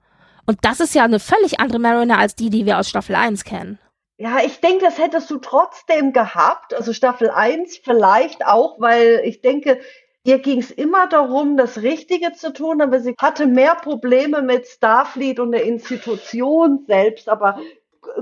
Und 0.49 0.57
das 0.63 0.79
ist 0.79 0.95
ja 0.95 1.03
eine 1.03 1.19
völlig 1.19 1.59
andere 1.59 1.77
Mariner 1.77 2.17
als 2.17 2.33
die, 2.33 2.49
die 2.49 2.65
wir 2.65 2.79
aus 2.79 2.89
Staffel 2.89 3.13
1 3.13 3.43
kennen. 3.43 3.77
Ja, 4.17 4.39
ich 4.43 4.59
denke, 4.61 4.83
das 4.83 4.97
hättest 4.97 5.29
du 5.29 5.37
trotzdem 5.37 6.11
gehabt. 6.11 6.73
Also 6.73 6.91
Staffel 6.91 7.29
1 7.29 7.81
vielleicht 7.83 8.43
auch, 8.47 8.79
weil 8.79 9.21
ich 9.25 9.41
denke, 9.41 9.79
ihr 10.23 10.39
ging 10.39 10.57
es 10.57 10.71
immer 10.71 11.05
darum, 11.05 11.55
das 11.55 11.83
Richtige 11.83 12.33
zu 12.33 12.51
tun, 12.51 12.81
aber 12.81 12.99
sie 12.99 13.13
hatte 13.19 13.45
mehr 13.45 13.75
Probleme 13.75 14.41
mit 14.41 14.65
Starfleet 14.65 15.39
und 15.39 15.51
der 15.51 15.65
Institution 15.65 16.83
selbst, 16.87 17.29
aber 17.29 17.59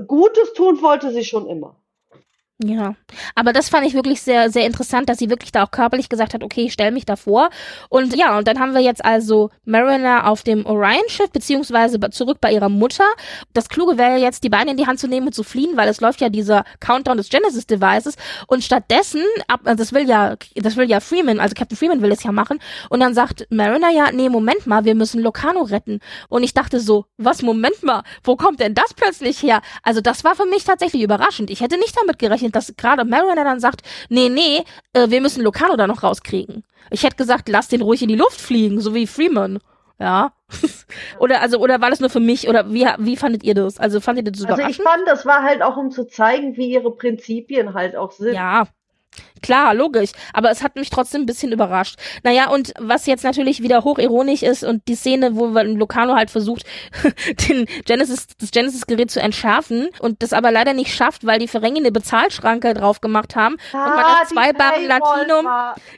Gutes 0.06 0.52
tun 0.52 0.82
wollte 0.82 1.10
sie 1.12 1.24
schon 1.24 1.46
immer. 1.46 1.76
Ja, 2.60 2.96
aber 3.36 3.52
das 3.52 3.68
fand 3.68 3.86
ich 3.86 3.94
wirklich 3.94 4.20
sehr, 4.20 4.50
sehr 4.50 4.66
interessant, 4.66 5.08
dass 5.08 5.18
sie 5.18 5.30
wirklich 5.30 5.52
da 5.52 5.62
auch 5.62 5.70
körperlich 5.70 6.08
gesagt 6.08 6.34
hat, 6.34 6.42
okay, 6.42 6.62
ich 6.62 6.72
stelle 6.72 6.90
mich 6.90 7.06
da 7.06 7.14
vor. 7.14 7.50
Und 7.88 8.16
ja, 8.16 8.36
und 8.36 8.48
dann 8.48 8.58
haben 8.58 8.74
wir 8.74 8.80
jetzt 8.80 9.04
also 9.04 9.50
Mariner 9.64 10.26
auf 10.26 10.42
dem 10.42 10.66
Orion-Schiff, 10.66 11.30
beziehungsweise 11.30 12.00
zurück 12.10 12.38
bei 12.40 12.52
ihrer 12.52 12.68
Mutter. 12.68 13.04
Das 13.54 13.68
Kluge 13.68 13.96
wäre 13.96 14.16
jetzt, 14.16 14.42
die 14.42 14.48
Beine 14.48 14.72
in 14.72 14.76
die 14.76 14.88
Hand 14.88 14.98
zu 14.98 15.06
nehmen 15.06 15.28
und 15.28 15.34
zu 15.34 15.44
fliehen, 15.44 15.76
weil 15.76 15.88
es 15.88 16.00
läuft 16.00 16.20
ja 16.20 16.30
dieser 16.30 16.64
Countdown 16.80 17.16
des 17.16 17.28
Genesis-Devices. 17.28 18.16
Und 18.48 18.64
stattdessen, 18.64 19.22
also 19.46 19.76
das 19.76 19.92
will 19.92 20.08
ja, 20.08 20.34
das 20.56 20.76
will 20.76 20.90
ja 20.90 20.98
Freeman, 20.98 21.38
also 21.38 21.54
Captain 21.54 21.78
Freeman 21.78 22.02
will 22.02 22.10
es 22.10 22.24
ja 22.24 22.32
machen. 22.32 22.58
Und 22.90 22.98
dann 22.98 23.14
sagt 23.14 23.46
Mariner 23.50 23.90
ja, 23.90 24.10
nee, 24.10 24.28
Moment 24.28 24.66
mal, 24.66 24.84
wir 24.84 24.96
müssen 24.96 25.22
Locano 25.22 25.62
retten. 25.62 26.00
Und 26.28 26.42
ich 26.42 26.54
dachte 26.54 26.80
so, 26.80 27.04
was, 27.18 27.42
Moment 27.42 27.84
mal, 27.84 28.02
wo 28.24 28.34
kommt 28.34 28.58
denn 28.58 28.74
das 28.74 28.94
plötzlich 28.94 29.44
her? 29.44 29.62
Also 29.84 30.00
das 30.00 30.24
war 30.24 30.34
für 30.34 30.46
mich 30.46 30.64
tatsächlich 30.64 31.04
überraschend. 31.04 31.50
Ich 31.50 31.60
hätte 31.60 31.78
nicht 31.78 31.96
damit 31.96 32.18
gerechnet, 32.18 32.47
ausgerechnet, 32.48 32.56
dass 32.56 32.76
gerade 32.76 33.04
Mariner 33.04 33.44
dann 33.44 33.60
sagt, 33.60 33.82
nee, 34.08 34.28
nee, 34.28 34.64
äh, 34.92 35.10
wir 35.10 35.20
müssen 35.20 35.42
Locano 35.42 35.76
da 35.76 35.86
noch 35.86 36.02
rauskriegen. 36.02 36.64
Ich 36.90 37.02
hätte 37.02 37.16
gesagt, 37.16 37.48
lass 37.48 37.68
den 37.68 37.82
ruhig 37.82 38.02
in 38.02 38.08
die 38.08 38.16
Luft 38.16 38.40
fliegen, 38.40 38.80
so 38.80 38.94
wie 38.94 39.06
Freeman. 39.06 39.60
Ja. 39.98 40.32
oder 41.18 41.42
also 41.42 41.58
oder 41.58 41.80
war 41.80 41.90
das 41.90 42.00
nur 42.00 42.08
für 42.08 42.20
mich 42.20 42.48
oder 42.48 42.72
wie 42.72 42.86
wie 42.98 43.16
fandet 43.16 43.42
ihr 43.42 43.54
das? 43.54 43.78
Also 43.78 44.00
fandet 44.00 44.26
ihr 44.26 44.32
das 44.32 44.42
überraschend? 44.42 44.66
Also 44.66 44.80
ich 44.80 44.88
fand, 44.88 45.08
das 45.08 45.26
war 45.26 45.42
halt 45.42 45.60
auch 45.60 45.76
um 45.76 45.90
zu 45.90 46.06
zeigen, 46.06 46.56
wie 46.56 46.70
ihre 46.70 46.94
Prinzipien 46.94 47.74
halt 47.74 47.96
auch 47.96 48.12
sind. 48.12 48.34
Ja, 48.34 48.68
Klar, 49.42 49.74
logisch. 49.74 50.10
Aber 50.32 50.50
es 50.50 50.62
hat 50.62 50.76
mich 50.76 50.90
trotzdem 50.90 51.22
ein 51.22 51.26
bisschen 51.26 51.52
überrascht. 51.52 51.96
Naja, 52.22 52.50
und 52.50 52.72
was 52.78 53.06
jetzt 53.06 53.24
natürlich 53.24 53.62
wieder 53.62 53.84
hochironisch 53.84 54.42
ist 54.42 54.64
und 54.64 54.86
die 54.88 54.94
Szene, 54.94 55.36
wo 55.36 55.46
Lucano 55.46 56.14
halt 56.14 56.30
versucht, 56.30 56.64
den 57.48 57.66
Genesis, 57.84 58.26
das 58.38 58.50
Genesis-Gerät 58.50 59.10
zu 59.10 59.20
entschärfen 59.20 59.88
und 60.00 60.22
das 60.22 60.32
aber 60.32 60.50
leider 60.50 60.72
nicht 60.72 60.94
schafft, 60.94 61.26
weil 61.26 61.38
die 61.38 61.48
eine 61.52 61.92
Bezahlschranke 61.92 62.74
drauf 62.74 63.00
gemacht 63.00 63.36
haben 63.36 63.56
ah, 63.72 63.84
und 63.84 63.96
man 63.96 64.04
ah, 64.04 64.18
das 64.20 64.28
zwei 64.30 64.52
Barren 64.52 64.86
Latinum, 64.86 65.46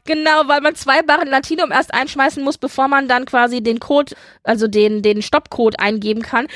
genau, 0.05 0.43
weil 0.47 0.61
man 0.61 0.75
zwei 0.75 1.03
Barren 1.03 1.29
Latinum 1.29 1.71
erst 1.71 1.93
einschmeißen 1.95 2.43
muss, 2.43 2.59
bevor 2.59 2.89
man 2.89 3.09
dann 3.09 3.25
quasi 3.25 3.63
den 3.63 3.81
Code, 3.81 4.15
also 4.43 4.69
den, 4.69 5.03
den 5.03 5.23
Stoppcode 5.23 5.79
eingeben 5.79 6.23
kann. 6.23 6.47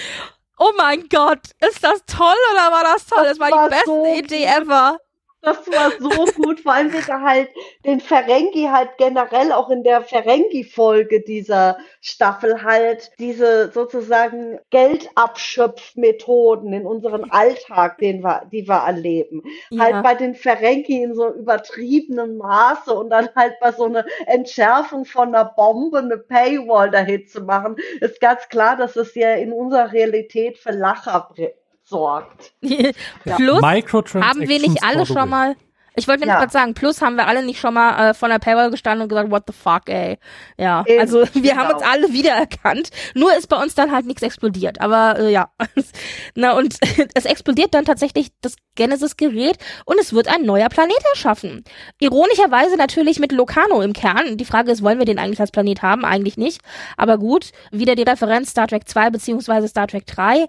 Oh 0.59 0.71
mein 0.77 1.09
Gott, 1.11 1.41
ist 1.69 1.83
das 1.83 2.05
toll 2.07 2.35
oder 2.53 2.73
war 2.73 2.85
das 2.85 3.07
toll? 3.07 3.25
Das, 3.25 3.39
das 3.39 3.41
war, 3.41 3.51
war 3.51 3.69
die 3.69 3.75
beste 3.75 3.87
so 3.87 4.07
Idee 4.07 4.45
ever. 4.45 4.99
Das 5.45 5.71
war 5.71 5.93
so 5.99 6.09
gut, 6.33 6.61
vor 6.61 6.73
allem 6.73 6.91
wird 6.93 7.09
er 7.09 7.23
halt 7.23 7.49
den 7.85 8.01
Ferengi 8.01 8.69
halt 8.71 8.91
generell 8.99 9.51
auch 9.53 9.71
in 9.71 9.83
der 9.83 10.03
Ferengi-Folge 10.03 11.21
dieser 11.21 11.79
Staffel 12.01 12.63
halt 12.63 13.11
diese 13.19 13.73
sozusagen 13.73 14.61
Geldabschöpfmethoden 14.71 16.73
in 16.73 16.87
unserem 16.87 17.31
Alltag, 17.31 17.99
den 17.99 18.23
wir, 18.23 18.47
die 18.51 18.67
wir 18.67 18.87
erleben. 18.87 19.43
Ja. 19.71 19.85
Halt 19.85 20.03
bei 20.03 20.15
den 20.15 20.35
Ferengi 20.35 21.03
in 21.03 21.15
so 21.15 21.29
übertriebenem 21.29 22.39
Maße 22.39 22.95
und 22.95 23.11
dann 23.11 23.29
halt 23.37 23.61
bei 23.61 23.73
so 23.73 23.85
einer 23.85 24.07
Entschärfung 24.27 25.05
von 25.05 25.35
einer 25.35 25.45
Bombe 25.45 25.99
eine 25.99 26.17
Paywall 26.17 26.91
dahin 26.91 27.27
zu 27.27 27.43
machen, 27.43 27.77
ist 28.01 28.19
ganz 28.21 28.49
klar, 28.49 28.77
dass 28.77 28.97
es 28.97 29.15
ja 29.15 29.35
in 29.35 29.53
unserer 29.53 29.93
Realität 29.93 30.59
für 30.59 30.73
Lacher 30.73 31.29
sorgt. 31.85 32.55
Plus 33.25 33.63
haben 33.63 34.49
wir 34.49 34.61
nicht 34.61 34.83
alle 34.83 35.07
schon 35.07 35.29
mal 35.29 35.57
ich 35.97 36.09
wollte 36.09 36.21
nämlich 36.21 36.35
ja. 36.35 36.41
gerade 36.41 36.53
sagen, 36.53 36.75
plus 36.75 37.01
haben 37.03 37.17
wir 37.17 37.29
alle 37.29 37.45
nicht 37.45 37.61
schon 37.61 37.75
mal 37.75 38.11
äh, 38.11 38.15
von 38.15 38.29
der 38.29 38.41
Paywall 38.41 38.71
gestanden 38.71 39.03
und 39.03 39.09
gesagt, 39.09 39.31
what 39.31 39.45
the 39.47 39.53
fuck, 39.53 39.89
ey. 39.89 40.19
Ja, 40.59 40.83
Eben, 40.87 41.01
also 41.01 41.21
wir 41.35 41.43
genau. 41.43 41.57
haben 41.57 41.75
uns 41.75 41.83
alle 41.83 42.13
wiedererkannt. 42.13 42.91
Nur 43.15 43.35
ist 43.37 43.49
bei 43.49 43.61
uns 43.61 43.75
dann 43.75 43.93
halt 43.93 44.07
nichts 44.07 44.23
explodiert. 44.23 44.81
Aber 44.81 45.19
äh, 45.19 45.31
ja. 45.31 45.51
Na 46.35 46.53
und 46.53 46.77
es 47.15 47.25
explodiert 47.25 47.75
dann 47.75 47.85
tatsächlich 47.85 48.31
das 48.41 48.57
Genesis-Gerät 48.75 49.59
und 49.85 50.01
es 50.01 50.13
wird 50.13 50.27
ein 50.27 50.45
neuer 50.45 50.69
Planet 50.69 50.99
erschaffen. 51.13 51.63
Ironischerweise 52.01 52.77
natürlich 52.77 53.21
mit 53.21 53.31
Locano 53.31 53.81
im 53.81 53.93
Kern. 53.93 54.37
Die 54.37 54.45
Frage 54.45 54.73
ist, 54.73 54.83
wollen 54.83 54.99
wir 54.99 55.07
den 55.07 55.21
eigentlich 55.21 55.41
als 55.41 55.53
Planet 55.53 55.83
haben? 55.83 56.05
Eigentlich 56.05 56.37
nicht. 56.37 56.61
Aber 56.97 57.19
gut, 57.19 57.53
wieder 57.71 57.95
die 57.95 58.03
Referenz 58.03 58.51
Star 58.51 58.67
Trek 58.67 58.89
2 58.89 59.11
beziehungsweise 59.11 59.69
Star 59.69 59.87
Trek 59.87 60.07
3. 60.07 60.47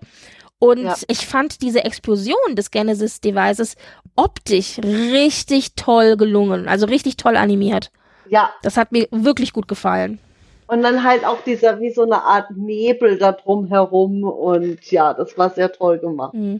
Und 0.60 0.84
ja. 0.84 0.95
ich 1.07 1.26
fand 1.27 1.61
diese 1.61 1.84
Explosion 1.84 2.56
des 2.56 2.72
Genesis-Devices 2.72 3.76
optisch 4.15 4.80
richtig 4.80 5.76
toll 5.76 6.15
gelungen, 6.18 6.68
also 6.68 6.86
richtig 6.86 7.18
toll 7.18 7.36
animiert. 7.36 7.91
Ja. 8.30 8.52
Das 8.61 8.77
hat 8.77 8.91
mir 8.91 9.07
wirklich 9.11 9.53
gut 9.53 9.68
gefallen. 9.68 10.19
Und 10.68 10.82
dann 10.82 11.04
halt 11.04 11.26
auch 11.26 11.42
dieser, 11.44 11.80
wie 11.80 11.92
so 11.92 12.04
eine 12.04 12.24
Art 12.24 12.52
Nebel 12.56 13.18
da 13.18 13.32
drum 13.32 13.68
herum 13.68 14.24
und 14.24 14.92
ja, 14.92 15.14
das 15.14 15.38
war 15.38 15.50
sehr 15.50 15.72
toll 15.72 16.00
gemacht. 16.00 16.34
Mhm. 16.34 16.60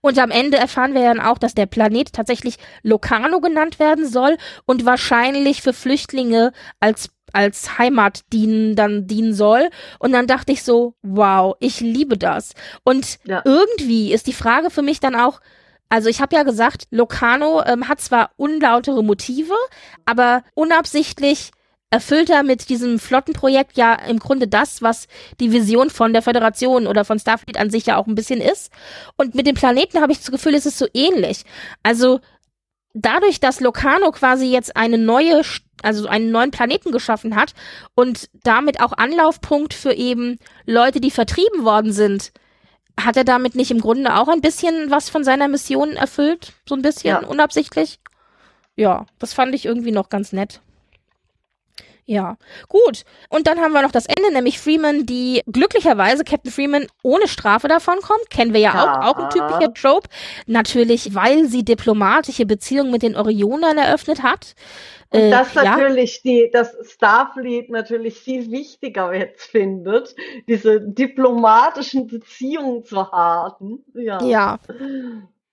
Und 0.00 0.18
am 0.18 0.30
Ende 0.30 0.58
erfahren 0.58 0.94
wir 0.94 1.02
dann 1.02 1.20
auch, 1.20 1.38
dass 1.38 1.54
der 1.54 1.66
Planet 1.66 2.12
tatsächlich 2.12 2.56
Locarno 2.82 3.40
genannt 3.40 3.78
werden 3.78 4.06
soll 4.06 4.36
und 4.66 4.84
wahrscheinlich 4.84 5.62
für 5.62 5.72
Flüchtlinge 5.72 6.52
als 6.80 7.10
als 7.32 7.76
Heimat 7.76 8.20
dienen, 8.32 8.74
dann 8.74 9.06
dienen 9.06 9.34
soll. 9.34 9.68
Und 9.98 10.12
dann 10.12 10.26
dachte 10.26 10.52
ich 10.52 10.62
so, 10.62 10.94
wow, 11.02 11.56
ich 11.60 11.80
liebe 11.80 12.16
das. 12.16 12.54
Und 12.84 13.18
ja. 13.24 13.42
irgendwie 13.44 14.14
ist 14.14 14.26
die 14.26 14.32
Frage 14.32 14.70
für 14.70 14.80
mich 14.80 14.98
dann 15.00 15.14
auch, 15.14 15.40
also 15.90 16.08
ich 16.08 16.20
habe 16.20 16.36
ja 16.36 16.42
gesagt, 16.42 16.86
Locarno 16.90 17.62
ähm, 17.64 17.88
hat 17.88 18.00
zwar 18.00 18.30
unlautere 18.36 19.02
Motive, 19.02 19.54
aber 20.04 20.42
unabsichtlich 20.54 21.50
erfüllt 21.90 22.28
er 22.30 22.42
mit 22.42 22.68
diesem 22.68 22.98
Flottenprojekt 22.98 23.76
ja 23.76 23.94
im 23.94 24.18
Grunde 24.18 24.46
das, 24.46 24.82
was 24.82 25.08
die 25.40 25.52
Vision 25.52 25.90
von 25.90 26.12
der 26.12 26.22
Föderation 26.22 26.86
oder 26.86 27.04
von 27.04 27.18
Starfleet 27.18 27.58
an 27.58 27.70
sich 27.70 27.86
ja 27.86 27.96
auch 27.96 28.06
ein 28.06 28.14
bisschen 28.14 28.40
ist. 28.40 28.70
Und 29.16 29.34
mit 29.34 29.46
dem 29.46 29.54
Planeten 29.54 30.00
habe 30.00 30.12
ich 30.12 30.18
das 30.18 30.30
Gefühl, 30.30 30.54
es 30.54 30.66
ist 30.66 30.78
so 30.78 30.86
ähnlich. 30.92 31.44
Also 31.82 32.20
dadurch, 32.92 33.40
dass 33.40 33.60
Locarno 33.60 34.10
quasi 34.10 34.46
jetzt 34.46 34.76
eine 34.76 34.98
neue, 34.98 35.42
also 35.82 36.06
einen 36.08 36.30
neuen 36.30 36.50
Planeten 36.50 36.92
geschaffen 36.92 37.36
hat 37.36 37.54
und 37.94 38.28
damit 38.42 38.80
auch 38.80 38.92
Anlaufpunkt 38.92 39.72
für 39.72 39.94
eben 39.94 40.38
Leute, 40.66 41.00
die 41.00 41.10
vertrieben 41.10 41.64
worden 41.64 41.92
sind, 41.92 42.32
hat 43.00 43.16
er 43.16 43.24
damit 43.24 43.54
nicht 43.54 43.70
im 43.70 43.80
Grunde 43.80 44.16
auch 44.16 44.28
ein 44.28 44.40
bisschen 44.40 44.90
was 44.90 45.08
von 45.08 45.24
seiner 45.24 45.48
Mission 45.48 45.92
erfüllt? 45.92 46.52
So 46.68 46.74
ein 46.74 46.82
bisschen 46.82 47.22
ja. 47.22 47.26
unabsichtlich? 47.26 48.00
Ja, 48.76 49.06
das 49.18 49.32
fand 49.32 49.54
ich 49.54 49.64
irgendwie 49.64 49.92
noch 49.92 50.08
ganz 50.08 50.32
nett. 50.32 50.60
Ja, 52.10 52.38
gut. 52.68 53.04
Und 53.28 53.46
dann 53.46 53.60
haben 53.60 53.72
wir 53.72 53.82
noch 53.82 53.92
das 53.92 54.06
Ende, 54.06 54.32
nämlich 54.32 54.58
Freeman, 54.58 55.04
die 55.04 55.42
glücklicherweise 55.46 56.24
Captain 56.24 56.50
Freeman 56.50 56.86
ohne 57.02 57.28
Strafe 57.28 57.68
davon 57.68 58.00
kommt. 58.00 58.30
Kennen 58.30 58.54
wir 58.54 58.60
ja, 58.60 58.72
ja. 58.72 59.02
Auch, 59.02 59.08
auch 59.08 59.24
ein 59.24 59.28
typischer 59.30 59.74
Trope. 59.74 60.08
Natürlich, 60.46 61.14
weil 61.14 61.44
sie 61.44 61.66
diplomatische 61.66 62.46
Beziehungen 62.46 62.90
mit 62.90 63.02
den 63.02 63.14
Orionern 63.14 63.76
eröffnet 63.76 64.22
hat. 64.22 64.54
Und 65.10 65.20
äh, 65.20 65.30
das 65.30 65.54
natürlich 65.54 66.22
ja. 66.24 66.32
die, 66.32 66.50
das 66.50 66.74
Starfleet 66.90 67.68
natürlich 67.68 68.18
viel 68.18 68.50
wichtiger 68.50 69.12
jetzt 69.12 69.42
findet, 69.42 70.16
diese 70.48 70.80
diplomatischen 70.80 72.06
Beziehungen 72.06 72.84
zu 72.84 73.12
haben. 73.12 73.84
Ja. 73.92 74.22
ja 74.22 74.58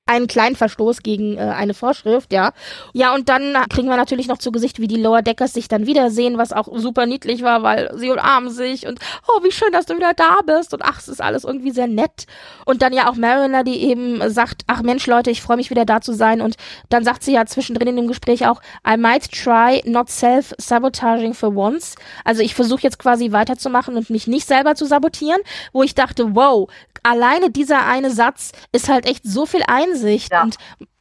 einen 0.08 0.28
kleinen 0.28 0.56
Verstoß 0.56 1.02
gegen 1.02 1.36
äh, 1.38 1.42
eine 1.42 1.74
Vorschrift, 1.74 2.32
ja. 2.32 2.52
Ja, 2.94 3.16
und 3.16 3.28
dann 3.28 3.56
kriegen 3.70 3.88
wir 3.88 3.98
natürlich 3.98 4.28
noch 4.28 4.38
zu 4.38 4.52
Gesicht, 4.52 4.80
wie 4.80 4.88
die 4.88 5.02
Lower 5.02 5.24
Deckers 5.24 5.54
sich 5.54 5.68
dann 5.68 5.88
wiedersehen, 5.88 6.38
was 6.38 6.54
auch 6.54 6.68
super 6.76 7.08
niedlich 7.08 7.42
war, 7.42 7.64
weil 7.64 7.90
sie 7.96 8.12
umarmen 8.12 8.52
sich 8.52 8.86
und 8.86 9.00
oh, 9.28 9.44
wie 9.44 9.52
schön, 9.52 9.72
dass 9.72 9.88
du 9.88 9.96
wieder 9.96 10.14
da 10.14 10.42
bist 10.46 10.76
und 10.76 10.84
ach, 10.84 11.00
es 11.00 11.08
ist 11.08 11.24
alles 11.24 11.44
irgendwie 11.44 11.72
sehr 11.72 11.88
nett. 11.88 12.28
Und 12.66 12.84
dann 12.84 12.94
ja 12.94 13.10
auch 13.10 13.16
Mariner, 13.16 13.64
die 13.64 13.82
eben 13.82 14.30
sagt, 14.30 14.62
ach 14.68 14.84
Mensch, 14.84 15.08
Leute, 15.08 15.32
ich 15.32 15.42
freue 15.42 15.58
mich 15.58 15.72
wieder 15.72 15.86
da 15.86 16.02
zu 16.02 16.14
sein 16.14 16.40
und 16.40 16.56
dann 16.90 17.04
sagt 17.04 17.24
sie 17.24 17.34
ja 17.34 17.48
zwischendrin 17.48 17.88
in 17.88 17.96
dem 17.96 18.08
Gespräch 18.08 18.46
auch, 18.46 18.62
I 18.88 18.98
might 18.98 19.32
try 19.32 19.82
not 19.86 20.12
self-sabotaging 20.12 21.34
for 21.34 21.56
once. 21.56 21.96
Also 22.24 22.44
ich 22.44 22.54
versuche 22.54 22.84
jetzt 22.84 23.00
quasi 23.00 23.32
weiterzumachen 23.32 23.98
und 23.98 24.12
mich 24.12 24.28
nicht 24.28 24.48
selber 24.48 24.76
zu 24.76 24.86
sabotieren, 24.86 25.42
wo 25.74 25.82
ich 25.82 25.96
dachte, 25.96 26.36
wow, 26.36 26.70
alleine 27.06 27.52
dieser 27.52 27.86
eine 27.86 28.12
Satz 28.12 28.52
ist 28.72 28.90
halt 28.90 29.06
echt 29.06 29.24
so 29.24 29.46
viel 29.46 29.64
Einsicht 29.68 30.32
ja. 30.32 30.44
und 30.44 30.58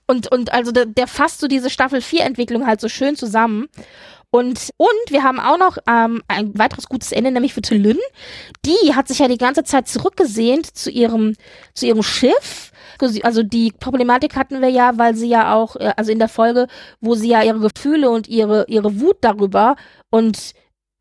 und, 0.07 0.31
und 0.31 0.53
also 0.53 0.71
der, 0.71 0.85
der 0.85 1.07
fasst 1.07 1.41
so 1.41 1.49
diese 1.49 1.71
Staffel 1.71 2.03
4 2.03 2.25
Entwicklung 2.25 2.67
halt 2.67 2.79
so 2.79 2.91
schön 2.91 3.17
zusammen. 3.17 3.69
Und, 4.31 4.71
und 4.77 5.11
wir 5.11 5.23
haben 5.23 5.41
auch 5.41 5.57
noch 5.57 5.79
ähm, 5.89 6.23
ein 6.29 6.59
weiteres 6.59 6.89
gutes 6.89 7.13
Ende, 7.13 7.31
nämlich 7.31 7.55
für 7.55 7.63
Tulyn. 7.63 7.99
Die 8.67 8.95
hat 8.95 9.09
sich 9.09 9.21
ja 9.21 9.29
die 9.29 9.39
ganze 9.39 9.65
Zeit 9.65 9.89
zurückgesehnt 9.89 10.77
zu 10.77 10.91
ihrem, 10.91 11.37
zu 11.73 11.87
ihrem 11.87 12.03
Schiff. 12.03 12.73
Also 13.23 13.43
die 13.43 13.73
Problematik 13.73 14.37
hatten 14.37 14.61
wir 14.61 14.69
ja, 14.69 14.99
weil 14.99 15.15
sie 15.15 15.29
ja 15.29 15.55
auch, 15.55 15.77
äh, 15.77 15.93
also 15.97 16.13
in 16.13 16.19
der 16.19 16.29
Folge, 16.29 16.67
wo 17.01 17.15
sie 17.15 17.29
ja 17.29 17.43
ihre 17.43 17.61
Gefühle 17.61 18.11
und 18.11 18.29
ihre, 18.29 18.67
ihre 18.69 19.01
Wut 19.01 19.19
darüber 19.21 19.77
und 20.11 20.53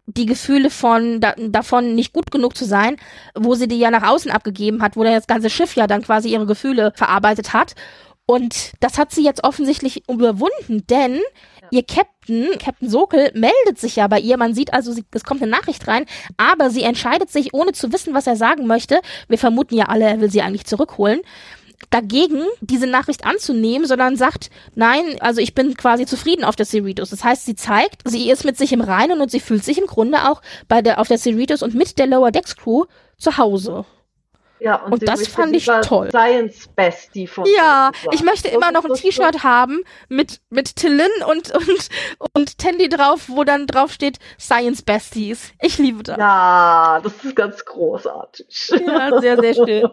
die 0.05 0.25
Gefühle 0.25 0.69
von 0.69 1.21
da, 1.21 1.33
davon 1.37 1.95
nicht 1.95 2.13
gut 2.13 2.31
genug 2.31 2.57
zu 2.57 2.65
sein, 2.65 2.97
wo 3.35 3.55
sie 3.55 3.67
die 3.67 3.79
ja 3.79 3.89
nach 3.89 4.07
außen 4.07 4.31
abgegeben 4.31 4.81
hat, 4.81 4.97
wo 4.97 5.03
das 5.03 5.27
ganze 5.27 5.49
Schiff 5.49 5.75
ja 5.75 5.87
dann 5.87 6.01
quasi 6.01 6.29
ihre 6.29 6.45
Gefühle 6.45 6.91
verarbeitet 6.95 7.53
hat. 7.53 7.75
Und 8.25 8.71
das 8.79 8.97
hat 8.97 9.11
sie 9.11 9.23
jetzt 9.23 9.43
offensichtlich 9.43 10.07
überwunden, 10.09 10.85
denn 10.89 11.19
ihr 11.71 11.83
Captain, 11.83 12.47
Captain 12.57 12.89
Sokol, 12.89 13.31
meldet 13.33 13.79
sich 13.79 13.97
ja 13.97 14.07
bei 14.07 14.19
ihr. 14.19 14.37
Man 14.37 14.53
sieht 14.53 14.73
also, 14.73 14.93
sie, 14.93 15.03
es 15.11 15.25
kommt 15.25 15.41
eine 15.41 15.51
Nachricht 15.51 15.87
rein, 15.87 16.05
aber 16.37 16.69
sie 16.69 16.83
entscheidet 16.83 17.29
sich, 17.29 17.53
ohne 17.53 17.73
zu 17.73 17.91
wissen, 17.91 18.13
was 18.13 18.27
er 18.27 18.37
sagen 18.37 18.65
möchte. 18.65 19.01
Wir 19.27 19.37
vermuten 19.37 19.75
ja 19.75 19.85
alle, 19.85 20.05
er 20.05 20.21
will 20.21 20.31
sie 20.31 20.41
eigentlich 20.41 20.65
zurückholen 20.65 21.21
dagegen, 21.89 22.43
diese 22.61 22.87
Nachricht 22.87 23.25
anzunehmen, 23.25 23.87
sondern 23.87 24.15
sagt, 24.15 24.49
nein, 24.75 25.03
also 25.19 25.41
ich 25.41 25.53
bin 25.53 25.75
quasi 25.75 26.05
zufrieden 26.05 26.43
auf 26.43 26.55
der 26.55 26.65
Cerritos. 26.65 27.09
Das 27.09 27.23
heißt, 27.23 27.45
sie 27.45 27.55
zeigt, 27.55 28.01
sie 28.05 28.29
ist 28.29 28.45
mit 28.45 28.57
sich 28.57 28.73
im 28.73 28.81
Reinen 28.81 29.21
und 29.21 29.31
sie 29.31 29.39
fühlt 29.39 29.63
sich 29.63 29.77
im 29.77 29.87
Grunde 29.87 30.29
auch 30.29 30.41
bei 30.67 30.81
der, 30.81 30.99
auf 30.99 31.07
der 31.07 31.17
Cerritos 31.17 31.63
und 31.63 31.73
mit 31.73 31.97
der 31.99 32.07
Lower 32.07 32.31
Decks 32.31 32.55
Crew 32.55 32.85
zu 33.17 33.37
Hause. 33.37 33.85
Ja, 34.63 34.77
und, 34.77 34.93
und 34.93 35.09
das 35.09 35.27
fand 35.27 35.53
ich 35.57 35.65
toll. 35.65 36.09
Science 36.09 36.69
Bestie 36.73 37.27
von 37.27 37.43
Ja, 37.57 37.91
ich 38.11 38.23
möchte 38.23 38.47
immer 38.47 38.71
noch 38.71 38.85
ein 38.85 38.93
T-Shirt 38.93 39.43
haben 39.43 39.81
mit, 40.07 40.39
mit 40.49 40.77
Tillin 40.77 41.09
und, 41.29 41.53
und, 41.53 41.89
und 42.33 42.57
Tandy 42.59 42.87
drauf, 42.87 43.25
wo 43.27 43.43
dann 43.43 43.67
drauf 43.67 43.91
steht 43.91 44.19
Science 44.39 44.81
Besties. 44.81 45.51
Ich 45.61 45.79
liebe 45.79 46.03
das. 46.03 46.15
Ja, 46.17 47.01
das 47.03 47.11
ist 47.25 47.35
ganz 47.35 47.65
großartig. 47.65 48.71
Ja, 48.87 49.19
sehr, 49.19 49.37
sehr 49.37 49.53
schön. 49.53 49.89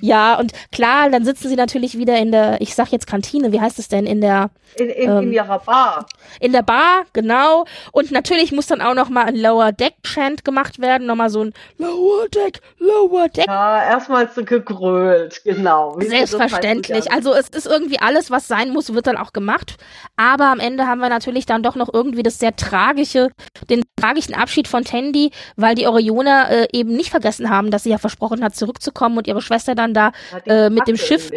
Ja, 0.00 0.40
und 0.40 0.54
klar, 0.72 1.08
dann 1.08 1.24
sitzen 1.24 1.48
sie 1.48 1.54
natürlich 1.54 1.96
wieder 1.96 2.16
in 2.18 2.32
der, 2.32 2.60
ich 2.60 2.74
sag 2.74 2.88
jetzt 2.88 3.06
Kantine, 3.06 3.52
wie 3.52 3.60
heißt 3.60 3.78
es 3.78 3.86
denn, 3.86 4.06
in 4.06 4.20
der 4.20 4.50
in, 4.76 4.88
in, 4.88 5.10
ähm, 5.10 5.22
in 5.24 5.32
ihrer 5.32 5.58
Bar. 5.60 6.06
In 6.40 6.52
der 6.52 6.62
Bar, 6.62 7.04
genau. 7.12 7.64
Und 7.92 8.10
natürlich 8.10 8.52
muss 8.52 8.66
dann 8.66 8.80
auch 8.80 8.94
noch 8.94 9.08
mal 9.08 9.26
ein 9.26 9.36
Lower 9.36 9.72
Deck 9.72 9.94
Chant 10.02 10.44
gemacht 10.44 10.80
werden, 10.80 11.06
noch 11.06 11.16
mal 11.16 11.30
so 11.30 11.44
ein 11.44 11.52
Lower 11.78 12.28
Deck, 12.28 12.60
Lower 12.78 13.28
Deck. 13.28 13.46
Ja, 13.46 13.99
erstmal 14.00 14.30
so 14.30 14.44
gegrölt, 14.44 15.42
genau. 15.44 15.98
Selbstverständlich. 16.00 17.12
Also 17.12 17.34
es 17.34 17.48
ist 17.48 17.66
irgendwie 17.66 18.00
alles, 18.00 18.30
was 18.30 18.48
sein 18.48 18.70
muss, 18.70 18.92
wird 18.94 19.06
dann 19.06 19.16
auch 19.16 19.32
gemacht. 19.32 19.76
Aber 20.16 20.46
am 20.46 20.58
Ende 20.58 20.86
haben 20.86 21.00
wir 21.00 21.08
natürlich 21.08 21.46
dann 21.46 21.62
doch 21.62 21.76
noch 21.76 21.92
irgendwie 21.92 22.22
das 22.22 22.38
sehr 22.38 22.56
tragische, 22.56 23.28
den 23.68 23.84
tragischen 23.96 24.34
Abschied 24.34 24.68
von 24.68 24.84
Tandy, 24.84 25.30
weil 25.56 25.74
die 25.74 25.86
Orioner 25.86 26.50
äh, 26.50 26.68
eben 26.72 26.92
nicht 26.92 27.10
vergessen 27.10 27.50
haben, 27.50 27.70
dass 27.70 27.84
sie 27.84 27.90
ja 27.90 27.98
versprochen 27.98 28.42
hat, 28.42 28.54
zurückzukommen 28.54 29.18
und 29.18 29.26
ihre 29.26 29.42
Schwester 29.42 29.74
dann 29.74 29.94
da 29.94 30.12
äh, 30.46 30.70
mit 30.70 30.88
dem 30.88 30.96
Schiff, 30.96 31.30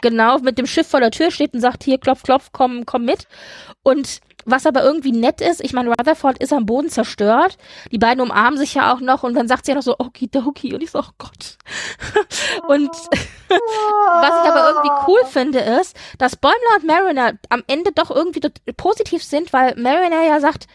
genau, 0.00 0.38
mit 0.38 0.58
dem 0.58 0.66
Schiff 0.66 0.88
vor 0.88 1.00
der 1.00 1.10
Tür 1.10 1.30
steht 1.30 1.54
und 1.54 1.60
sagt, 1.60 1.84
hier, 1.84 1.98
klopf, 1.98 2.22
klopf, 2.22 2.48
komm, 2.52 2.86
komm 2.86 3.04
mit. 3.04 3.26
Und 3.82 4.20
was 4.44 4.66
aber 4.66 4.82
irgendwie 4.82 5.12
nett 5.12 5.40
ist, 5.40 5.62
ich 5.62 5.72
meine, 5.72 5.90
Rutherford 5.90 6.38
ist 6.38 6.52
am 6.52 6.66
Boden 6.66 6.88
zerstört. 6.88 7.58
Die 7.92 7.98
beiden 7.98 8.20
umarmen 8.22 8.58
sich 8.58 8.74
ja 8.74 8.92
auch 8.92 9.00
noch 9.00 9.22
und 9.22 9.34
dann 9.34 9.48
sagt 9.48 9.64
sie 9.64 9.72
ja 9.72 9.76
noch 9.76 9.82
so, 9.82 9.96
okidoki. 9.98 10.74
Und 10.74 10.82
ich 10.82 10.90
so, 10.90 11.00
oh 11.00 11.12
Gott. 11.18 11.58
und 12.68 12.90
was 13.48 14.44
ich 14.44 14.50
aber 14.50 14.68
irgendwie 14.68 14.90
cool 15.06 15.20
finde, 15.26 15.60
ist, 15.60 15.96
dass 16.18 16.36
Bäumler 16.36 16.76
und 16.76 16.86
Mariner 16.86 17.32
am 17.48 17.62
Ende 17.66 17.92
doch 17.92 18.10
irgendwie 18.10 18.40
positiv 18.76 19.22
sind, 19.22 19.52
weil 19.52 19.74
Mariner 19.76 20.22
ja 20.22 20.40
sagt, 20.40 20.66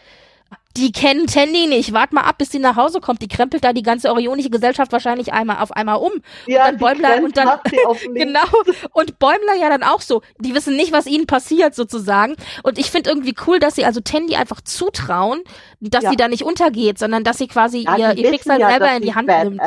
die 0.76 0.92
kennen 0.92 1.26
Tandy 1.26 1.66
nicht. 1.66 1.92
Wart 1.92 2.12
mal 2.12 2.22
ab, 2.22 2.38
bis 2.38 2.50
sie 2.50 2.58
nach 2.58 2.76
Hause 2.76 3.00
kommt. 3.00 3.22
Die 3.22 3.28
krempelt 3.28 3.64
da 3.64 3.72
die 3.72 3.82
ganze 3.82 4.10
orionische 4.10 4.50
Gesellschaft 4.50 4.92
wahrscheinlich 4.92 5.32
einmal 5.32 5.58
auf 5.58 5.72
einmal 5.72 5.96
um. 5.96 6.12
Ja, 6.46 6.68
und 6.68 6.72
dann 6.72 6.78
Bäumler 6.78 7.22
und 7.22 7.36
dann 7.36 7.58
genau 8.14 8.44
und 8.92 9.18
Bäumler 9.18 9.54
ja 9.60 9.68
dann 9.68 9.82
auch 9.82 10.00
so. 10.00 10.22
Die 10.38 10.54
wissen 10.54 10.76
nicht, 10.76 10.92
was 10.92 11.06
ihnen 11.06 11.26
passiert 11.26 11.74
sozusagen. 11.74 12.36
Und 12.62 12.78
ich 12.78 12.90
finde 12.90 13.10
irgendwie 13.10 13.34
cool, 13.46 13.58
dass 13.58 13.74
sie 13.74 13.84
also 13.84 14.00
Tandy 14.00 14.36
einfach 14.36 14.60
zutrauen, 14.60 15.42
dass 15.80 16.04
ja. 16.04 16.10
sie 16.10 16.16
da 16.16 16.28
nicht 16.28 16.44
untergeht, 16.44 16.98
sondern 16.98 17.24
dass 17.24 17.38
sie 17.38 17.48
quasi 17.48 17.84
ja, 17.84 17.96
ihr, 17.96 18.18
ihr 18.18 18.30
Schicksal 18.30 18.60
ja, 18.60 18.70
selber 18.70 18.94
in 18.94 19.02
die 19.02 19.14
Hand 19.14 19.28
nimmt. 19.28 19.60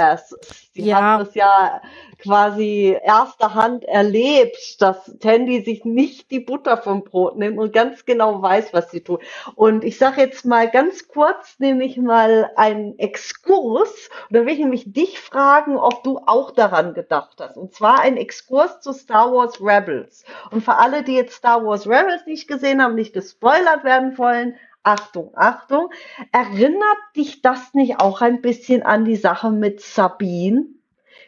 Sie 0.74 0.84
ja. 0.84 1.02
haben 1.02 1.26
das 1.26 1.36
ja 1.36 1.82
quasi 2.20 2.98
erster 3.02 3.54
Hand 3.54 3.86
erlebt, 3.86 4.82
dass 4.82 5.18
Tandy 5.20 5.64
sich 5.64 5.86
nicht 5.86 6.30
die 6.32 6.40
Butter 6.40 6.78
vom 6.78 7.04
Brot 7.04 7.38
nimmt 7.38 7.58
und 7.58 7.74
ganz 7.74 8.06
genau 8.06 8.42
weiß, 8.42 8.74
was 8.74 8.92
sie 8.92 9.02
tut. 9.02 9.22
Und 9.56 9.84
ich 9.84 9.98
sage 9.98 10.22
jetzt 10.22 10.46
mal 10.46 10.70
ganz 10.70 11.08
kurz, 11.08 11.58
nämlich 11.60 11.98
mal 11.98 12.52
einen 12.56 13.00
Exkurs. 13.00 14.10
Und 14.30 14.36
da 14.36 14.46
will 14.46 14.54
ich 14.54 14.60
nämlich 14.60 14.92
dich 14.92 15.20
fragen, 15.20 15.78
ob 15.78 16.04
du 16.04 16.20
auch 16.26 16.52
daran 16.52 16.94
gedacht 16.94 17.38
hast. 17.40 17.58
Und 17.58 17.74
zwar 17.74 18.02
ein 18.02 18.18
Exkurs 18.18 18.82
zu 18.82 18.94
Star 18.94 19.32
Wars 19.34 19.62
Rebels. 19.62 20.26
Und 20.52 20.64
für 20.64 20.76
alle, 20.76 21.04
die 21.04 21.16
jetzt 21.16 21.36
Star 21.36 21.66
Wars 21.66 21.88
Rebels 21.88 22.26
nicht 22.26 22.48
gesehen 22.48 22.82
haben, 22.82 22.96
nicht 22.96 23.14
gespoilert 23.14 23.84
werden 23.84 24.18
wollen, 24.18 24.56
Achtung, 24.84 25.32
Achtung, 25.36 25.90
erinnert 26.32 26.98
dich 27.16 27.42
das 27.42 27.74
nicht 27.74 28.00
auch 28.00 28.22
ein 28.22 28.42
bisschen 28.42 28.82
an 28.82 29.06
die 29.06 29.18
Sache 29.18 29.52
mit 29.52 29.82
Sabine? 29.82 30.66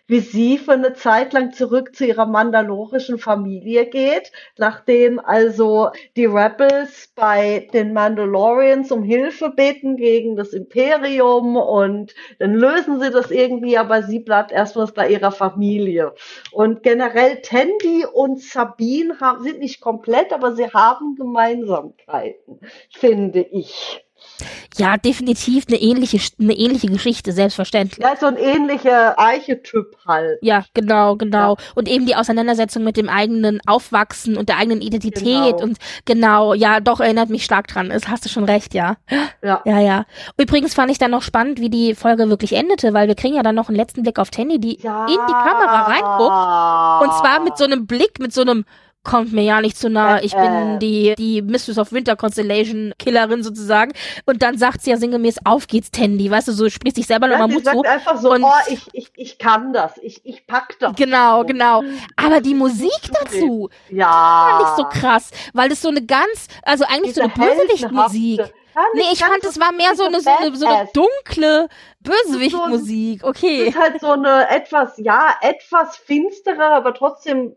Wie 0.07 0.19
sie 0.19 0.57
für 0.57 0.73
eine 0.73 0.94
Zeit 0.94 1.34
lang 1.34 1.53
zurück 1.53 1.95
zu 1.95 2.06
ihrer 2.06 2.26
mandalorischen 2.26 3.18
Familie 3.18 3.86
geht, 3.86 4.32
nachdem 4.57 5.19
also 5.19 5.90
die 6.15 6.26
Rebels 6.26 7.11
bei 7.15 7.69
den 7.73 7.94
Mandalorians 7.94 8.91
um 8.91 9.03
Hilfe 9.03 9.49
beten 9.49 9.98
gegen 9.98 10.36
das 10.36 10.53
Imperium 10.53 11.56
und 11.56 12.14
dann 12.40 12.53
lösen 12.53 12.99
sie 12.99 13.11
das 13.11 13.32
irgendwie, 13.32 13.78
aber 13.78 14.03
sie 14.03 14.19
bleibt 14.19 14.52
erstmal 14.52 14.88
bei 14.88 15.10
ihrer 15.10 15.32
Familie. 15.32 16.14
Und 16.52 16.84
generell 16.84 17.41
Tandy 17.41 18.06
und 18.06 18.41
Sabine 18.41 19.19
haben, 19.19 19.44
sind 19.44 19.60
nicht 19.60 19.82
komplett, 19.82 20.34
aber 20.34 20.56
sie 20.56 20.68
haben 20.68 21.15
Gemeinsamkeiten, 21.15 22.60
finde 22.91 23.41
ich. 23.41 24.03
Ja, 24.77 24.97
definitiv 24.97 25.65
eine 25.68 25.77
ähnliche, 25.77 26.19
eine 26.39 26.53
ähnliche 26.53 26.88
Geschichte, 26.88 27.31
selbstverständlich. 27.31 28.03
Ja, 28.03 28.15
so 28.15 28.27
ein 28.27 28.38
ähnlicher 28.38 29.18
Archetyp 29.18 29.97
halt. 30.05 30.39
Ja, 30.41 30.65
genau, 30.73 31.15
genau. 31.15 31.55
Ja. 31.57 31.63
Und 31.76 31.88
eben 31.88 32.05
die 32.05 32.15
Auseinandersetzung 32.15 32.84
mit 32.84 32.97
dem 32.97 33.09
eigenen 33.09 33.59
Aufwachsen 33.68 34.38
und 34.38 34.49
der 34.49 34.57
eigenen 34.57 34.81
Identität 34.81 35.23
genau. 35.23 35.61
und 35.61 35.77
genau, 36.05 36.53
ja, 36.53 36.80
doch 36.80 36.99
erinnert 36.99 37.30
mich 37.30 37.43
stark 37.43 37.68
dran. 37.68 37.89
Das 37.89 38.07
hast 38.07 38.26
du 38.26 38.30
schon 38.30 38.45
recht, 38.45 38.73
ja. 38.73 38.97
Ja. 39.43 39.61
Ja, 39.65 39.80
ja. 39.80 40.05
Übrigens 40.38 40.73
fand 40.73 40.91
ich 40.91 40.97
dann 40.97 41.11
noch 41.11 41.22
spannend, 41.22 41.59
wie 41.59 41.69
die 41.69 41.95
Folge 41.95 42.30
wirklich 42.30 42.53
endete, 42.53 42.93
weil 42.93 43.07
wir 43.07 43.15
kriegen 43.15 43.35
ja 43.35 43.43
dann 43.43 43.55
noch 43.55 43.69
einen 43.69 43.77
letzten 43.77 44.03
Blick 44.03 44.19
auf 44.19 44.30
Tandy, 44.30 44.59
die 44.59 44.80
ja. 44.81 45.05
in 45.05 45.13
die 45.13 45.34
Kamera 45.34 45.84
reinguckt. 45.84 47.05
Und 47.05 47.19
zwar 47.19 47.39
mit 47.43 47.57
so 47.57 47.65
einem 47.65 47.88
Blick, 47.88 48.19
mit 48.19 48.34
so 48.34 48.41
einem 48.41 48.65
kommt 49.03 49.34
mir 49.34 49.44
ja 49.44 49.61
nicht 49.61 49.78
zu 49.78 49.90
nahe. 49.90 50.23
Ich 50.23 50.34
bin 50.34 50.76
äh. 50.76 50.80
die, 50.80 51.15
die 51.18 51.41
Mistress 51.41 51.78
of 51.78 51.91
Winter 51.91 52.15
Constellation 52.15 52.94
Killerin 52.99 53.44
sozusagen. 53.44 53.94
Und 54.26 54.44
dann 54.44 54.57
sagt 54.57 54.82
sie 54.82 54.91
ja 54.91 54.98
sinngemäß, 54.98 55.38
auf 55.44 55.68
geht's, 55.68 55.91
Tandy. 55.91 56.30
Weißt 56.30 56.48
du, 56.48 56.52
so 56.52 56.69
spricht 56.69 56.98
sich 56.98 57.07
selber 57.07 57.28
nochmal 57.28 57.48
Mut 57.48 57.64
sagt 57.64 57.78
zu. 57.78 57.84
einfach 57.84 58.18
so, 58.18 58.32
und 58.32 58.44
oh, 58.44 58.52
ich, 58.69 58.88
ich, 58.94 59.11
ich 59.15 59.38
kann 59.38 59.73
das. 59.73 59.98
Ich, 60.02 60.22
ich 60.23 60.45
pack 60.45 60.78
das. 60.80 60.95
Genau, 60.95 61.44
genau. 61.44 61.84
Aber 62.15 62.41
die 62.41 62.53
Musik 62.53 62.91
dazu, 63.11 63.69
ja. 63.90 64.60
fand 64.60 64.69
ich 64.69 64.84
so 64.84 64.99
krass. 64.99 65.32
Weil 65.53 65.69
das 65.69 65.82
so 65.82 65.90
eine 65.90 66.06
ganz, 66.06 66.48
also 66.64 66.86
eigentlich 66.86 67.14
Diese 67.14 67.22
so 67.22 67.32
eine 67.34 67.34
Bösewichtmusik. 67.34 68.40
Ja, 68.73 68.84
nee, 68.94 69.02
ich 69.11 69.19
fand, 69.19 69.44
es 69.44 69.60
war 69.60 69.73
mehr 69.73 69.95
so 69.95 70.06
eine, 70.06 70.22
so 70.22 70.30
eine, 70.30 70.56
so 70.56 70.65
eine 70.65 70.90
dunkle 70.94 71.68
Bösewichtmusik. 71.99 73.23
Okay. 73.23 73.64
Es 73.64 73.69
ist 73.69 73.80
halt 73.80 73.99
so 73.99 74.11
eine 74.11 74.49
etwas, 74.49 74.94
ja, 74.98 75.36
etwas 75.41 75.98
finstere, 75.98 76.64
aber 76.64 76.94
trotzdem 76.94 77.56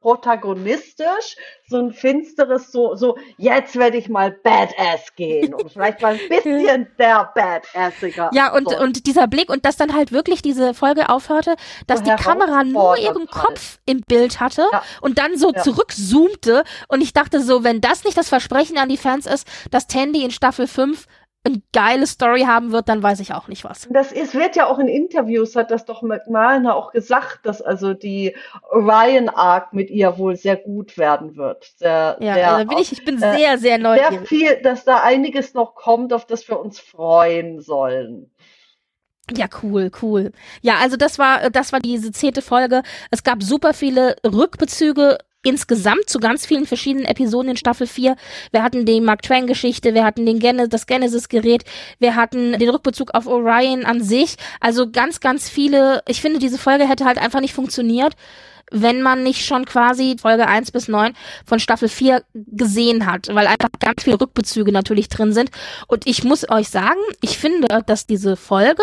protagonistisch, 0.00 1.36
so 1.66 1.78
ein 1.78 1.92
finsteres, 1.92 2.72
so, 2.72 2.94
so, 2.94 3.16
jetzt 3.36 3.76
werde 3.76 3.96
ich 3.96 4.08
mal 4.08 4.30
Badass 4.30 5.14
gehen 5.16 5.54
und 5.54 5.72
vielleicht 5.72 6.00
mal 6.00 6.14
ein 6.14 6.20
bisschen 6.28 6.88
der 6.98 7.30
Badassiger. 7.34 8.30
Ja, 8.32 8.52
und, 8.54 8.70
so. 8.70 8.78
und 8.78 9.06
dieser 9.06 9.26
Blick 9.26 9.50
und 9.50 9.64
dass 9.64 9.76
dann 9.76 9.94
halt 9.94 10.12
wirklich 10.12 10.42
diese 10.42 10.74
Folge 10.74 11.08
aufhörte, 11.08 11.56
dass 11.86 12.00
so 12.00 12.06
die 12.06 12.22
Kamera 12.22 12.64
nur 12.64 12.96
ihren 12.98 13.18
halt. 13.18 13.30
Kopf 13.30 13.78
im 13.86 14.00
Bild 14.00 14.40
hatte 14.40 14.66
ja. 14.72 14.82
und 15.00 15.18
dann 15.18 15.36
so 15.36 15.52
ja. 15.52 15.62
zurückzoomte 15.62 16.64
und 16.88 17.00
ich 17.00 17.12
dachte 17.12 17.40
so, 17.40 17.64
wenn 17.64 17.80
das 17.80 18.04
nicht 18.04 18.16
das 18.16 18.28
Versprechen 18.28 18.78
an 18.78 18.88
die 18.88 18.96
Fans 18.96 19.26
ist, 19.26 19.46
dass 19.70 19.86
Tandy 19.86 20.24
in 20.24 20.30
Staffel 20.30 20.66
5 20.66 21.06
eine 21.44 21.62
geile 21.72 22.06
Story 22.06 22.42
haben 22.42 22.72
wird, 22.72 22.88
dann 22.88 23.02
weiß 23.02 23.20
ich 23.20 23.32
auch 23.32 23.48
nicht 23.48 23.64
was. 23.64 23.88
Das 23.90 24.12
ist, 24.12 24.34
wird 24.34 24.56
ja 24.56 24.66
auch 24.66 24.78
in 24.78 24.88
Interviews, 24.88 25.56
hat 25.56 25.70
das 25.70 25.84
doch 25.84 26.02
McMahon 26.02 26.66
auch 26.66 26.92
gesagt, 26.92 27.40
dass 27.44 27.62
also 27.62 27.94
die 27.94 28.36
Orion 28.70 29.28
Arc 29.28 29.72
mit 29.72 29.90
ihr 29.90 30.18
wohl 30.18 30.36
sehr 30.36 30.56
gut 30.56 30.98
werden 30.98 31.36
wird. 31.36 31.72
Sehr, 31.76 32.16
ja, 32.20 32.34
sehr, 32.34 32.52
also 32.52 32.68
bin 32.68 32.78
ich, 32.78 32.92
ich 32.92 33.04
bin 33.04 33.22
äh, 33.22 33.36
sehr, 33.36 33.58
sehr 33.58 33.78
neugierig. 33.78 34.18
Sehr 34.18 34.26
viel, 34.26 34.62
dass 34.62 34.84
da 34.84 35.02
einiges 35.02 35.54
noch 35.54 35.74
kommt, 35.74 36.12
auf 36.12 36.26
das 36.26 36.48
wir 36.48 36.58
uns 36.60 36.80
freuen 36.80 37.60
sollen. 37.60 38.30
Ja, 39.36 39.46
cool, 39.62 39.90
cool. 40.02 40.32
Ja, 40.62 40.76
also 40.80 40.96
das 40.96 41.18
war, 41.18 41.50
das 41.50 41.72
war 41.72 41.80
diese 41.80 42.12
zehnte 42.12 42.40
Folge. 42.40 42.82
Es 43.10 43.22
gab 43.24 43.42
super 43.42 43.74
viele 43.74 44.16
Rückbezüge 44.24 45.18
insgesamt 45.44 46.08
zu 46.08 46.18
ganz 46.18 46.46
vielen 46.46 46.66
verschiedenen 46.66 47.06
Episoden 47.06 47.50
in 47.50 47.56
Staffel 47.56 47.86
4. 47.86 48.16
Wir 48.50 48.62
hatten 48.62 48.84
die 48.84 49.00
Mark 49.00 49.22
Twain 49.22 49.46
Geschichte, 49.46 49.94
wir 49.94 50.04
hatten 50.04 50.26
den 50.26 50.38
Gen 50.38 50.68
das 50.68 50.86
Genesis 50.86 51.28
Gerät, 51.28 51.64
wir 51.98 52.16
hatten 52.16 52.58
den 52.58 52.68
Rückbezug 52.68 53.14
auf 53.14 53.26
Orion 53.26 53.84
an 53.84 54.02
sich. 54.02 54.36
Also 54.60 54.90
ganz, 54.90 55.20
ganz 55.20 55.48
viele. 55.48 56.02
Ich 56.08 56.20
finde, 56.20 56.38
diese 56.38 56.58
Folge 56.58 56.88
hätte 56.88 57.04
halt 57.04 57.18
einfach 57.18 57.40
nicht 57.40 57.54
funktioniert, 57.54 58.14
wenn 58.70 59.00
man 59.00 59.22
nicht 59.22 59.46
schon 59.46 59.64
quasi 59.64 60.16
Folge 60.20 60.46
1 60.46 60.72
bis 60.72 60.88
9 60.88 61.14
von 61.46 61.60
Staffel 61.60 61.88
4 61.88 62.22
gesehen 62.34 63.06
hat, 63.06 63.28
weil 63.32 63.46
einfach 63.46 63.70
ganz 63.80 64.02
viele 64.02 64.20
Rückbezüge 64.20 64.72
natürlich 64.72 65.08
drin 65.08 65.32
sind. 65.32 65.50
Und 65.86 66.06
ich 66.06 66.24
muss 66.24 66.48
euch 66.50 66.68
sagen, 66.68 67.00
ich 67.22 67.38
finde, 67.38 67.82
dass 67.86 68.06
diese 68.06 68.36
Folge 68.36 68.82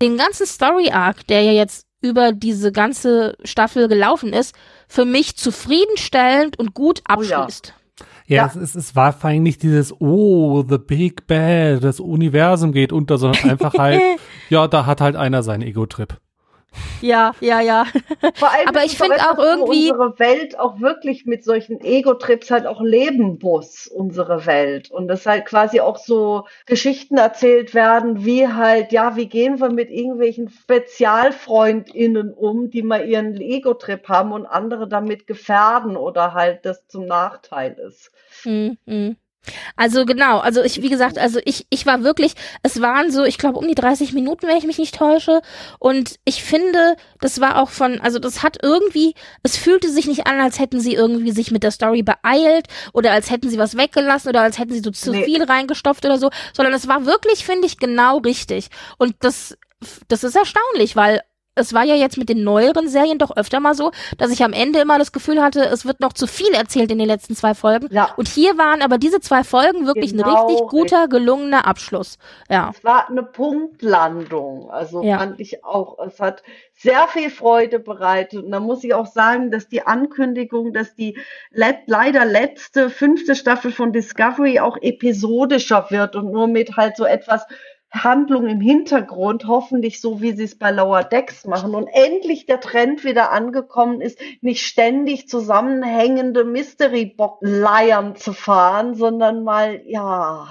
den 0.00 0.16
ganzen 0.16 0.46
Story 0.46 0.90
Arc, 0.90 1.26
der 1.28 1.42
ja 1.42 1.52
jetzt 1.52 1.86
über 2.00 2.32
diese 2.32 2.72
ganze 2.72 3.36
Staffel 3.44 3.86
gelaufen 3.86 4.32
ist, 4.32 4.54
für 4.92 5.06
mich 5.06 5.36
zufriedenstellend 5.36 6.58
und 6.58 6.74
gut 6.74 7.00
abschließt. 7.04 7.74
Oh 7.74 8.04
ja, 8.26 8.36
ja. 8.36 8.46
Es, 8.46 8.56
es, 8.56 8.74
es, 8.74 8.94
war 8.94 9.14
vor 9.14 9.30
allem 9.30 9.42
nicht 9.42 9.62
dieses, 9.62 9.98
oh, 10.00 10.64
the 10.68 10.76
big 10.76 11.26
bad, 11.26 11.82
das 11.82 11.98
Universum 11.98 12.72
geht 12.72 12.92
unter, 12.92 13.16
sondern 13.16 13.48
einfach 13.48 13.72
halt, 13.78 14.02
ja, 14.50 14.68
da 14.68 14.84
hat 14.84 15.00
halt 15.00 15.16
einer 15.16 15.42
seinen 15.42 15.62
Ego-Trip. 15.62 16.18
Ja, 17.00 17.32
ja, 17.40 17.60
ja. 17.60 17.84
Vor 18.34 18.50
allem 18.50 18.68
Aber 18.68 18.84
ich 18.84 18.96
finde 18.96 19.16
auch 19.16 19.38
irgendwie 19.38 19.90
unsere 19.90 20.18
Welt 20.18 20.58
auch 20.58 20.80
wirklich 20.80 21.26
mit 21.26 21.44
solchen 21.44 21.80
Ego-Trips 21.80 22.50
halt 22.50 22.66
auch 22.66 22.80
leben 22.80 23.38
muss, 23.42 23.86
unsere 23.86 24.46
Welt. 24.46 24.90
Und 24.90 25.08
dass 25.08 25.26
halt 25.26 25.46
quasi 25.46 25.80
auch 25.80 25.98
so 25.98 26.46
Geschichten 26.66 27.18
erzählt 27.18 27.74
werden, 27.74 28.24
wie 28.24 28.48
halt, 28.48 28.92
ja, 28.92 29.16
wie 29.16 29.28
gehen 29.28 29.60
wir 29.60 29.70
mit 29.70 29.90
irgendwelchen 29.90 30.48
SpezialfreundInnen 30.48 32.32
um, 32.32 32.70
die 32.70 32.82
mal 32.82 33.08
ihren 33.08 33.40
Ego-Trip 33.40 34.08
haben 34.08 34.32
und 34.32 34.46
andere 34.46 34.88
damit 34.88 35.26
gefährden 35.26 35.96
oder 35.96 36.34
halt 36.34 36.64
das 36.64 36.86
zum 36.86 37.06
Nachteil 37.06 37.72
ist. 37.72 38.10
Mhm. 38.44 38.78
mhm. 38.86 39.16
Also 39.76 40.04
genau, 40.04 40.38
also 40.38 40.62
ich, 40.62 40.82
wie 40.82 40.88
gesagt, 40.88 41.18
also 41.18 41.40
ich, 41.44 41.66
ich 41.70 41.84
war 41.84 42.04
wirklich, 42.04 42.34
es 42.62 42.80
waren 42.80 43.10
so, 43.10 43.24
ich 43.24 43.38
glaube, 43.38 43.58
um 43.58 43.66
die 43.66 43.74
30 43.74 44.12
Minuten, 44.12 44.46
wenn 44.46 44.56
ich 44.56 44.66
mich 44.66 44.78
nicht 44.78 44.94
täusche. 44.94 45.42
Und 45.78 46.16
ich 46.24 46.44
finde, 46.44 46.96
das 47.20 47.40
war 47.40 47.60
auch 47.60 47.70
von, 47.70 48.00
also 48.00 48.18
das 48.18 48.42
hat 48.42 48.58
irgendwie, 48.62 49.14
es 49.42 49.56
fühlte 49.56 49.90
sich 49.90 50.06
nicht 50.06 50.26
an, 50.26 50.40
als 50.40 50.60
hätten 50.60 50.80
sie 50.80 50.94
irgendwie 50.94 51.32
sich 51.32 51.50
mit 51.50 51.64
der 51.64 51.72
Story 51.72 52.02
beeilt 52.02 52.68
oder 52.92 53.12
als 53.12 53.30
hätten 53.30 53.50
sie 53.50 53.58
was 53.58 53.76
weggelassen 53.76 54.28
oder 54.28 54.42
als 54.42 54.58
hätten 54.58 54.72
sie 54.72 54.82
so 54.82 54.90
zu 54.90 55.10
nee. 55.10 55.24
viel 55.24 55.42
reingestopft 55.42 56.04
oder 56.04 56.18
so, 56.18 56.30
sondern 56.52 56.74
es 56.74 56.86
war 56.86 57.04
wirklich, 57.04 57.44
finde 57.44 57.66
ich, 57.66 57.78
genau 57.78 58.18
richtig. 58.18 58.68
Und 58.98 59.16
das, 59.20 59.58
das 60.06 60.22
ist 60.22 60.36
erstaunlich, 60.36 60.94
weil 60.94 61.22
es 61.54 61.74
war 61.74 61.84
ja 61.84 61.94
jetzt 61.94 62.16
mit 62.16 62.28
den 62.28 62.44
neueren 62.44 62.88
Serien 62.88 63.18
doch 63.18 63.36
öfter 63.36 63.60
mal 63.60 63.74
so, 63.74 63.92
dass 64.16 64.30
ich 64.30 64.42
am 64.42 64.52
Ende 64.52 64.80
immer 64.80 64.98
das 64.98 65.12
Gefühl 65.12 65.42
hatte, 65.42 65.64
es 65.66 65.84
wird 65.84 66.00
noch 66.00 66.14
zu 66.14 66.26
viel 66.26 66.52
erzählt 66.54 66.90
in 66.90 66.98
den 66.98 67.06
letzten 67.06 67.36
zwei 67.36 67.54
Folgen. 67.54 67.88
Ja. 67.90 68.14
Und 68.16 68.28
hier 68.28 68.56
waren 68.56 68.80
aber 68.80 68.96
diese 68.96 69.20
zwei 69.20 69.44
Folgen 69.44 69.86
wirklich 69.86 70.12
genau 70.12 70.28
ein 70.28 70.46
richtig 70.46 70.68
guter, 70.68 71.08
gelungener 71.08 71.66
Abschluss. 71.66 72.18
Ja. 72.48 72.70
Es 72.74 72.82
war 72.84 73.08
eine 73.08 73.22
Punktlandung. 73.22 74.70
Also 74.70 75.02
ja. 75.02 75.18
fand 75.18 75.40
ich 75.40 75.62
auch. 75.64 75.98
Es 76.06 76.20
hat 76.20 76.42
sehr 76.74 77.06
viel 77.08 77.28
Freude 77.28 77.78
bereitet. 77.78 78.44
Und 78.44 78.50
da 78.50 78.60
muss 78.60 78.82
ich 78.82 78.94
auch 78.94 79.06
sagen, 79.06 79.50
dass 79.50 79.68
die 79.68 79.86
Ankündigung, 79.86 80.72
dass 80.72 80.94
die 80.94 81.18
let 81.50 81.80
leider 81.86 82.24
letzte 82.24 82.88
fünfte 82.88 83.34
Staffel 83.36 83.72
von 83.72 83.92
Discovery 83.92 84.58
auch 84.60 84.78
episodischer 84.80 85.86
wird 85.90 86.16
und 86.16 86.32
nur 86.32 86.48
mit 86.48 86.78
halt 86.78 86.96
so 86.96 87.04
etwas 87.04 87.46
Handlung 87.92 88.46
im 88.46 88.60
Hintergrund, 88.60 89.46
hoffentlich 89.46 90.00
so, 90.00 90.22
wie 90.22 90.32
sie 90.32 90.44
es 90.44 90.58
bei 90.58 90.70
Lower 90.70 91.04
Decks 91.04 91.46
machen 91.46 91.74
und 91.74 91.88
endlich 91.92 92.46
der 92.46 92.60
Trend 92.60 93.04
wieder 93.04 93.32
angekommen 93.32 94.00
ist, 94.00 94.18
nicht 94.40 94.66
ständig 94.66 95.28
zusammenhängende 95.28 96.44
Mystery-Leiern 96.44 98.16
zu 98.16 98.32
fahren, 98.32 98.94
sondern 98.94 99.44
mal, 99.44 99.82
ja. 99.86 100.46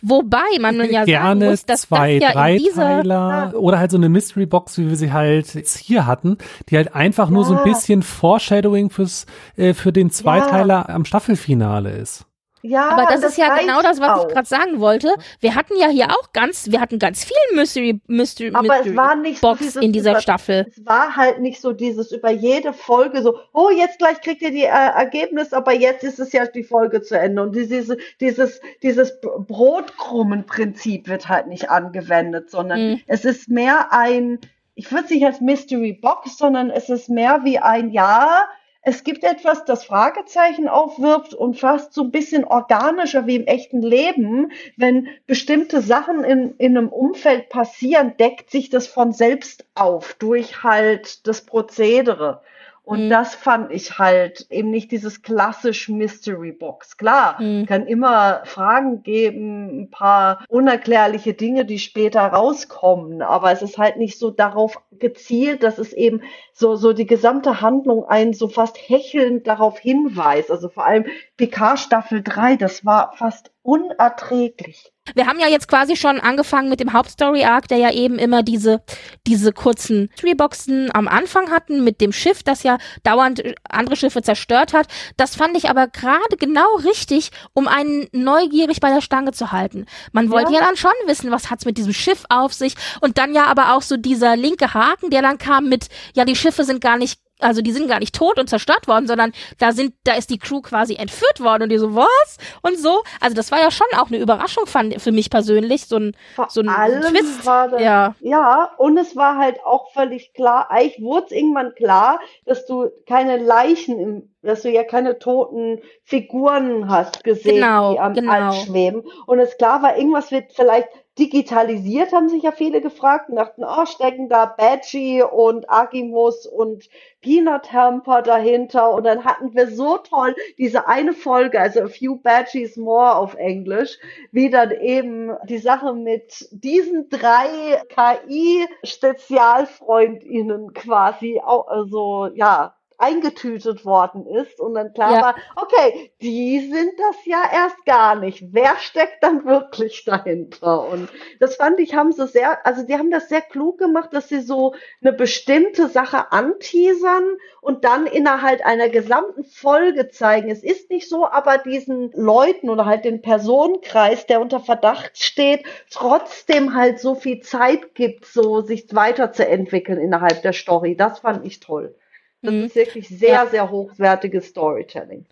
Wobei 0.00 0.38
man 0.58 0.76
ja 0.90 1.04
Gerne 1.04 1.44
sagen 1.44 1.50
muss, 1.50 1.66
dass 1.66 1.82
zwei, 1.82 2.18
das 2.18 2.28
ja 2.28 2.32
drei 2.32 2.60
Teiler 2.74 3.52
oder 3.56 3.78
halt 3.78 3.90
so 3.90 3.98
eine 3.98 4.08
Mystery-Box, 4.08 4.78
wie 4.78 4.88
wir 4.88 4.96
sie 4.96 5.12
halt 5.12 5.54
jetzt 5.54 5.76
hier 5.76 6.06
hatten, 6.06 6.38
die 6.70 6.76
halt 6.76 6.94
einfach 6.94 7.28
ja. 7.28 7.34
nur 7.34 7.44
so 7.44 7.56
ein 7.56 7.64
bisschen 7.64 8.02
Foreshadowing 8.02 8.90
fürs, 8.90 9.26
äh, 9.56 9.74
für 9.74 9.92
den 9.92 10.10
Zweiteiler 10.10 10.86
ja. 10.88 10.94
am 10.94 11.04
Staffelfinale 11.04 11.90
ist. 11.90 12.25
Ja, 12.68 12.88
aber 12.90 13.02
das, 13.04 13.20
das 13.20 13.32
ist 13.32 13.38
ja 13.38 13.56
genau 13.56 13.82
das, 13.82 14.00
was 14.00 14.10
auch. 14.10 14.26
ich 14.26 14.34
gerade 14.34 14.46
sagen 14.46 14.80
wollte. 14.80 15.14
Wir 15.40 15.54
hatten 15.54 15.74
ja 15.78 15.88
hier 15.88 16.10
auch 16.10 16.32
ganz, 16.32 16.70
wir 16.70 16.80
hatten 16.80 16.98
ganz 16.98 17.24
viel 17.24 17.36
Mystery, 17.54 18.00
Mystery, 18.06 18.50
aber 18.52 18.62
Mystery 18.62 18.90
es 18.90 18.96
war 18.96 19.16
nicht 19.16 19.40
Box 19.40 19.58
so 19.58 19.64
dieses, 19.64 19.82
in 19.82 19.92
dieser 19.92 20.12
über, 20.12 20.20
Staffel. 20.20 20.66
Es 20.68 20.84
war 20.86 21.16
halt 21.16 21.40
nicht 21.40 21.60
so 21.60 21.72
dieses 21.72 22.12
über 22.12 22.30
jede 22.30 22.72
Folge 22.72 23.22
so, 23.22 23.38
oh, 23.52 23.70
jetzt 23.70 23.98
gleich 23.98 24.20
kriegt 24.20 24.42
ihr 24.42 24.50
die 24.50 24.64
äh, 24.64 24.66
Ergebnis, 24.66 25.52
aber 25.52 25.72
jetzt 25.72 26.04
ist 26.04 26.18
es 26.18 26.32
ja 26.32 26.46
die 26.46 26.64
Folge 26.64 27.02
zu 27.02 27.18
Ende. 27.18 27.42
Und 27.42 27.54
diese, 27.54 27.96
dieses, 28.20 28.60
dieses 28.82 29.20
Brotkrummen-Prinzip 29.20 31.08
wird 31.08 31.28
halt 31.28 31.46
nicht 31.46 31.70
angewendet, 31.70 32.50
sondern 32.50 32.90
mhm. 32.90 33.00
es 33.06 33.24
ist 33.24 33.48
mehr 33.48 33.92
ein, 33.92 34.38
ich 34.74 34.90
würde 34.90 35.04
es 35.04 35.10
nicht 35.10 35.24
als 35.24 35.40
Mystery 35.40 35.92
Box, 35.92 36.36
sondern 36.38 36.70
es 36.70 36.88
ist 36.88 37.08
mehr 37.08 37.44
wie 37.44 37.58
ein 37.58 37.90
Ja, 37.90 38.46
es 38.88 39.02
gibt 39.02 39.24
etwas, 39.24 39.64
das 39.64 39.84
Fragezeichen 39.84 40.68
aufwirft 40.68 41.34
und 41.34 41.58
fast 41.58 41.92
so 41.92 42.04
ein 42.04 42.12
bisschen 42.12 42.44
organischer 42.44 43.26
wie 43.26 43.34
im 43.34 43.46
echten 43.48 43.82
Leben. 43.82 44.52
Wenn 44.76 45.08
bestimmte 45.26 45.82
Sachen 45.82 46.22
in, 46.22 46.54
in 46.58 46.78
einem 46.78 46.90
Umfeld 46.90 47.48
passieren, 47.48 48.16
deckt 48.16 48.52
sich 48.52 48.70
das 48.70 48.86
von 48.86 49.10
selbst 49.10 49.66
auf 49.74 50.14
durch 50.14 50.62
halt 50.62 51.26
das 51.26 51.40
Prozedere. 51.40 52.42
Und 52.86 53.06
mhm. 53.06 53.10
das 53.10 53.34
fand 53.34 53.72
ich 53.72 53.98
halt 53.98 54.46
eben 54.48 54.70
nicht 54.70 54.92
dieses 54.92 55.22
klassisch 55.22 55.88
Mystery 55.88 56.52
Box. 56.52 56.96
Klar, 56.96 57.42
mhm. 57.42 57.66
kann 57.66 57.84
immer 57.88 58.42
Fragen 58.44 59.02
geben, 59.02 59.80
ein 59.80 59.90
paar 59.90 60.44
unerklärliche 60.48 61.34
Dinge, 61.34 61.64
die 61.64 61.80
später 61.80 62.20
rauskommen, 62.20 63.22
aber 63.22 63.50
es 63.50 63.60
ist 63.60 63.76
halt 63.76 63.96
nicht 63.96 64.20
so 64.20 64.30
darauf 64.30 64.80
gezielt, 64.92 65.64
dass 65.64 65.78
es 65.78 65.92
eben 65.92 66.22
so, 66.52 66.76
so 66.76 66.92
die 66.92 67.06
gesamte 67.06 67.60
Handlung 67.60 68.04
einen 68.04 68.34
so 68.34 68.46
fast 68.46 68.78
hechelnd 68.78 69.48
darauf 69.48 69.80
hinweist. 69.80 70.52
Also 70.52 70.68
vor 70.68 70.86
allem 70.86 71.06
PK 71.36 71.76
Staffel 71.78 72.22
3, 72.22 72.54
das 72.54 72.84
war 72.86 73.14
fast 73.16 73.50
unerträglich. 73.62 74.92
Wir 75.14 75.26
haben 75.26 75.38
ja 75.38 75.48
jetzt 75.48 75.68
quasi 75.68 75.96
schon 75.96 76.20
angefangen 76.20 76.68
mit 76.68 76.80
dem 76.80 76.92
Hauptstory-Arc, 76.92 77.68
der 77.68 77.78
ja 77.78 77.92
eben 77.92 78.18
immer 78.18 78.42
diese, 78.42 78.82
diese 79.26 79.52
kurzen 79.52 80.10
Treeboxen 80.16 80.90
am 80.94 81.08
Anfang 81.08 81.50
hatten 81.50 81.84
mit 81.84 82.00
dem 82.00 82.12
Schiff, 82.12 82.42
das 82.42 82.62
ja 82.62 82.78
dauernd 83.02 83.42
andere 83.68 83.96
Schiffe 83.96 84.22
zerstört 84.22 84.72
hat. 84.72 84.88
Das 85.16 85.36
fand 85.36 85.56
ich 85.56 85.70
aber 85.70 85.86
gerade 85.86 86.36
genau 86.38 86.76
richtig, 86.84 87.30
um 87.54 87.68
einen 87.68 88.08
neugierig 88.12 88.80
bei 88.80 88.90
der 88.90 89.00
Stange 89.00 89.32
zu 89.32 89.52
halten. 89.52 89.86
Man 90.12 90.30
wollte 90.30 90.52
ja, 90.52 90.60
ja 90.60 90.66
dann 90.66 90.76
schon 90.76 90.90
wissen, 91.06 91.30
was 91.30 91.50
hat's 91.50 91.64
mit 91.64 91.78
diesem 91.78 91.92
Schiff 91.92 92.24
auf 92.28 92.52
sich 92.52 92.74
und 93.00 93.18
dann 93.18 93.34
ja 93.34 93.46
aber 93.46 93.74
auch 93.74 93.82
so 93.82 93.96
dieser 93.96 94.36
linke 94.36 94.74
Haken, 94.74 95.10
der 95.10 95.22
dann 95.22 95.38
kam 95.38 95.68
mit, 95.68 95.88
ja, 96.14 96.24
die 96.24 96.36
Schiffe 96.36 96.64
sind 96.64 96.80
gar 96.80 96.96
nicht 96.96 97.20
also 97.40 97.60
die 97.60 97.72
sind 97.72 97.88
gar 97.88 97.98
nicht 97.98 98.14
tot 98.14 98.38
und 98.38 98.48
zerstört 98.48 98.88
worden, 98.88 99.06
sondern 99.06 99.32
da 99.58 99.72
sind, 99.72 99.94
da 100.04 100.14
ist 100.14 100.30
die 100.30 100.38
Crew 100.38 100.62
quasi 100.62 100.94
entführt 100.94 101.40
worden 101.40 101.64
und 101.64 101.68
die 101.68 101.78
so, 101.78 101.94
was? 101.94 102.38
Und 102.62 102.78
so. 102.78 103.02
Also 103.20 103.36
das 103.36 103.50
war 103.50 103.60
ja 103.60 103.70
schon 103.70 103.86
auch 103.98 104.08
eine 104.08 104.18
Überraschung 104.18 104.66
fand, 104.66 105.00
für 105.00 105.12
mich 105.12 105.28
persönlich, 105.28 105.86
so 105.86 105.96
ein, 105.96 106.16
Vor 106.34 106.48
so 106.48 106.62
ein, 106.62 107.02
Twist. 107.02 107.46
Das, 107.46 107.80
ja. 107.80 108.14
ja, 108.20 108.70
und 108.78 108.96
es 108.96 109.16
war 109.16 109.36
halt 109.36 109.58
auch 109.64 109.92
völlig 109.92 110.32
klar, 110.32 110.70
eigentlich 110.70 111.02
wurde 111.02 111.26
es 111.26 111.32
irgendwann 111.32 111.74
klar, 111.74 112.20
dass 112.44 112.66
du 112.66 112.90
keine 113.06 113.36
Leichen 113.36 113.98
im, 113.98 114.34
dass 114.42 114.62
du 114.62 114.70
ja 114.70 114.84
keine 114.84 115.18
toten 115.18 115.80
Figuren 116.04 116.88
hast 116.88 117.24
gesehen, 117.24 117.56
genau, 117.56 117.92
die 117.92 118.00
am 118.00 118.14
genau. 118.14 118.32
All 118.32 118.52
schweben. 118.52 119.02
Und 119.26 119.40
es 119.40 119.56
klar 119.58 119.82
war, 119.82 119.96
irgendwas 119.96 120.30
wird 120.30 120.52
vielleicht 120.52 120.88
digitalisiert, 121.18 122.12
haben 122.12 122.28
sich 122.28 122.42
ja 122.42 122.52
viele 122.52 122.82
gefragt 122.82 123.30
und 123.30 123.36
dachten, 123.36 123.64
oh, 123.64 123.86
stecken 123.86 124.28
da 124.28 124.44
Badgie 124.46 125.22
und 125.22 125.70
Agimus 125.70 126.46
und 126.46 126.88
Peanut 127.22 127.72
Hamper 127.72 128.20
dahinter. 128.22 128.92
Und 128.92 129.04
dann 129.04 129.24
hatten 129.24 129.54
wir 129.54 129.70
so 129.70 129.96
toll 129.98 130.34
diese 130.58 130.86
eine 130.86 131.14
Folge, 131.14 131.58
also 131.58 131.80
A 131.82 131.88
Few 131.88 132.16
Badgies 132.16 132.76
More 132.76 133.16
auf 133.16 133.34
Englisch, 133.34 133.98
wie 134.30 134.50
dann 134.50 134.70
eben 134.70 135.34
die 135.48 135.58
Sache 135.58 135.94
mit 135.94 136.46
diesen 136.50 137.08
drei 137.08 137.82
KI-Spezialfreundinnen 137.88 140.74
quasi, 140.74 141.40
also 141.42 142.28
ja, 142.34 142.75
eingetütet 142.98 143.84
worden 143.84 144.26
ist 144.26 144.60
und 144.60 144.74
dann 144.74 144.92
klar 144.92 145.12
ja. 145.12 145.22
war, 145.22 145.34
okay, 145.56 146.10
die 146.20 146.60
sind 146.60 146.92
das 146.98 147.16
ja 147.24 147.42
erst 147.52 147.84
gar 147.84 148.14
nicht. 148.14 148.44
Wer 148.52 148.76
steckt 148.78 149.22
dann 149.22 149.44
wirklich 149.44 150.04
dahinter? 150.04 150.88
Und 150.88 151.08
das 151.40 151.56
fand 151.56 151.78
ich, 151.80 151.94
haben 151.94 152.12
sie 152.12 152.26
sehr, 152.26 152.64
also 152.66 152.82
die 152.82 152.94
haben 152.94 153.10
das 153.10 153.28
sehr 153.28 153.42
klug 153.42 153.78
gemacht, 153.78 154.10
dass 154.12 154.28
sie 154.28 154.40
so 154.40 154.74
eine 155.02 155.12
bestimmte 155.12 155.88
Sache 155.88 156.32
anteasern 156.32 157.24
und 157.60 157.84
dann 157.84 158.06
innerhalb 158.06 158.64
einer 158.64 158.88
gesamten 158.88 159.44
Folge 159.44 160.08
zeigen. 160.08 160.50
Es 160.50 160.62
ist 160.62 160.88
nicht 160.90 161.08
so, 161.08 161.26
aber 161.28 161.58
diesen 161.58 162.12
Leuten 162.12 162.70
oder 162.70 162.86
halt 162.86 163.04
den 163.04 163.22
Personenkreis, 163.22 164.26
der 164.26 164.40
unter 164.40 164.60
Verdacht 164.60 165.18
steht, 165.18 165.64
trotzdem 165.90 166.74
halt 166.74 167.00
so 167.00 167.14
viel 167.14 167.40
Zeit 167.40 167.94
gibt, 167.94 168.24
so 168.26 168.60
sich 168.60 168.86
weiterzuentwickeln 168.94 169.98
innerhalb 169.98 170.42
der 170.42 170.52
Story. 170.52 170.96
Das 170.96 171.20
fand 171.20 171.44
ich 171.44 171.60
toll. 171.60 171.94
Das 172.42 172.52
mhm. 172.52 172.64
ist 172.64 172.76
wirklich 172.76 173.08
sehr, 173.08 173.46
sehr 173.48 173.70
hochwertiges 173.70 174.46
Storytelling. 174.48 175.26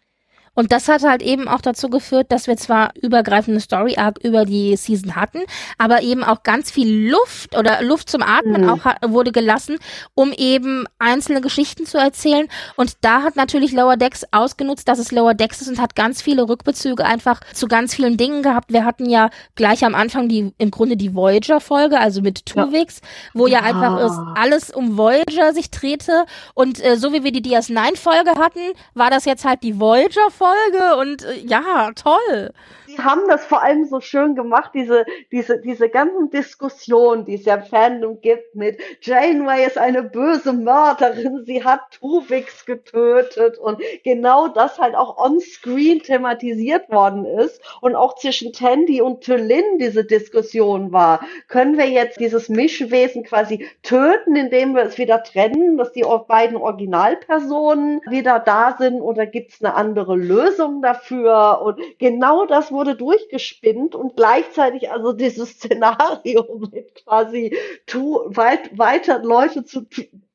Und 0.55 0.73
das 0.73 0.89
hat 0.89 1.03
halt 1.03 1.23
eben 1.23 1.49
auch 1.49 1.61
dazu 1.61 1.89
geführt, 1.89 2.31
dass 2.31 2.47
wir 2.47 2.57
zwar 2.57 2.93
übergreifende 3.01 3.61
Story 3.61 3.97
Arc 3.97 4.19
über 4.23 4.45
die 4.45 4.77
Season 4.77 5.17
hatten, 5.17 5.41
aber 5.79 6.03
eben 6.03 6.25
auch 6.25 6.43
ganz 6.43 6.71
viel 6.71 7.11
Luft 7.11 7.57
oder 7.57 7.83
Luft 7.83 8.09
zum 8.09 8.23
Atmen 8.23 8.63
mhm. 8.63 8.69
auch 8.69 8.81
wurde 9.07 9.33
gelassen, 9.33 9.79
um 10.15 10.33
eben 10.33 10.87
einzelne 10.99 11.41
Geschichten 11.41 11.87
zu 11.87 11.99
erzählen. 11.99 12.49
Und 12.77 12.97
da 13.01 13.23
hat 13.23 13.37
natürlich 13.37 13.73
Lower 13.73 13.97
Decks 13.97 14.25
ausgenutzt, 14.31 14.89
dass 14.89 14.99
es 14.99 15.13
Lower 15.13 15.35
Decks 15.35 15.61
ist 15.61 15.69
und 15.69 15.81
hat 15.81 15.97
ganz 15.97 16.23
viele 16.23 16.49
Rückbezüge 16.49 17.05
einfach 17.05 17.41
zu 17.53 17.67
ganz 17.67 17.95
vielen 17.95 18.17
Dingen 18.17 18.43
gehabt. 18.43 18.73
Wir 18.73 18.85
hatten 18.85 19.09
ja 19.09 19.31
gleich 19.55 19.85
am 19.85 19.95
Anfang 19.95 20.29
die 20.29 20.53
im 20.59 20.71
Grunde 20.71 20.97
die 20.97 21.15
Voyager 21.15 21.61
Folge, 21.61 21.99
also 21.99 22.23
mit 22.23 22.47
Tuvix, 22.47 23.01
ja. 23.01 23.09
wo 23.35 23.47
ja, 23.47 23.61
ja 23.61 23.65
einfach 23.65 24.01
ist, 24.05 24.19
alles 24.37 24.71
um 24.71 24.97
Voyager 24.97 25.53
sich 25.53 25.71
drehte 25.71 26.25
und 26.55 26.83
äh, 26.85 26.97
so 26.97 27.13
wie 27.13 27.25
wir 27.25 27.33
die 27.33 27.43
DS9 27.43 27.97
Folge 27.97 28.33
hatten, 28.39 28.61
war 28.95 29.11
das 29.11 29.25
jetzt 29.25 29.45
halt 29.45 29.63
die 29.63 29.79
Voyager 29.81 30.31
Folge 30.45 30.97
und 30.97 31.25
äh, 31.25 31.39
ja, 31.39 31.91
toll 31.95 32.53
die 32.97 33.03
haben 33.03 33.23
das 33.29 33.45
vor 33.45 33.62
allem 33.62 33.85
so 33.85 34.01
schön 34.01 34.35
gemacht, 34.35 34.71
diese, 34.75 35.05
diese, 35.31 35.61
diese 35.61 35.89
ganzen 35.89 36.31
Diskussionen, 36.31 37.25
die 37.25 37.35
es 37.35 37.45
ja 37.45 37.57
im 37.57 37.65
Fandom 37.65 38.21
gibt 38.21 38.55
mit 38.55 38.79
Janeway 39.01 39.66
ist 39.66 39.79
eine 39.79 40.03
böse 40.03 40.53
Mörderin, 40.53 41.45
sie 41.45 41.65
hat 41.65 41.81
Tuvix 42.01 42.65
getötet 42.66 43.59
und 43.59 43.81
genau 44.05 44.49
das 44.49 44.79
halt 44.79 44.95
auch 44.95 45.19
on-screen 45.19 46.01
thematisiert 46.01 46.91
worden 46.91 47.25
ist 47.25 47.61
und 47.81 47.95
auch 47.95 48.16
zwischen 48.16 48.53
Tandy 48.53 49.01
und 49.01 49.25
Tulin 49.25 49.79
diese 49.79 50.05
Diskussion 50.05 50.93
war. 50.93 51.21
Können 51.49 51.79
wir 51.79 51.89
jetzt 51.89 52.21
dieses 52.21 52.49
Mischwesen 52.49 53.25
quasi 53.25 53.66
töten, 53.83 54.37
indem 54.37 54.75
wir 54.75 54.83
es 54.83 54.99
wieder 54.99 55.23
trennen, 55.23 55.77
dass 55.77 55.93
die 55.93 56.05
beiden 56.29 56.57
Originalpersonen 56.57 58.01
wieder 58.09 58.39
da 58.39 58.77
sind 58.79 59.01
oder 59.01 59.27
gibt 59.27 59.53
es 59.53 59.62
eine 59.62 59.75
andere 59.75 60.16
Lösung 60.16 60.83
dafür? 60.83 61.61
Und 61.62 61.81
genau 61.99 62.47
das 62.47 62.71
wurde 62.71 62.84
wurde 62.85 62.97
durchgespinnt 62.97 63.94
und 63.94 64.16
gleichzeitig 64.16 64.90
also 64.90 65.12
dieses 65.12 65.51
Szenario 65.55 66.69
mit 66.70 66.94
quasi 66.94 67.56
tu, 67.86 68.20
weit, 68.27 68.77
weiter 68.77 69.23
Leute 69.23 69.65
zu 69.65 69.86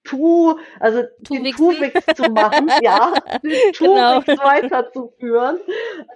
Tu, 0.09 0.57
also 0.79 1.03
den 1.29 1.43
Tuwix 1.51 2.03
zu 2.15 2.31
machen, 2.31 2.67
ja, 2.81 3.13
den 3.43 3.73
Tuwix 3.73 4.25
genau. 4.25 4.43
weiterzuführen, 4.43 5.59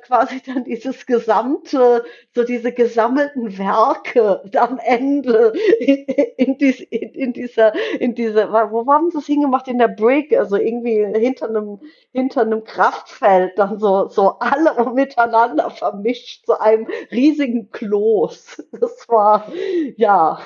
quasi 0.03 0.41
dann 0.43 0.63
dieses 0.63 1.05
gesamte, 1.05 2.03
so 2.33 2.43
diese 2.43 2.71
gesammelten 2.71 3.55
Werke 3.57 4.41
am 4.57 4.79
Ende 4.79 5.53
in, 5.79 6.05
in, 6.37 6.57
dies, 6.57 6.79
in, 6.79 7.13
in 7.13 7.33
dieser, 7.33 7.73
in 7.99 8.15
dieser, 8.15 8.51
wo 8.71 8.85
haben 8.91 9.11
sie 9.11 9.17
das 9.17 9.27
hingemacht? 9.27 9.67
In 9.67 9.77
der 9.77 9.89
Brick, 9.89 10.35
also 10.35 10.55
irgendwie 10.55 11.05
hinter 11.19 11.49
einem, 11.49 11.79
hinter 12.11 12.41
einem 12.41 12.63
Kraftfeld, 12.63 13.57
dann 13.57 13.77
so, 13.77 14.07
so 14.07 14.39
alle 14.39 14.89
miteinander 14.93 15.69
vermischt 15.69 16.45
zu 16.47 16.59
einem 16.59 16.87
riesigen 17.11 17.69
Kloß. 17.69 18.63
Das 18.71 19.07
war, 19.07 19.47
ja, 19.97 20.39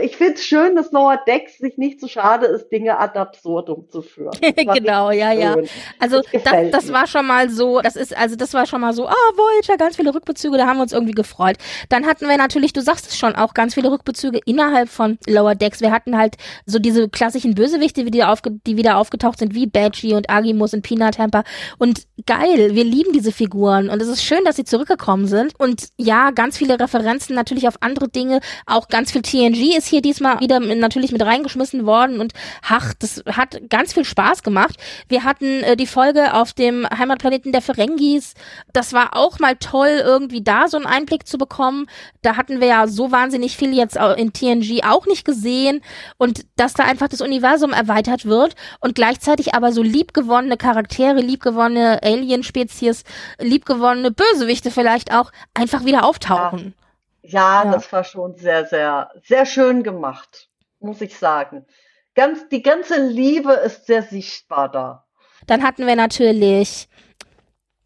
ich 0.00 0.16
finde 0.16 0.34
es 0.34 0.44
schön, 0.44 0.76
dass 0.76 0.92
Lower 0.92 1.20
Decks 1.26 1.58
sich 1.58 1.76
nicht 1.76 2.00
so 2.00 2.06
schade 2.06 2.46
ist, 2.46 2.70
Dinge 2.70 2.98
ad 2.98 3.18
absurdum 3.18 3.88
zu 3.90 4.00
führen. 4.00 4.32
genau, 4.56 5.10
ja, 5.10 5.32
ja. 5.32 5.56
Also 5.98 6.22
das, 6.32 6.70
das 6.70 6.92
war 6.92 7.08
schon 7.08 7.26
mal 7.26 7.50
so, 7.50 7.80
das 7.80 7.96
ist, 7.96 8.16
also 8.16 8.36
das 8.36 8.54
war 8.54 8.66
schon 8.66 8.80
mal 8.80 8.92
so, 8.92 9.08
ah, 9.08 9.12
oh, 9.12 9.36
Voyager, 9.36 9.76
ganz 9.76 9.96
viele 9.96 10.14
Rückbezüge, 10.14 10.56
da 10.56 10.66
haben 10.66 10.76
wir 10.76 10.82
uns 10.82 10.92
irgendwie 10.92 11.14
gefreut. 11.14 11.56
Dann 11.88 12.06
hatten 12.06 12.28
wir 12.28 12.36
natürlich, 12.36 12.72
du 12.72 12.80
sagst 12.80 13.08
es 13.08 13.18
schon, 13.18 13.34
auch 13.34 13.54
ganz 13.54 13.74
viele 13.74 13.90
Rückbezüge 13.90 14.38
innerhalb 14.46 14.88
von 14.88 15.18
Lower 15.26 15.56
Decks. 15.56 15.80
Wir 15.80 15.90
hatten 15.90 16.16
halt 16.16 16.36
so 16.64 16.78
diese 16.78 17.08
klassischen 17.08 17.56
Bösewichte, 17.56 18.04
die, 18.04 18.22
aufge 18.22 18.52
die 18.64 18.76
wieder 18.76 18.98
aufgetaucht 18.98 19.40
sind, 19.40 19.52
wie 19.52 19.66
Badgie 19.66 20.14
und 20.14 20.30
Agimus 20.30 20.74
und 20.74 20.82
Peanut 20.82 21.16
Temper. 21.16 21.42
Und 21.78 22.06
geil, 22.26 22.76
wir 22.76 22.84
lieben 22.84 23.12
diese 23.12 23.32
Figuren 23.32 23.90
und 23.90 24.00
es 24.00 24.06
ist 24.06 24.22
schön, 24.22 24.44
dass 24.44 24.54
sie 24.54 24.64
zurückgekommen 24.64 25.26
sind. 25.26 25.58
Und 25.58 25.88
ja, 25.98 26.30
ganz 26.30 26.56
viele 26.56 26.78
Referenzen 26.78 27.34
natürlich 27.34 27.66
auf 27.66 27.74
andere 27.80 28.08
Dinge, 28.08 28.40
auch 28.66 28.86
ganz 28.86 29.10
viel 29.10 29.22
TNG 29.22 29.72
ist 29.82 29.88
hier 29.88 30.02
diesmal 30.02 30.40
wieder 30.40 30.60
natürlich 30.60 31.10
mit 31.10 31.22
reingeschmissen 31.22 31.86
worden 31.86 32.20
und 32.20 32.32
ach, 32.66 32.94
das 32.94 33.22
hat 33.26 33.68
ganz 33.68 33.92
viel 33.92 34.04
Spaß 34.04 34.42
gemacht. 34.42 34.76
Wir 35.08 35.24
hatten 35.24 35.62
äh, 35.62 35.76
die 35.76 35.86
Folge 35.86 36.34
auf 36.34 36.52
dem 36.52 36.86
Heimatplaneten 36.88 37.52
der 37.52 37.62
Ferengis. 37.62 38.34
Das 38.72 38.92
war 38.92 39.16
auch 39.16 39.38
mal 39.40 39.56
toll, 39.56 40.00
irgendwie 40.02 40.42
da 40.42 40.68
so 40.68 40.76
einen 40.76 40.86
Einblick 40.86 41.26
zu 41.26 41.36
bekommen. 41.36 41.86
Da 42.22 42.36
hatten 42.36 42.60
wir 42.60 42.68
ja 42.68 42.86
so 42.86 43.10
wahnsinnig 43.10 43.56
viel 43.56 43.74
jetzt 43.74 43.96
in 44.16 44.32
TNG 44.32 44.84
auch 44.84 45.06
nicht 45.06 45.24
gesehen 45.24 45.82
und 46.16 46.46
dass 46.56 46.74
da 46.74 46.84
einfach 46.84 47.08
das 47.08 47.20
Universum 47.20 47.72
erweitert 47.72 48.24
wird 48.24 48.54
und 48.80 48.94
gleichzeitig 48.94 49.54
aber 49.54 49.72
so 49.72 49.82
liebgewonnene 49.82 50.56
Charaktere, 50.56 51.20
liebgewonnene 51.20 52.02
Alien-Spezies, 52.02 53.02
liebgewonnene 53.40 54.12
Bösewichte 54.12 54.70
vielleicht 54.70 55.12
auch 55.12 55.32
einfach 55.54 55.84
wieder 55.84 56.04
auftauchen. 56.04 56.74
Ja. 56.76 56.81
Ja, 57.22 57.64
ja, 57.64 57.72
das 57.72 57.92
war 57.92 58.04
schon 58.04 58.34
sehr, 58.36 58.66
sehr, 58.66 59.10
sehr 59.22 59.46
schön 59.46 59.82
gemacht, 59.82 60.50
muss 60.80 61.00
ich 61.00 61.16
sagen. 61.16 61.66
Ganz, 62.14 62.48
die 62.48 62.62
ganze 62.62 63.00
Liebe 63.00 63.52
ist 63.52 63.86
sehr 63.86 64.02
sichtbar 64.02 64.70
da. 64.70 65.06
Dann 65.46 65.62
hatten 65.62 65.86
wir 65.86 65.96
natürlich. 65.96 66.88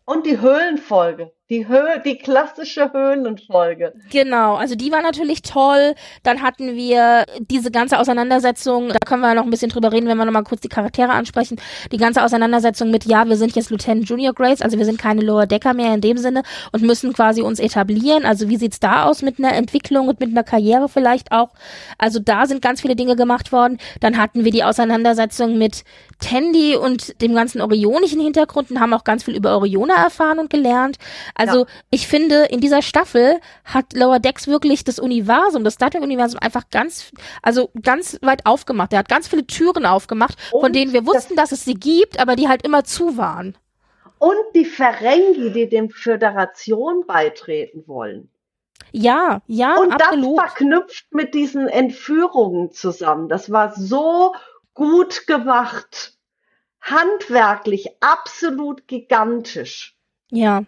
Und 0.04 0.26
die 0.26 0.40
Höhlenfolge. 0.40 1.35
Die 1.48 1.68
Höhe, 1.68 2.02
die 2.04 2.18
klassische 2.18 2.92
Höhlenfolge. 2.92 3.92
Genau, 4.10 4.56
also 4.56 4.74
die 4.74 4.90
war 4.90 5.00
natürlich 5.00 5.42
toll. 5.42 5.94
Dann 6.24 6.42
hatten 6.42 6.74
wir 6.74 7.24
diese 7.38 7.70
ganze 7.70 8.00
Auseinandersetzung, 8.00 8.88
da 8.88 8.98
können 8.98 9.22
wir 9.22 9.32
noch 9.34 9.44
ein 9.44 9.50
bisschen 9.50 9.68
drüber 9.68 9.92
reden, 9.92 10.08
wenn 10.08 10.18
wir 10.18 10.24
nochmal 10.24 10.42
kurz 10.42 10.62
die 10.62 10.68
Charaktere 10.68 11.10
ansprechen. 11.10 11.60
Die 11.92 11.98
ganze 11.98 12.24
Auseinandersetzung 12.24 12.90
mit, 12.90 13.04
ja, 13.04 13.28
wir 13.28 13.36
sind 13.36 13.54
jetzt 13.54 13.70
Lieutenant 13.70 14.08
Junior 14.08 14.34
Grades, 14.34 14.60
also 14.60 14.76
wir 14.76 14.84
sind 14.84 14.98
keine 14.98 15.20
Lower 15.20 15.46
Decker 15.46 15.72
mehr 15.72 15.94
in 15.94 16.00
dem 16.00 16.18
Sinne 16.18 16.42
und 16.72 16.82
müssen 16.82 17.12
quasi 17.12 17.42
uns 17.42 17.60
etablieren. 17.60 18.24
Also 18.24 18.48
wie 18.48 18.56
sieht's 18.56 18.80
da 18.80 19.04
aus 19.04 19.22
mit 19.22 19.38
einer 19.38 19.54
Entwicklung 19.54 20.08
und 20.08 20.18
mit 20.18 20.30
einer 20.30 20.42
Karriere 20.42 20.88
vielleicht 20.88 21.30
auch? 21.30 21.50
Also 21.96 22.18
da 22.18 22.46
sind 22.46 22.60
ganz 22.60 22.80
viele 22.80 22.96
Dinge 22.96 23.14
gemacht 23.14 23.52
worden. 23.52 23.78
Dann 24.00 24.18
hatten 24.18 24.44
wir 24.44 24.50
die 24.50 24.64
Auseinandersetzung 24.64 25.58
mit 25.58 25.84
Tandy 26.20 26.76
und 26.76 27.20
dem 27.22 27.34
ganzen 27.34 27.60
orionischen 27.60 28.20
Hintergrund 28.20 28.70
und 28.70 28.80
haben 28.80 28.92
auch 28.92 29.04
ganz 29.04 29.24
viel 29.24 29.36
über 29.36 29.56
Oriona 29.56 29.94
erfahren 29.94 30.38
und 30.38 30.50
gelernt. 30.50 30.98
Also 31.34 31.60
ja. 31.60 31.66
ich 31.90 32.06
finde, 32.06 32.44
in 32.44 32.60
dieser 32.60 32.82
Staffel 32.82 33.40
hat 33.64 33.92
Lower 33.94 34.18
Decks 34.18 34.46
wirklich 34.46 34.84
das 34.84 34.98
Universum, 34.98 35.64
das 35.64 35.74
Star 35.74 35.90
Trek-Universum 35.90 36.38
einfach 36.40 36.64
ganz, 36.70 37.10
also 37.42 37.70
ganz 37.82 38.18
weit 38.22 38.44
aufgemacht. 38.44 38.92
Er 38.92 39.00
hat 39.00 39.08
ganz 39.08 39.28
viele 39.28 39.46
Türen 39.46 39.86
aufgemacht, 39.86 40.36
Und 40.52 40.60
von 40.60 40.72
denen 40.72 40.92
wir 40.92 41.06
wussten, 41.06 41.34
das 41.36 41.46
dass 41.50 41.60
es 41.60 41.64
sie 41.64 41.74
gibt, 41.74 42.18
aber 42.18 42.34
die 42.34 42.48
halt 42.48 42.64
immer 42.64 42.82
zu 42.82 43.16
waren. 43.16 43.56
Und 44.18 44.34
die 44.54 44.64
Ferengi, 44.64 45.52
die 45.52 45.68
dem 45.68 45.90
Föderation 45.90 47.04
beitreten 47.06 47.84
wollen. 47.86 48.30
Ja, 48.90 49.42
ja, 49.46 49.76
Und 49.76 49.92
absolut. 49.92 50.38
das 50.38 50.44
verknüpft 50.46 51.06
mit 51.10 51.34
diesen 51.34 51.68
Entführungen 51.68 52.72
zusammen. 52.72 53.28
Das 53.28 53.50
war 53.50 53.74
so 53.74 54.34
gut 54.76 55.26
gemacht. 55.26 56.12
Handwerklich 56.80 57.88
absolut 58.00 58.86
gigantisch. 58.86 59.96
Ja. 60.30 60.62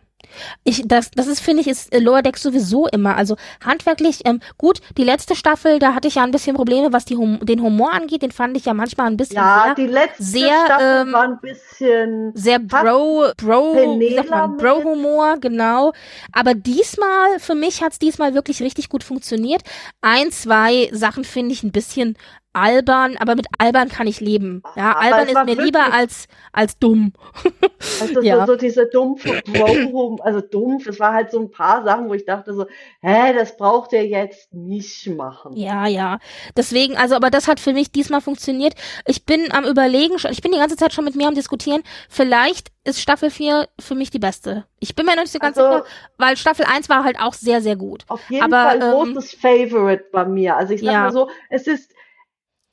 Ich, 0.64 0.82
das, 0.86 1.10
das 1.12 1.26
ist, 1.28 1.40
finde 1.40 1.62
ich, 1.62 1.68
ist 1.68 1.94
äh, 1.94 2.00
Lower 2.00 2.22
Decks 2.22 2.42
sowieso 2.42 2.86
immer. 2.88 3.16
Also 3.16 3.36
handwerklich, 3.64 4.22
ähm, 4.24 4.40
gut, 4.58 4.80
die 4.96 5.04
letzte 5.04 5.36
Staffel, 5.36 5.78
da 5.78 5.94
hatte 5.94 6.08
ich 6.08 6.16
ja 6.16 6.24
ein 6.24 6.32
bisschen 6.32 6.56
Probleme, 6.56 6.92
was 6.92 7.04
die 7.04 7.16
hum 7.16 7.38
den 7.40 7.62
Humor 7.62 7.92
angeht, 7.92 8.22
den 8.22 8.32
fand 8.32 8.56
ich 8.56 8.64
ja 8.64 8.74
manchmal 8.74 9.06
ein 9.06 9.16
bisschen 9.16 9.36
ja, 9.36 9.62
sehr, 9.64 9.74
die 9.76 9.92
letzte 9.92 10.22
sehr, 10.22 10.64
Staffel 10.66 11.06
ähm, 11.06 11.12
war 11.12 11.22
ein 11.22 11.40
bisschen 11.40 12.32
sehr 12.34 12.58
Bro, 12.58 13.32
Bro, 13.36 13.98
wie 14.00 14.16
sagt 14.16 14.30
man, 14.30 14.56
Bro-Humor, 14.56 15.38
genau. 15.40 15.92
Aber 16.32 16.54
diesmal, 16.54 17.38
für 17.38 17.54
mich 17.54 17.82
hat's 17.82 17.98
diesmal 17.98 18.34
wirklich 18.34 18.60
richtig 18.60 18.88
gut 18.88 19.04
funktioniert. 19.04 19.62
Ein, 20.02 20.30
zwei 20.30 20.90
Sachen 20.92 21.24
finde 21.24 21.52
ich 21.52 21.62
ein 21.62 21.72
bisschen 21.72 22.18
albern, 22.52 23.16
aber 23.18 23.34
mit 23.34 23.46
albern 23.58 23.88
kann 23.88 24.06
ich 24.06 24.20
leben. 24.20 24.62
Ja, 24.76 24.96
aber 24.96 25.16
albern 25.16 25.28
ist 25.28 25.56
mir 25.56 25.64
lieber 25.64 25.92
als, 25.92 26.26
als 26.52 26.78
dumm. 26.78 27.12
Also 28.00 28.20
ja. 28.22 28.40
so, 28.40 28.52
so 28.52 28.58
diese 28.58 28.86
dumpfe 28.86 29.40
Bro, 29.46 30.18
also 30.22 30.40
dumpf, 30.40 30.86
es 30.86 30.98
war 30.98 31.12
halt 31.12 31.30
so 31.30 31.40
ein 31.40 31.50
paar 31.50 31.84
Sachen, 31.84 32.08
wo 32.08 32.14
ich 32.14 32.24
dachte 32.24 32.52
so, 32.52 32.66
hä, 33.00 33.32
das 33.32 33.56
braucht 33.56 33.92
er 33.92 34.04
jetzt 34.04 34.52
nicht 34.52 35.06
machen. 35.08 35.56
Ja, 35.56 35.86
ja. 35.86 36.18
Deswegen, 36.56 36.96
also, 36.96 37.14
aber 37.14 37.30
das 37.30 37.46
hat 37.46 37.60
für 37.60 37.72
mich 37.72 37.92
diesmal 37.92 38.20
funktioniert. 38.20 38.74
Ich 39.06 39.24
bin 39.24 39.52
am 39.52 39.64
überlegen 39.64 40.18
schon, 40.18 40.32
ich 40.32 40.42
bin 40.42 40.52
die 40.52 40.58
ganze 40.58 40.76
Zeit 40.76 40.92
schon 40.92 41.04
mit 41.04 41.14
mir 41.14 41.28
am 41.28 41.34
diskutieren, 41.34 41.82
vielleicht 42.08 42.68
ist 42.84 43.00
Staffel 43.00 43.30
4 43.30 43.68
für 43.78 43.94
mich 43.94 44.10
die 44.10 44.18
beste. 44.18 44.64
Ich 44.80 44.96
bin 44.96 45.06
mir 45.06 45.14
noch 45.14 45.22
nicht 45.22 45.32
so 45.32 45.38
ganz 45.38 45.56
also, 45.56 45.84
sicher, 45.84 45.86
weil 46.16 46.36
Staffel 46.36 46.64
1 46.64 46.88
war 46.88 47.04
halt 47.04 47.20
auch 47.20 47.34
sehr, 47.34 47.60
sehr 47.60 47.76
gut. 47.76 48.04
Auf 48.08 48.28
jeden 48.28 48.52
aber, 48.52 48.70
Fall 48.70 48.82
ähm, 48.82 49.14
großes 49.14 49.34
Favorite 49.34 50.06
bei 50.10 50.24
mir. 50.24 50.56
Also 50.56 50.74
ich 50.74 50.80
sag 50.80 50.92
ja. 50.92 51.00
mal 51.02 51.12
so, 51.12 51.28
es 51.50 51.66
ist, 51.66 51.92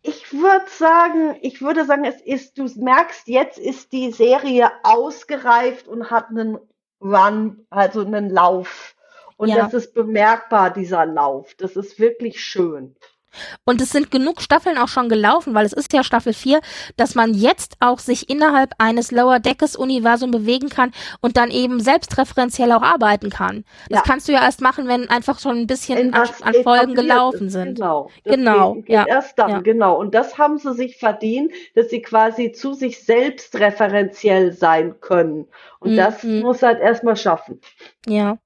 ich 0.07 0.33
würde 0.33 0.65
sagen, 0.69 1.35
ich 1.41 1.61
würde 1.61 1.85
sagen, 1.85 2.05
es 2.05 2.21
ist, 2.21 2.57
du 2.57 2.67
merkst, 2.75 3.27
jetzt 3.27 3.57
ist 3.57 3.91
die 3.91 4.11
Serie 4.11 4.71
ausgereift 4.83 5.87
und 5.87 6.11
hat 6.11 6.29
einen 6.29 6.59
Run, 7.01 7.65
also 7.71 8.01
einen 8.01 8.29
Lauf. 8.29 8.95
Und 9.37 9.49
ja. 9.49 9.57
das 9.57 9.73
ist 9.73 9.93
bemerkbar, 9.93 10.69
dieser 10.69 11.05
Lauf. 11.05 11.55
Das 11.55 11.75
ist 11.75 11.99
wirklich 11.99 12.43
schön. 12.43 12.95
Und 13.65 13.81
es 13.81 13.89
sind 13.91 14.11
genug 14.11 14.41
Staffeln 14.41 14.77
auch 14.77 14.87
schon 14.87 15.09
gelaufen, 15.09 15.53
weil 15.53 15.65
es 15.65 15.73
ist 15.73 15.93
ja 15.93 16.03
Staffel 16.03 16.33
4, 16.33 16.59
dass 16.97 17.15
man 17.15 17.33
jetzt 17.33 17.75
auch 17.79 17.99
sich 17.99 18.29
innerhalb 18.29 18.73
eines 18.77 19.11
Lower 19.11 19.39
Deckes 19.39 19.75
Universum 19.75 20.31
bewegen 20.31 20.69
kann 20.69 20.91
und 21.21 21.37
dann 21.37 21.51
eben 21.51 21.79
selbstreferenziell 21.79 22.71
auch 22.71 22.81
arbeiten 22.81 23.29
kann. 23.29 23.63
Das 23.89 23.99
Ja. 23.99 24.03
kannst 24.05 24.27
du 24.27 24.31
ja 24.33 24.43
erst 24.43 24.61
machen, 24.61 24.87
wenn 24.87 25.09
einfach 25.09 25.39
schon 25.39 25.57
ein 25.57 25.67
bisschen 25.67 26.13
an, 26.13 26.29
an 26.41 26.53
Folgen 26.63 26.93
gelaufen 26.95 27.47
ist. 27.47 27.53
sind. 27.53 27.75
Genau. 27.75 28.09
Das 28.23 28.33
Genau, 28.35 28.73
Geht, 28.75 28.85
geht 28.87 28.95
ja, 28.95 29.05
erst 29.07 29.37
dann, 29.39 29.49
ja. 29.49 29.59
genau. 29.61 29.97
Und 29.99 30.13
das 30.15 30.37
haben 30.37 30.57
sie 30.57 30.73
sich 30.73 30.97
verdient, 30.97 31.51
dass 31.75 31.89
sie 31.89 32.01
quasi 32.01 32.51
zu 32.51 32.73
sich 32.73 33.03
selbst 33.03 33.55
referenziell 33.59 34.51
sein 34.51 34.99
können. 35.01 35.47
Und 35.79 35.91
Mhm. 35.91 35.95
das 35.97 36.23
muss 36.23 36.61
halt 36.63 36.79
erstmal 36.81 37.15
schaffen. 37.15 37.61
Ja. 38.07 38.37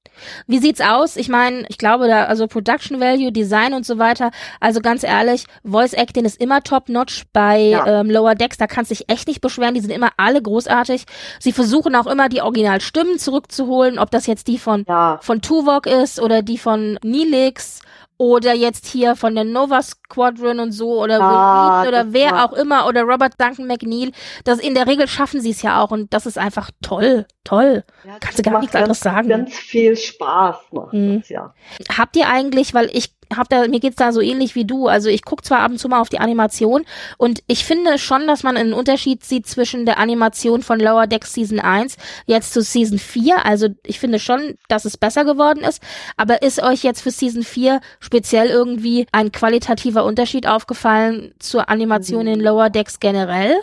Wie 0.47 0.59
sieht's 0.59 0.81
aus? 0.81 1.15
Ich 1.15 1.29
meine, 1.29 1.65
ich 1.69 1.77
glaube 1.77 2.07
da, 2.07 2.25
also 2.25 2.47
Production 2.47 2.99
Value, 2.99 3.31
Design 3.31 3.73
und 3.73 3.85
so 3.85 3.97
weiter. 3.97 4.31
Also 4.59 4.81
ganz 4.81 5.03
ehrlich, 5.03 5.45
Voice 5.63 5.93
Acting 5.93 6.25
ist 6.25 6.41
immer 6.41 6.61
top 6.61 6.89
notch 6.89 7.23
bei 7.33 7.59
Ja. 7.59 8.01
ähm, 8.01 8.09
Lower 8.09 8.35
Decks. 8.35 8.57
Da 8.57 8.67
kannst 8.67 8.91
du 8.91 8.95
dich 8.95 9.09
echt 9.09 9.27
nicht 9.27 9.41
beschweren. 9.41 9.73
Die 9.73 9.81
sind 9.81 9.91
immer 9.91 10.09
alle 10.17 10.41
großartig. 10.41 11.05
Sie 11.39 11.51
versuchen 11.53 11.95
auch 11.95 12.07
immer 12.07 12.29
die 12.29 12.41
Originalstimmen 12.41 13.17
zurückzuholen, 13.19 13.99
ob 13.99 14.11
das 14.11 14.27
jetzt 14.27 14.47
die 14.47 14.57
von 14.59 14.85
Ja. 14.87 15.19
von 15.21 15.41
Tuvok 15.41 15.85
ist 15.85 16.19
oder 16.19 16.41
die 16.41 16.57
von 16.57 16.99
Neelix 17.03 17.81
oder 18.21 18.53
jetzt 18.53 18.85
hier 18.85 19.15
von 19.15 19.33
der 19.33 19.45
Nova 19.45 19.81
Squadron 19.81 20.59
und 20.59 20.73
so 20.73 21.01
oder 21.01 21.19
Will 21.19 21.25
Ah, 21.25 21.81
Wheaton 21.81 21.87
oder 21.87 22.13
wer 22.13 22.45
auch 22.45 22.51
immer 22.53 22.85
oder 22.85 23.03
Robert 23.03 23.33
Duncan 23.39 23.65
McNeil. 23.65 24.11
Das 24.43 24.59
in 24.59 24.75
der 24.75 24.87
Regel 24.87 25.07
schaffen 25.07 25.39
sie 25.39 25.51
es 25.51 25.61
ja 25.61 25.81
auch 25.81 25.91
und 25.91 26.13
das 26.13 26.25
ist 26.25 26.37
einfach 26.37 26.69
toll, 26.81 27.25
toll. 27.45 27.85
Ja, 28.05 28.17
Kannst 28.19 28.37
du 28.39 28.43
gar 28.43 28.59
nichts 28.59 28.75
anderes 28.75 28.99
ganz, 28.99 29.15
sagen. 29.15 29.29
Ganz 29.29 29.55
viel 29.55 29.95
Spaß 29.95 30.57
macht 30.73 30.93
Mhm. 30.93 31.19
das, 31.21 31.29
ja. 31.29 31.53
Habt 31.97 32.17
ihr 32.17 32.27
eigentlich, 32.27 32.73
weil 32.73 32.89
ich 32.91 33.15
hab 33.35 33.49
da, 33.49 33.67
mir 33.67 33.79
geht's 33.79 33.95
da 33.97 34.11
so 34.11 34.21
ähnlich 34.21 34.55
wie 34.55 34.65
du. 34.65 34.87
Also 34.87 35.09
ich 35.09 35.23
guck 35.23 35.45
zwar 35.45 35.59
ab 35.59 35.71
und 35.71 35.77
zu 35.77 35.87
mal 35.87 35.99
auf 36.01 36.09
die 36.09 36.19
Animation 36.19 36.83
und 37.17 37.41
ich 37.47 37.63
finde 37.65 37.97
schon, 37.97 38.27
dass 38.27 38.43
man 38.43 38.57
einen 38.57 38.73
Unterschied 38.73 39.23
sieht 39.23 39.47
zwischen 39.47 39.85
der 39.85 39.99
Animation 39.99 40.61
von 40.63 40.79
Lower 40.79 41.07
Decks 41.07 41.33
Season 41.33 41.59
1 41.59 41.97
jetzt 42.25 42.53
zu 42.53 42.61
Season 42.61 42.97
4. 42.99 43.45
Also 43.45 43.67
ich 43.85 43.99
finde 43.99 44.19
schon, 44.19 44.55
dass 44.67 44.85
es 44.85 44.97
besser 44.97 45.25
geworden 45.25 45.63
ist. 45.63 45.81
Aber 46.17 46.41
ist 46.41 46.61
euch 46.61 46.83
jetzt 46.83 47.01
für 47.01 47.11
Season 47.11 47.43
4 47.43 47.81
speziell 47.99 48.47
irgendwie 48.47 49.07
ein 49.11 49.31
qualitativer 49.31 50.03
Unterschied 50.05 50.47
aufgefallen 50.47 51.33
zur 51.39 51.69
Animation 51.69 52.27
in 52.27 52.39
Lower 52.39 52.69
Decks 52.69 52.99
generell? 52.99 53.55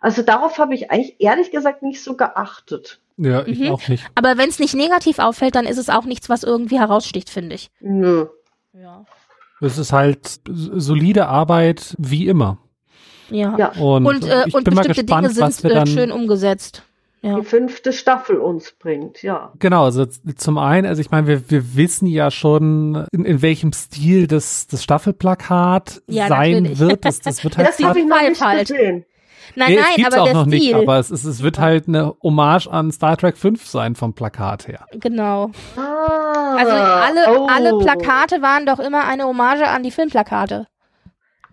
Also 0.00 0.22
darauf 0.22 0.58
habe 0.58 0.74
ich 0.74 0.90
eigentlich 0.90 1.16
ehrlich 1.18 1.50
gesagt 1.50 1.82
nicht 1.82 2.02
so 2.02 2.16
geachtet. 2.16 3.00
Ja, 3.18 3.46
ich 3.46 3.58
Mhm. 3.58 3.72
auch 3.72 3.86
nicht. 3.88 4.02
Aber 4.14 4.38
wenn 4.38 4.48
es 4.48 4.58
nicht 4.58 4.74
negativ 4.74 5.18
auffällt, 5.18 5.54
dann 5.54 5.66
ist 5.66 5.76
es 5.76 5.90
auch 5.90 6.04
nichts, 6.04 6.30
was 6.30 6.42
irgendwie 6.42 6.78
heraussticht, 6.78 7.28
finde 7.28 7.54
ich. 7.56 7.70
Nö. 7.80 8.26
Ja. 8.72 9.04
Es 9.60 9.78
ist 9.78 9.92
halt 9.92 10.40
solide 10.46 11.26
Arbeit 11.26 11.94
wie 11.98 12.26
immer. 12.28 12.58
Ja. 13.30 13.56
Ja. 13.58 13.68
Und, 13.72 14.06
Und, 14.06 14.24
äh, 14.24 14.48
ich 14.48 14.54
und 14.54 14.64
bin 14.64 14.74
mal 14.74 14.82
bestimmte 14.82 15.04
gespannt, 15.04 15.28
Dinge 15.28 15.40
was 15.40 15.56
sind 15.58 15.64
wir 15.64 15.70
äh, 15.72 15.74
dann 15.74 15.86
schön 15.86 16.10
umgesetzt. 16.10 16.82
Ja. 17.22 17.38
Die 17.38 17.44
fünfte 17.44 17.92
Staffel 17.92 18.38
uns 18.38 18.72
bringt, 18.72 19.22
ja. 19.22 19.52
Genau, 19.58 19.84
also 19.84 20.06
zum 20.06 20.56
einen, 20.56 20.86
also 20.86 21.02
ich 21.02 21.10
meine, 21.10 21.26
wir, 21.26 21.50
wir 21.50 21.76
wissen 21.76 22.06
ja 22.06 22.30
schon, 22.30 23.06
in, 23.12 23.26
in 23.26 23.42
welchem 23.42 23.74
Stil 23.74 24.26
das, 24.26 24.66
das 24.68 24.82
Staffelplakat 24.82 26.00
Ja, 26.06 26.28
sein 26.28 26.62
natürlich. 26.62 26.78
wird. 26.78 27.04
Das, 27.04 27.20
das 27.20 27.44
wird 27.44 27.58
halt 27.58 27.68
Das 27.68 27.78
habe 27.84 27.98
ich 28.00 28.06
noch 28.06 28.22
nicht 28.22 28.40
halt. 28.40 28.68
gesehen. 28.68 29.04
Nein, 29.56 29.68
Nee, 29.72 29.76
es 29.78 29.82
nein, 29.84 29.92
gibt's 29.96 30.14
aber 30.14 30.22
auch 30.22 30.26
der 30.26 30.34
noch 30.34 30.46
Stil. 30.46 30.58
nicht, 30.58 30.74
aber 30.74 30.98
es, 30.98 31.10
ist, 31.10 31.24
es 31.24 31.42
wird 31.42 31.58
halt 31.58 31.88
eine 31.88 32.14
Hommage 32.22 32.66
an 32.68 32.90
Star 32.92 33.16
Trek 33.16 33.36
5 33.36 33.66
sein 33.66 33.94
vom 33.94 34.14
Plakat 34.14 34.68
her. 34.68 34.86
genau. 34.92 35.50
Ah, 35.76 36.56
Also 36.58 36.72
alle, 36.72 37.38
oh. 37.40 37.46
alle 37.48 37.78
Plakate 37.78 38.42
waren 38.42 38.66
doch 38.66 38.78
immer 38.78 39.04
eine 39.06 39.24
Hommage 39.24 39.66
an 39.66 39.82
die 39.82 39.90
Filmplakate. 39.90 40.66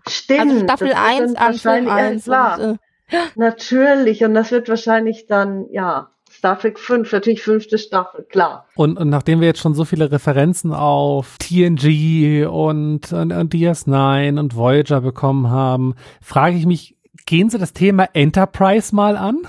Stimmt. 0.08 0.40
Also 0.40 0.58
Staffel 0.64 0.88
das 0.88 0.96
wird 0.96 0.96
1 0.96 1.34
dann 1.34 1.36
an 1.36 1.54
Film 1.54 1.86
wahrscheinlich- 1.86 1.88
ja, 1.90 1.94
1. 1.96 2.24
Klar, 2.24 2.58
Und, 2.60 2.74
äh, 3.10 3.16
natürlich. 3.36 4.24
Und 4.24 4.34
das 4.34 4.50
wird 4.50 4.68
wahrscheinlich 4.68 5.26
dann, 5.26 5.66
ja, 5.70 6.08
Star 6.30 6.58
Trek 6.58 6.78
5, 6.78 7.10
natürlich 7.10 7.42
fünfte 7.42 7.78
Staffel, 7.78 8.24
klar. 8.28 8.66
Und, 8.76 8.98
und 8.98 9.08
nachdem 9.08 9.40
wir 9.40 9.48
jetzt 9.48 9.60
schon 9.60 9.74
so 9.74 9.84
viele 9.86 10.12
Referenzen 10.12 10.72
auf 10.74 11.36
TNG 11.38 12.46
und, 12.46 13.12
und, 13.12 13.32
und 13.32 13.54
DS9 13.54 14.38
und 14.38 14.54
Voyager 14.54 15.00
bekommen 15.00 15.50
haben, 15.50 15.94
frage 16.20 16.56
ich 16.56 16.66
mich, 16.66 16.96
gehen 17.28 17.50
Sie 17.50 17.58
das 17.58 17.74
Thema 17.74 18.08
Enterprise 18.14 18.94
mal 18.94 19.16
an? 19.16 19.42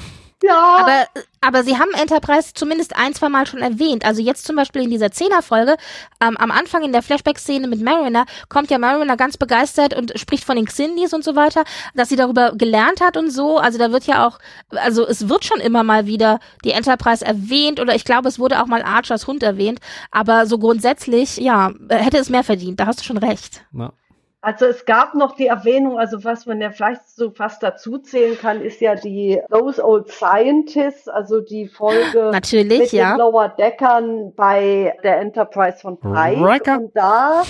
Ja, 0.43 0.77
aber, 0.80 1.06
aber 1.41 1.64
sie 1.64 1.77
haben 1.77 1.91
Enterprise 1.99 2.53
zumindest 2.53 2.95
ein, 2.95 3.14
zwei 3.14 3.27
Mal 3.27 3.45
schon 3.45 3.61
erwähnt. 3.61 4.06
Also 4.06 4.22
jetzt 4.22 4.45
zum 4.45 4.56
Beispiel 4.56 4.84
in 4.84 4.89
dieser 4.89 5.11
Zehner-Folge, 5.11 5.76
ähm, 6.22 6.38
am 6.38 6.49
Anfang 6.49 6.84
in 6.84 6.93
der 6.93 7.01
Flashback-Szene 7.01 7.68
mit 7.68 7.81
Mariner, 7.81 8.26
kommt 8.47 8.69
ja 8.69 8.77
Mariner 8.77 9.18
ganz 9.18 9.35
begeistert 9.35 9.93
und 9.93 10.18
spricht 10.18 10.45
von 10.45 10.56
den 10.56 10.65
Xindis 10.65 11.14
und 11.14 11.26
so 11.26 11.35
weiter, 11.35 11.64
dass 11.93 12.07
sie 12.07 12.15
darüber 12.15 12.53
gelernt 12.53 13.01
hat 13.01 13.18
und 13.18 13.31
so. 13.31 13.57
Also 13.57 13.77
da 13.77 13.91
wird 13.91 14.06
ja 14.06 14.27
auch, 14.27 14.39
also 14.69 15.06
es 15.06 15.27
wird 15.27 15.43
schon 15.43 15.60
immer 15.60 15.84
mal 15.84 16.06
wieder 16.06 16.39
die 16.64 16.72
Enterprise 16.72 17.26
erwähnt 17.26 17.81
oder 17.81 17.95
ich 17.95 18.06
glaube, 18.06 18.30
es 18.30 18.39
wurde 18.39 18.61
auch 18.61 18.68
mal 18.68 18.81
Archers 18.81 19.27
Hund 19.27 19.43
erwähnt. 19.43 19.80
Aber 20.11 20.45
so 20.45 20.57
grundsätzlich, 20.57 21.38
ja, 21.38 21.72
hätte 21.89 22.18
es 22.18 22.30
mehr 22.30 22.43
verdient. 22.43 22.80
Da 22.80 22.85
hast 22.85 23.01
du 23.01 23.03
schon 23.03 23.18
recht. 23.18 23.65
Na, 23.72 23.91
Also 24.41 24.67
es 24.67 24.85
gab 24.85 25.15
noch 25.15 25.35
die 25.35 25.47
Erwähnung, 25.47 25.99
also 25.99 26.23
was 26.23 26.45
man 26.45 26.61
ja 26.61 26.71
vielleicht 26.71 27.09
so 27.09 27.31
fast 27.31 27.61
dazu 27.61 27.97
zählen 27.97 28.37
kann, 28.37 28.61
ist 28.61 28.79
ja 28.79 28.95
die 28.95 29.41
Those 29.49 29.83
Old 29.83 30.09
Scientists, 30.09 31.09
also 31.09 31.41
die 31.41 31.67
Folge 31.67 32.29
Natürlich, 32.31 32.79
mit 32.79 32.91
ja. 32.93 33.11
den 33.11 33.17
Lower 33.17 33.49
Deckern 33.49 34.33
bei 34.35 34.95
der 35.03 35.19
Enterprise 35.19 35.79
von 35.79 35.99
Pike. 35.99 36.77
Und 36.77 36.95
da, 36.95 37.43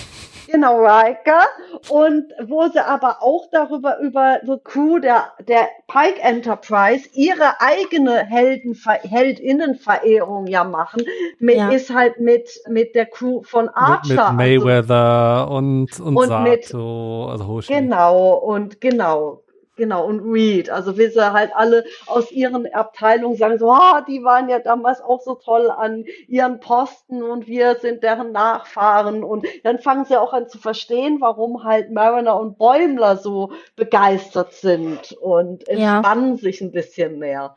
genau, 0.52 0.80
Riker. 0.80 1.46
Und 1.90 2.26
wo 2.48 2.68
sie 2.68 2.80
aber 2.86 3.22
auch 3.22 3.46
darüber, 3.52 4.00
über 4.00 4.40
die 4.44 4.58
Crew 4.64 5.00
der, 5.00 5.32
der 5.48 5.68
Pike 5.88 6.20
Enterprise 6.22 7.08
ihre 7.14 7.60
eigene 7.62 8.26
Heldenver 8.26 8.94
Heldinnenverehrung 8.94 10.48
ja 10.48 10.64
machen, 10.64 11.04
mit, 11.40 11.56
Ja. 11.58 11.70
ist 11.70 11.94
halt 11.94 12.20
mit, 12.20 12.50
mit 12.68 12.96
der 12.96 13.06
Crew 13.06 13.42
von 13.44 13.66
mit, 13.66 13.76
Archer. 13.76 14.10
mit 14.10 14.20
also 14.20 14.34
Mayweather 14.34 15.52
und, 15.52 16.00
und, 16.00 16.16
Und 16.18 16.44
mit- 16.44 16.66
Sato, 16.66 17.28
also 17.32 17.48
Hoshi. 17.48 17.74
Genau, 17.74 18.34
und 18.36 18.82
genau, 18.82 19.42
genau, 19.80 20.06
und 20.06 20.20
Reed. 20.32 20.70
Also 20.70 20.98
wie 21.00 21.08
sie 21.08 21.34
halt 21.34 21.52
alle 21.56 21.84
aus 22.06 22.32
ihren 22.32 22.72
Abteilungen 22.72 23.36
sagen, 23.38 23.58
so, 23.58 23.72
ah, 23.72 24.02
die 24.02 24.24
waren 24.24 24.48
ja 24.50 24.60
damals 24.60 25.02
auch 25.02 25.22
so 25.22 25.34
toll 25.34 25.72
an 25.72 26.06
ihren 26.28 26.60
Posten 26.60 27.24
und 27.24 27.48
wir 27.48 27.76
sind 27.80 28.04
deren 28.04 28.32
Nachfahren. 28.32 29.24
Und 29.24 29.48
dann 29.64 29.80
fangen 29.80 30.06
sie 30.06 30.20
auch 30.20 30.34
an 30.34 30.48
zu 30.48 30.60
verstehen, 30.60 31.18
warum 31.22 31.64
halt 31.64 31.92
Mariner 31.92 32.40
und 32.40 32.60
Bäumler 32.60 33.18
so 33.18 33.52
begeistert 33.76 34.54
sind 34.54 35.14
und 35.14 35.68
Ja. 35.68 35.98
entspannen 35.98 36.38
sich 36.38 36.62
ein 36.62 36.72
bisschen 36.72 37.18
mehr. 37.18 37.56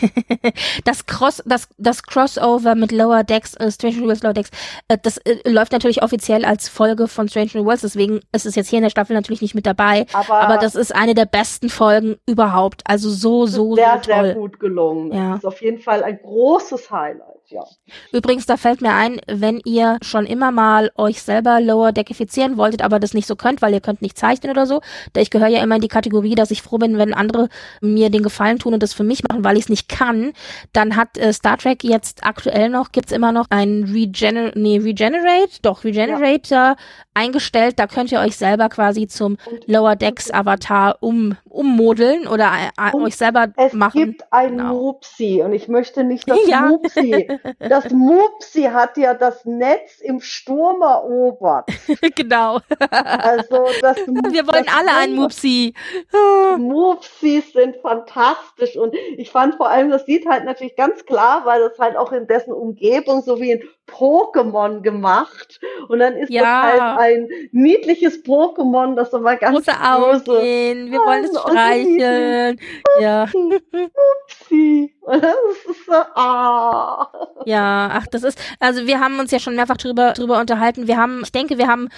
das 0.84 1.06
Cross, 1.06 1.42
das, 1.46 1.68
das 1.78 2.02
Crossover 2.02 2.74
mit 2.74 2.92
Lower 2.92 3.24
Decks, 3.24 3.54
äh, 3.54 3.70
Strange 3.70 3.96
New 3.96 4.06
Worlds 4.06 4.22
Lower 4.22 4.32
Decks, 4.32 4.50
äh, 4.88 4.98
das 5.02 5.18
äh, 5.18 5.48
läuft 5.48 5.72
natürlich 5.72 6.02
offiziell 6.02 6.44
als 6.44 6.68
Folge 6.68 7.08
von 7.08 7.28
Strange 7.28 7.50
New 7.54 7.64
Worlds, 7.64 7.82
deswegen 7.82 8.20
ist 8.32 8.46
es 8.46 8.54
jetzt 8.54 8.68
hier 8.68 8.78
in 8.78 8.84
der 8.84 8.90
Staffel 8.90 9.14
natürlich 9.14 9.42
nicht 9.42 9.54
mit 9.54 9.66
dabei. 9.66 10.06
Aber, 10.12 10.40
Aber 10.40 10.58
das 10.58 10.74
ist 10.74 10.94
eine 10.94 11.14
der 11.14 11.26
besten 11.26 11.68
Folgen 11.68 12.16
überhaupt. 12.26 12.82
Also 12.86 13.10
so, 13.10 13.46
so, 13.46 13.74
sehr, 13.74 14.00
so 14.02 14.10
toll. 14.10 14.24
sehr 14.24 14.34
gut 14.34 14.60
gelungen. 14.60 15.12
Ja. 15.12 15.30
Das 15.30 15.38
ist 15.38 15.44
auf 15.46 15.62
jeden 15.62 15.78
Fall 15.78 16.02
ein 16.02 16.18
großes 16.22 16.90
Highlight, 16.90 17.39
ja. 17.50 17.64
Übrigens, 18.12 18.46
da 18.46 18.56
fällt 18.56 18.80
mir 18.80 18.94
ein, 18.94 19.20
wenn 19.26 19.60
ihr 19.64 19.98
schon 20.02 20.26
immer 20.26 20.50
mal 20.50 20.90
euch 20.96 21.22
selber 21.22 21.60
Lower 21.60 21.92
Deckifizieren 21.92 22.56
wolltet, 22.56 22.82
aber 22.82 22.98
das 23.00 23.14
nicht 23.14 23.26
so 23.26 23.36
könnt, 23.36 23.62
weil 23.62 23.72
ihr 23.72 23.80
könnt 23.80 24.02
nicht 24.02 24.16
zeichnen 24.16 24.50
oder 24.50 24.66
so, 24.66 24.80
da 25.12 25.20
ich 25.20 25.30
gehöre 25.30 25.48
ja 25.48 25.62
immer 25.62 25.76
in 25.76 25.80
die 25.80 25.88
Kategorie, 25.88 26.34
dass 26.34 26.50
ich 26.50 26.62
froh 26.62 26.78
bin, 26.78 26.98
wenn 26.98 27.14
andere 27.14 27.48
mir 27.80 28.10
den 28.10 28.22
Gefallen 28.22 28.58
tun 28.58 28.74
und 28.74 28.82
das 28.82 28.94
für 28.94 29.04
mich 29.04 29.22
machen, 29.28 29.44
weil 29.44 29.56
ich 29.56 29.64
es 29.64 29.68
nicht 29.68 29.88
kann, 29.88 30.32
dann 30.72 30.96
hat 30.96 31.18
äh, 31.18 31.32
Star 31.32 31.58
Trek 31.58 31.84
jetzt 31.84 32.24
aktuell 32.24 32.68
noch, 32.68 32.92
gibt's 32.92 33.12
immer 33.12 33.32
noch 33.32 33.46
ein 33.50 33.84
Regener 33.84 34.52
nee, 34.54 34.78
Regenerate, 34.78 35.60
doch, 35.62 35.84
Regenerator 35.84 36.76
eingestellt, 37.14 37.78
da 37.78 37.86
könnt 37.86 38.12
ihr 38.12 38.20
euch 38.20 38.36
selber 38.36 38.68
quasi 38.68 39.06
zum 39.06 39.36
Lower 39.66 39.96
Decks 39.96 40.30
Avatar 40.30 40.98
um, 41.00 41.36
ummodeln 41.50 42.26
oder 42.28 42.50
äh, 42.78 42.92
Und 42.96 43.02
euch 43.04 43.16
selber 43.16 43.48
Es 43.56 43.72
machen. 43.72 44.00
gibt 44.02 44.24
ein 44.32 44.56
Genau. 44.56 44.74
Mupsi 44.74 45.42
und 45.44 45.52
ich 45.52 45.68
möchte 45.68 46.04
nicht 46.04 46.28
das 46.30 46.38
Ja. 46.46 46.62
Mupsi. 46.62 47.28
Das 47.58 47.90
Mupsi 47.90 48.62
hat 48.62 48.96
ja 48.96 49.14
das 49.14 49.44
Netz 49.44 50.00
im 50.00 50.20
Sturm 50.20 50.80
erobert. 50.82 51.68
genau. 52.14 52.60
Also 52.90 53.66
das, 53.82 53.96
Wir 54.06 54.46
wollen 54.46 54.64
das 54.66 54.74
alle 54.76 54.96
einen 54.96 55.14
Mupsi- 55.18 55.74
Mupsi. 55.74 55.74
Mupsis 56.58 57.52
sind 57.52 57.76
fantastisch 57.76 58.76
und 58.76 58.94
ich 59.16 59.30
fand 59.30 59.56
vor 59.56 59.68
allem, 59.68 59.90
das 59.90 60.06
sieht 60.06 60.26
halt 60.26 60.44
natürlich 60.44 60.76
ganz 60.76 61.04
klar, 61.04 61.42
weil 61.44 61.60
das 61.60 61.78
halt 61.78 61.96
auch 61.96 62.12
in 62.12 62.26
dessen 62.26 62.52
Umgebung 62.52 63.22
so 63.22 63.40
wie 63.40 63.52
ein 63.54 63.62
Pokémon 63.90 64.82
gemacht 64.82 65.60
und 65.88 65.98
dann 65.98 66.16
ist 66.16 66.30
Ja. 66.30 66.42
das 66.42 66.80
halt 66.80 66.98
ein 66.98 67.28
niedliches 67.52 68.24
Pokémon, 68.24 68.94
das 68.94 69.12
aber 69.12 69.36
ganz 69.36 69.66
Große 69.66 69.80
Augen, 69.80 70.90
wir 70.90 70.98
wollen 71.00 71.24
es 71.24 71.38
streicheln. 71.38 72.60
Ja, 73.00 73.26
Mupsi. 73.34 74.94
Und 75.00 75.22
das 75.22 75.34
ist 75.68 75.86
so, 75.86 75.92
ah. 75.92 77.08
ja, 77.44 77.90
ach, 77.92 78.06
das 78.08 78.22
ist, 78.22 78.38
also 78.58 78.86
wir 78.86 79.00
haben 79.00 79.18
uns 79.18 79.30
ja 79.30 79.38
schon 79.38 79.56
mehrfach 79.56 79.76
drüber, 79.76 80.12
drüber 80.12 80.38
unterhalten. 80.40 80.86
Wir 80.86 80.96
haben, 80.96 81.22
ich 81.22 81.32
denke, 81.32 81.58
wir 81.58 81.68
haben, 81.68 81.88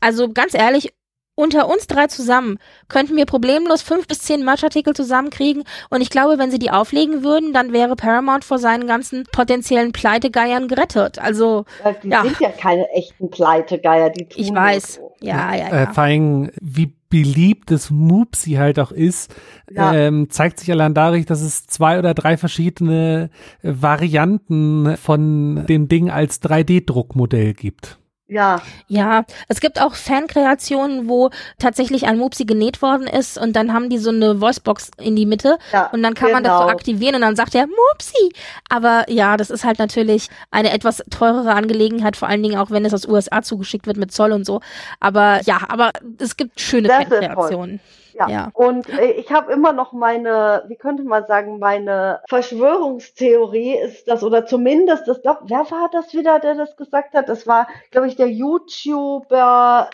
also 0.00 0.32
ganz 0.32 0.54
ehrlich, 0.54 0.92
unter 1.40 1.68
uns 1.68 1.86
drei 1.86 2.06
zusammen 2.06 2.58
könnten 2.88 3.16
wir 3.16 3.26
problemlos 3.26 3.82
fünf 3.82 4.06
bis 4.06 4.20
zehn 4.20 4.44
Merchartikel 4.44 4.94
zusammenkriegen 4.94 5.64
und 5.88 6.00
ich 6.00 6.10
glaube, 6.10 6.38
wenn 6.38 6.50
sie 6.50 6.58
die 6.58 6.70
auflegen 6.70 7.24
würden, 7.24 7.52
dann 7.52 7.72
wäre 7.72 7.96
Paramount 7.96 8.44
vor 8.44 8.58
seinen 8.58 8.86
ganzen 8.86 9.24
potenziellen 9.32 9.92
Pleitegeiern 9.92 10.68
gerettet. 10.68 11.18
Also 11.18 11.64
die 12.02 12.08
ja. 12.08 12.22
sind 12.22 12.40
ja 12.40 12.50
keine 12.50 12.88
echten 12.90 13.30
Pleitegeier, 13.30 14.10
die 14.10 14.28
tun 14.28 14.42
Ich 14.42 14.54
weiß. 14.54 14.94
So. 14.94 15.12
Ja, 15.20 15.54
ja, 15.54 15.68
ja. 15.68 15.82
Äh, 15.82 15.92
vor 15.92 16.04
allem, 16.04 16.50
wie 16.60 16.94
beliebt 17.10 17.70
das 17.70 17.90
Moopsie 17.90 18.58
halt 18.58 18.78
auch 18.78 18.92
ist, 18.92 19.34
ja. 19.70 19.92
ähm, 19.92 20.30
zeigt 20.30 20.60
sich 20.60 20.70
allein 20.70 20.94
dadurch, 20.94 21.26
dass 21.26 21.42
es 21.42 21.66
zwei 21.66 21.98
oder 21.98 22.14
drei 22.14 22.36
verschiedene 22.36 23.30
Varianten 23.62 24.96
von 24.96 25.66
dem 25.66 25.88
Ding 25.88 26.08
als 26.08 26.40
3D-Druckmodell 26.40 27.52
gibt. 27.52 27.98
Ja. 28.30 28.62
Ja, 28.86 29.24
es 29.48 29.60
gibt 29.60 29.80
auch 29.80 29.94
Fankreationen, 29.94 31.08
wo 31.08 31.30
tatsächlich 31.58 32.06
ein 32.06 32.16
Mupsi 32.16 32.44
genäht 32.44 32.80
worden 32.80 33.08
ist 33.08 33.36
und 33.36 33.54
dann 33.56 33.72
haben 33.72 33.90
die 33.90 33.98
so 33.98 34.10
eine 34.10 34.40
Voicebox 34.40 34.92
in 34.98 35.16
die 35.16 35.26
Mitte 35.26 35.58
ja, 35.72 35.86
und 35.86 36.02
dann 36.02 36.14
kann 36.14 36.28
genau. 36.28 36.36
man 36.36 36.44
das 36.44 36.52
so 36.52 36.60
genau. 36.60 36.72
aktivieren 36.72 37.14
und 37.16 37.22
dann 37.22 37.34
sagt 37.34 37.56
er 37.56 37.66
Mupsi. 37.66 38.32
Aber 38.68 39.04
ja, 39.10 39.36
das 39.36 39.50
ist 39.50 39.64
halt 39.64 39.80
natürlich 39.80 40.28
eine 40.52 40.72
etwas 40.72 41.02
teurere 41.10 41.54
Angelegenheit, 41.54 42.16
vor 42.16 42.28
allen 42.28 42.42
Dingen 42.42 42.56
auch 42.56 42.70
wenn 42.70 42.84
es 42.84 42.94
aus 42.94 43.06
USA 43.06 43.42
zugeschickt 43.42 43.88
wird 43.88 43.96
mit 43.96 44.12
Zoll 44.12 44.30
und 44.30 44.46
so. 44.46 44.60
Aber 45.00 45.40
ja, 45.44 45.62
aber 45.68 45.90
es 46.18 46.36
gibt 46.36 46.60
schöne 46.60 46.88
Fankreationen. 46.88 47.80
Ja. 48.14 48.28
ja. 48.28 48.50
Und 48.54 48.88
äh, 48.88 49.12
ich 49.12 49.30
habe 49.32 49.52
immer 49.52 49.72
noch 49.72 49.92
meine, 49.92 50.64
wie 50.68 50.76
könnte 50.76 51.02
man 51.02 51.26
sagen, 51.26 51.58
meine 51.58 52.20
Verschwörungstheorie 52.28 53.76
ist 53.76 54.08
das, 54.08 54.22
oder 54.22 54.46
zumindest 54.46 55.08
das, 55.08 55.22
glaub, 55.22 55.42
wer 55.44 55.70
war 55.70 55.88
das 55.92 56.14
wieder, 56.14 56.38
der 56.38 56.54
das 56.54 56.76
gesagt 56.76 57.14
hat? 57.14 57.28
Das 57.28 57.46
war, 57.46 57.68
glaube 57.90 58.08
ich, 58.08 58.16
der 58.16 58.28
YouTuber, 58.28 59.90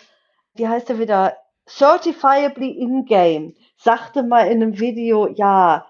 wie 0.54 0.68
heißt 0.68 0.88
der 0.88 0.98
wieder? 0.98 1.36
Certifiably 1.68 2.70
in-game, 2.70 3.54
sagte 3.76 4.22
mal 4.22 4.46
in 4.46 4.62
einem 4.62 4.78
Video, 4.78 5.26
ja, 5.26 5.86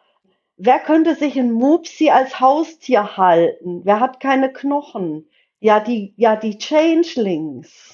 wer 0.56 0.78
könnte 0.78 1.14
sich 1.14 1.38
ein 1.38 1.52
Mupsi 1.52 2.10
als 2.10 2.40
Haustier 2.40 3.16
halten? 3.16 3.82
Wer 3.84 4.00
hat 4.00 4.20
keine 4.20 4.52
Knochen? 4.52 5.28
Ja, 5.60 5.80
die, 5.80 6.14
ja, 6.16 6.36
die 6.36 6.58
Changelings. 6.58 7.85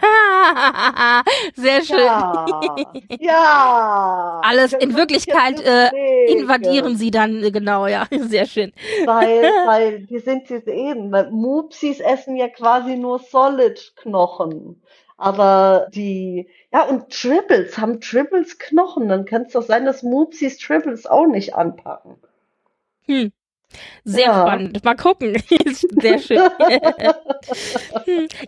Sehr 1.54 1.82
schön. 1.82 1.98
Ja. 1.98 2.76
ja. 3.18 4.40
Alles 4.44 4.72
in 4.72 4.96
Wirklichkeit 4.96 5.60
äh, 5.60 5.90
invadieren 6.32 6.96
sie 6.96 7.10
dann, 7.10 7.42
äh, 7.42 7.50
genau, 7.50 7.86
ja. 7.86 8.06
Sehr 8.10 8.46
schön. 8.46 8.72
Weil, 9.04 9.42
weil 9.66 10.00
die 10.06 10.18
sind 10.18 10.48
diese 10.48 10.70
eben, 10.70 11.10
Mupsis 11.30 12.00
essen 12.00 12.36
ja 12.36 12.48
quasi 12.48 12.96
nur 12.96 13.18
Solid-Knochen. 13.18 14.82
Aber 15.16 15.88
die, 15.92 16.48
ja, 16.72 16.84
und 16.84 17.10
Triples, 17.10 17.76
haben 17.76 18.00
Triples 18.00 18.58
Knochen, 18.58 19.08
dann 19.08 19.26
kann 19.26 19.42
es 19.42 19.52
doch 19.52 19.62
sein, 19.62 19.84
dass 19.84 20.02
Mupsis 20.02 20.56
Triples 20.56 21.06
auch 21.06 21.26
nicht 21.26 21.54
anpacken. 21.54 22.16
Hm. 23.06 23.30
Sehr 24.04 24.26
ja. 24.26 24.42
spannend. 24.42 24.84
Mal 24.84 24.96
gucken. 24.96 25.42
Sehr 26.00 26.18
schön. 26.18 26.40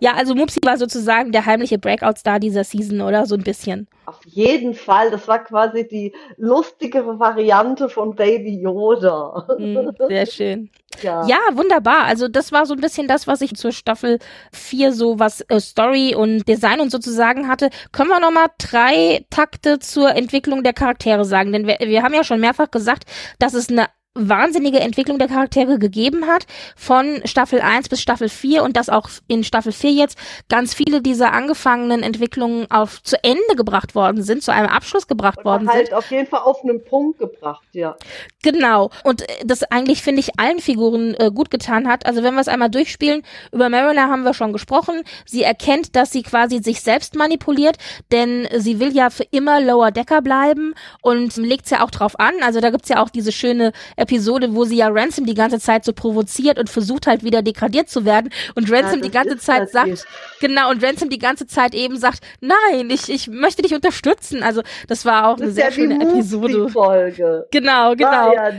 Ja, 0.00 0.14
also 0.14 0.34
Mupsi 0.34 0.60
war 0.64 0.76
sozusagen 0.76 1.32
der 1.32 1.46
heimliche 1.46 1.78
Breakout-Star 1.78 2.40
dieser 2.40 2.64
Season, 2.64 3.00
oder? 3.00 3.26
So 3.26 3.36
ein 3.36 3.42
bisschen. 3.42 3.88
Auf 4.06 4.20
jeden 4.26 4.74
Fall. 4.74 5.10
Das 5.10 5.28
war 5.28 5.42
quasi 5.42 5.86
die 5.86 6.12
lustigere 6.36 7.18
Variante 7.18 7.88
von 7.88 8.14
Baby 8.14 8.60
Yoda. 8.60 9.46
Hm, 9.56 9.92
sehr 10.08 10.26
schön. 10.26 10.70
Ja. 11.02 11.26
ja, 11.26 11.38
wunderbar. 11.52 12.04
Also 12.04 12.28
das 12.28 12.52
war 12.52 12.66
so 12.66 12.74
ein 12.74 12.80
bisschen 12.80 13.08
das, 13.08 13.26
was 13.26 13.40
ich 13.40 13.54
zur 13.54 13.72
Staffel 13.72 14.18
4 14.52 14.92
so 14.92 15.18
was 15.18 15.40
äh, 15.48 15.58
Story 15.58 16.14
und 16.14 16.46
Design 16.46 16.80
und 16.80 16.90
sozusagen 16.90 17.48
hatte. 17.48 17.70
Können 17.92 18.10
wir 18.10 18.20
nochmal 18.20 18.48
drei 18.58 19.24
Takte 19.30 19.78
zur 19.78 20.14
Entwicklung 20.14 20.62
der 20.62 20.74
Charaktere 20.74 21.24
sagen? 21.24 21.50
Denn 21.52 21.66
wir, 21.66 21.78
wir 21.80 22.02
haben 22.02 22.12
ja 22.12 22.24
schon 22.24 22.40
mehrfach 22.40 22.70
gesagt, 22.70 23.04
dass 23.38 23.54
es 23.54 23.70
eine 23.70 23.86
wahnsinnige 24.14 24.80
Entwicklung 24.80 25.18
der 25.18 25.28
Charaktere 25.28 25.78
gegeben 25.78 26.26
hat, 26.26 26.46
von 26.76 27.22
Staffel 27.24 27.60
1 27.60 27.88
bis 27.88 28.00
Staffel 28.00 28.28
4 28.28 28.62
und 28.62 28.76
dass 28.76 28.90
auch 28.90 29.08
in 29.26 29.42
Staffel 29.42 29.72
4 29.72 29.90
jetzt 29.92 30.18
ganz 30.48 30.74
viele 30.74 31.00
dieser 31.00 31.32
angefangenen 31.32 32.02
Entwicklungen 32.02 32.70
auf 32.70 33.02
zu 33.02 33.22
Ende 33.24 33.56
gebracht 33.56 33.94
worden 33.94 34.22
sind, 34.22 34.42
zu 34.42 34.52
einem 34.52 34.68
Abschluss 34.68 35.06
gebracht 35.06 35.38
Oder 35.38 35.50
worden 35.50 35.68
halt 35.68 35.86
sind. 35.86 35.96
auf 35.96 36.10
jeden 36.10 36.26
Fall 36.26 36.40
auf 36.40 36.62
einen 36.62 36.84
Punkt 36.84 37.18
gebracht, 37.18 37.66
ja. 37.72 37.96
Genau. 38.42 38.90
Und 39.04 39.24
das 39.44 39.62
eigentlich, 39.64 40.02
finde 40.02 40.20
ich, 40.20 40.38
allen 40.38 40.58
Figuren 40.58 41.14
äh, 41.14 41.30
gut 41.34 41.50
getan 41.50 41.88
hat. 41.88 42.04
Also 42.04 42.22
wenn 42.22 42.34
wir 42.34 42.40
es 42.40 42.48
einmal 42.48 42.70
durchspielen, 42.70 43.22
über 43.50 43.68
Mariner 43.70 44.08
haben 44.08 44.24
wir 44.24 44.34
schon 44.34 44.52
gesprochen. 44.52 45.02
Sie 45.24 45.42
erkennt, 45.42 45.96
dass 45.96 46.10
sie 46.10 46.22
quasi 46.22 46.62
sich 46.62 46.82
selbst 46.82 47.14
manipuliert, 47.14 47.76
denn 48.10 48.46
sie 48.56 48.78
will 48.78 48.94
ja 48.94 49.08
für 49.10 49.24
immer 49.30 49.60
Lower 49.60 49.90
Decker 49.90 50.20
bleiben 50.20 50.74
und 51.00 51.36
legt 51.36 51.64
es 51.64 51.70
ja 51.70 51.82
auch 51.82 51.90
drauf 51.90 52.18
an. 52.20 52.34
Also 52.42 52.60
da 52.60 52.70
gibt's 52.70 52.88
ja 52.88 53.02
auch 53.02 53.08
diese 53.08 53.32
schöne 53.32 53.72
Episode, 54.02 54.54
wo 54.54 54.64
sie 54.64 54.76
ja 54.76 54.88
Ransom 54.88 55.26
die 55.26 55.34
ganze 55.34 55.58
Zeit 55.58 55.84
so 55.84 55.92
provoziert 55.92 56.58
und 56.58 56.68
versucht 56.68 57.06
halt 57.06 57.24
wieder 57.24 57.42
degradiert 57.42 57.88
zu 57.88 58.04
werden 58.04 58.30
und 58.54 58.70
Ransom 58.70 59.00
ja, 59.00 59.04
die 59.04 59.10
ganze 59.10 59.38
Zeit 59.38 59.70
sagt, 59.70 59.88
ist. 59.88 60.06
genau, 60.40 60.70
und 60.70 60.84
Ransom 60.84 61.08
die 61.08 61.18
ganze 61.18 61.46
Zeit 61.46 61.74
eben 61.74 61.96
sagt, 61.96 62.20
nein, 62.40 62.90
ich, 62.90 63.08
ich 63.08 63.28
möchte 63.28 63.62
dich 63.62 63.74
unterstützen. 63.74 64.42
Also 64.42 64.62
das 64.88 65.04
war 65.04 65.28
auch 65.28 65.36
das 65.36 65.42
eine 65.42 65.52
sehr 65.52 65.64
ja 65.66 65.72
schöne 65.72 66.02
Episode. 66.02 66.68
Folge. 66.68 67.46
Genau, 67.50 67.94
genau. 67.94 68.32
Ja 68.32 68.50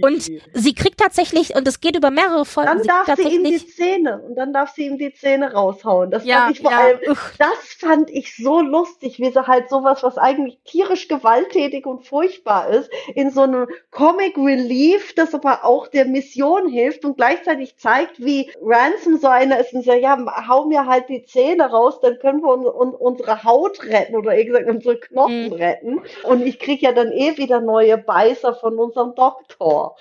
und 0.00 0.22
sie 0.54 0.74
kriegt 0.74 0.98
tatsächlich, 0.98 1.54
und 1.54 1.66
es 1.68 1.80
geht 1.80 1.96
über 1.96 2.10
mehrere 2.10 2.44
Folgen. 2.44 2.82
Dann 2.84 3.04
darf 3.06 3.16
sie 3.16 3.28
ihm 3.28 3.44
die 3.44 3.66
Zähne 3.66 4.22
und 4.22 4.36
dann 4.36 4.52
darf 4.52 4.74
sie 4.74 4.86
ihm 4.86 4.98
die 4.98 5.12
Zähne 5.12 5.52
raushauen. 5.52 6.10
Das 6.10 6.24
ja, 6.24 6.44
fand 6.44 6.56
ich 6.56 6.62
vor 6.62 6.72
allem, 6.72 6.98
das 7.38 7.76
fand 7.78 8.10
ich 8.10 8.36
so 8.36 8.60
lustig, 8.60 9.18
wie 9.18 9.30
sie 9.30 9.46
halt 9.46 9.68
sowas, 9.68 10.02
was 10.02 10.18
eigentlich 10.18 10.58
tierisch 10.64 11.08
gewalttätig 11.08 11.86
und 11.86 12.06
furchtbar 12.06 12.70
ist, 12.70 12.90
in 13.14 13.30
so 13.30 13.42
einem 13.42 13.65
Comic 13.90 14.36
Relief, 14.36 15.14
das 15.14 15.34
aber 15.34 15.64
auch 15.64 15.88
der 15.88 16.06
Mission 16.06 16.68
hilft 16.68 17.04
und 17.04 17.16
gleichzeitig 17.16 17.76
zeigt, 17.76 18.24
wie 18.24 18.50
Ransom 18.62 19.18
so 19.18 19.28
einer 19.28 19.58
ist 19.58 19.72
und 19.72 19.84
sagt, 19.84 20.00
ja, 20.00 20.18
hau 20.48 20.66
mir 20.66 20.86
halt 20.86 21.08
die 21.08 21.24
Zähne 21.24 21.64
raus, 21.64 22.00
dann 22.00 22.18
können 22.18 22.42
wir 22.42 22.52
un 22.52 22.66
un 22.66 22.94
unsere 22.94 23.44
Haut 23.44 23.82
retten 23.84 24.16
oder 24.16 24.34
eher 24.34 24.44
gesagt 24.44 24.68
unsere 24.68 24.96
Knochen 24.98 25.46
mhm. 25.46 25.52
retten. 25.52 26.00
Und 26.24 26.46
ich 26.46 26.58
krieg 26.58 26.82
ja 26.82 26.92
dann 26.92 27.12
eh 27.12 27.36
wieder 27.36 27.60
neue 27.60 27.98
Beißer 27.98 28.54
von 28.54 28.78
unserem 28.78 29.14
Doktor. 29.14 29.96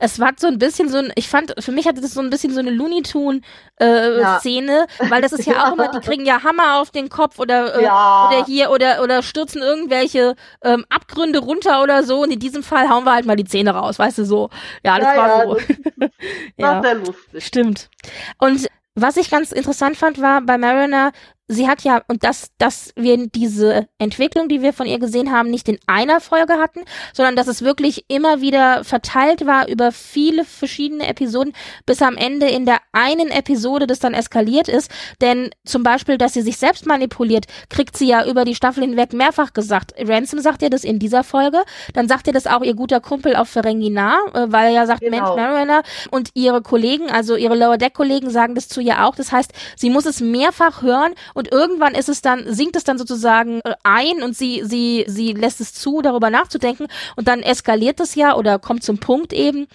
Es 0.00 0.20
war 0.20 0.30
so 0.36 0.46
ein 0.46 0.58
bisschen 0.58 0.88
so 0.88 0.98
ein, 0.98 1.12
ich 1.14 1.28
fand, 1.28 1.54
für 1.58 1.72
mich 1.72 1.86
hatte 1.86 2.00
das 2.00 2.12
so 2.12 2.20
ein 2.20 2.30
bisschen 2.30 2.52
so 2.52 2.60
eine 2.60 2.70
Looney 2.70 3.02
Tune 3.02 3.40
äh, 3.80 4.20
ja. 4.20 4.38
Szene, 4.38 4.86
weil 5.08 5.22
das 5.22 5.32
ist 5.32 5.46
ja, 5.46 5.54
ja, 5.54 5.64
auch 5.68 5.72
immer, 5.72 5.88
die 5.88 6.00
kriegen 6.00 6.26
ja 6.26 6.42
Hammer 6.42 6.80
auf 6.80 6.90
den 6.90 7.08
Kopf 7.08 7.38
oder, 7.38 7.76
äh, 7.76 7.84
ja. 7.84 8.28
oder 8.28 8.44
hier 8.44 8.70
oder, 8.70 9.02
oder 9.02 9.22
stürzen 9.22 9.62
irgendwelche 9.62 10.34
ähm, 10.62 10.84
Abgründe 10.90 11.38
runter 11.38 11.82
oder 11.82 12.02
so 12.02 12.22
und 12.22 12.32
in 12.32 12.38
diesem 12.38 12.62
Fall 12.62 12.88
hauen 12.88 13.05
wir 13.06 13.14
halt 13.14 13.26
mal 13.26 13.36
die 13.36 13.44
Zähne 13.44 13.70
raus, 13.70 13.98
weißt 13.98 14.18
du, 14.18 14.24
so. 14.24 14.50
Ja, 14.84 14.98
das 14.98 15.14
ja, 15.14 15.16
war 15.16 15.28
ja, 15.28 15.46
so. 15.46 15.58
Das 15.96 16.10
war 16.58 16.82
sehr 16.82 16.94
lustig. 16.94 17.44
Stimmt. 17.44 17.90
Und 18.38 18.68
was 18.94 19.16
ich 19.16 19.30
ganz 19.30 19.52
interessant 19.52 19.96
fand, 19.96 20.20
war 20.20 20.40
bei 20.40 20.58
Mariner, 20.58 21.12
sie 21.48 21.68
hat 21.68 21.82
ja, 21.82 22.02
und 22.08 22.24
dass, 22.24 22.50
dass 22.58 22.92
wir 22.96 23.28
diese 23.28 23.88
Entwicklung, 23.98 24.48
die 24.48 24.62
wir 24.62 24.72
von 24.72 24.86
ihr 24.86 24.98
gesehen 24.98 25.30
haben, 25.30 25.50
nicht 25.50 25.68
in 25.68 25.78
einer 25.86 26.20
Folge 26.20 26.54
hatten, 26.54 26.80
sondern 27.12 27.36
dass 27.36 27.46
es 27.46 27.62
wirklich 27.62 28.04
immer 28.08 28.40
wieder 28.40 28.84
verteilt 28.84 29.46
war 29.46 29.68
über 29.68 29.92
viele 29.92 30.44
verschiedene 30.44 31.06
Episoden, 31.06 31.52
bis 31.84 32.02
am 32.02 32.16
Ende 32.16 32.48
in 32.48 32.66
der 32.66 32.78
einen 32.92 33.28
Episode 33.28 33.86
das 33.86 34.00
dann 34.00 34.14
eskaliert 34.14 34.68
ist. 34.68 34.90
Denn 35.20 35.50
zum 35.64 35.82
Beispiel, 35.82 36.18
dass 36.18 36.32
sie 36.32 36.42
sich 36.42 36.56
selbst 36.56 36.86
manipuliert, 36.86 37.46
kriegt 37.68 37.96
sie 37.96 38.08
ja 38.08 38.26
über 38.26 38.44
die 38.44 38.54
Staffel 38.54 38.82
hinweg 38.82 39.12
mehrfach 39.12 39.52
gesagt. 39.52 39.94
Ransom 39.98 40.40
sagt 40.40 40.62
ihr 40.62 40.70
das 40.70 40.84
in 40.84 40.98
dieser 40.98 41.22
Folge, 41.22 41.62
dann 41.94 42.08
sagt 42.08 42.26
ihr 42.26 42.32
das 42.32 42.46
auch 42.46 42.62
ihr 42.62 42.74
guter 42.74 43.00
Kumpel 43.00 43.36
auf 43.36 43.48
Ferengina, 43.48 44.18
äh, 44.34 44.46
weil 44.48 44.66
er 44.66 44.72
ja 44.72 44.86
sagt, 44.86 45.00
genau. 45.00 45.36
Mensch, 45.36 45.36
Mariner 45.36 45.82
und 46.10 46.30
ihre 46.34 46.62
Kollegen, 46.62 47.10
also 47.10 47.36
ihre 47.36 47.54
Lower 47.54 47.78
Deck 47.78 47.94
Kollegen 47.94 48.30
sagen 48.30 48.54
das 48.54 48.68
zu 48.68 48.80
ihr 48.80 49.04
auch. 49.04 49.14
Das 49.14 49.30
heißt, 49.30 49.52
sie 49.76 49.90
muss 49.90 50.06
es 50.06 50.20
mehrfach 50.20 50.82
hören 50.82 51.14
und 51.36 51.52
irgendwann 51.52 51.94
ist 51.94 52.08
es 52.08 52.22
dann, 52.22 52.52
sinkt 52.52 52.76
es 52.76 52.84
dann 52.84 52.96
sozusagen 52.96 53.60
äh, 53.60 53.74
ein 53.82 54.22
und 54.22 54.34
sie, 54.34 54.62
sie, 54.64 55.04
sie 55.06 55.34
lässt 55.34 55.60
es 55.60 55.74
zu, 55.74 56.00
darüber 56.00 56.30
nachzudenken 56.30 56.86
und 57.14 57.28
dann 57.28 57.42
eskaliert 57.42 58.00
es 58.00 58.14
ja 58.14 58.34
oder 58.34 58.58
kommt 58.58 58.82
zum 58.82 58.98
Punkt 58.98 59.34
eben 59.34 59.66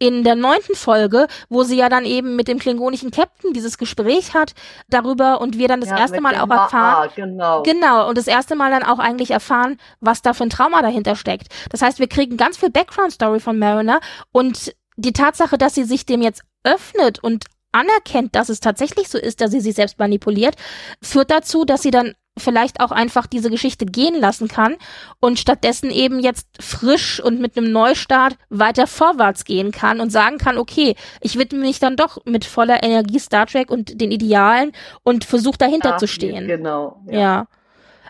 in 0.00 0.24
der 0.24 0.34
neunten 0.34 0.74
Folge, 0.74 1.28
wo 1.48 1.62
sie 1.62 1.76
ja 1.76 1.88
dann 1.88 2.04
eben 2.04 2.34
mit 2.34 2.48
dem 2.48 2.58
klingonischen 2.58 3.12
Captain 3.12 3.52
dieses 3.52 3.78
Gespräch 3.78 4.34
hat 4.34 4.54
darüber 4.88 5.40
und 5.40 5.56
wir 5.56 5.68
dann 5.68 5.80
das 5.80 5.90
ja, 5.90 5.98
erste 5.98 6.20
Mal 6.20 6.34
auch 6.34 6.50
erfahren. 6.50 7.10
genau. 7.14 7.62
Genau. 7.62 8.08
Und 8.08 8.18
das 8.18 8.26
erste 8.26 8.56
Mal 8.56 8.72
dann 8.72 8.82
auch 8.82 8.98
eigentlich 8.98 9.30
erfahren, 9.30 9.78
was 10.00 10.20
da 10.20 10.32
für 10.34 10.42
ein 10.42 10.50
Trauma 10.50 10.82
dahinter 10.82 11.14
steckt. 11.14 11.46
Das 11.70 11.80
heißt, 11.80 12.00
wir 12.00 12.08
kriegen 12.08 12.36
ganz 12.36 12.56
viel 12.56 12.70
Background-Story 12.70 13.38
von 13.38 13.56
Mariner 13.56 14.00
und 14.32 14.74
die 14.96 15.12
Tatsache, 15.12 15.58
dass 15.58 15.74
sie 15.76 15.84
sich 15.84 16.06
dem 16.06 16.22
jetzt 16.22 16.42
öffnet 16.64 17.22
und 17.22 17.44
anerkennt, 17.74 18.34
dass 18.34 18.48
es 18.48 18.60
tatsächlich 18.60 19.08
so 19.08 19.18
ist, 19.18 19.40
dass 19.40 19.50
sie 19.50 19.60
sich 19.60 19.74
selbst 19.74 19.98
manipuliert, 19.98 20.56
führt 21.02 21.30
dazu, 21.30 21.64
dass 21.64 21.82
sie 21.82 21.90
dann 21.90 22.14
vielleicht 22.36 22.80
auch 22.80 22.90
einfach 22.90 23.26
diese 23.26 23.48
Geschichte 23.50 23.86
gehen 23.86 24.18
lassen 24.20 24.48
kann 24.48 24.76
und 25.20 25.38
stattdessen 25.38 25.90
eben 25.90 26.18
jetzt 26.18 26.48
frisch 26.60 27.20
und 27.20 27.40
mit 27.40 27.56
einem 27.56 27.70
Neustart 27.70 28.36
weiter 28.48 28.86
vorwärts 28.86 29.44
gehen 29.44 29.70
kann 29.70 30.00
und 30.00 30.10
sagen 30.10 30.38
kann, 30.38 30.58
okay, 30.58 30.96
ich 31.20 31.38
widme 31.38 31.60
mich 31.60 31.78
dann 31.78 31.96
doch 31.96 32.24
mit 32.24 32.44
voller 32.44 32.82
Energie 32.82 33.20
Star 33.20 33.46
Trek 33.46 33.70
und 33.70 34.00
den 34.00 34.10
Idealen 34.10 34.72
und 35.04 35.24
versuche 35.24 35.58
dahinter 35.58 35.94
Ach, 35.94 35.98
zu 35.98 36.08
stehen. 36.08 36.48
Genau. 36.48 37.00
Ja. 37.06 37.18
ja. 37.18 37.46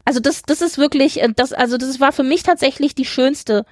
Also 0.06 0.20
das, 0.20 0.42
das 0.42 0.62
ist 0.62 0.78
wirklich, 0.78 1.22
äh, 1.22 1.28
das, 1.34 1.52
also 1.52 1.76
das 1.76 2.00
war 2.00 2.12
für 2.12 2.22
mich 2.22 2.42
tatsächlich 2.42 2.94
die 2.94 3.06
schönste 3.06 3.64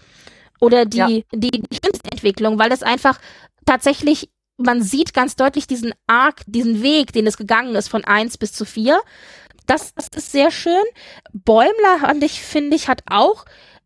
oder 0.60 0.84
die, 0.84 0.98
ja. 0.98 1.08
die, 1.32 1.50
die 1.50 1.78
schönste 1.82 2.10
Entwicklung, 2.10 2.58
weil 2.58 2.70
das 2.70 2.82
einfach 2.82 3.18
tatsächlich 3.64 4.30
man 4.56 4.82
sieht 4.82 5.14
ganz 5.14 5.36
deutlich 5.36 5.66
diesen 5.66 5.92
Arc, 6.06 6.42
diesen 6.46 6.82
Weg, 6.82 7.12
den 7.12 7.26
es 7.26 7.36
gegangen 7.36 7.74
ist 7.74 7.88
von 7.88 8.04
eins 8.04 8.38
bis 8.38 8.52
zu 8.52 8.64
vier. 8.64 9.00
Das, 9.66 9.94
das 9.94 10.08
ist 10.14 10.32
sehr 10.32 10.50
schön. 10.50 10.82
Bäumler, 11.32 11.98
fand 12.00 12.22
ich, 12.24 12.42
finde 12.42 12.76
ich, 12.76 12.88
hat 12.88 13.02
auch 13.06 13.44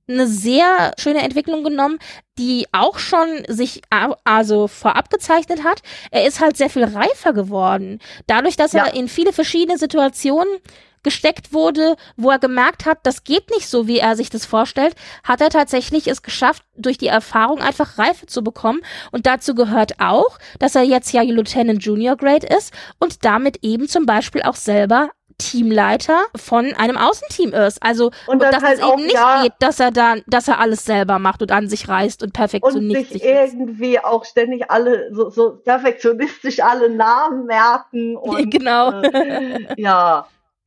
eine 0.08 0.26
sehr 0.28 0.92
schöne 0.98 1.22
Entwicklung 1.22 1.64
genommen, 1.64 1.98
die 2.38 2.66
auch 2.72 2.98
schon 2.98 3.44
sich 3.48 3.82
also 4.24 4.68
vorab 4.68 5.10
gezeichnet 5.10 5.64
hat. 5.64 5.82
Er 6.10 6.26
ist 6.26 6.40
halt 6.40 6.56
sehr 6.56 6.70
viel 6.70 6.84
reifer 6.84 7.32
geworden. 7.32 7.98
Dadurch, 8.26 8.56
dass 8.56 8.72
ja. 8.72 8.86
er 8.86 8.94
in 8.94 9.08
viele 9.08 9.32
verschiedene 9.32 9.78
Situationen 9.78 10.58
gesteckt 11.06 11.52
wurde, 11.52 11.96
wo 12.16 12.30
er 12.30 12.40
gemerkt 12.40 12.84
hat, 12.84 12.98
das 13.04 13.22
geht 13.22 13.48
nicht 13.50 13.68
so, 13.68 13.86
wie 13.86 14.00
er 14.00 14.16
sich 14.16 14.28
das 14.28 14.44
vorstellt, 14.44 14.96
hat 15.22 15.40
er 15.40 15.50
tatsächlich 15.50 16.08
es 16.08 16.22
geschafft, 16.22 16.64
durch 16.76 16.98
die 16.98 17.06
Erfahrung 17.06 17.60
einfach 17.60 17.96
Reife 17.96 18.26
zu 18.26 18.42
bekommen. 18.42 18.80
Und 19.12 19.24
dazu 19.24 19.54
gehört 19.54 20.00
auch, 20.00 20.38
dass 20.58 20.74
er 20.74 20.82
jetzt 20.82 21.12
ja 21.12 21.22
Lieutenant 21.22 21.84
Junior 21.84 22.16
Grade 22.16 22.46
ist 22.46 22.74
und 22.98 23.24
damit 23.24 23.60
eben 23.62 23.88
zum 23.88 24.04
Beispiel 24.04 24.42
auch 24.42 24.56
selber 24.56 25.10
Teamleiter 25.38 26.24
von 26.34 26.72
einem 26.74 26.96
Außenteam 26.96 27.52
ist. 27.52 27.82
Also 27.82 28.10
und, 28.26 28.42
dass 28.42 28.62
halt 28.62 28.80
es 28.80 28.86
eben 28.86 29.02
nicht 29.02 29.14
ja, 29.14 29.42
geht, 29.42 29.52
dass 29.58 29.80
er 29.80 29.90
dann, 29.90 30.22
dass 30.26 30.48
er 30.48 30.58
alles 30.58 30.84
selber 30.84 31.18
macht 31.18 31.42
und 31.42 31.52
an 31.52 31.68
sich 31.68 31.88
reißt 31.88 32.22
und 32.22 32.32
perfektionistisch 32.32 33.12
und 33.12 33.20
sich 33.20 33.24
irgendwie 33.24 34.00
auch 34.00 34.24
ständig 34.24 34.70
alle 34.70 35.14
so, 35.14 35.30
so 35.30 35.56
perfektionistisch 35.56 36.60
alle 36.60 36.90
Namen 36.90 37.46
merken 37.46 38.16
und 38.16 38.50
genau. 38.50 39.00
Äh, 39.02 39.80
ja. 39.80 40.26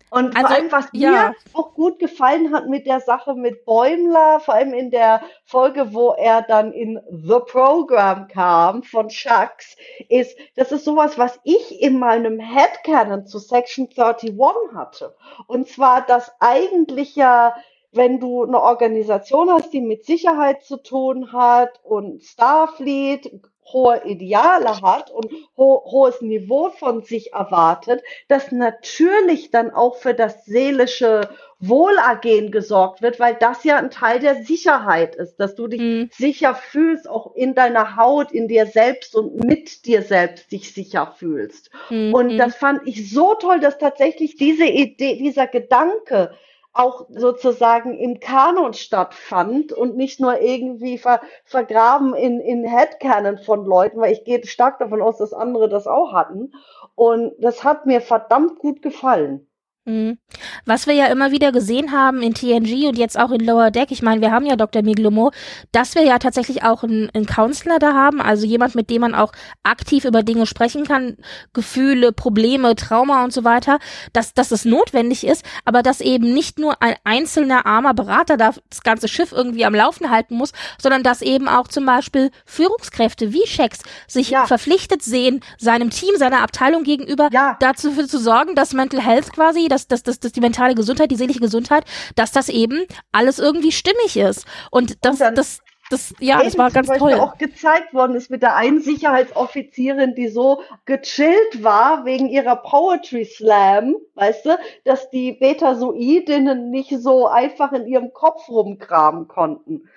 Und 0.09 0.35
also, 0.35 0.47
vor 0.47 0.55
allem, 0.55 0.71
was 0.71 0.87
ja. 0.93 1.11
mir 1.11 1.35
auch 1.53 1.73
gut 1.73 1.99
gefallen 1.99 2.53
hat 2.53 2.67
mit 2.67 2.85
der 2.85 2.99
Sache 2.99 3.35
mit 3.35 3.65
Bäumler, 3.65 4.39
vor 4.39 4.55
allem 4.55 4.73
in 4.73 4.89
der 4.91 5.21
Folge, 5.45 5.93
wo 5.93 6.11
er 6.11 6.41
dann 6.41 6.73
in 6.73 6.99
The 7.09 7.39
Program 7.45 8.27
kam 8.27 8.83
von 8.83 9.09
Shucks, 9.09 9.75
ist, 10.07 10.37
das 10.55 10.71
ist 10.71 10.85
sowas, 10.85 11.17
was 11.17 11.39
ich 11.43 11.81
in 11.81 11.99
meinem 11.99 12.39
Headcanon 12.39 13.27
zu 13.27 13.39
Section 13.39 13.87
31 13.95 14.35
hatte. 14.73 15.15
Und 15.47 15.67
zwar, 15.67 16.05
dass 16.05 16.31
eigentlich 16.39 17.15
ja 17.15 17.55
wenn 17.91 18.19
du 18.19 18.43
eine 18.43 18.61
Organisation 18.61 19.49
hast, 19.49 19.73
die 19.73 19.81
mit 19.81 20.05
Sicherheit 20.05 20.63
zu 20.63 20.77
tun 20.77 21.31
hat 21.33 21.79
und 21.83 22.23
Starfleet 22.23 23.41
hohe 23.71 24.01
Ideale 24.05 24.81
hat 24.81 25.11
und 25.11 25.31
ho 25.57 25.83
hohes 25.85 26.21
Niveau 26.21 26.69
von 26.69 27.03
sich 27.03 27.33
erwartet, 27.33 28.03
dass 28.27 28.51
natürlich 28.51 29.51
dann 29.51 29.71
auch 29.71 29.97
für 29.97 30.13
das 30.13 30.45
seelische 30.45 31.29
Wohlergehen 31.61 32.51
gesorgt 32.51 33.01
wird, 33.01 33.19
weil 33.19 33.35
das 33.35 33.65
ja 33.65 33.77
ein 33.77 33.91
Teil 33.91 34.19
der 34.19 34.43
Sicherheit 34.43 35.15
ist, 35.15 35.37
dass 35.37 35.55
du 35.55 35.67
dich 35.67 35.81
mhm. 35.81 36.09
sicher 36.13 36.55
fühlst, 36.55 37.09
auch 37.09 37.35
in 37.35 37.53
deiner 37.53 37.97
Haut, 37.97 38.31
in 38.31 38.47
dir 38.47 38.65
selbst 38.65 39.13
und 39.13 39.43
mit 39.43 39.85
dir 39.85 40.01
selbst 40.01 40.51
dich 40.53 40.73
sicher 40.73 41.13
fühlst. 41.17 41.69
Mhm. 41.89 42.13
Und 42.13 42.37
das 42.37 42.55
fand 42.55 42.87
ich 42.87 43.11
so 43.11 43.35
toll, 43.35 43.59
dass 43.59 43.77
tatsächlich 43.77 44.37
diese 44.37 44.65
Idee, 44.65 45.17
dieser 45.17 45.47
Gedanke, 45.47 46.31
auch 46.73 47.07
sozusagen 47.09 47.97
im 47.97 48.19
Kanon 48.19 48.73
stattfand 48.73 49.73
und 49.73 49.97
nicht 49.97 50.19
nur 50.19 50.39
irgendwie 50.39 50.97
ver, 50.97 51.21
vergraben 51.43 52.13
in, 52.13 52.39
in 52.39 52.63
Headcanon 52.63 53.37
von 53.39 53.65
Leuten, 53.65 53.99
weil 53.99 54.13
ich 54.13 54.23
gehe 54.23 54.45
stark 54.45 54.79
davon 54.79 55.01
aus, 55.01 55.17
dass 55.17 55.33
andere 55.33 55.67
das 55.67 55.87
auch 55.87 56.13
hatten. 56.13 56.53
Und 56.95 57.33
das 57.39 57.63
hat 57.63 57.85
mir 57.85 58.01
verdammt 58.01 58.59
gut 58.59 58.81
gefallen. 58.81 59.48
Mhm. 59.89 60.19
Was 60.65 60.85
wir 60.85 60.93
ja 60.93 61.07
immer 61.07 61.31
wieder 61.31 61.51
gesehen 61.51 61.91
haben 61.91 62.21
in 62.21 62.35
TNG 62.35 62.87
und 62.87 62.97
jetzt 62.97 63.17
auch 63.19 63.31
in 63.31 63.43
Lower 63.43 63.71
Deck, 63.71 63.89
ich 63.89 64.03
meine, 64.03 64.21
wir 64.21 64.31
haben 64.31 64.45
ja 64.45 64.55
Dr. 64.55 64.83
Miglomo, 64.83 65.31
dass 65.71 65.95
wir 65.95 66.03
ja 66.03 66.19
tatsächlich 66.19 66.63
auch 66.63 66.83
einen, 66.83 67.09
einen 67.15 67.25
Counselor 67.25 67.79
da 67.79 67.93
haben, 67.93 68.21
also 68.21 68.45
jemand, 68.45 68.75
mit 68.75 68.91
dem 68.91 69.01
man 69.01 69.15
auch 69.15 69.31
aktiv 69.63 70.05
über 70.05 70.21
Dinge 70.21 70.45
sprechen 70.45 70.85
kann, 70.85 71.17
Gefühle, 71.53 72.11
Probleme, 72.11 72.75
Trauma 72.75 73.23
und 73.23 73.33
so 73.33 73.43
weiter, 73.43 73.79
dass, 74.13 74.33
dass 74.35 74.51
es 74.51 74.63
notwendig 74.63 75.25
ist, 75.25 75.43
aber 75.65 75.81
dass 75.81 76.01
eben 76.01 76.33
nicht 76.33 76.59
nur 76.59 76.81
ein 76.83 76.95
einzelner 77.03 77.65
armer 77.65 77.95
Berater 77.95 78.37
da 78.37 78.53
das 78.69 78.81
ganze 78.83 79.07
Schiff 79.07 79.31
irgendwie 79.31 79.65
am 79.65 79.73
Laufen 79.73 80.11
halten 80.11 80.35
muss, 80.35 80.51
sondern 80.79 81.01
dass 81.01 81.23
eben 81.23 81.47
auch 81.47 81.67
zum 81.67 81.85
Beispiel 81.87 82.29
Führungskräfte 82.45 83.33
wie 83.33 83.47
Shex 83.47 83.79
sich 84.07 84.29
ja. 84.29 84.45
verpflichtet 84.45 85.01
sehen, 85.01 85.41
seinem 85.57 85.89
Team, 85.89 86.15
seiner 86.17 86.41
Abteilung 86.41 86.83
gegenüber 86.83 87.29
ja. 87.31 87.57
dazu 87.59 87.89
zu 88.05 88.19
sorgen, 88.19 88.53
dass 88.53 88.73
Mental 88.73 89.01
Health 89.01 89.33
quasi, 89.33 89.67
dass, 89.67 89.78
dass, 89.87 90.03
dass, 90.03 90.19
dass 90.19 90.31
die 90.31 90.41
mentale 90.41 90.75
Gesundheit, 90.75 91.11
die 91.11 91.15
seelische 91.15 91.39
Gesundheit, 91.39 91.85
dass 92.15 92.31
das 92.31 92.49
eben 92.49 92.85
alles 93.11 93.39
irgendwie 93.39 93.71
stimmig 93.71 94.17
ist. 94.17 94.45
Und 94.71 95.03
das, 95.05 95.21
und 95.21 95.37
das, 95.37 95.61
das, 95.89 96.13
ja, 96.19 96.41
das 96.43 96.57
war 96.57 96.69
ganz 96.69 96.87
toll. 96.87 97.15
auch 97.15 97.37
gezeigt 97.37 97.93
worden 97.93 98.15
ist 98.15 98.29
mit 98.29 98.43
der 98.43 98.55
einen 98.55 98.79
Sicherheitsoffizierin, 98.81 100.13
die 100.13 100.27
so 100.27 100.61
gechillt 100.85 101.63
war 101.63 102.05
wegen 102.05 102.27
ihrer 102.29 102.57
Poetry 102.57 103.25
Slam, 103.25 103.95
weißt 104.13 104.45
du, 104.45 104.59
dass 104.83 105.09
die 105.09 105.33
Betasoidinnen 105.33 106.69
nicht 106.69 106.95
so 106.99 107.27
einfach 107.27 107.73
in 107.73 107.87
ihrem 107.87 108.13
Kopf 108.13 108.47
rumkramen 108.49 109.27
konnten. 109.27 109.89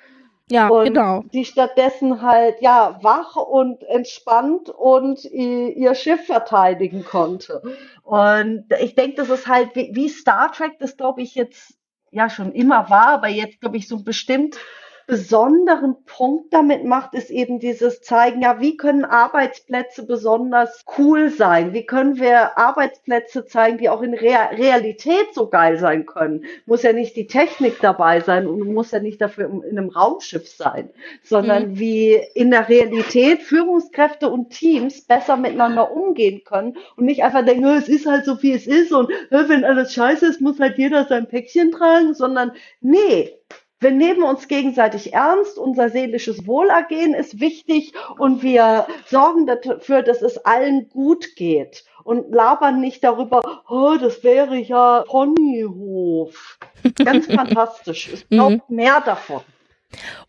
Ja, 0.52 0.68
und 0.68 0.84
genau. 0.84 1.24
Die 1.32 1.46
stattdessen 1.46 2.20
halt, 2.20 2.60
ja, 2.60 2.98
wach 3.00 3.36
und 3.36 3.82
entspannt 3.84 4.68
und 4.68 5.24
ihr 5.24 5.94
Schiff 5.94 6.26
verteidigen 6.26 7.04
konnte. 7.04 7.62
Und 8.02 8.66
ich 8.80 8.94
denke, 8.94 9.16
das 9.16 9.30
ist 9.30 9.46
halt, 9.46 9.74
wie, 9.74 9.90
wie 9.94 10.10
Star 10.10 10.52
Trek 10.52 10.78
das, 10.78 10.98
glaube 10.98 11.22
ich, 11.22 11.34
jetzt 11.34 11.74
ja 12.10 12.28
schon 12.28 12.52
immer 12.52 12.90
war, 12.90 13.08
aber 13.08 13.28
jetzt, 13.28 13.62
glaube 13.62 13.78
ich, 13.78 13.88
so 13.88 14.02
bestimmt 14.02 14.58
besonderen 15.06 15.96
Punkt 16.04 16.52
damit 16.52 16.84
macht, 16.84 17.14
ist 17.14 17.30
eben 17.30 17.58
dieses 17.58 18.02
Zeigen, 18.02 18.42
ja, 18.42 18.60
wie 18.60 18.76
können 18.76 19.04
Arbeitsplätze 19.04 20.06
besonders 20.06 20.84
cool 20.98 21.30
sein? 21.30 21.72
Wie 21.72 21.86
können 21.86 22.18
wir 22.18 22.58
Arbeitsplätze 22.58 23.44
zeigen, 23.44 23.78
die 23.78 23.88
auch 23.88 24.02
in 24.02 24.14
Re 24.14 24.32
Realität 24.52 25.34
so 25.34 25.48
geil 25.48 25.78
sein 25.78 26.06
können? 26.06 26.44
Muss 26.66 26.82
ja 26.82 26.92
nicht 26.92 27.16
die 27.16 27.26
Technik 27.26 27.80
dabei 27.80 28.20
sein 28.20 28.46
und 28.46 28.72
muss 28.72 28.90
ja 28.90 29.00
nicht 29.00 29.20
dafür 29.20 29.46
in 29.46 29.78
einem 29.78 29.90
Raumschiff 29.90 30.48
sein, 30.48 30.90
sondern 31.22 31.72
mhm. 31.72 31.78
wie 31.78 32.20
in 32.34 32.50
der 32.50 32.68
Realität 32.68 33.42
Führungskräfte 33.42 34.30
und 34.30 34.50
Teams 34.50 35.02
besser 35.02 35.36
miteinander 35.36 35.92
umgehen 35.92 36.42
können 36.44 36.76
und 36.96 37.04
nicht 37.04 37.22
einfach 37.22 37.44
denken, 37.44 37.66
es 37.66 37.88
ist 37.88 38.06
halt 38.06 38.24
so, 38.24 38.42
wie 38.42 38.52
es 38.52 38.66
ist 38.66 38.92
und 38.92 39.10
wenn 39.30 39.64
alles 39.64 39.92
scheiße 39.92 40.26
ist, 40.26 40.40
muss 40.40 40.60
halt 40.60 40.78
jeder 40.78 41.04
sein 41.04 41.28
Päckchen 41.28 41.72
tragen, 41.72 42.14
sondern 42.14 42.52
nee, 42.80 43.32
wir 43.82 43.90
nehmen 43.90 44.22
uns 44.22 44.48
gegenseitig 44.48 45.12
ernst, 45.12 45.58
unser 45.58 45.90
seelisches 45.90 46.46
Wohlergehen 46.46 47.14
ist 47.14 47.40
wichtig 47.40 47.92
und 48.18 48.42
wir 48.42 48.86
sorgen 49.06 49.46
dafür, 49.46 50.02
dass 50.02 50.22
es 50.22 50.38
allen 50.38 50.88
gut 50.88 51.36
geht 51.36 51.84
und 52.04 52.32
labern 52.32 52.80
nicht 52.80 53.04
darüber, 53.04 53.62
oh, 53.68 53.96
das 54.00 54.22
wäre 54.24 54.56
ja 54.56 55.04
Ponyhof. 55.06 56.58
Ganz 57.04 57.26
fantastisch. 57.34 58.10
Es 58.12 58.24
braucht 58.24 58.68
mhm. 58.68 58.76
mehr 58.76 59.00
davon. 59.00 59.42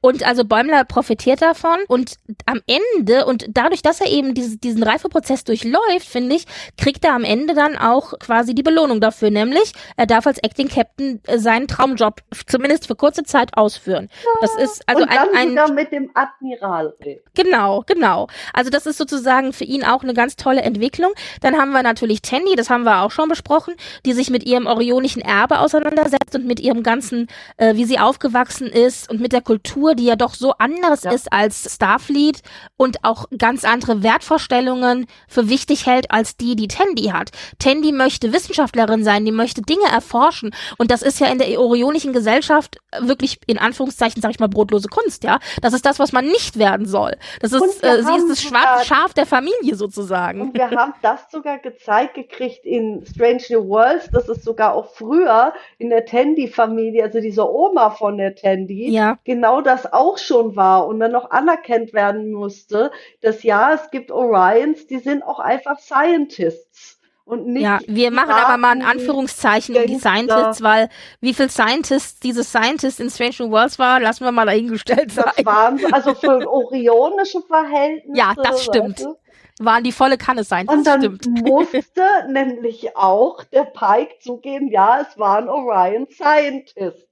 Und 0.01 0.23
also 0.23 0.45
Bäumler 0.45 0.83
profitiert 0.83 1.41
davon 1.41 1.79
und 1.87 2.15
am 2.45 2.61
Ende 2.67 3.25
und 3.25 3.45
dadurch, 3.49 3.81
dass 3.81 4.01
er 4.01 4.09
eben 4.09 4.33
diese, 4.33 4.57
diesen 4.57 4.83
Reifeprozess 4.83 5.43
durchläuft, 5.43 6.07
finde 6.07 6.35
ich, 6.35 6.45
kriegt 6.77 7.05
er 7.05 7.13
am 7.13 7.23
Ende 7.23 7.53
dann 7.53 7.77
auch 7.77 8.17
quasi 8.19 8.53
die 8.53 8.63
Belohnung 8.63 9.01
dafür, 9.01 9.31
nämlich 9.31 9.73
er 9.97 10.05
darf 10.05 10.27
als 10.27 10.39
Acting 10.39 10.67
Captain 10.67 11.21
äh, 11.27 11.37
seinen 11.37 11.67
Traumjob 11.67 12.21
zumindest 12.47 12.87
für 12.87 12.95
kurze 12.95 13.23
Zeit 13.23 13.55
ausführen. 13.57 14.09
Das 14.41 14.55
ist 14.55 14.87
also 14.87 15.03
und 15.03 15.11
dann 15.11 15.29
ein, 15.29 15.35
ein 15.35 15.49
sogar 15.49 15.71
mit 15.71 15.91
dem 15.91 16.11
Admiral. 16.13 16.93
Genau, 17.33 17.83
genau. 17.85 18.27
Also 18.53 18.69
das 18.69 18.85
ist 18.85 18.97
sozusagen 18.97 19.53
für 19.53 19.63
ihn 19.63 19.83
auch 19.83 20.03
eine 20.03 20.13
ganz 20.13 20.35
tolle 20.35 20.61
Entwicklung. 20.61 21.11
Dann 21.41 21.57
haben 21.57 21.71
wir 21.71 21.83
natürlich 21.83 22.21
Tandy, 22.21 22.55
das 22.55 22.69
haben 22.69 22.83
wir 22.83 23.01
auch 23.01 23.11
schon 23.11 23.29
besprochen, 23.29 23.75
die 24.05 24.13
sich 24.13 24.29
mit 24.29 24.45
ihrem 24.45 24.67
orionischen 24.67 25.21
Erbe 25.21 25.59
auseinandersetzt 25.59 26.35
und 26.35 26.45
mit 26.45 26.59
ihrem 26.59 26.83
ganzen, 26.83 27.27
äh, 27.57 27.75
wie 27.75 27.85
sie 27.85 27.99
aufgewachsen 27.99 28.67
ist 28.67 29.09
und 29.09 29.21
mit 29.21 29.31
der 29.31 29.41
Kultur 29.41 29.52
Kultur, 29.53 29.93
die 29.93 30.05
ja 30.05 30.15
doch 30.15 30.33
so 30.33 30.53
anders 30.57 31.03
Ja. 31.03 31.11
ist 31.11 31.31
als 31.31 31.75
Starfleet 31.75 32.41
und 32.75 33.03
auch 33.03 33.25
ganz 33.37 33.63
andere 33.65 34.01
Wertvorstellungen 34.01 35.05
für 35.27 35.47
wichtig 35.47 35.85
hält 35.85 36.09
als 36.09 36.37
die, 36.37 36.55
die 36.55 36.67
Tandy 36.67 37.03
hat. 37.13 37.29
Tandy 37.59 37.91
möchte 37.91 38.33
Wissenschaftlerin 38.33 39.03
sein, 39.03 39.25
die 39.25 39.31
möchte 39.31 39.61
Dinge 39.61 39.85
erforschen 39.91 40.55
und 40.79 40.89
das 40.89 41.03
ist 41.03 41.19
ja 41.19 41.27
in 41.27 41.37
der 41.37 41.59
orionischen 41.59 42.13
Gesellschaft 42.13 42.77
wirklich 42.99 43.39
in 43.45 43.59
Anführungszeichen, 43.59 44.21
sag 44.23 44.31
ich 44.31 44.39
mal, 44.39 44.49
brotlose 44.49 44.87
Kunst, 44.87 45.23
ja. 45.23 45.37
Das 45.61 45.73
ist 45.73 45.85
das, 45.85 45.99
was 45.99 46.11
man 46.13 46.25
nicht 46.25 46.57
werden 46.57 46.87
soll. 46.87 47.13
Das 47.39 47.51
ist, 47.51 47.83
äh, 47.83 48.01
sie 48.03 48.15
ist 48.17 48.29
das 48.29 48.41
schwarze 48.41 48.85
Schaf 48.85 49.13
der 49.13 49.27
Familie 49.27 49.75
sozusagen. 49.75 50.41
Und 50.41 50.53
wir 50.55 50.71
haben 50.71 50.93
das 51.03 51.19
sogar 51.31 51.59
gezeigt 51.59 52.15
gekriegt 52.15 52.65
in 52.65 53.05
Strange 53.05 53.43
New 53.51 53.67
Worlds, 53.69 54.09
dass 54.11 54.27
es 54.29 54.43
sogar 54.43 54.73
auch 54.73 54.87
früher 54.95 55.53
in 55.77 55.89
der 55.91 56.05
Tandy-Familie, 56.05 57.03
also 57.03 57.19
dieser 57.21 57.47
Oma 57.51 57.91
von 57.91 58.17
der 58.17 58.33
Tandy, 58.33 58.89
Ja. 58.89 59.17
genau 59.23 59.42
das 59.61 59.91
auch 59.91 60.17
schon 60.17 60.55
war 60.55 60.87
und 60.87 60.99
dann 60.99 61.11
noch 61.11 61.31
anerkannt 61.31 61.93
werden 61.93 62.31
musste, 62.31 62.91
dass 63.21 63.43
ja, 63.43 63.73
es 63.73 63.91
gibt 63.91 64.11
Orions, 64.11 64.87
die 64.87 64.99
sind 64.99 65.23
auch 65.23 65.39
einfach 65.39 65.79
Scientists 65.79 66.99
und 67.25 67.47
nicht 67.47 67.63
Ja, 67.63 67.79
wir 67.87 68.11
machen 68.11 68.31
aber 68.31 68.57
mal 68.57 68.73
in 68.73 68.79
Piraten, 68.79 68.99
Anführungszeichen 68.99 69.75
um 69.75 69.85
die. 69.85 69.97
Scientists, 69.97 70.61
weil 70.61 70.89
wie 71.21 71.33
viel 71.33 71.49
Scientists 71.49 72.19
diese 72.19 72.43
Scientists 72.43 72.99
in 72.99 73.09
Strange 73.09 73.35
New 73.39 73.51
Worlds 73.51 73.79
war, 73.79 73.99
lassen 73.99 74.25
wir 74.25 74.31
mal 74.31 74.45
dahingestellt 74.45 75.11
sein. 75.11 75.31
Das 75.37 75.45
waren 75.45 75.77
so- 75.77 75.87
also 75.91 76.13
für 76.15 76.47
orionische 76.51 77.41
Verhältnisse. 77.41 78.17
Ja, 78.17 78.33
das 78.41 78.63
stimmt. 78.63 78.99
weißt 78.99 79.05
du? 79.05 79.15
Waren 79.59 79.83
die 79.83 79.91
volle 79.91 80.17
Kanne 80.17 80.43
Scientists, 80.43 80.75
Und 80.77 80.87
dann 80.87 81.01
stimmt. 81.01 81.27
musste 81.47 82.03
nämlich 82.29 82.97
auch 82.97 83.43
der 83.45 83.65
Pike 83.65 84.15
zugeben, 84.19 84.67
ja, 84.71 85.01
es 85.01 85.17
waren 85.19 85.47
Orion 85.47 86.07
Scientists. 86.09 87.03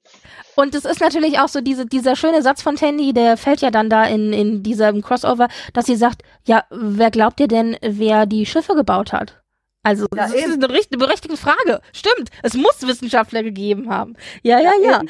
Und 0.56 0.74
es 0.74 0.86
ist 0.86 1.00
natürlich 1.02 1.40
auch 1.40 1.48
so 1.50 1.62
diese, 1.62 1.86
dieser 1.86 2.16
schöne 2.16 2.42
Satz 2.42 2.62
von 2.64 2.76
Tandy, 2.76 3.14
der 3.14 3.38
fällt 3.38 3.62
ja 3.62 3.70
dann 3.72 3.90
da 3.90 4.06
in, 4.06 4.34
in 4.34 4.64
diesem 4.64 5.02
Crossover, 5.04 5.48
dass 5.74 5.86
sie 5.86 5.96
sagt, 5.96 6.24
ja, 6.46 6.64
wer 6.72 7.12
glaubt 7.12 7.40
ihr 7.40 7.48
denn, 7.48 7.78
wer 7.82 8.26
die 8.26 8.46
Schiffe 8.48 8.74
gebaut 8.76 9.14
hat? 9.14 9.38
Also, 9.84 10.06
Ja, 10.16 10.24
das 10.24 10.34
ist 10.34 10.44
eben. 10.44 10.54
eine, 10.64 10.70
richt- 10.74 10.92
eine 10.92 11.00
berechtigte 11.00 11.38
Frage. 11.38 11.82
Stimmt. 11.92 12.30
Es 12.44 12.54
muss 12.56 12.82
Wissenschaftler 12.86 13.42
gegeben 13.44 13.90
haben. 13.90 14.16
Ja, 14.44 14.60
ja, 14.60 14.72
ja. 14.84 15.02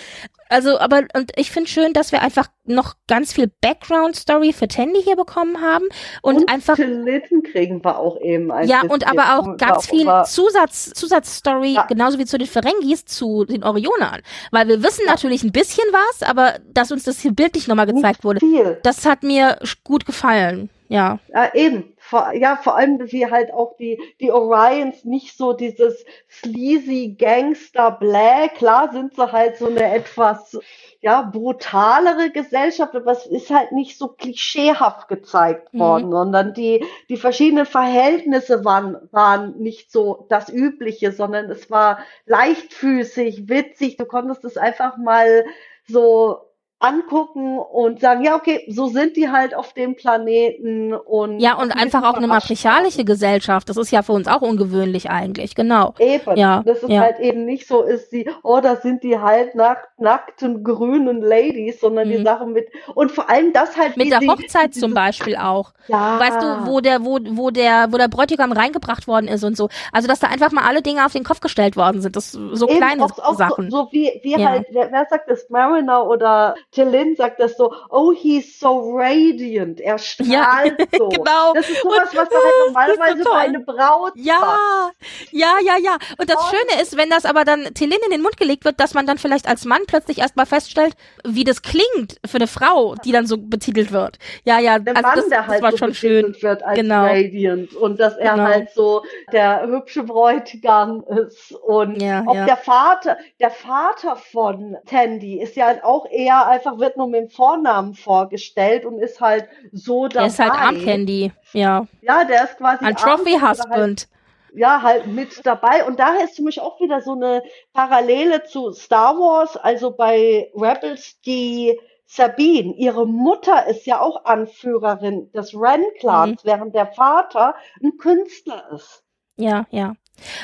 Also, 0.51 0.77
aber, 0.79 1.03
und 1.15 1.31
ich 1.37 1.49
finde 1.49 1.69
schön, 1.69 1.93
dass 1.93 2.11
wir 2.11 2.21
einfach 2.21 2.47
noch 2.65 2.95
ganz 3.07 3.31
viel 3.31 3.49
Background-Story 3.61 4.51
für 4.51 4.67
Tandy 4.67 5.01
hier 5.01 5.15
bekommen 5.15 5.61
haben 5.61 5.85
und, 6.21 6.49
einfach, 6.49 6.75
Tilliten 6.75 7.41
kriegen 7.41 7.83
wir 7.83 7.97
auch 7.97 8.19
eben. 8.21 8.51
ja, 8.65 8.81
und 8.81 9.07
aber 9.09 9.39
auch 9.39 9.57
ganz 9.57 9.87
viel 9.87 10.05
Zusatz, 10.25 10.91
Zusatzstory, 10.93 11.73
Ja. 11.73 11.83
genauso 11.83 12.19
wie 12.19 12.25
zu 12.25 12.37
den 12.37 12.47
Ferengis, 12.47 13.05
zu 13.05 13.45
den 13.45 13.63
Orionern. 13.63 14.21
Weil 14.51 14.67
wir 14.67 14.83
wissen 14.83 15.05
natürlich 15.05 15.43
ein 15.43 15.53
bisschen 15.53 15.85
was, 15.91 16.27
aber 16.27 16.55
dass 16.73 16.91
uns 16.91 17.03
das 17.03 17.19
hier 17.19 17.31
bildlich 17.31 17.67
nochmal 17.69 17.87
gezeigt 17.87 18.23
wurde, 18.25 18.39
Viel. 18.41 18.77
das 18.83 19.05
hat 19.05 19.23
mir 19.23 19.57
gut 19.85 20.05
gefallen. 20.05 20.69
Ja. 20.89 21.19
Ja, 21.33 21.53
eben. 21.53 21.93
Vor, 22.11 22.33
ja, 22.33 22.57
vor 22.57 22.75
allem, 22.75 22.99
wie 23.13 23.25
halt 23.31 23.53
auch 23.53 23.77
die, 23.77 23.97
die 24.19 24.31
Orions 24.33 25.05
nicht 25.05 25.37
so 25.37 25.53
dieses 25.53 26.03
sleazy 26.29 27.15
Gangster 27.17 27.89
Bläh. 27.91 28.49
Klar 28.49 28.91
sind 28.91 29.15
sie 29.15 29.31
halt 29.31 29.55
so 29.55 29.67
eine 29.67 29.93
etwas, 29.95 30.59
ja, 30.99 31.21
brutalere 31.21 32.29
Gesellschaft, 32.31 32.93
aber 32.95 33.13
es 33.13 33.25
ist 33.27 33.49
halt 33.49 33.71
nicht 33.71 33.97
so 33.97 34.09
klischeehaft 34.09 35.07
gezeigt 35.07 35.73
Mhm. 35.73 35.79
worden, 35.79 36.11
sondern 36.11 36.53
die, 36.53 36.83
die 37.07 37.15
verschiedenen 37.15 37.65
Verhältnisse 37.65 38.65
waren, 38.65 38.97
waren 39.11 39.57
nicht 39.57 39.89
so 39.89 40.25
das 40.29 40.49
Übliche, 40.49 41.13
sondern 41.13 41.49
es 41.49 41.71
war 41.71 41.99
leichtfüßig, 42.25 43.47
witzig. 43.47 43.95
Du 43.95 44.05
konntest 44.05 44.43
es 44.43 44.57
einfach 44.57 44.97
mal 44.97 45.45
so 45.87 46.50
angucken 46.81 47.57
und 47.59 47.99
sagen, 48.01 48.23
ja, 48.23 48.35
okay, 48.35 48.65
so 48.67 48.87
sind 48.87 49.15
die 49.15 49.29
halt 49.29 49.55
auf 49.55 49.73
dem 49.73 49.95
Planeten 49.95 50.93
und 50.93 51.39
Ja, 51.39 51.53
und 51.55 51.71
einfach 51.71 52.03
auch 52.03 52.15
eine 52.15 52.27
matriarchalische 52.27 53.05
Gesellschaft. 53.05 53.69
Das 53.69 53.77
ist 53.77 53.91
ja 53.91 54.01
für 54.01 54.13
uns 54.13 54.27
auch 54.27 54.41
ungewöhnlich 54.41 55.09
eigentlich, 55.09 55.55
genau. 55.55 55.93
Eben, 55.99 56.35
Ja, 56.37 56.63
dass 56.65 56.83
es 56.83 56.89
ja. 56.89 57.01
halt 57.01 57.19
eben 57.19 57.45
nicht 57.45 57.67
so 57.67 57.83
ist, 57.83 58.11
die, 58.11 58.29
oh, 58.43 58.59
da 58.61 58.75
sind 58.77 59.03
die 59.03 59.17
halbnackt, 59.19 59.99
nackten 59.99 60.63
grünen 60.63 61.21
Ladies, 61.21 61.79
sondern 61.79 62.09
die 62.09 62.17
Mhm. 62.19 62.23
Sachen 62.25 62.53
mit, 62.53 62.67
und 62.95 63.11
vor 63.11 63.29
allem 63.29 63.53
das 63.53 63.77
halt 63.77 63.95
Mit 63.97 64.11
der 64.11 64.19
sie- 64.19 64.29
Hochzeit 64.29 64.73
zum 64.73 64.93
Beispiel 64.93 65.35
auch. 65.35 65.73
Ja, 65.87 66.19
Weißt 66.19 66.41
du, 66.41 66.65
wo 66.67 66.79
der, 66.79 67.03
wo, 67.05 67.19
wo 67.31 67.49
der, 67.51 67.87
wo 67.91 67.97
der 67.97 68.07
Bräutigam 68.07 68.51
reingebracht 68.51 69.07
worden 69.07 69.27
ist 69.27 69.43
und 69.43 69.57
so. 69.57 69.69
Also, 69.91 70.07
dass 70.07 70.19
da 70.19 70.27
einfach 70.27 70.51
mal 70.51 70.63
alle 70.67 70.81
Dinge 70.81 71.05
auf 71.05 71.13
den 71.13 71.23
Kopf 71.23 71.39
gestellt 71.41 71.75
worden 71.75 72.01
sind. 72.01 72.15
Das 72.15 72.31
so 72.31 72.67
Eben 72.67 72.77
kleine 72.77 73.03
auch, 73.03 73.17
auch 73.19 73.35
Sachen. 73.35 73.69
So, 73.69 73.77
so 73.85 73.87
wie, 73.91 74.19
wie 74.23 74.31
Ja. 74.39 74.49
halt, 74.49 74.65
wer, 74.71 74.91
wer 74.91 75.05
sagt 75.09 75.29
das, 75.29 75.49
Mariner 75.49 76.07
oder 76.07 76.55
Tillin 76.71 77.15
sagt 77.15 77.39
das 77.39 77.57
so, 77.57 77.73
oh, 77.89 78.13
he's 78.13 78.59
so 78.59 78.91
radiant, 78.95 79.81
er 79.81 79.97
strahlt 79.97 80.75
so. 80.97 81.09
genau. 81.09 81.53
Das 81.53 81.69
ist 81.69 81.81
sowas, 81.81 82.09
Und- 82.11 82.17
was 82.17 82.29
da 82.29 82.35
halt 82.35 82.53
so 82.59 82.65
normalerweise 82.67 83.17
für 83.17 83.23
toll. 83.23 83.37
eine 83.37 83.59
Braut 83.59 84.13
sagt. 84.15 84.25
Ja, 84.25 84.91
ja, 85.31 85.53
ja, 85.63 85.73
ja. 85.81 85.97
Und 86.17 86.29
das 86.29 86.37
Und- 86.37 86.49
Schöne 86.49 86.81
ist, 86.81 86.95
wenn 86.97 87.09
das 87.09 87.25
aber 87.25 87.43
dann 87.45 87.65
Telin 87.73 87.97
in 88.05 88.11
den 88.11 88.21
Mund 88.21 88.37
gelegt 88.37 88.63
wird, 88.65 88.79
dass 88.79 88.93
man 88.93 89.05
dann 89.05 89.17
vielleicht 89.17 89.47
als 89.47 89.65
Mann 89.65 89.81
plötzlich 89.87 90.19
erstmal 90.19 90.45
feststellt, 90.45 90.93
wie 91.25 91.43
das 91.43 91.61
klingt 91.61 92.17
für 92.25 92.37
eine 92.37 92.47
Frau, 92.47 92.95
die 93.03 93.11
dann 93.11 93.25
so 93.27 93.37
betitelt 93.37 93.91
wird. 93.91 94.17
Ja, 94.45 94.59
ja, 94.59 94.79
der 94.79 94.95
also 94.95 95.07
Mann, 95.07 95.15
das, 95.17 95.27
der 95.29 95.47
halt 95.47 95.57
das 95.57 95.61
war 95.63 95.71
so 95.71 95.77
schon 95.77 95.93
schön. 95.93 96.35
wird 96.41 96.63
als 96.63 96.77
Genau. 96.79 97.03
Radiant 97.03 97.73
und 97.75 97.99
dass 97.99 98.15
er 98.17 98.31
Genau. 98.33 98.43
halt 98.45 98.69
so 98.71 99.03
der 99.33 99.67
hübsche 99.67 100.03
Bräutigam 100.03 101.03
ist 101.07 101.51
und 101.53 102.01
Ja, 102.01 102.23
auch 102.25 102.35
ja. 102.35 102.45
der 102.45 102.57
Vater, 102.57 103.17
der 103.39 103.51
Vater 103.51 104.15
von 104.15 104.77
Tandy 104.85 105.41
ist 105.41 105.55
ja 105.55 105.83
auch 105.83 106.05
eher 106.09 106.45
einfach 106.61 106.79
wird 106.79 106.97
nur 106.97 107.07
mit 107.07 107.21
dem 107.21 107.29
Vornamen 107.29 107.93
vorgestellt 107.95 108.85
und 108.85 108.99
ist 108.99 109.19
halt 109.19 109.47
so 109.71 110.07
dabei. 110.07 110.19
Der 110.19 110.27
ist 110.27 110.39
halt 110.39 110.51
Arm 110.51 110.79
Candy. 110.83 111.31
Ja. 111.53 111.87
Ja, 112.01 112.23
der 112.23 112.43
ist 112.45 112.57
quasi 112.57 112.85
Ein 112.85 112.95
Trophy 112.95 113.35
oder 113.35 113.41
Halt, 113.41 113.59
Husband. 113.59 114.07
ja, 114.53 114.81
halt 114.81 115.07
mit 115.07 115.45
dabei. 115.45 115.85
Und 115.85 115.99
daher 115.99 116.23
ist 116.25 116.35
für 116.35 116.43
mich 116.43 116.59
auch 116.61 116.79
wieder 116.79 117.01
so 117.01 117.13
eine 117.13 117.43
Parallele 117.73 118.43
zu 118.43 118.71
Star 118.71 119.15
Wars, 119.17 119.57
also 119.57 119.91
bei 119.91 120.51
Rebels, 120.55 121.19
die 121.21 121.79
Sabine, 122.05 122.73
ihre 122.75 123.07
Mutter 123.07 123.67
ist 123.67 123.85
ja 123.85 124.01
auch 124.01 124.25
Anführerin 124.25 125.31
des 125.31 125.53
Ren-Clans, 125.55 126.43
während 126.43 126.75
der 126.75 126.87
Vater 126.87 127.55
ein 127.81 127.97
Künstler 127.97 128.69
ist. 128.75 129.03
Ja, 129.37 129.65
ja. 129.71 129.93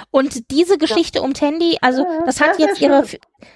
Und 0.10 0.50
diese 0.50 0.78
Geschichte 0.78 1.22
um 1.22 1.34
Tandy, 1.34 1.78
also 1.82 2.04
Ja, 2.04 2.24
das 2.26 2.40
hat 2.42 2.58
jetzt 2.58 2.82
ihre. 2.82 3.04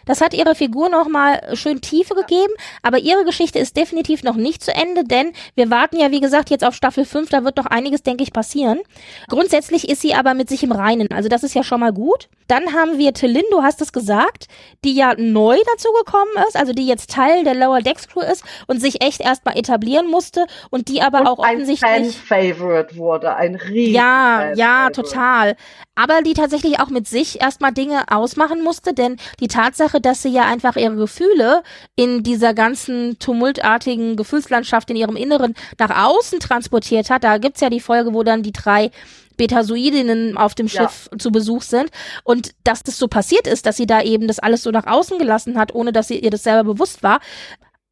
Das 0.05 0.21
hat 0.21 0.33
ihre 0.33 0.55
Figur 0.55 0.89
nochmal 0.89 1.55
schön 1.55 1.81
Tiefe 1.81 2.15
gegeben, 2.15 2.53
aber 2.81 2.99
ihre 2.99 3.25
Geschichte 3.25 3.59
ist 3.59 3.77
definitiv 3.77 4.23
noch 4.23 4.35
nicht 4.35 4.63
zu 4.63 4.73
Ende, 4.73 5.03
denn 5.03 5.33
wir 5.55 5.69
warten 5.69 5.97
ja, 5.97 6.11
wie 6.11 6.19
gesagt, 6.19 6.49
jetzt 6.49 6.63
auf 6.63 6.75
Staffel 6.75 7.05
5, 7.05 7.29
da 7.29 7.43
wird 7.43 7.57
noch 7.57 7.65
einiges, 7.65 8.03
denke 8.03 8.23
ich, 8.23 8.33
passieren. 8.33 8.79
Grundsätzlich 9.27 9.89
ist 9.89 10.01
sie 10.01 10.13
aber 10.13 10.33
mit 10.33 10.49
sich 10.49 10.63
im 10.63 10.71
Reinen, 10.71 11.11
also 11.11 11.29
das 11.29 11.43
ist 11.43 11.55
ja 11.55 11.63
schon 11.63 11.79
mal 11.79 11.93
gut. 11.93 12.29
Dann 12.47 12.73
haben 12.73 12.97
wir 12.97 13.13
Tillin, 13.13 13.43
du 13.51 13.63
hast 13.63 13.81
es 13.81 13.93
gesagt, 13.93 14.47
die 14.83 14.93
ja 14.93 15.13
neu 15.17 15.57
dazu 15.73 15.89
gekommen 16.03 16.31
ist, 16.47 16.57
also 16.57 16.73
die 16.73 16.85
jetzt 16.85 17.09
Teil 17.09 17.43
der 17.43 17.55
Lower 17.55 17.81
Decks 17.81 18.07
Crew 18.07 18.21
ist 18.21 18.43
und 18.67 18.81
sich 18.81 19.01
echt 19.01 19.21
erstmal 19.21 19.57
etablieren 19.57 20.09
musste 20.09 20.45
und 20.69 20.89
die 20.89 21.01
aber 21.01 21.21
Und 21.21 21.27
auch 21.27 21.39
ein 21.39 21.55
offensichtlich 21.55 22.17
Fan-Favorite 22.17 22.97
wurde, 22.97 23.35
ein 23.35 23.55
riesen 23.55 23.93
ja, 23.93 24.53
ja, 24.53 24.89
total. 24.89 25.55
Aber 25.95 26.21
die 26.21 26.33
tatsächlich 26.33 26.79
auch 26.79 26.89
mit 26.89 27.07
sich 27.07 27.41
erstmal 27.41 27.71
Dinge 27.71 28.03
ausmachen 28.09 28.63
musste, 28.63 28.93
denn 28.93 29.17
die 29.39 29.47
Tatsache, 29.71 30.01
dass 30.01 30.21
sie 30.21 30.29
ja 30.29 30.45
einfach 30.45 30.75
ihre 30.75 30.95
Gefühle 30.95 31.63
in 31.95 32.23
dieser 32.23 32.53
ganzen 32.53 33.17
tumultartigen 33.19 34.15
Gefühlslandschaft 34.17 34.89
in 34.89 34.97
ihrem 34.97 35.15
Inneren 35.15 35.55
nach 35.79 36.05
außen 36.05 36.39
transportiert 36.39 37.09
hat, 37.09 37.23
da 37.23 37.37
gibt's 37.37 37.61
ja 37.61 37.69
die 37.69 37.79
Folge, 37.79 38.13
wo 38.13 38.23
dann 38.23 38.43
die 38.43 38.51
drei 38.51 38.91
Betasoidinnen 39.37 40.37
auf 40.37 40.55
dem 40.55 40.67
Ja. 40.67 40.83
Schiff 40.83 41.09
zu 41.17 41.31
Besuch 41.31 41.61
sind 41.63 41.89
und 42.23 42.51
dass 42.63 42.83
das 42.83 42.97
so 42.97 43.07
passiert 43.07 43.47
ist, 43.47 43.65
dass 43.65 43.77
sie 43.77 43.87
da 43.87 44.01
eben 44.01 44.27
das 44.27 44.39
alles 44.39 44.61
so 44.61 44.71
nach 44.71 44.85
außen 44.85 45.17
gelassen 45.17 45.57
hat, 45.57 45.73
ohne 45.73 45.93
dass 45.93 46.09
sie 46.09 46.19
ihr 46.19 46.29
das 46.29 46.43
selber 46.43 46.73
bewusst 46.73 47.01
war, 47.01 47.21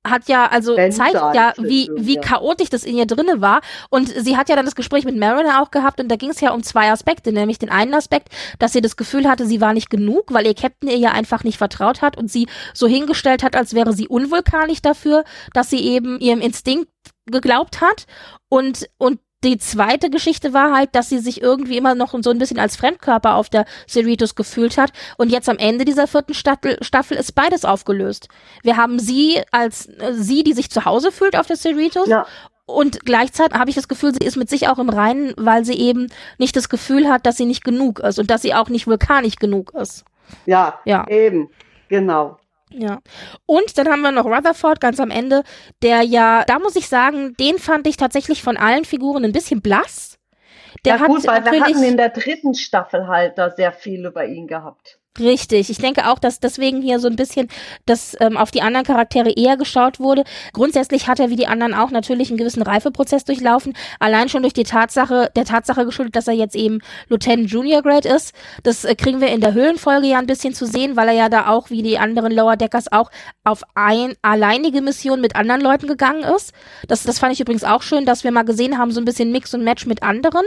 hat 0.09 0.27
ja, 0.27 0.47
also 0.47 0.75
Wenn 0.75 0.91
zeigt 0.91 1.13
ja, 1.13 1.53
wie, 1.57 1.89
wie 1.95 2.15
ja. 2.15 2.21
chaotisch 2.21 2.69
das 2.69 2.83
in 2.83 2.97
ihr 2.97 3.05
drinne 3.05 3.41
war. 3.41 3.61
Und 3.89 4.09
sie 4.09 4.37
hat 4.37 4.49
ja 4.49 4.55
dann 4.55 4.65
das 4.65 4.75
Gespräch 4.75 5.05
mit 5.05 5.17
Mariner 5.17 5.61
auch 5.61 5.71
gehabt 5.71 5.99
und 5.99 6.09
da 6.09 6.15
ging 6.15 6.29
es 6.29 6.41
ja 6.41 6.51
um 6.51 6.63
zwei 6.63 6.91
Aspekte, 6.91 7.31
nämlich 7.31 7.59
den 7.59 7.69
einen 7.69 7.93
Aspekt, 7.93 8.29
dass 8.59 8.73
sie 8.73 8.81
das 8.81 8.97
Gefühl 8.97 9.27
hatte, 9.27 9.45
sie 9.45 9.61
war 9.61 9.73
nicht 9.73 9.89
genug, 9.89 10.33
weil 10.33 10.45
ihr 10.45 10.55
Captain 10.55 10.89
ihr 10.89 10.97
ja 10.97 11.11
einfach 11.11 11.43
nicht 11.43 11.57
vertraut 11.57 12.01
hat 12.01 12.17
und 12.17 12.29
sie 12.29 12.47
so 12.73 12.87
hingestellt 12.87 13.43
hat, 13.43 13.55
als 13.55 13.73
wäre 13.73 13.93
sie 13.93 14.07
unvulkanisch 14.07 14.81
dafür, 14.81 15.23
dass 15.53 15.69
sie 15.69 15.81
eben 15.81 16.19
ihrem 16.19 16.41
Instinkt 16.41 16.89
geglaubt 17.25 17.81
hat 17.81 18.05
und, 18.49 18.89
und 18.97 19.19
die 19.43 19.57
zweite 19.57 20.09
Geschichte 20.09 20.53
war 20.53 20.75
halt, 20.75 20.93
dass 20.95 21.09
sie 21.09 21.19
sich 21.19 21.41
irgendwie 21.41 21.77
immer 21.77 21.95
noch 21.95 22.13
so 22.21 22.29
ein 22.29 22.39
bisschen 22.39 22.59
als 22.59 22.75
Fremdkörper 22.75 23.35
auf 23.35 23.49
der 23.49 23.65
Cerritos 23.87 24.35
gefühlt 24.35 24.77
hat. 24.77 24.91
Und 25.17 25.31
jetzt 25.31 25.47
am 25.47 25.57
Ende 25.57 25.85
dieser 25.85 26.07
vierten 26.07 26.33
Staffel, 26.33 26.77
Staffel 26.81 27.17
ist 27.17 27.35
beides 27.35 27.63
aufgelöst. 27.63 28.27
Wir 28.63 28.75
haben 28.75 28.99
sie 28.99 29.41
als 29.51 29.87
äh, 29.87 30.13
sie, 30.13 30.43
die 30.43 30.53
sich 30.53 30.69
zu 30.69 30.83
Hause 30.85 31.11
fühlt 31.11 31.37
auf 31.37 31.47
der 31.47 31.55
Cerritos. 31.55 32.07
Ja. 32.09 32.25
Und 32.65 33.05
gleichzeitig 33.05 33.57
habe 33.57 33.69
ich 33.69 33.75
das 33.75 33.87
Gefühl, 33.87 34.13
sie 34.13 34.25
ist 34.25 34.35
mit 34.35 34.49
sich 34.49 34.67
auch 34.67 34.77
im 34.77 34.89
Reinen, 34.89 35.33
weil 35.37 35.65
sie 35.65 35.73
eben 35.73 36.07
nicht 36.37 36.55
das 36.55 36.69
Gefühl 36.69 37.09
hat, 37.09 37.25
dass 37.25 37.37
sie 37.37 37.45
nicht 37.45 37.63
genug 37.63 37.99
ist 37.99 38.19
und 38.19 38.29
dass 38.29 38.41
sie 38.41 38.53
auch 38.53 38.69
nicht 38.69 38.85
vulkanisch 38.87 39.37
genug 39.37 39.73
ist. 39.73 40.05
Ja, 40.45 40.79
Ja. 40.85 41.07
eben, 41.07 41.49
genau. 41.87 42.37
Ja. 42.71 42.99
Und 43.45 43.77
dann 43.77 43.87
haben 43.87 44.01
wir 44.01 44.11
noch 44.11 44.25
Rutherford 44.25 44.79
ganz 44.79 44.99
am 44.99 45.11
Ende, 45.11 45.43
der 45.81 46.03
ja, 46.03 46.43
da 46.45 46.59
muss 46.59 46.75
ich 46.75 46.87
sagen, 46.87 47.35
den 47.39 47.57
fand 47.57 47.87
ich 47.87 47.97
tatsächlich 47.97 48.43
von 48.43 48.57
allen 48.57 48.85
Figuren 48.85 49.25
ein 49.25 49.31
bisschen 49.31 49.61
blass. 49.61 50.17
Der 50.85 50.97
ja, 50.97 51.05
gut, 51.07 51.25
weil 51.27 51.43
wir 51.43 51.61
hatten 51.61 51.83
in 51.83 51.97
der 51.97 52.09
dritten 52.09 52.53
Staffel 52.53 53.07
halt 53.07 53.37
da 53.37 53.49
sehr 53.49 53.71
viel 53.71 54.05
über 54.05 54.25
ihn 54.25 54.47
gehabt. 54.47 54.98
Richtig. 55.19 55.69
Ich 55.69 55.77
denke 55.77 56.09
auch, 56.09 56.19
dass 56.19 56.39
deswegen 56.39 56.81
hier 56.81 56.99
so 56.99 57.07
ein 57.07 57.15
bisschen 57.15 57.49
das 57.85 58.15
ähm, 58.19 58.37
auf 58.37 58.51
die 58.51 58.61
anderen 58.61 58.85
Charaktere 58.85 59.31
eher 59.31 59.57
geschaut 59.57 59.99
wurde. 59.99 60.23
Grundsätzlich 60.53 61.07
hat 61.07 61.19
er 61.19 61.29
wie 61.29 61.35
die 61.35 61.47
anderen 61.47 61.73
auch 61.73 61.91
natürlich 61.91 62.29
einen 62.29 62.37
gewissen 62.37 62.61
Reifeprozess 62.61 63.25
durchlaufen. 63.25 63.73
Allein 63.99 64.29
schon 64.29 64.43
durch 64.43 64.53
die 64.53 64.63
Tatsache, 64.63 65.29
der 65.35 65.45
Tatsache 65.45 65.85
geschuldet, 65.85 66.15
dass 66.15 66.27
er 66.27 66.33
jetzt 66.33 66.55
eben 66.55 66.79
Lieutenant 67.09 67.51
Junior 67.51 67.81
Grade 67.81 68.07
ist. 68.07 68.33
Das 68.63 68.85
äh, 68.85 68.95
kriegen 68.95 69.21
wir 69.21 69.29
in 69.29 69.41
der 69.41 69.53
Höhlenfolge 69.53 70.07
ja 70.07 70.19
ein 70.19 70.27
bisschen 70.27 70.53
zu 70.53 70.65
sehen, 70.65 70.95
weil 70.95 71.09
er 71.09 71.13
ja 71.15 71.29
da 71.29 71.47
auch 71.47 71.69
wie 71.69 71.81
die 71.81 71.99
anderen 71.99 72.31
Lower 72.31 72.55
Deckers 72.55 72.91
auch 72.91 73.11
auf 73.43 73.63
ein 73.75 74.13
alleinige 74.21 74.81
Mission 74.81 75.21
mit 75.21 75.35
anderen 75.35 75.61
Leuten 75.61 75.87
gegangen 75.87 76.23
ist. 76.23 76.53
Das, 76.87 77.03
das 77.03 77.19
fand 77.19 77.33
ich 77.33 77.39
übrigens 77.39 77.63
auch 77.63 77.81
schön, 77.81 78.05
dass 78.05 78.23
wir 78.23 78.31
mal 78.31 78.43
gesehen 78.43 78.77
haben, 78.77 78.91
so 78.91 79.01
ein 79.01 79.05
bisschen 79.05 79.31
Mix 79.31 79.53
und 79.53 79.63
Match 79.63 79.85
mit 79.85 80.03
anderen 80.03 80.45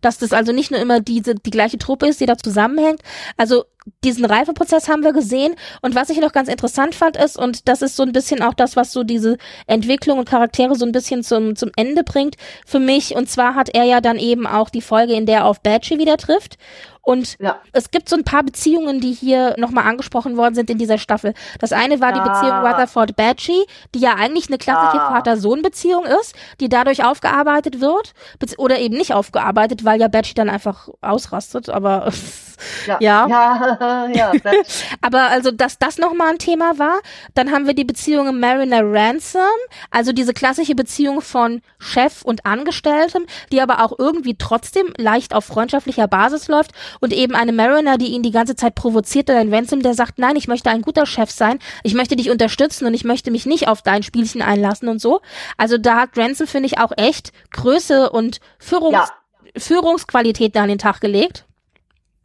dass 0.00 0.18
das 0.18 0.32
also 0.32 0.52
nicht 0.52 0.70
nur 0.70 0.80
immer 0.80 1.00
diese 1.00 1.34
die 1.34 1.50
gleiche 1.50 1.78
Truppe 1.78 2.06
ist, 2.06 2.20
die 2.20 2.26
da 2.26 2.36
zusammenhängt. 2.36 3.00
Also 3.36 3.64
diesen 4.02 4.24
Reifeprozess 4.24 4.88
haben 4.88 5.04
wir 5.04 5.12
gesehen. 5.12 5.54
Und 5.82 5.94
was 5.94 6.10
ich 6.10 6.18
noch 6.18 6.32
ganz 6.32 6.48
interessant 6.48 6.94
fand 6.94 7.16
ist 7.16 7.38
und 7.38 7.68
das 7.68 7.82
ist 7.82 7.96
so 7.96 8.02
ein 8.02 8.12
bisschen 8.12 8.42
auch 8.42 8.54
das, 8.54 8.76
was 8.76 8.92
so 8.92 9.04
diese 9.04 9.36
Entwicklung 9.66 10.18
und 10.18 10.28
Charaktere 10.28 10.74
so 10.74 10.86
ein 10.86 10.92
bisschen 10.92 11.22
zum 11.22 11.56
zum 11.56 11.70
Ende 11.76 12.04
bringt 12.04 12.36
für 12.66 12.80
mich. 12.80 13.14
Und 13.14 13.28
zwar 13.28 13.54
hat 13.54 13.70
er 13.74 13.84
ja 13.84 14.00
dann 14.00 14.18
eben 14.18 14.46
auch 14.46 14.70
die 14.70 14.80
Folge, 14.80 15.14
in 15.14 15.26
der 15.26 15.38
er 15.38 15.44
auf 15.46 15.60
Badgie 15.60 15.98
wieder 15.98 16.16
trifft 16.16 16.56
und 17.04 17.36
ja. 17.38 17.60
es 17.72 17.90
gibt 17.90 18.08
so 18.08 18.16
ein 18.16 18.24
paar 18.24 18.42
Beziehungen, 18.42 19.00
die 19.00 19.12
hier 19.12 19.54
nochmal 19.58 19.86
angesprochen 19.86 20.36
worden 20.36 20.54
sind 20.54 20.70
in 20.70 20.78
dieser 20.78 20.98
Staffel. 20.98 21.34
Das 21.58 21.72
eine 21.72 22.00
war 22.00 22.12
die 22.12 22.20
Beziehung 22.20 22.66
Rutherford 22.66 23.16
Badgie, 23.16 23.64
die 23.94 24.00
ja 24.00 24.14
eigentlich 24.14 24.48
eine 24.48 24.58
klassische 24.58 24.96
ja. 24.96 25.08
Vater-Sohn-Beziehung 25.10 26.04
ist, 26.20 26.34
die 26.60 26.68
dadurch 26.68 27.04
aufgearbeitet 27.04 27.80
wird, 27.80 28.14
oder 28.56 28.78
eben 28.78 28.96
nicht 28.96 29.12
aufgearbeitet, 29.12 29.84
weil 29.84 30.00
ja 30.00 30.08
Badgie 30.08 30.34
dann 30.34 30.48
einfach 30.48 30.88
ausrastet, 31.00 31.68
aber 31.68 32.10
ja. 32.86 32.98
Ja, 33.00 33.26
ja, 33.28 34.06
ja 34.14 34.32
aber 35.00 35.28
also, 35.28 35.50
dass 35.50 35.78
das 35.78 35.98
nochmal 35.98 36.30
ein 36.30 36.38
Thema 36.38 36.78
war. 36.78 37.00
Dann 37.34 37.52
haben 37.52 37.66
wir 37.66 37.74
die 37.74 37.84
Beziehung 37.84 38.38
Mariner 38.38 38.82
Ransom, 38.82 39.42
also 39.90 40.12
diese 40.12 40.34
klassische 40.34 40.74
Beziehung 40.74 41.20
von 41.20 41.60
Chef 41.78 42.22
und 42.22 42.46
Angestelltem, 42.46 43.26
die 43.52 43.60
aber 43.60 43.84
auch 43.84 43.98
irgendwie 43.98 44.36
trotzdem 44.36 44.92
leicht 44.96 45.34
auf 45.34 45.44
freundschaftlicher 45.44 46.08
Basis 46.08 46.48
läuft 46.48 46.72
und 47.00 47.12
eben 47.12 47.34
eine 47.34 47.52
Mariner, 47.52 47.98
die 47.98 48.08
ihn 48.08 48.22
die 48.22 48.30
ganze 48.30 48.56
Zeit 48.56 48.74
provoziert, 48.74 49.30
oder 49.30 49.38
ein 49.38 49.52
Ransom, 49.52 49.82
der 49.82 49.94
sagt, 49.94 50.18
nein, 50.18 50.36
ich 50.36 50.48
möchte 50.48 50.70
ein 50.70 50.82
guter 50.82 51.06
Chef 51.06 51.30
sein, 51.30 51.58
ich 51.82 51.94
möchte 51.94 52.16
dich 52.16 52.30
unterstützen 52.30 52.86
und 52.86 52.94
ich 52.94 53.04
möchte 53.04 53.30
mich 53.30 53.46
nicht 53.46 53.68
auf 53.68 53.82
dein 53.82 54.02
Spielchen 54.02 54.42
einlassen 54.42 54.88
und 54.88 55.00
so. 55.00 55.20
Also 55.56 55.78
da 55.78 56.02
hat 56.02 56.16
Ransom, 56.16 56.46
finde 56.46 56.66
ich, 56.66 56.78
auch 56.78 56.92
echt 56.96 57.32
Größe 57.50 58.10
und 58.10 58.40
Führungs 58.58 58.94
ja. 58.94 59.08
Führungsqualität 59.56 60.56
da 60.56 60.62
an 60.62 60.68
den 60.68 60.78
Tag 60.78 61.00
gelegt. 61.00 61.44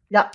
Ja. 0.10 0.32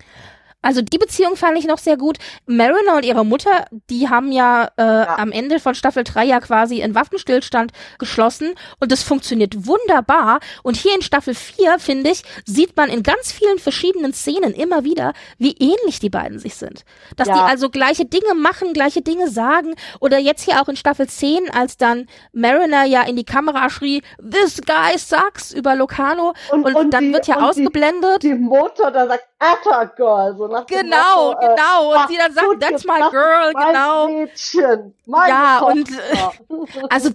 Also 0.64 0.80
die 0.80 0.96
Beziehung 0.96 1.36
fand 1.36 1.58
ich 1.58 1.66
noch 1.66 1.78
sehr 1.78 1.98
gut. 1.98 2.16
Mariner 2.46 2.96
und 2.96 3.04
ihre 3.04 3.24
Mutter, 3.24 3.66
die 3.90 4.08
haben 4.08 4.32
ja, 4.32 4.70
äh, 4.78 4.82
ja. 4.82 5.18
am 5.18 5.30
Ende 5.30 5.60
von 5.60 5.74
Staffel 5.74 6.04
3 6.04 6.24
ja 6.24 6.40
quasi 6.40 6.82
einen 6.82 6.94
Waffenstillstand 6.94 7.72
geschlossen 7.98 8.54
und 8.80 8.90
das 8.90 9.02
funktioniert 9.02 9.66
wunderbar. 9.66 10.40
Und 10.62 10.78
hier 10.78 10.94
in 10.94 11.02
Staffel 11.02 11.34
4, 11.34 11.78
finde 11.78 12.10
ich, 12.10 12.22
sieht 12.46 12.74
man 12.78 12.88
in 12.88 13.02
ganz 13.02 13.30
vielen 13.30 13.58
verschiedenen 13.58 14.14
Szenen 14.14 14.54
immer 14.54 14.84
wieder, 14.84 15.12
wie 15.36 15.52
ähnlich 15.58 16.00
die 16.00 16.08
beiden 16.08 16.38
sich 16.38 16.54
sind. 16.54 16.86
Dass 17.16 17.28
ja. 17.28 17.34
die 17.34 17.40
also 17.40 17.68
gleiche 17.68 18.06
Dinge 18.06 18.34
machen, 18.34 18.72
gleiche 18.72 19.02
Dinge 19.02 19.28
sagen. 19.28 19.74
Oder 20.00 20.18
jetzt 20.18 20.44
hier 20.44 20.62
auch 20.62 20.68
in 20.68 20.76
Staffel 20.76 21.06
10, 21.06 21.50
als 21.50 21.76
dann 21.76 22.06
Mariner 22.32 22.84
ja 22.84 23.02
in 23.02 23.16
die 23.16 23.24
Kamera 23.24 23.68
schrie, 23.68 24.00
This 24.18 24.62
guy 24.64 24.96
sucks 24.96 25.52
über 25.52 25.74
Locano 25.74 26.32
und, 26.50 26.64
und, 26.64 26.74
und 26.74 26.90
dann 26.90 27.08
die, 27.08 27.12
wird 27.12 27.26
ja 27.26 27.40
ausgeblendet. 27.42 28.22
Die, 28.22 28.28
die 28.28 28.34
Mutter 28.34 28.90
da 28.90 29.06
sagt, 29.06 29.24
Atta 29.44 29.84
Girl, 29.84 30.36
so 30.36 30.46
nach 30.46 30.66
Genau, 30.66 31.32
Motto, 31.32 31.40
äh, 31.40 31.48
genau. 31.48 32.02
Und 32.02 32.08
sie 32.08 32.16
dann 32.16 32.32
sagt, 32.32 32.60
that's 32.60 32.84
my 32.84 33.10
girl, 33.10 33.52
mein 33.52 33.66
genau. 33.66 34.08
Mädchen, 34.08 34.94
ja, 35.06 35.58
Tochter. 35.58 35.72
und 35.72 35.90
äh, 35.90 36.86
also 36.90 37.10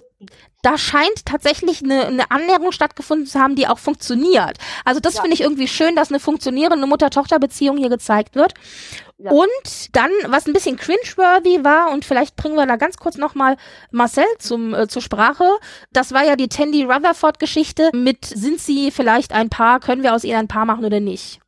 da 0.62 0.76
scheint 0.76 1.24
tatsächlich 1.24 1.82
eine, 1.82 2.06
eine 2.06 2.30
Annäherung 2.30 2.72
stattgefunden 2.72 3.26
zu 3.26 3.40
haben, 3.40 3.56
die 3.56 3.66
auch 3.66 3.78
funktioniert. 3.78 4.58
Also 4.84 5.00
das 5.00 5.14
ja. 5.14 5.22
finde 5.22 5.34
ich 5.34 5.40
irgendwie 5.40 5.68
schön, 5.68 5.96
dass 5.96 6.10
eine 6.10 6.20
funktionierende 6.20 6.86
Mutter-Tochter-Beziehung 6.86 7.78
hier 7.78 7.88
gezeigt 7.88 8.34
wird. 8.34 8.54
Ja. 9.18 9.30
Und 9.30 9.96
dann, 9.96 10.10
was 10.28 10.46
ein 10.46 10.52
bisschen 10.52 10.76
cringeworthy 10.76 11.64
war, 11.64 11.92
und 11.92 12.04
vielleicht 12.04 12.36
bringen 12.36 12.56
wir 12.56 12.66
da 12.66 12.76
ganz 12.76 12.96
kurz 12.96 13.16
nochmal 13.16 13.56
Marcel 13.90 14.24
zum, 14.38 14.74
äh, 14.74 14.88
zur 14.88 15.02
Sprache. 15.02 15.44
Das 15.92 16.12
war 16.12 16.24
ja 16.24 16.36
die 16.36 16.48
Tandy 16.48 16.84
Rutherford-Geschichte 16.84 17.90
mit, 17.94 18.24
sind 18.24 18.60
sie 18.60 18.90
vielleicht 18.90 19.32
ein 19.32 19.50
Paar, 19.50 19.80
können 19.80 20.02
wir 20.02 20.14
aus 20.14 20.24
ihnen 20.24 20.36
ein 20.36 20.48
Paar 20.48 20.64
machen 20.64 20.84
oder 20.84 21.00
nicht? 21.00 21.40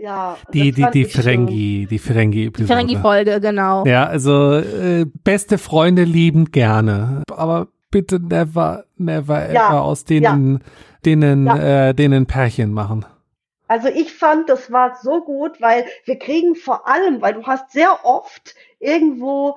Ja, 0.00 0.38
die, 0.54 0.72
die, 0.72 0.86
die 0.92 1.04
Ferengi, 1.04 1.86
die 1.90 1.98
Ferengi-Episode. 1.98 2.66
Ferengi-Folge, 2.66 3.40
genau. 3.40 3.84
Ja, 3.84 4.06
also 4.06 4.54
äh, 4.54 5.04
beste 5.24 5.58
Freunde 5.58 6.04
lieben 6.04 6.46
gerne, 6.46 7.22
aber 7.30 7.68
bitte 7.90 8.18
never, 8.18 8.84
never 8.96 9.52
ja, 9.52 9.68
ever 9.68 9.82
aus 9.82 10.04
denen, 10.04 10.52
ja. 10.54 10.58
denen, 11.04 11.46
ja. 11.46 11.88
Äh, 11.88 11.94
denen 11.94 12.26
Pärchen 12.26 12.72
machen. 12.72 13.04
Also 13.68 13.88
ich 13.88 14.12
fand, 14.12 14.48
das 14.48 14.72
war 14.72 14.96
so 15.02 15.20
gut, 15.22 15.60
weil 15.60 15.84
wir 16.04 16.18
kriegen 16.18 16.56
vor 16.56 16.88
allem, 16.88 17.20
weil 17.20 17.34
du 17.34 17.44
hast 17.44 17.70
sehr 17.70 18.04
oft 18.04 18.54
irgendwo 18.78 19.56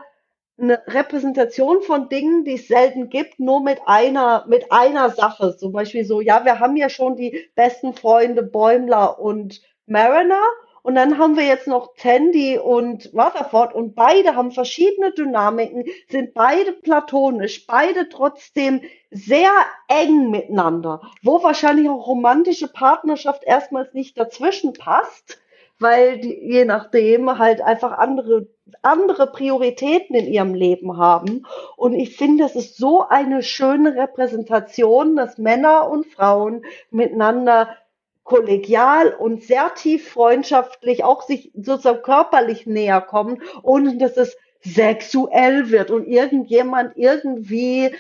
eine 0.60 0.82
Repräsentation 0.88 1.82
von 1.82 2.10
Dingen, 2.10 2.44
die 2.44 2.54
es 2.54 2.68
selten 2.68 3.10
gibt, 3.10 3.40
nur 3.40 3.64
mit 3.64 3.80
einer, 3.86 4.46
mit 4.48 4.72
einer 4.72 5.10
Sache. 5.10 5.58
Zum 5.58 5.72
Beispiel 5.72 6.06
so, 6.06 6.22
ja, 6.22 6.46
wir 6.46 6.60
haben 6.60 6.76
ja 6.76 6.90
schon 6.90 7.16
die 7.16 7.50
besten 7.56 7.94
Freunde 7.94 8.44
Bäumler 8.44 9.20
und 9.20 9.62
Mariner 9.86 10.42
und 10.84 10.96
dann 10.96 11.18
haben 11.18 11.38
wir 11.38 11.46
jetzt 11.46 11.68
noch 11.68 11.96
Tandy 11.96 12.58
und 12.58 13.12
Rutherford 13.14 13.74
und 13.74 13.96
beide 13.96 14.36
haben 14.36 14.52
verschiedene 14.52 15.14
Dynamiken, 15.14 15.86
sind 16.10 16.34
beide 16.34 16.74
platonisch, 16.74 17.66
beide 17.66 18.10
trotzdem 18.10 18.82
sehr 19.10 19.52
eng 19.88 20.30
miteinander, 20.30 21.02
wo 21.24 21.42
wahrscheinlich 21.42 21.90
auch 21.90 22.06
romantische 22.06 22.68
Partnerschaft 22.68 23.44
erstmals 23.46 23.94
nicht 23.94 24.20
dazwischen 24.20 24.74
passt, 24.74 25.40
weil 25.80 26.20
die, 26.20 26.34
je 26.34 26.66
nachdem 26.66 27.40
halt 27.40 27.62
einfach 27.62 27.94
andere 27.98 28.48
andere 28.82 29.28
Prioritäten 29.28 30.16
in 30.16 30.26
ihrem 30.26 30.54
Leben 30.54 30.98
haben. 30.98 31.46
Und 31.76 31.94
ich 31.94 32.18
finde, 32.18 32.44
das 32.44 32.56
ist 32.56 32.78
so 32.78 33.08
eine 33.08 33.44
schöne 33.44 33.96
Repräsentation, 33.96 35.16
dass 35.16 35.38
Männer 35.38 35.90
und 35.90 36.08
Frauen 36.08 36.66
miteinander 36.90 37.76
kollegial 38.24 39.14
und 39.14 39.44
sehr 39.44 39.74
tief 39.74 40.10
freundschaftlich 40.10 41.04
auch 41.04 41.24
sich 41.24 41.52
sozusagen 41.56 42.02
körperlich 42.02 42.66
näher 42.66 43.02
kommen, 43.02 43.42
ohne 43.62 43.98
dass 43.98 44.18
es 44.18 44.38
sexuell 44.62 45.70
wird 45.70 45.92
und 45.92 46.08
irgendjemand 46.08 46.96
irgendwie 46.96 47.94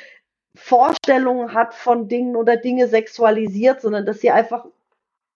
Vorstellungen 0.55 1.53
hat 1.53 1.73
von 1.73 2.07
Dingen 2.07 2.35
oder 2.35 2.57
Dinge 2.57 2.87
sexualisiert, 2.87 3.81
sondern 3.81 4.05
dass 4.05 4.21
sie 4.21 4.31
einfach 4.31 4.65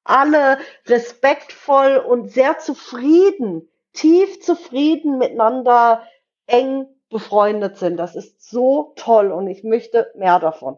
alle 0.03 0.59
respektvoll 0.85 1.97
und 1.97 2.31
sehr 2.31 2.59
zufrieden, 2.59 3.69
tief 3.93 4.41
zufrieden 4.41 5.17
miteinander 5.17 6.07
eng 6.45 6.87
befreundet 7.09 7.77
sind. 7.77 7.97
Das 7.97 8.15
ist 8.15 8.49
so 8.49 8.93
toll 8.95 9.31
und 9.31 9.47
ich 9.47 9.63
möchte 9.63 10.11
mehr 10.15 10.39
davon. 10.39 10.77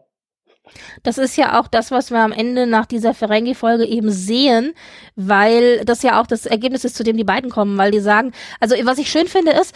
Das 1.02 1.18
ist 1.18 1.36
ja 1.36 1.60
auch 1.60 1.68
das, 1.68 1.90
was 1.90 2.10
wir 2.10 2.18
am 2.18 2.32
Ende 2.32 2.66
nach 2.66 2.86
dieser 2.86 3.14
Ferengi-Folge 3.14 3.84
eben 3.86 4.10
sehen, 4.10 4.74
weil 5.16 5.84
das 5.84 6.02
ja 6.02 6.20
auch 6.20 6.26
das 6.26 6.46
Ergebnis 6.46 6.84
ist, 6.84 6.96
zu 6.96 7.04
dem 7.04 7.16
die 7.16 7.24
beiden 7.24 7.50
kommen, 7.50 7.76
weil 7.78 7.90
die 7.90 8.00
sagen, 8.00 8.32
also 8.60 8.74
was 8.84 8.98
ich 8.98 9.10
schön 9.10 9.28
finde 9.28 9.52
ist, 9.52 9.74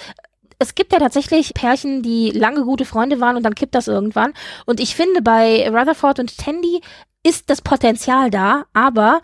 es 0.58 0.74
gibt 0.74 0.92
ja 0.92 0.98
tatsächlich 0.98 1.52
Pärchen, 1.54 2.02
die 2.02 2.30
lange 2.30 2.62
gute 2.64 2.84
Freunde 2.84 3.20
waren 3.20 3.36
und 3.36 3.42
dann 3.42 3.54
kippt 3.54 3.74
das 3.74 3.88
irgendwann. 3.88 4.32
Und 4.66 4.80
ich 4.80 4.94
finde, 4.94 5.20
bei 5.20 5.68
Rutherford 5.68 6.20
und 6.20 6.38
Tandy 6.38 6.80
ist 7.22 7.50
das 7.50 7.62
Potenzial 7.62 8.30
da, 8.30 8.64
aber 8.72 9.20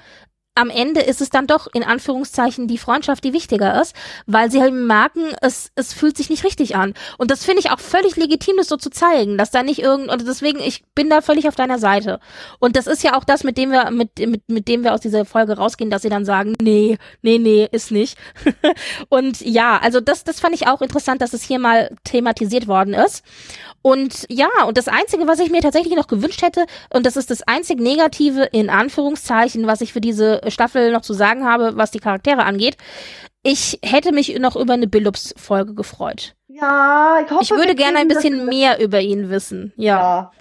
am 0.55 0.69
Ende 0.69 1.01
ist 1.01 1.21
es 1.21 1.31
dann 1.31 1.47
doch 1.47 1.69
in 1.73 1.85
Anführungszeichen 1.85 2.67
die 2.67 2.79
Freundschaft, 2.79 3.23
die 3.25 3.33
wichtiger 3.33 3.81
ist, 3.81 3.95
weil 4.27 4.51
sie 4.51 4.61
halt 4.61 4.75
merken, 4.75 5.33
es, 5.41 5.71
es 5.77 5.93
fühlt 5.93 6.17
sich 6.17 6.29
nicht 6.29 6.45
richtig 6.45 6.77
an. 6.77 6.95
Und 7.19 7.31
das 7.31 7.45
finde 7.45 7.61
ich 7.61 7.71
auch 7.71 7.79
völlig 7.79 8.17
legitim, 8.17 8.57
das 8.57 8.69
so 8.69 8.77
zu 8.77 8.91
zeigen, 8.91 9.39
dass 9.39 9.51
da 9.53 9.63
nicht 9.63 9.81
irgend, 9.81 10.11
und 10.11 10.27
deswegen, 10.27 10.59
ich 10.59 10.85
bin 10.95 11.09
da 11.09 11.21
völlig 11.21 11.47
auf 11.47 11.55
deiner 11.55 11.79
Seite. 11.79 12.21
Und 12.59 12.77
das 12.77 12.87
ist 12.87 13.03
ja 13.05 13.17
auch 13.17 13.25
das, 13.25 13.45
mit 13.45 13.57
dem 13.59 13.71
wir, 13.71 13.91
mit, 13.91 14.19
mit, 14.19 14.49
mit 14.49 14.69
dem 14.69 14.83
wir 14.83 14.93
aus 14.93 15.01
dieser 15.01 15.25
Folge 15.25 15.57
rausgehen, 15.57 15.91
dass 15.91 16.03
sie 16.03 16.09
dann 16.09 16.25
sagen, 16.25 16.55
nee, 16.61 16.99
nee, 17.23 17.39
nee, 17.39 17.69
ist 17.71 17.93
nicht. 17.93 18.19
und 19.09 19.41
ja, 19.41 19.79
also 19.79 20.01
das, 20.01 20.25
das 20.25 20.41
fand 20.41 20.55
ich 20.55 20.67
auch 20.67 20.83
interessant, 20.83 21.23
dass 21.23 21.33
es 21.33 21.45
hier 21.45 21.59
mal 21.59 21.97
thematisiert 22.05 22.67
worden 22.67 22.95
ist. 22.95 23.25
Und 23.83 24.27
ja, 24.29 24.49
und 24.67 24.77
das 24.77 24.89
Einzige, 24.89 25.27
was 25.27 25.41
ich 25.41 25.51
mir 25.51 25.63
tatsächlich 25.63 25.97
noch 25.97 26.07
gewünscht 26.07 26.43
hätte, 26.43 26.67
und 26.91 27.07
das 27.07 27.17
ist 27.17 27.31
das 27.31 27.43
einzig 27.43 27.81
Negative 27.81 28.43
in 28.53 28.69
Anführungszeichen, 28.69 29.67
was 29.67 29.81
ich 29.81 29.93
für 29.93 30.01
diese 30.01 30.41
Staffel 30.49 30.93
noch 30.93 31.03
zu 31.03 31.15
sagen 31.15 31.45
habe, 31.47 31.77
was 31.77 31.91
die 31.91 31.99
Charaktere 31.99 32.45
angeht, 32.45 32.77
ich 33.43 33.79
hätte 33.83 34.13
mich 34.13 34.39
noch 34.39 34.55
über 34.57 34.75
eine 34.75 34.87
Billups-Folge 34.87 35.75
gefreut. 35.75 36.35
Ja, 36.49 37.21
ich 37.25 37.31
hoffe, 37.31 37.43
Ich 37.43 37.51
würde 37.51 37.75
gerne 37.75 37.99
ein 37.99 38.09
bisschen 38.09 38.45
mehr 38.45 38.81
über 38.81 39.01
ihn 39.01 39.31
wissen. 39.31 39.73
Ja. 39.77 39.97
Ja. 39.97 40.33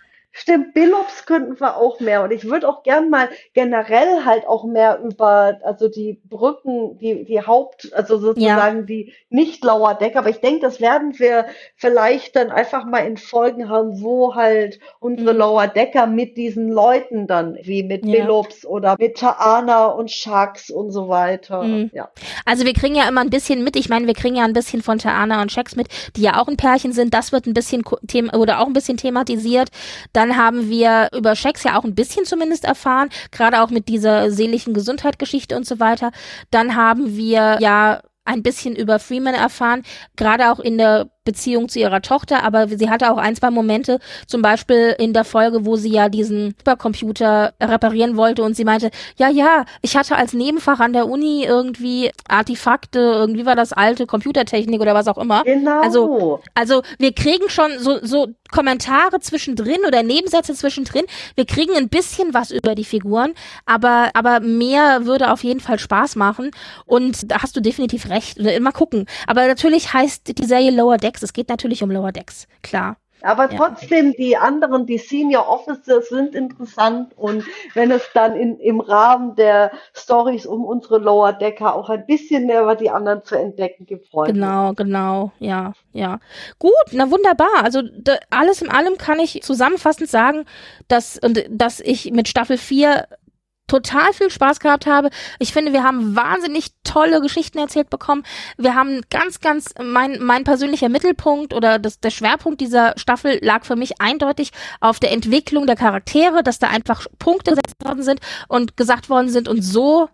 Stimmt, 0.41 0.73
Billups 0.73 1.25
könnten 1.25 1.59
wir 1.59 1.75
auch 1.75 1.99
mehr. 1.99 2.23
Und 2.23 2.31
ich 2.31 2.45
würde 2.49 2.69
auch 2.69 2.83
gern 2.83 3.09
mal 3.09 3.27
generell 3.53 4.23
halt 4.23 4.47
auch 4.47 4.63
mehr 4.63 4.99
über, 5.03 5.59
also 5.63 5.89
die 5.89 6.21
Brücken, 6.29 6.97
die, 6.97 7.25
die 7.25 7.41
Haupt, 7.45 7.91
also 7.93 8.17
sozusagen 8.17 8.85
die 8.85 9.13
nicht 9.29 9.65
Lower 9.65 9.95
Deck. 9.95 10.15
Aber 10.15 10.29
ich 10.29 10.39
denke, 10.39 10.61
das 10.61 10.79
werden 10.79 11.19
wir 11.19 11.45
vielleicht 11.75 12.37
dann 12.37 12.51
einfach 12.51 12.85
mal 12.85 12.99
in 12.99 13.17
Folgen 13.17 13.67
haben, 13.69 14.01
wo 14.01 14.33
halt 14.35 14.79
unsere 14.99 15.33
Mhm. 15.33 15.39
Lower 15.39 15.67
Decker 15.67 16.07
mit 16.07 16.37
diesen 16.37 16.69
Leuten 16.69 17.27
dann, 17.27 17.57
wie 17.63 17.83
mit 17.83 18.05
Ja. 18.05 18.11
Billups 18.21 18.65
oder 18.65 18.95
mit 18.97 19.17
Taana 19.17 19.87
und 19.87 20.09
Sharks 20.09 20.69
und 20.69 20.91
so 20.91 21.09
weiter. 21.09 21.63
Mhm. 21.63 21.91
Ja. 21.93 22.09
Also 22.45 22.65
wir 22.65 22.73
kriegen 22.73 22.95
ja 22.95 23.09
immer 23.09 23.21
ein 23.21 23.29
bisschen 23.29 23.61
mit. 23.63 23.75
Ich 23.75 23.89
meine, 23.89 24.07
wir 24.07 24.13
kriegen 24.13 24.37
ja 24.37 24.45
ein 24.45 24.53
bisschen 24.53 24.81
von 24.81 24.99
Taana 24.99 25.41
und 25.41 25.51
Shax 25.51 25.75
mit, 25.75 25.87
die 26.15 26.21
ja 26.21 26.41
auch 26.41 26.47
ein 26.47 26.55
Pärchen 26.55 26.93
sind. 26.93 27.13
Das 27.13 27.33
wird 27.33 27.45
ein 27.45 27.53
bisschen 27.53 27.83
ko- 27.83 27.97
them 28.07 28.29
oder 28.33 28.61
auch 28.61 28.67
ein 28.67 28.73
bisschen 28.73 28.95
thematisiert. 28.95 29.69
Dann 30.13 30.28
haben 30.37 30.69
wir 30.69 31.09
über 31.15 31.35
Shax 31.35 31.63
ja 31.63 31.77
auch 31.77 31.83
ein 31.83 31.95
bisschen 31.95 32.25
zumindest 32.25 32.65
erfahren, 32.65 33.09
gerade 33.31 33.61
auch 33.61 33.69
mit 33.69 33.87
dieser 33.87 34.31
seelischen 34.31 34.73
Gesundheitsgeschichte 34.73 35.55
und 35.55 35.65
so 35.65 35.79
weiter. 35.79 36.11
Dann 36.51 36.75
haben 36.75 37.15
wir 37.15 37.57
ja 37.59 38.01
ein 38.25 38.43
bisschen 38.43 38.75
über 38.75 38.99
Freeman 38.99 39.33
erfahren, 39.33 39.83
gerade 40.15 40.51
auch 40.51 40.59
in 40.59 40.77
der 40.77 41.09
Beziehung 41.29 41.69
zu 41.69 41.79
ihrer 41.79 42.01
Tochter, 42.01 42.43
aber 42.43 42.67
sie 42.67 42.89
hatte 42.89 43.11
auch 43.11 43.17
ein, 43.17 43.35
zwei 43.35 43.51
Momente, 43.51 43.99
zum 44.27 44.41
Beispiel 44.41 44.95
in 44.97 45.13
der 45.13 45.23
Folge, 45.25 45.65
wo 45.65 45.75
sie 45.75 45.91
ja 45.91 46.09
diesen 46.09 46.55
Supercomputer 46.57 47.53
reparieren 47.61 48.17
wollte 48.17 48.41
und 48.43 48.55
sie 48.55 48.65
meinte, 48.65 48.89
ja, 49.17 49.29
ja, 49.29 49.65
ich 49.81 49.95
hatte 49.95 50.15
als 50.15 50.33
Nebenfach 50.33 50.79
an 50.79 50.93
der 50.93 51.07
Uni 51.07 51.43
irgendwie 51.45 52.09
Artefakte, 52.27 52.99
irgendwie 52.99 53.45
war 53.45 53.55
das 53.55 53.73
alte 53.73 54.05
Computertechnik 54.07 54.81
oder 54.81 54.95
was 54.95 55.07
auch 55.07 55.17
immer. 55.17 55.43
Genau. 55.43 55.81
Also- 55.81 56.39
Also 56.55 56.81
wir 56.97 57.13
kriegen 57.13 57.49
schon 57.49 57.71
so, 57.79 57.99
so 58.01 58.27
Kommentare 58.51 59.19
zwischendrin 59.19 59.79
oder 59.87 60.01
Nebensätze 60.03 60.53
zwischendrin. 60.55 61.03
Wir 61.35 61.45
kriegen 61.45 61.75
ein 61.75 61.89
bisschen 61.89 62.33
was 62.33 62.49
über 62.51 62.73
die 62.75 62.83
Figuren, 62.85 63.33
aber, 63.65 64.09
aber 64.13 64.39
mehr 64.39 65.05
würde 65.05 65.31
auf 65.31 65.43
jeden 65.43 65.59
Fall 65.59 65.77
Spaß 65.79 66.15
machen. 66.15 66.51
Und 66.85 67.31
da 67.31 67.41
hast 67.43 67.55
du 67.55 67.61
definitiv 67.61 68.09
recht. 68.09 68.39
Mal 68.59 68.71
gucken. 68.71 69.05
Aber 69.27 69.45
natürlich 69.47 69.93
heißt 69.93 70.37
die 70.37 70.45
Serie 70.45 70.71
Lower 70.71 70.97
Decks. 70.97 71.18
Es 71.23 71.33
geht 71.33 71.49
natürlich 71.49 71.83
um 71.83 71.91
Lower 71.91 72.11
Decks. 72.11 72.47
Klar. 72.61 72.97
Aber 73.21 73.51
Ja. 73.51 73.57
trotzdem, 73.57 74.13
die 74.13 74.37
anderen, 74.37 74.85
die 74.85 74.97
Senior 74.97 75.47
Officers 75.49 76.07
sind 76.09 76.35
interessant 76.35 77.17
und 77.17 77.43
wenn 77.73 77.91
es 77.91 78.03
dann 78.13 78.35
in, 78.35 78.57
im 78.59 78.79
Rahmen 78.79 79.35
der 79.35 79.71
Stories 79.93 80.45
um 80.45 80.63
unsere 80.63 80.99
Lower 80.99 81.33
Decker 81.33 81.75
auch 81.75 81.89
ein 81.89 82.05
bisschen 82.05 82.45
mehr 82.45 82.61
über 82.61 82.75
die 82.75 82.89
anderen 82.89 83.23
zu 83.23 83.35
entdecken 83.35 83.85
gibt, 83.85 84.07
freut 84.07 84.27
mich. 84.27 84.35
Genau, 84.35 84.73
genau, 84.73 85.31
ja, 85.39 85.73
ja. 85.91 86.19
Gut, 86.59 86.71
na 86.91 87.11
wunderbar. 87.11 87.63
Also 87.63 87.81
da, 87.81 88.15
alles 88.29 88.61
in 88.61 88.69
allem 88.69 88.97
kann 88.97 89.19
ich 89.19 89.41
zusammenfassend 89.43 90.09
sagen, 90.09 90.45
dass, 90.87 91.17
und, 91.17 91.43
dass 91.49 91.81
ich 91.81 92.11
mit 92.11 92.29
Staffel 92.29 92.57
4 92.57 93.05
total 93.69 94.11
viel 94.11 94.29
Spaß 94.29 94.59
gehabt 94.59 94.85
habe. 94.85 95.09
Ich 95.39 95.53
finde, 95.53 95.71
wir 95.71 95.83
haben 95.83 96.15
wahnsinnig 96.15 96.71
tolle 96.83 97.21
Geschichten 97.21 97.59
erzählt 97.59 97.89
bekommen. 97.89 98.23
Wir 98.57 98.75
haben 98.75 99.01
ganz, 99.09 99.39
ganz, 99.39 99.73
mein, 99.81 100.21
mein 100.21 100.43
persönlicher 100.43 100.89
Mittelpunkt 100.89 101.53
oder 101.53 101.79
das, 101.79 101.99
der 101.99 102.09
Schwerpunkt 102.09 102.59
dieser 102.59 102.93
Staffel 102.97 103.39
lag 103.41 103.63
für 103.63 103.77
mich 103.77 104.01
eindeutig 104.01 104.51
auf 104.81 104.99
der 104.99 105.11
Entwicklung 105.11 105.67
der 105.67 105.75
Charaktere, 105.75 106.43
dass 106.43 106.59
da 106.59 106.67
einfach 106.67 107.05
Punkte 107.19 107.51
gesetzt 107.51 107.75
worden 107.83 108.03
sind 108.03 108.19
und 108.47 108.75
gesagt 108.75 109.09
worden 109.09 109.29
sind 109.29 109.47
und 109.47 109.61
so 109.61 110.09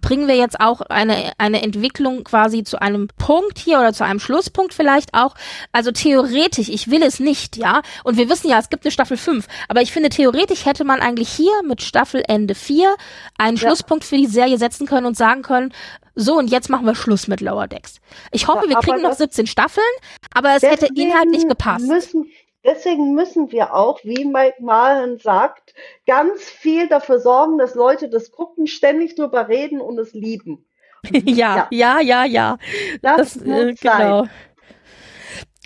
bringen 0.00 0.28
wir 0.28 0.36
jetzt 0.36 0.60
auch 0.60 0.80
eine, 0.82 1.32
eine 1.38 1.62
Entwicklung 1.62 2.24
quasi 2.24 2.64
zu 2.64 2.80
einem 2.80 3.08
Punkt 3.18 3.58
hier 3.58 3.78
oder 3.78 3.92
zu 3.92 4.04
einem 4.04 4.20
Schlusspunkt 4.20 4.74
vielleicht 4.74 5.14
auch. 5.14 5.34
Also 5.72 5.90
theoretisch, 5.92 6.68
ich 6.68 6.90
will 6.90 7.02
es 7.02 7.20
nicht, 7.20 7.56
ja. 7.56 7.82
Und 8.04 8.16
wir 8.16 8.28
wissen 8.28 8.48
ja, 8.48 8.58
es 8.58 8.68
gibt 8.70 8.84
eine 8.84 8.92
Staffel 8.92 9.16
5. 9.16 9.46
Aber 9.68 9.82
ich 9.82 9.92
finde, 9.92 10.08
theoretisch 10.08 10.64
hätte 10.66 10.84
man 10.84 11.00
eigentlich 11.00 11.28
hier 11.28 11.62
mit 11.64 11.82
Staffelende 11.82 12.54
4 12.54 12.94
einen 13.38 13.56
Ja. 13.56 13.68
Schlusspunkt 13.68 14.04
für 14.04 14.16
die 14.16 14.26
Serie 14.26 14.58
setzen 14.58 14.86
können 14.86 15.06
und 15.06 15.16
sagen 15.16 15.42
können, 15.42 15.72
so 16.14 16.34
und 16.36 16.50
jetzt 16.50 16.68
machen 16.68 16.84
wir 16.84 16.94
Schluss 16.96 17.28
mit 17.28 17.40
Lower 17.40 17.68
Decks. 17.68 18.00
Ich 18.32 18.48
hoffe, 18.48 18.64
Ja, 18.64 18.70
wir 18.70 18.76
kriegen 18.80 19.02
noch 19.02 19.10
das- 19.10 19.18
17 19.18 19.46
Staffeln, 19.46 19.86
aber 20.34 20.56
es 20.56 20.62
hätte 20.62 20.88
inhaltlich 20.94 21.46
gepasst. 21.46 21.86
Müssen, 21.86 22.26
deswegen 22.68 23.14
müssen 23.14 23.50
wir 23.52 23.74
auch, 23.74 24.02
wie 24.04 24.24
Mike 24.24 24.62
Mahlen 24.62 25.18
sagt, 25.18 25.74
ganz 26.06 26.42
viel 26.44 26.88
dafür 26.88 27.18
sorgen, 27.18 27.58
dass 27.58 27.74
Leute 27.74 28.08
das 28.08 28.30
gucken, 28.30 28.66
ständig 28.66 29.14
drüber 29.14 29.48
reden 29.48 29.80
und 29.80 29.98
es 29.98 30.12
lieben. 30.12 30.64
ja, 31.12 31.68
ja, 31.70 32.00
ja, 32.00 32.24
ja. 32.24 32.58
Das, 33.02 33.34
Das, 33.34 33.36
muss 33.44 33.56
äh, 33.56 33.74
sein. 33.80 33.98
genau. 33.98 34.26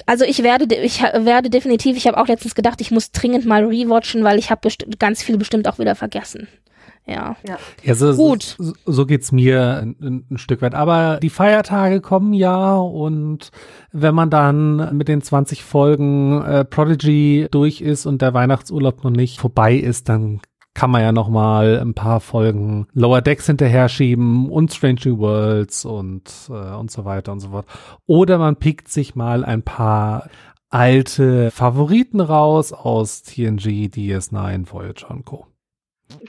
Also 0.07 0.25
ich 0.25 0.43
werde, 0.43 0.67
de- 0.67 0.83
ich 0.83 1.03
werde 1.03 1.51
definitiv, 1.51 1.97
ich 1.97 2.07
habe 2.07 2.19
auch 2.19 2.27
letztens 2.27 2.55
gedacht, 2.55 2.81
ich 2.81 2.91
muss 2.91 3.13
dringend 3.13 3.45
mal 3.47 3.65
rewatchen, 3.65 4.25
weil 4.25 4.39
ich 4.39 4.51
habe 4.51 4.69
ganz 4.99 5.23
viel 5.23 5.39
bestimmt 5.39 5.69
auch 5.69 5.79
wieder 5.79 5.95
vergessen. 5.95 6.49
Ja. 7.05 7.37
Ja, 7.83 7.95
so, 7.95 8.15
Gut. 8.15 8.57
So, 8.59 8.73
so 8.87 9.07
geht's 9.07 9.33
mir 9.33 9.79
ein, 9.83 10.25
ein 10.31 10.39
Stück 10.39 10.63
weit. 10.63 10.75
Aber 10.75 11.19
die 11.21 11.31
Feiertage 11.31 12.01
kommen 12.01 12.33
ja 12.33 12.77
und 12.77 13.51
wenn 13.91 14.15
man 14.15 14.31
dann 14.31 14.97
mit 14.97 15.09
den 15.09 15.21
20 15.21 15.65
Folgen 15.65 16.43
äh, 16.43 16.65
Prodigy 16.65 17.49
durch 17.51 17.81
ist 17.81 18.07
und 18.07 18.23
der 18.23 18.35
Weihnachtsurlaub 18.35 19.03
noch 19.03 19.11
nicht 19.11 19.41
vorbei 19.41 19.75
ist, 19.75 20.09
dann 20.09 20.41
kann 20.75 20.91
man 20.91 21.03
ja 21.03 21.13
noch 21.13 21.29
mal 21.29 21.81
ein 21.81 21.93
paar 21.93 22.21
Folgen 22.21 22.87
Lower 22.95 23.21
Decks 23.21 23.47
hinterher 23.47 23.89
schieben 23.89 24.49
und 24.49 24.73
Strange 24.73 25.01
New 25.05 25.19
Worlds 25.19 25.85
und 25.85 26.49
äh, 26.49 26.75
und 26.75 26.91
so 26.91 27.05
weiter 27.05 27.33
und 27.33 27.41
so 27.41 27.51
fort. 27.51 27.67
Oder 28.07 28.39
man 28.39 28.57
pickt 28.57 28.89
sich 28.89 29.15
mal 29.15 29.45
ein 29.45 29.63
paar 29.63 30.29
alte 30.71 31.51
Favoriten 31.51 32.21
raus 32.21 32.73
aus 32.73 33.23
TNG, 33.23 33.91
DS9, 33.93 34.73
Voyager 34.73 35.11
und 35.11 35.27
Co. 35.27 35.52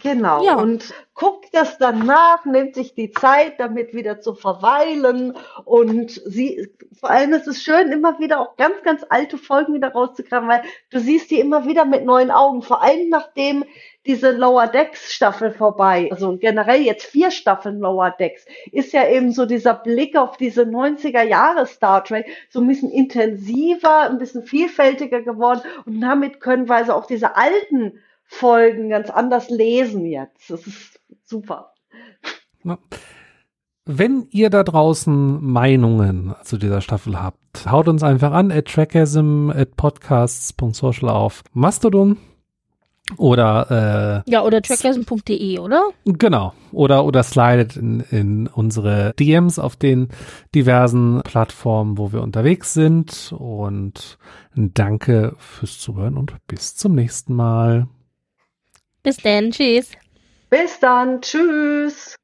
Genau. 0.01 0.43
Ja. 0.43 0.55
Und 0.55 0.93
guckt 1.13 1.47
das 1.51 1.77
dann 1.77 2.05
nach, 2.05 2.45
nimmt 2.45 2.75
sich 2.75 2.95
die 2.95 3.11
Zeit, 3.11 3.59
damit 3.59 3.93
wieder 3.93 4.19
zu 4.19 4.33
verweilen. 4.33 5.35
Und 5.65 6.11
sie, 6.11 6.69
vor 6.99 7.09
allem 7.09 7.33
ist 7.33 7.47
es 7.47 7.63
schön, 7.63 7.91
immer 7.91 8.19
wieder 8.19 8.39
auch 8.39 8.55
ganz, 8.57 8.81
ganz 8.83 9.05
alte 9.09 9.37
Folgen 9.37 9.73
wieder 9.73 9.91
rauszukramen, 9.91 10.49
weil 10.49 10.63
du 10.89 10.99
siehst 10.99 11.31
die 11.31 11.39
immer 11.39 11.65
wieder 11.65 11.85
mit 11.85 12.05
neuen 12.05 12.31
Augen. 12.31 12.61
Vor 12.61 12.81
allem 12.81 13.09
nachdem 13.09 13.63
diese 14.05 14.31
Lower 14.31 14.67
Decks 14.67 15.13
Staffel 15.13 15.51
vorbei, 15.51 16.09
also 16.11 16.35
generell 16.37 16.81
jetzt 16.81 17.05
vier 17.05 17.31
Staffeln 17.31 17.79
Lower 17.79 18.11
Decks, 18.11 18.45
ist 18.71 18.91
ja 18.91 19.07
eben 19.07 19.31
so 19.31 19.45
dieser 19.45 19.75
Blick 19.75 20.17
auf 20.17 20.35
diese 20.35 20.63
90er 20.63 21.23
Jahre 21.23 21.65
Star 21.65 22.03
Trek 22.03 22.25
so 22.49 22.59
ein 22.59 22.67
bisschen 22.67 22.91
intensiver, 22.91 24.01
ein 24.01 24.17
bisschen 24.17 24.43
vielfältiger 24.43 25.21
geworden. 25.21 25.61
Und 25.85 26.01
damit 26.01 26.41
können 26.41 26.67
wir 26.67 26.75
also 26.75 26.93
auch 26.93 27.05
diese 27.05 27.37
alten 27.37 27.99
Folgen 28.39 28.89
ganz 28.89 29.09
anders 29.09 29.49
lesen 29.49 30.05
jetzt. 30.05 30.49
Das 30.49 30.65
ist 30.65 30.99
super. 31.23 31.73
Ja. 32.63 32.77
Wenn 33.85 34.27
ihr 34.31 34.49
da 34.49 34.63
draußen 34.63 35.43
Meinungen 35.43 36.33
zu 36.43 36.57
dieser 36.57 36.79
Staffel 36.81 37.21
habt, 37.21 37.69
haut 37.69 37.89
uns 37.89 38.01
einfach 38.01 38.31
an 38.31 38.49
at 38.51 38.65
trackasm 38.65 39.49
at 39.49 39.75
podcasts.social 39.75 41.09
auf 41.09 41.43
Mastodon 41.51 42.17
oder 43.17 44.23
Ja, 44.25 44.43
oder 44.43 44.61
trackgasm.de, 44.61 45.59
oder? 45.59 45.89
äh, 46.05 46.13
genau 46.13 46.53
oder 46.71 47.03
oder 47.03 47.21
slidet 47.23 47.75
in, 47.75 47.99
in 47.99 48.47
unsere 48.47 49.13
DMs 49.19 49.59
auf 49.59 49.75
den 49.75 50.07
diversen 50.55 51.21
Plattformen, 51.23 51.97
wo 51.97 52.13
wir 52.13 52.21
unterwegs 52.21 52.73
sind 52.73 53.33
und 53.37 54.17
danke 54.55 55.35
fürs 55.37 55.77
Zuhören 55.79 56.17
und 56.17 56.33
bis 56.47 56.75
zum 56.75 56.95
nächsten 56.95 57.35
Mal. 57.35 57.87
Bis 59.03 59.17
dann, 59.17 59.51
tschüss. 59.51 59.91
Bis 60.49 60.79
dann. 60.79 61.21
Tschüss. 61.21 62.15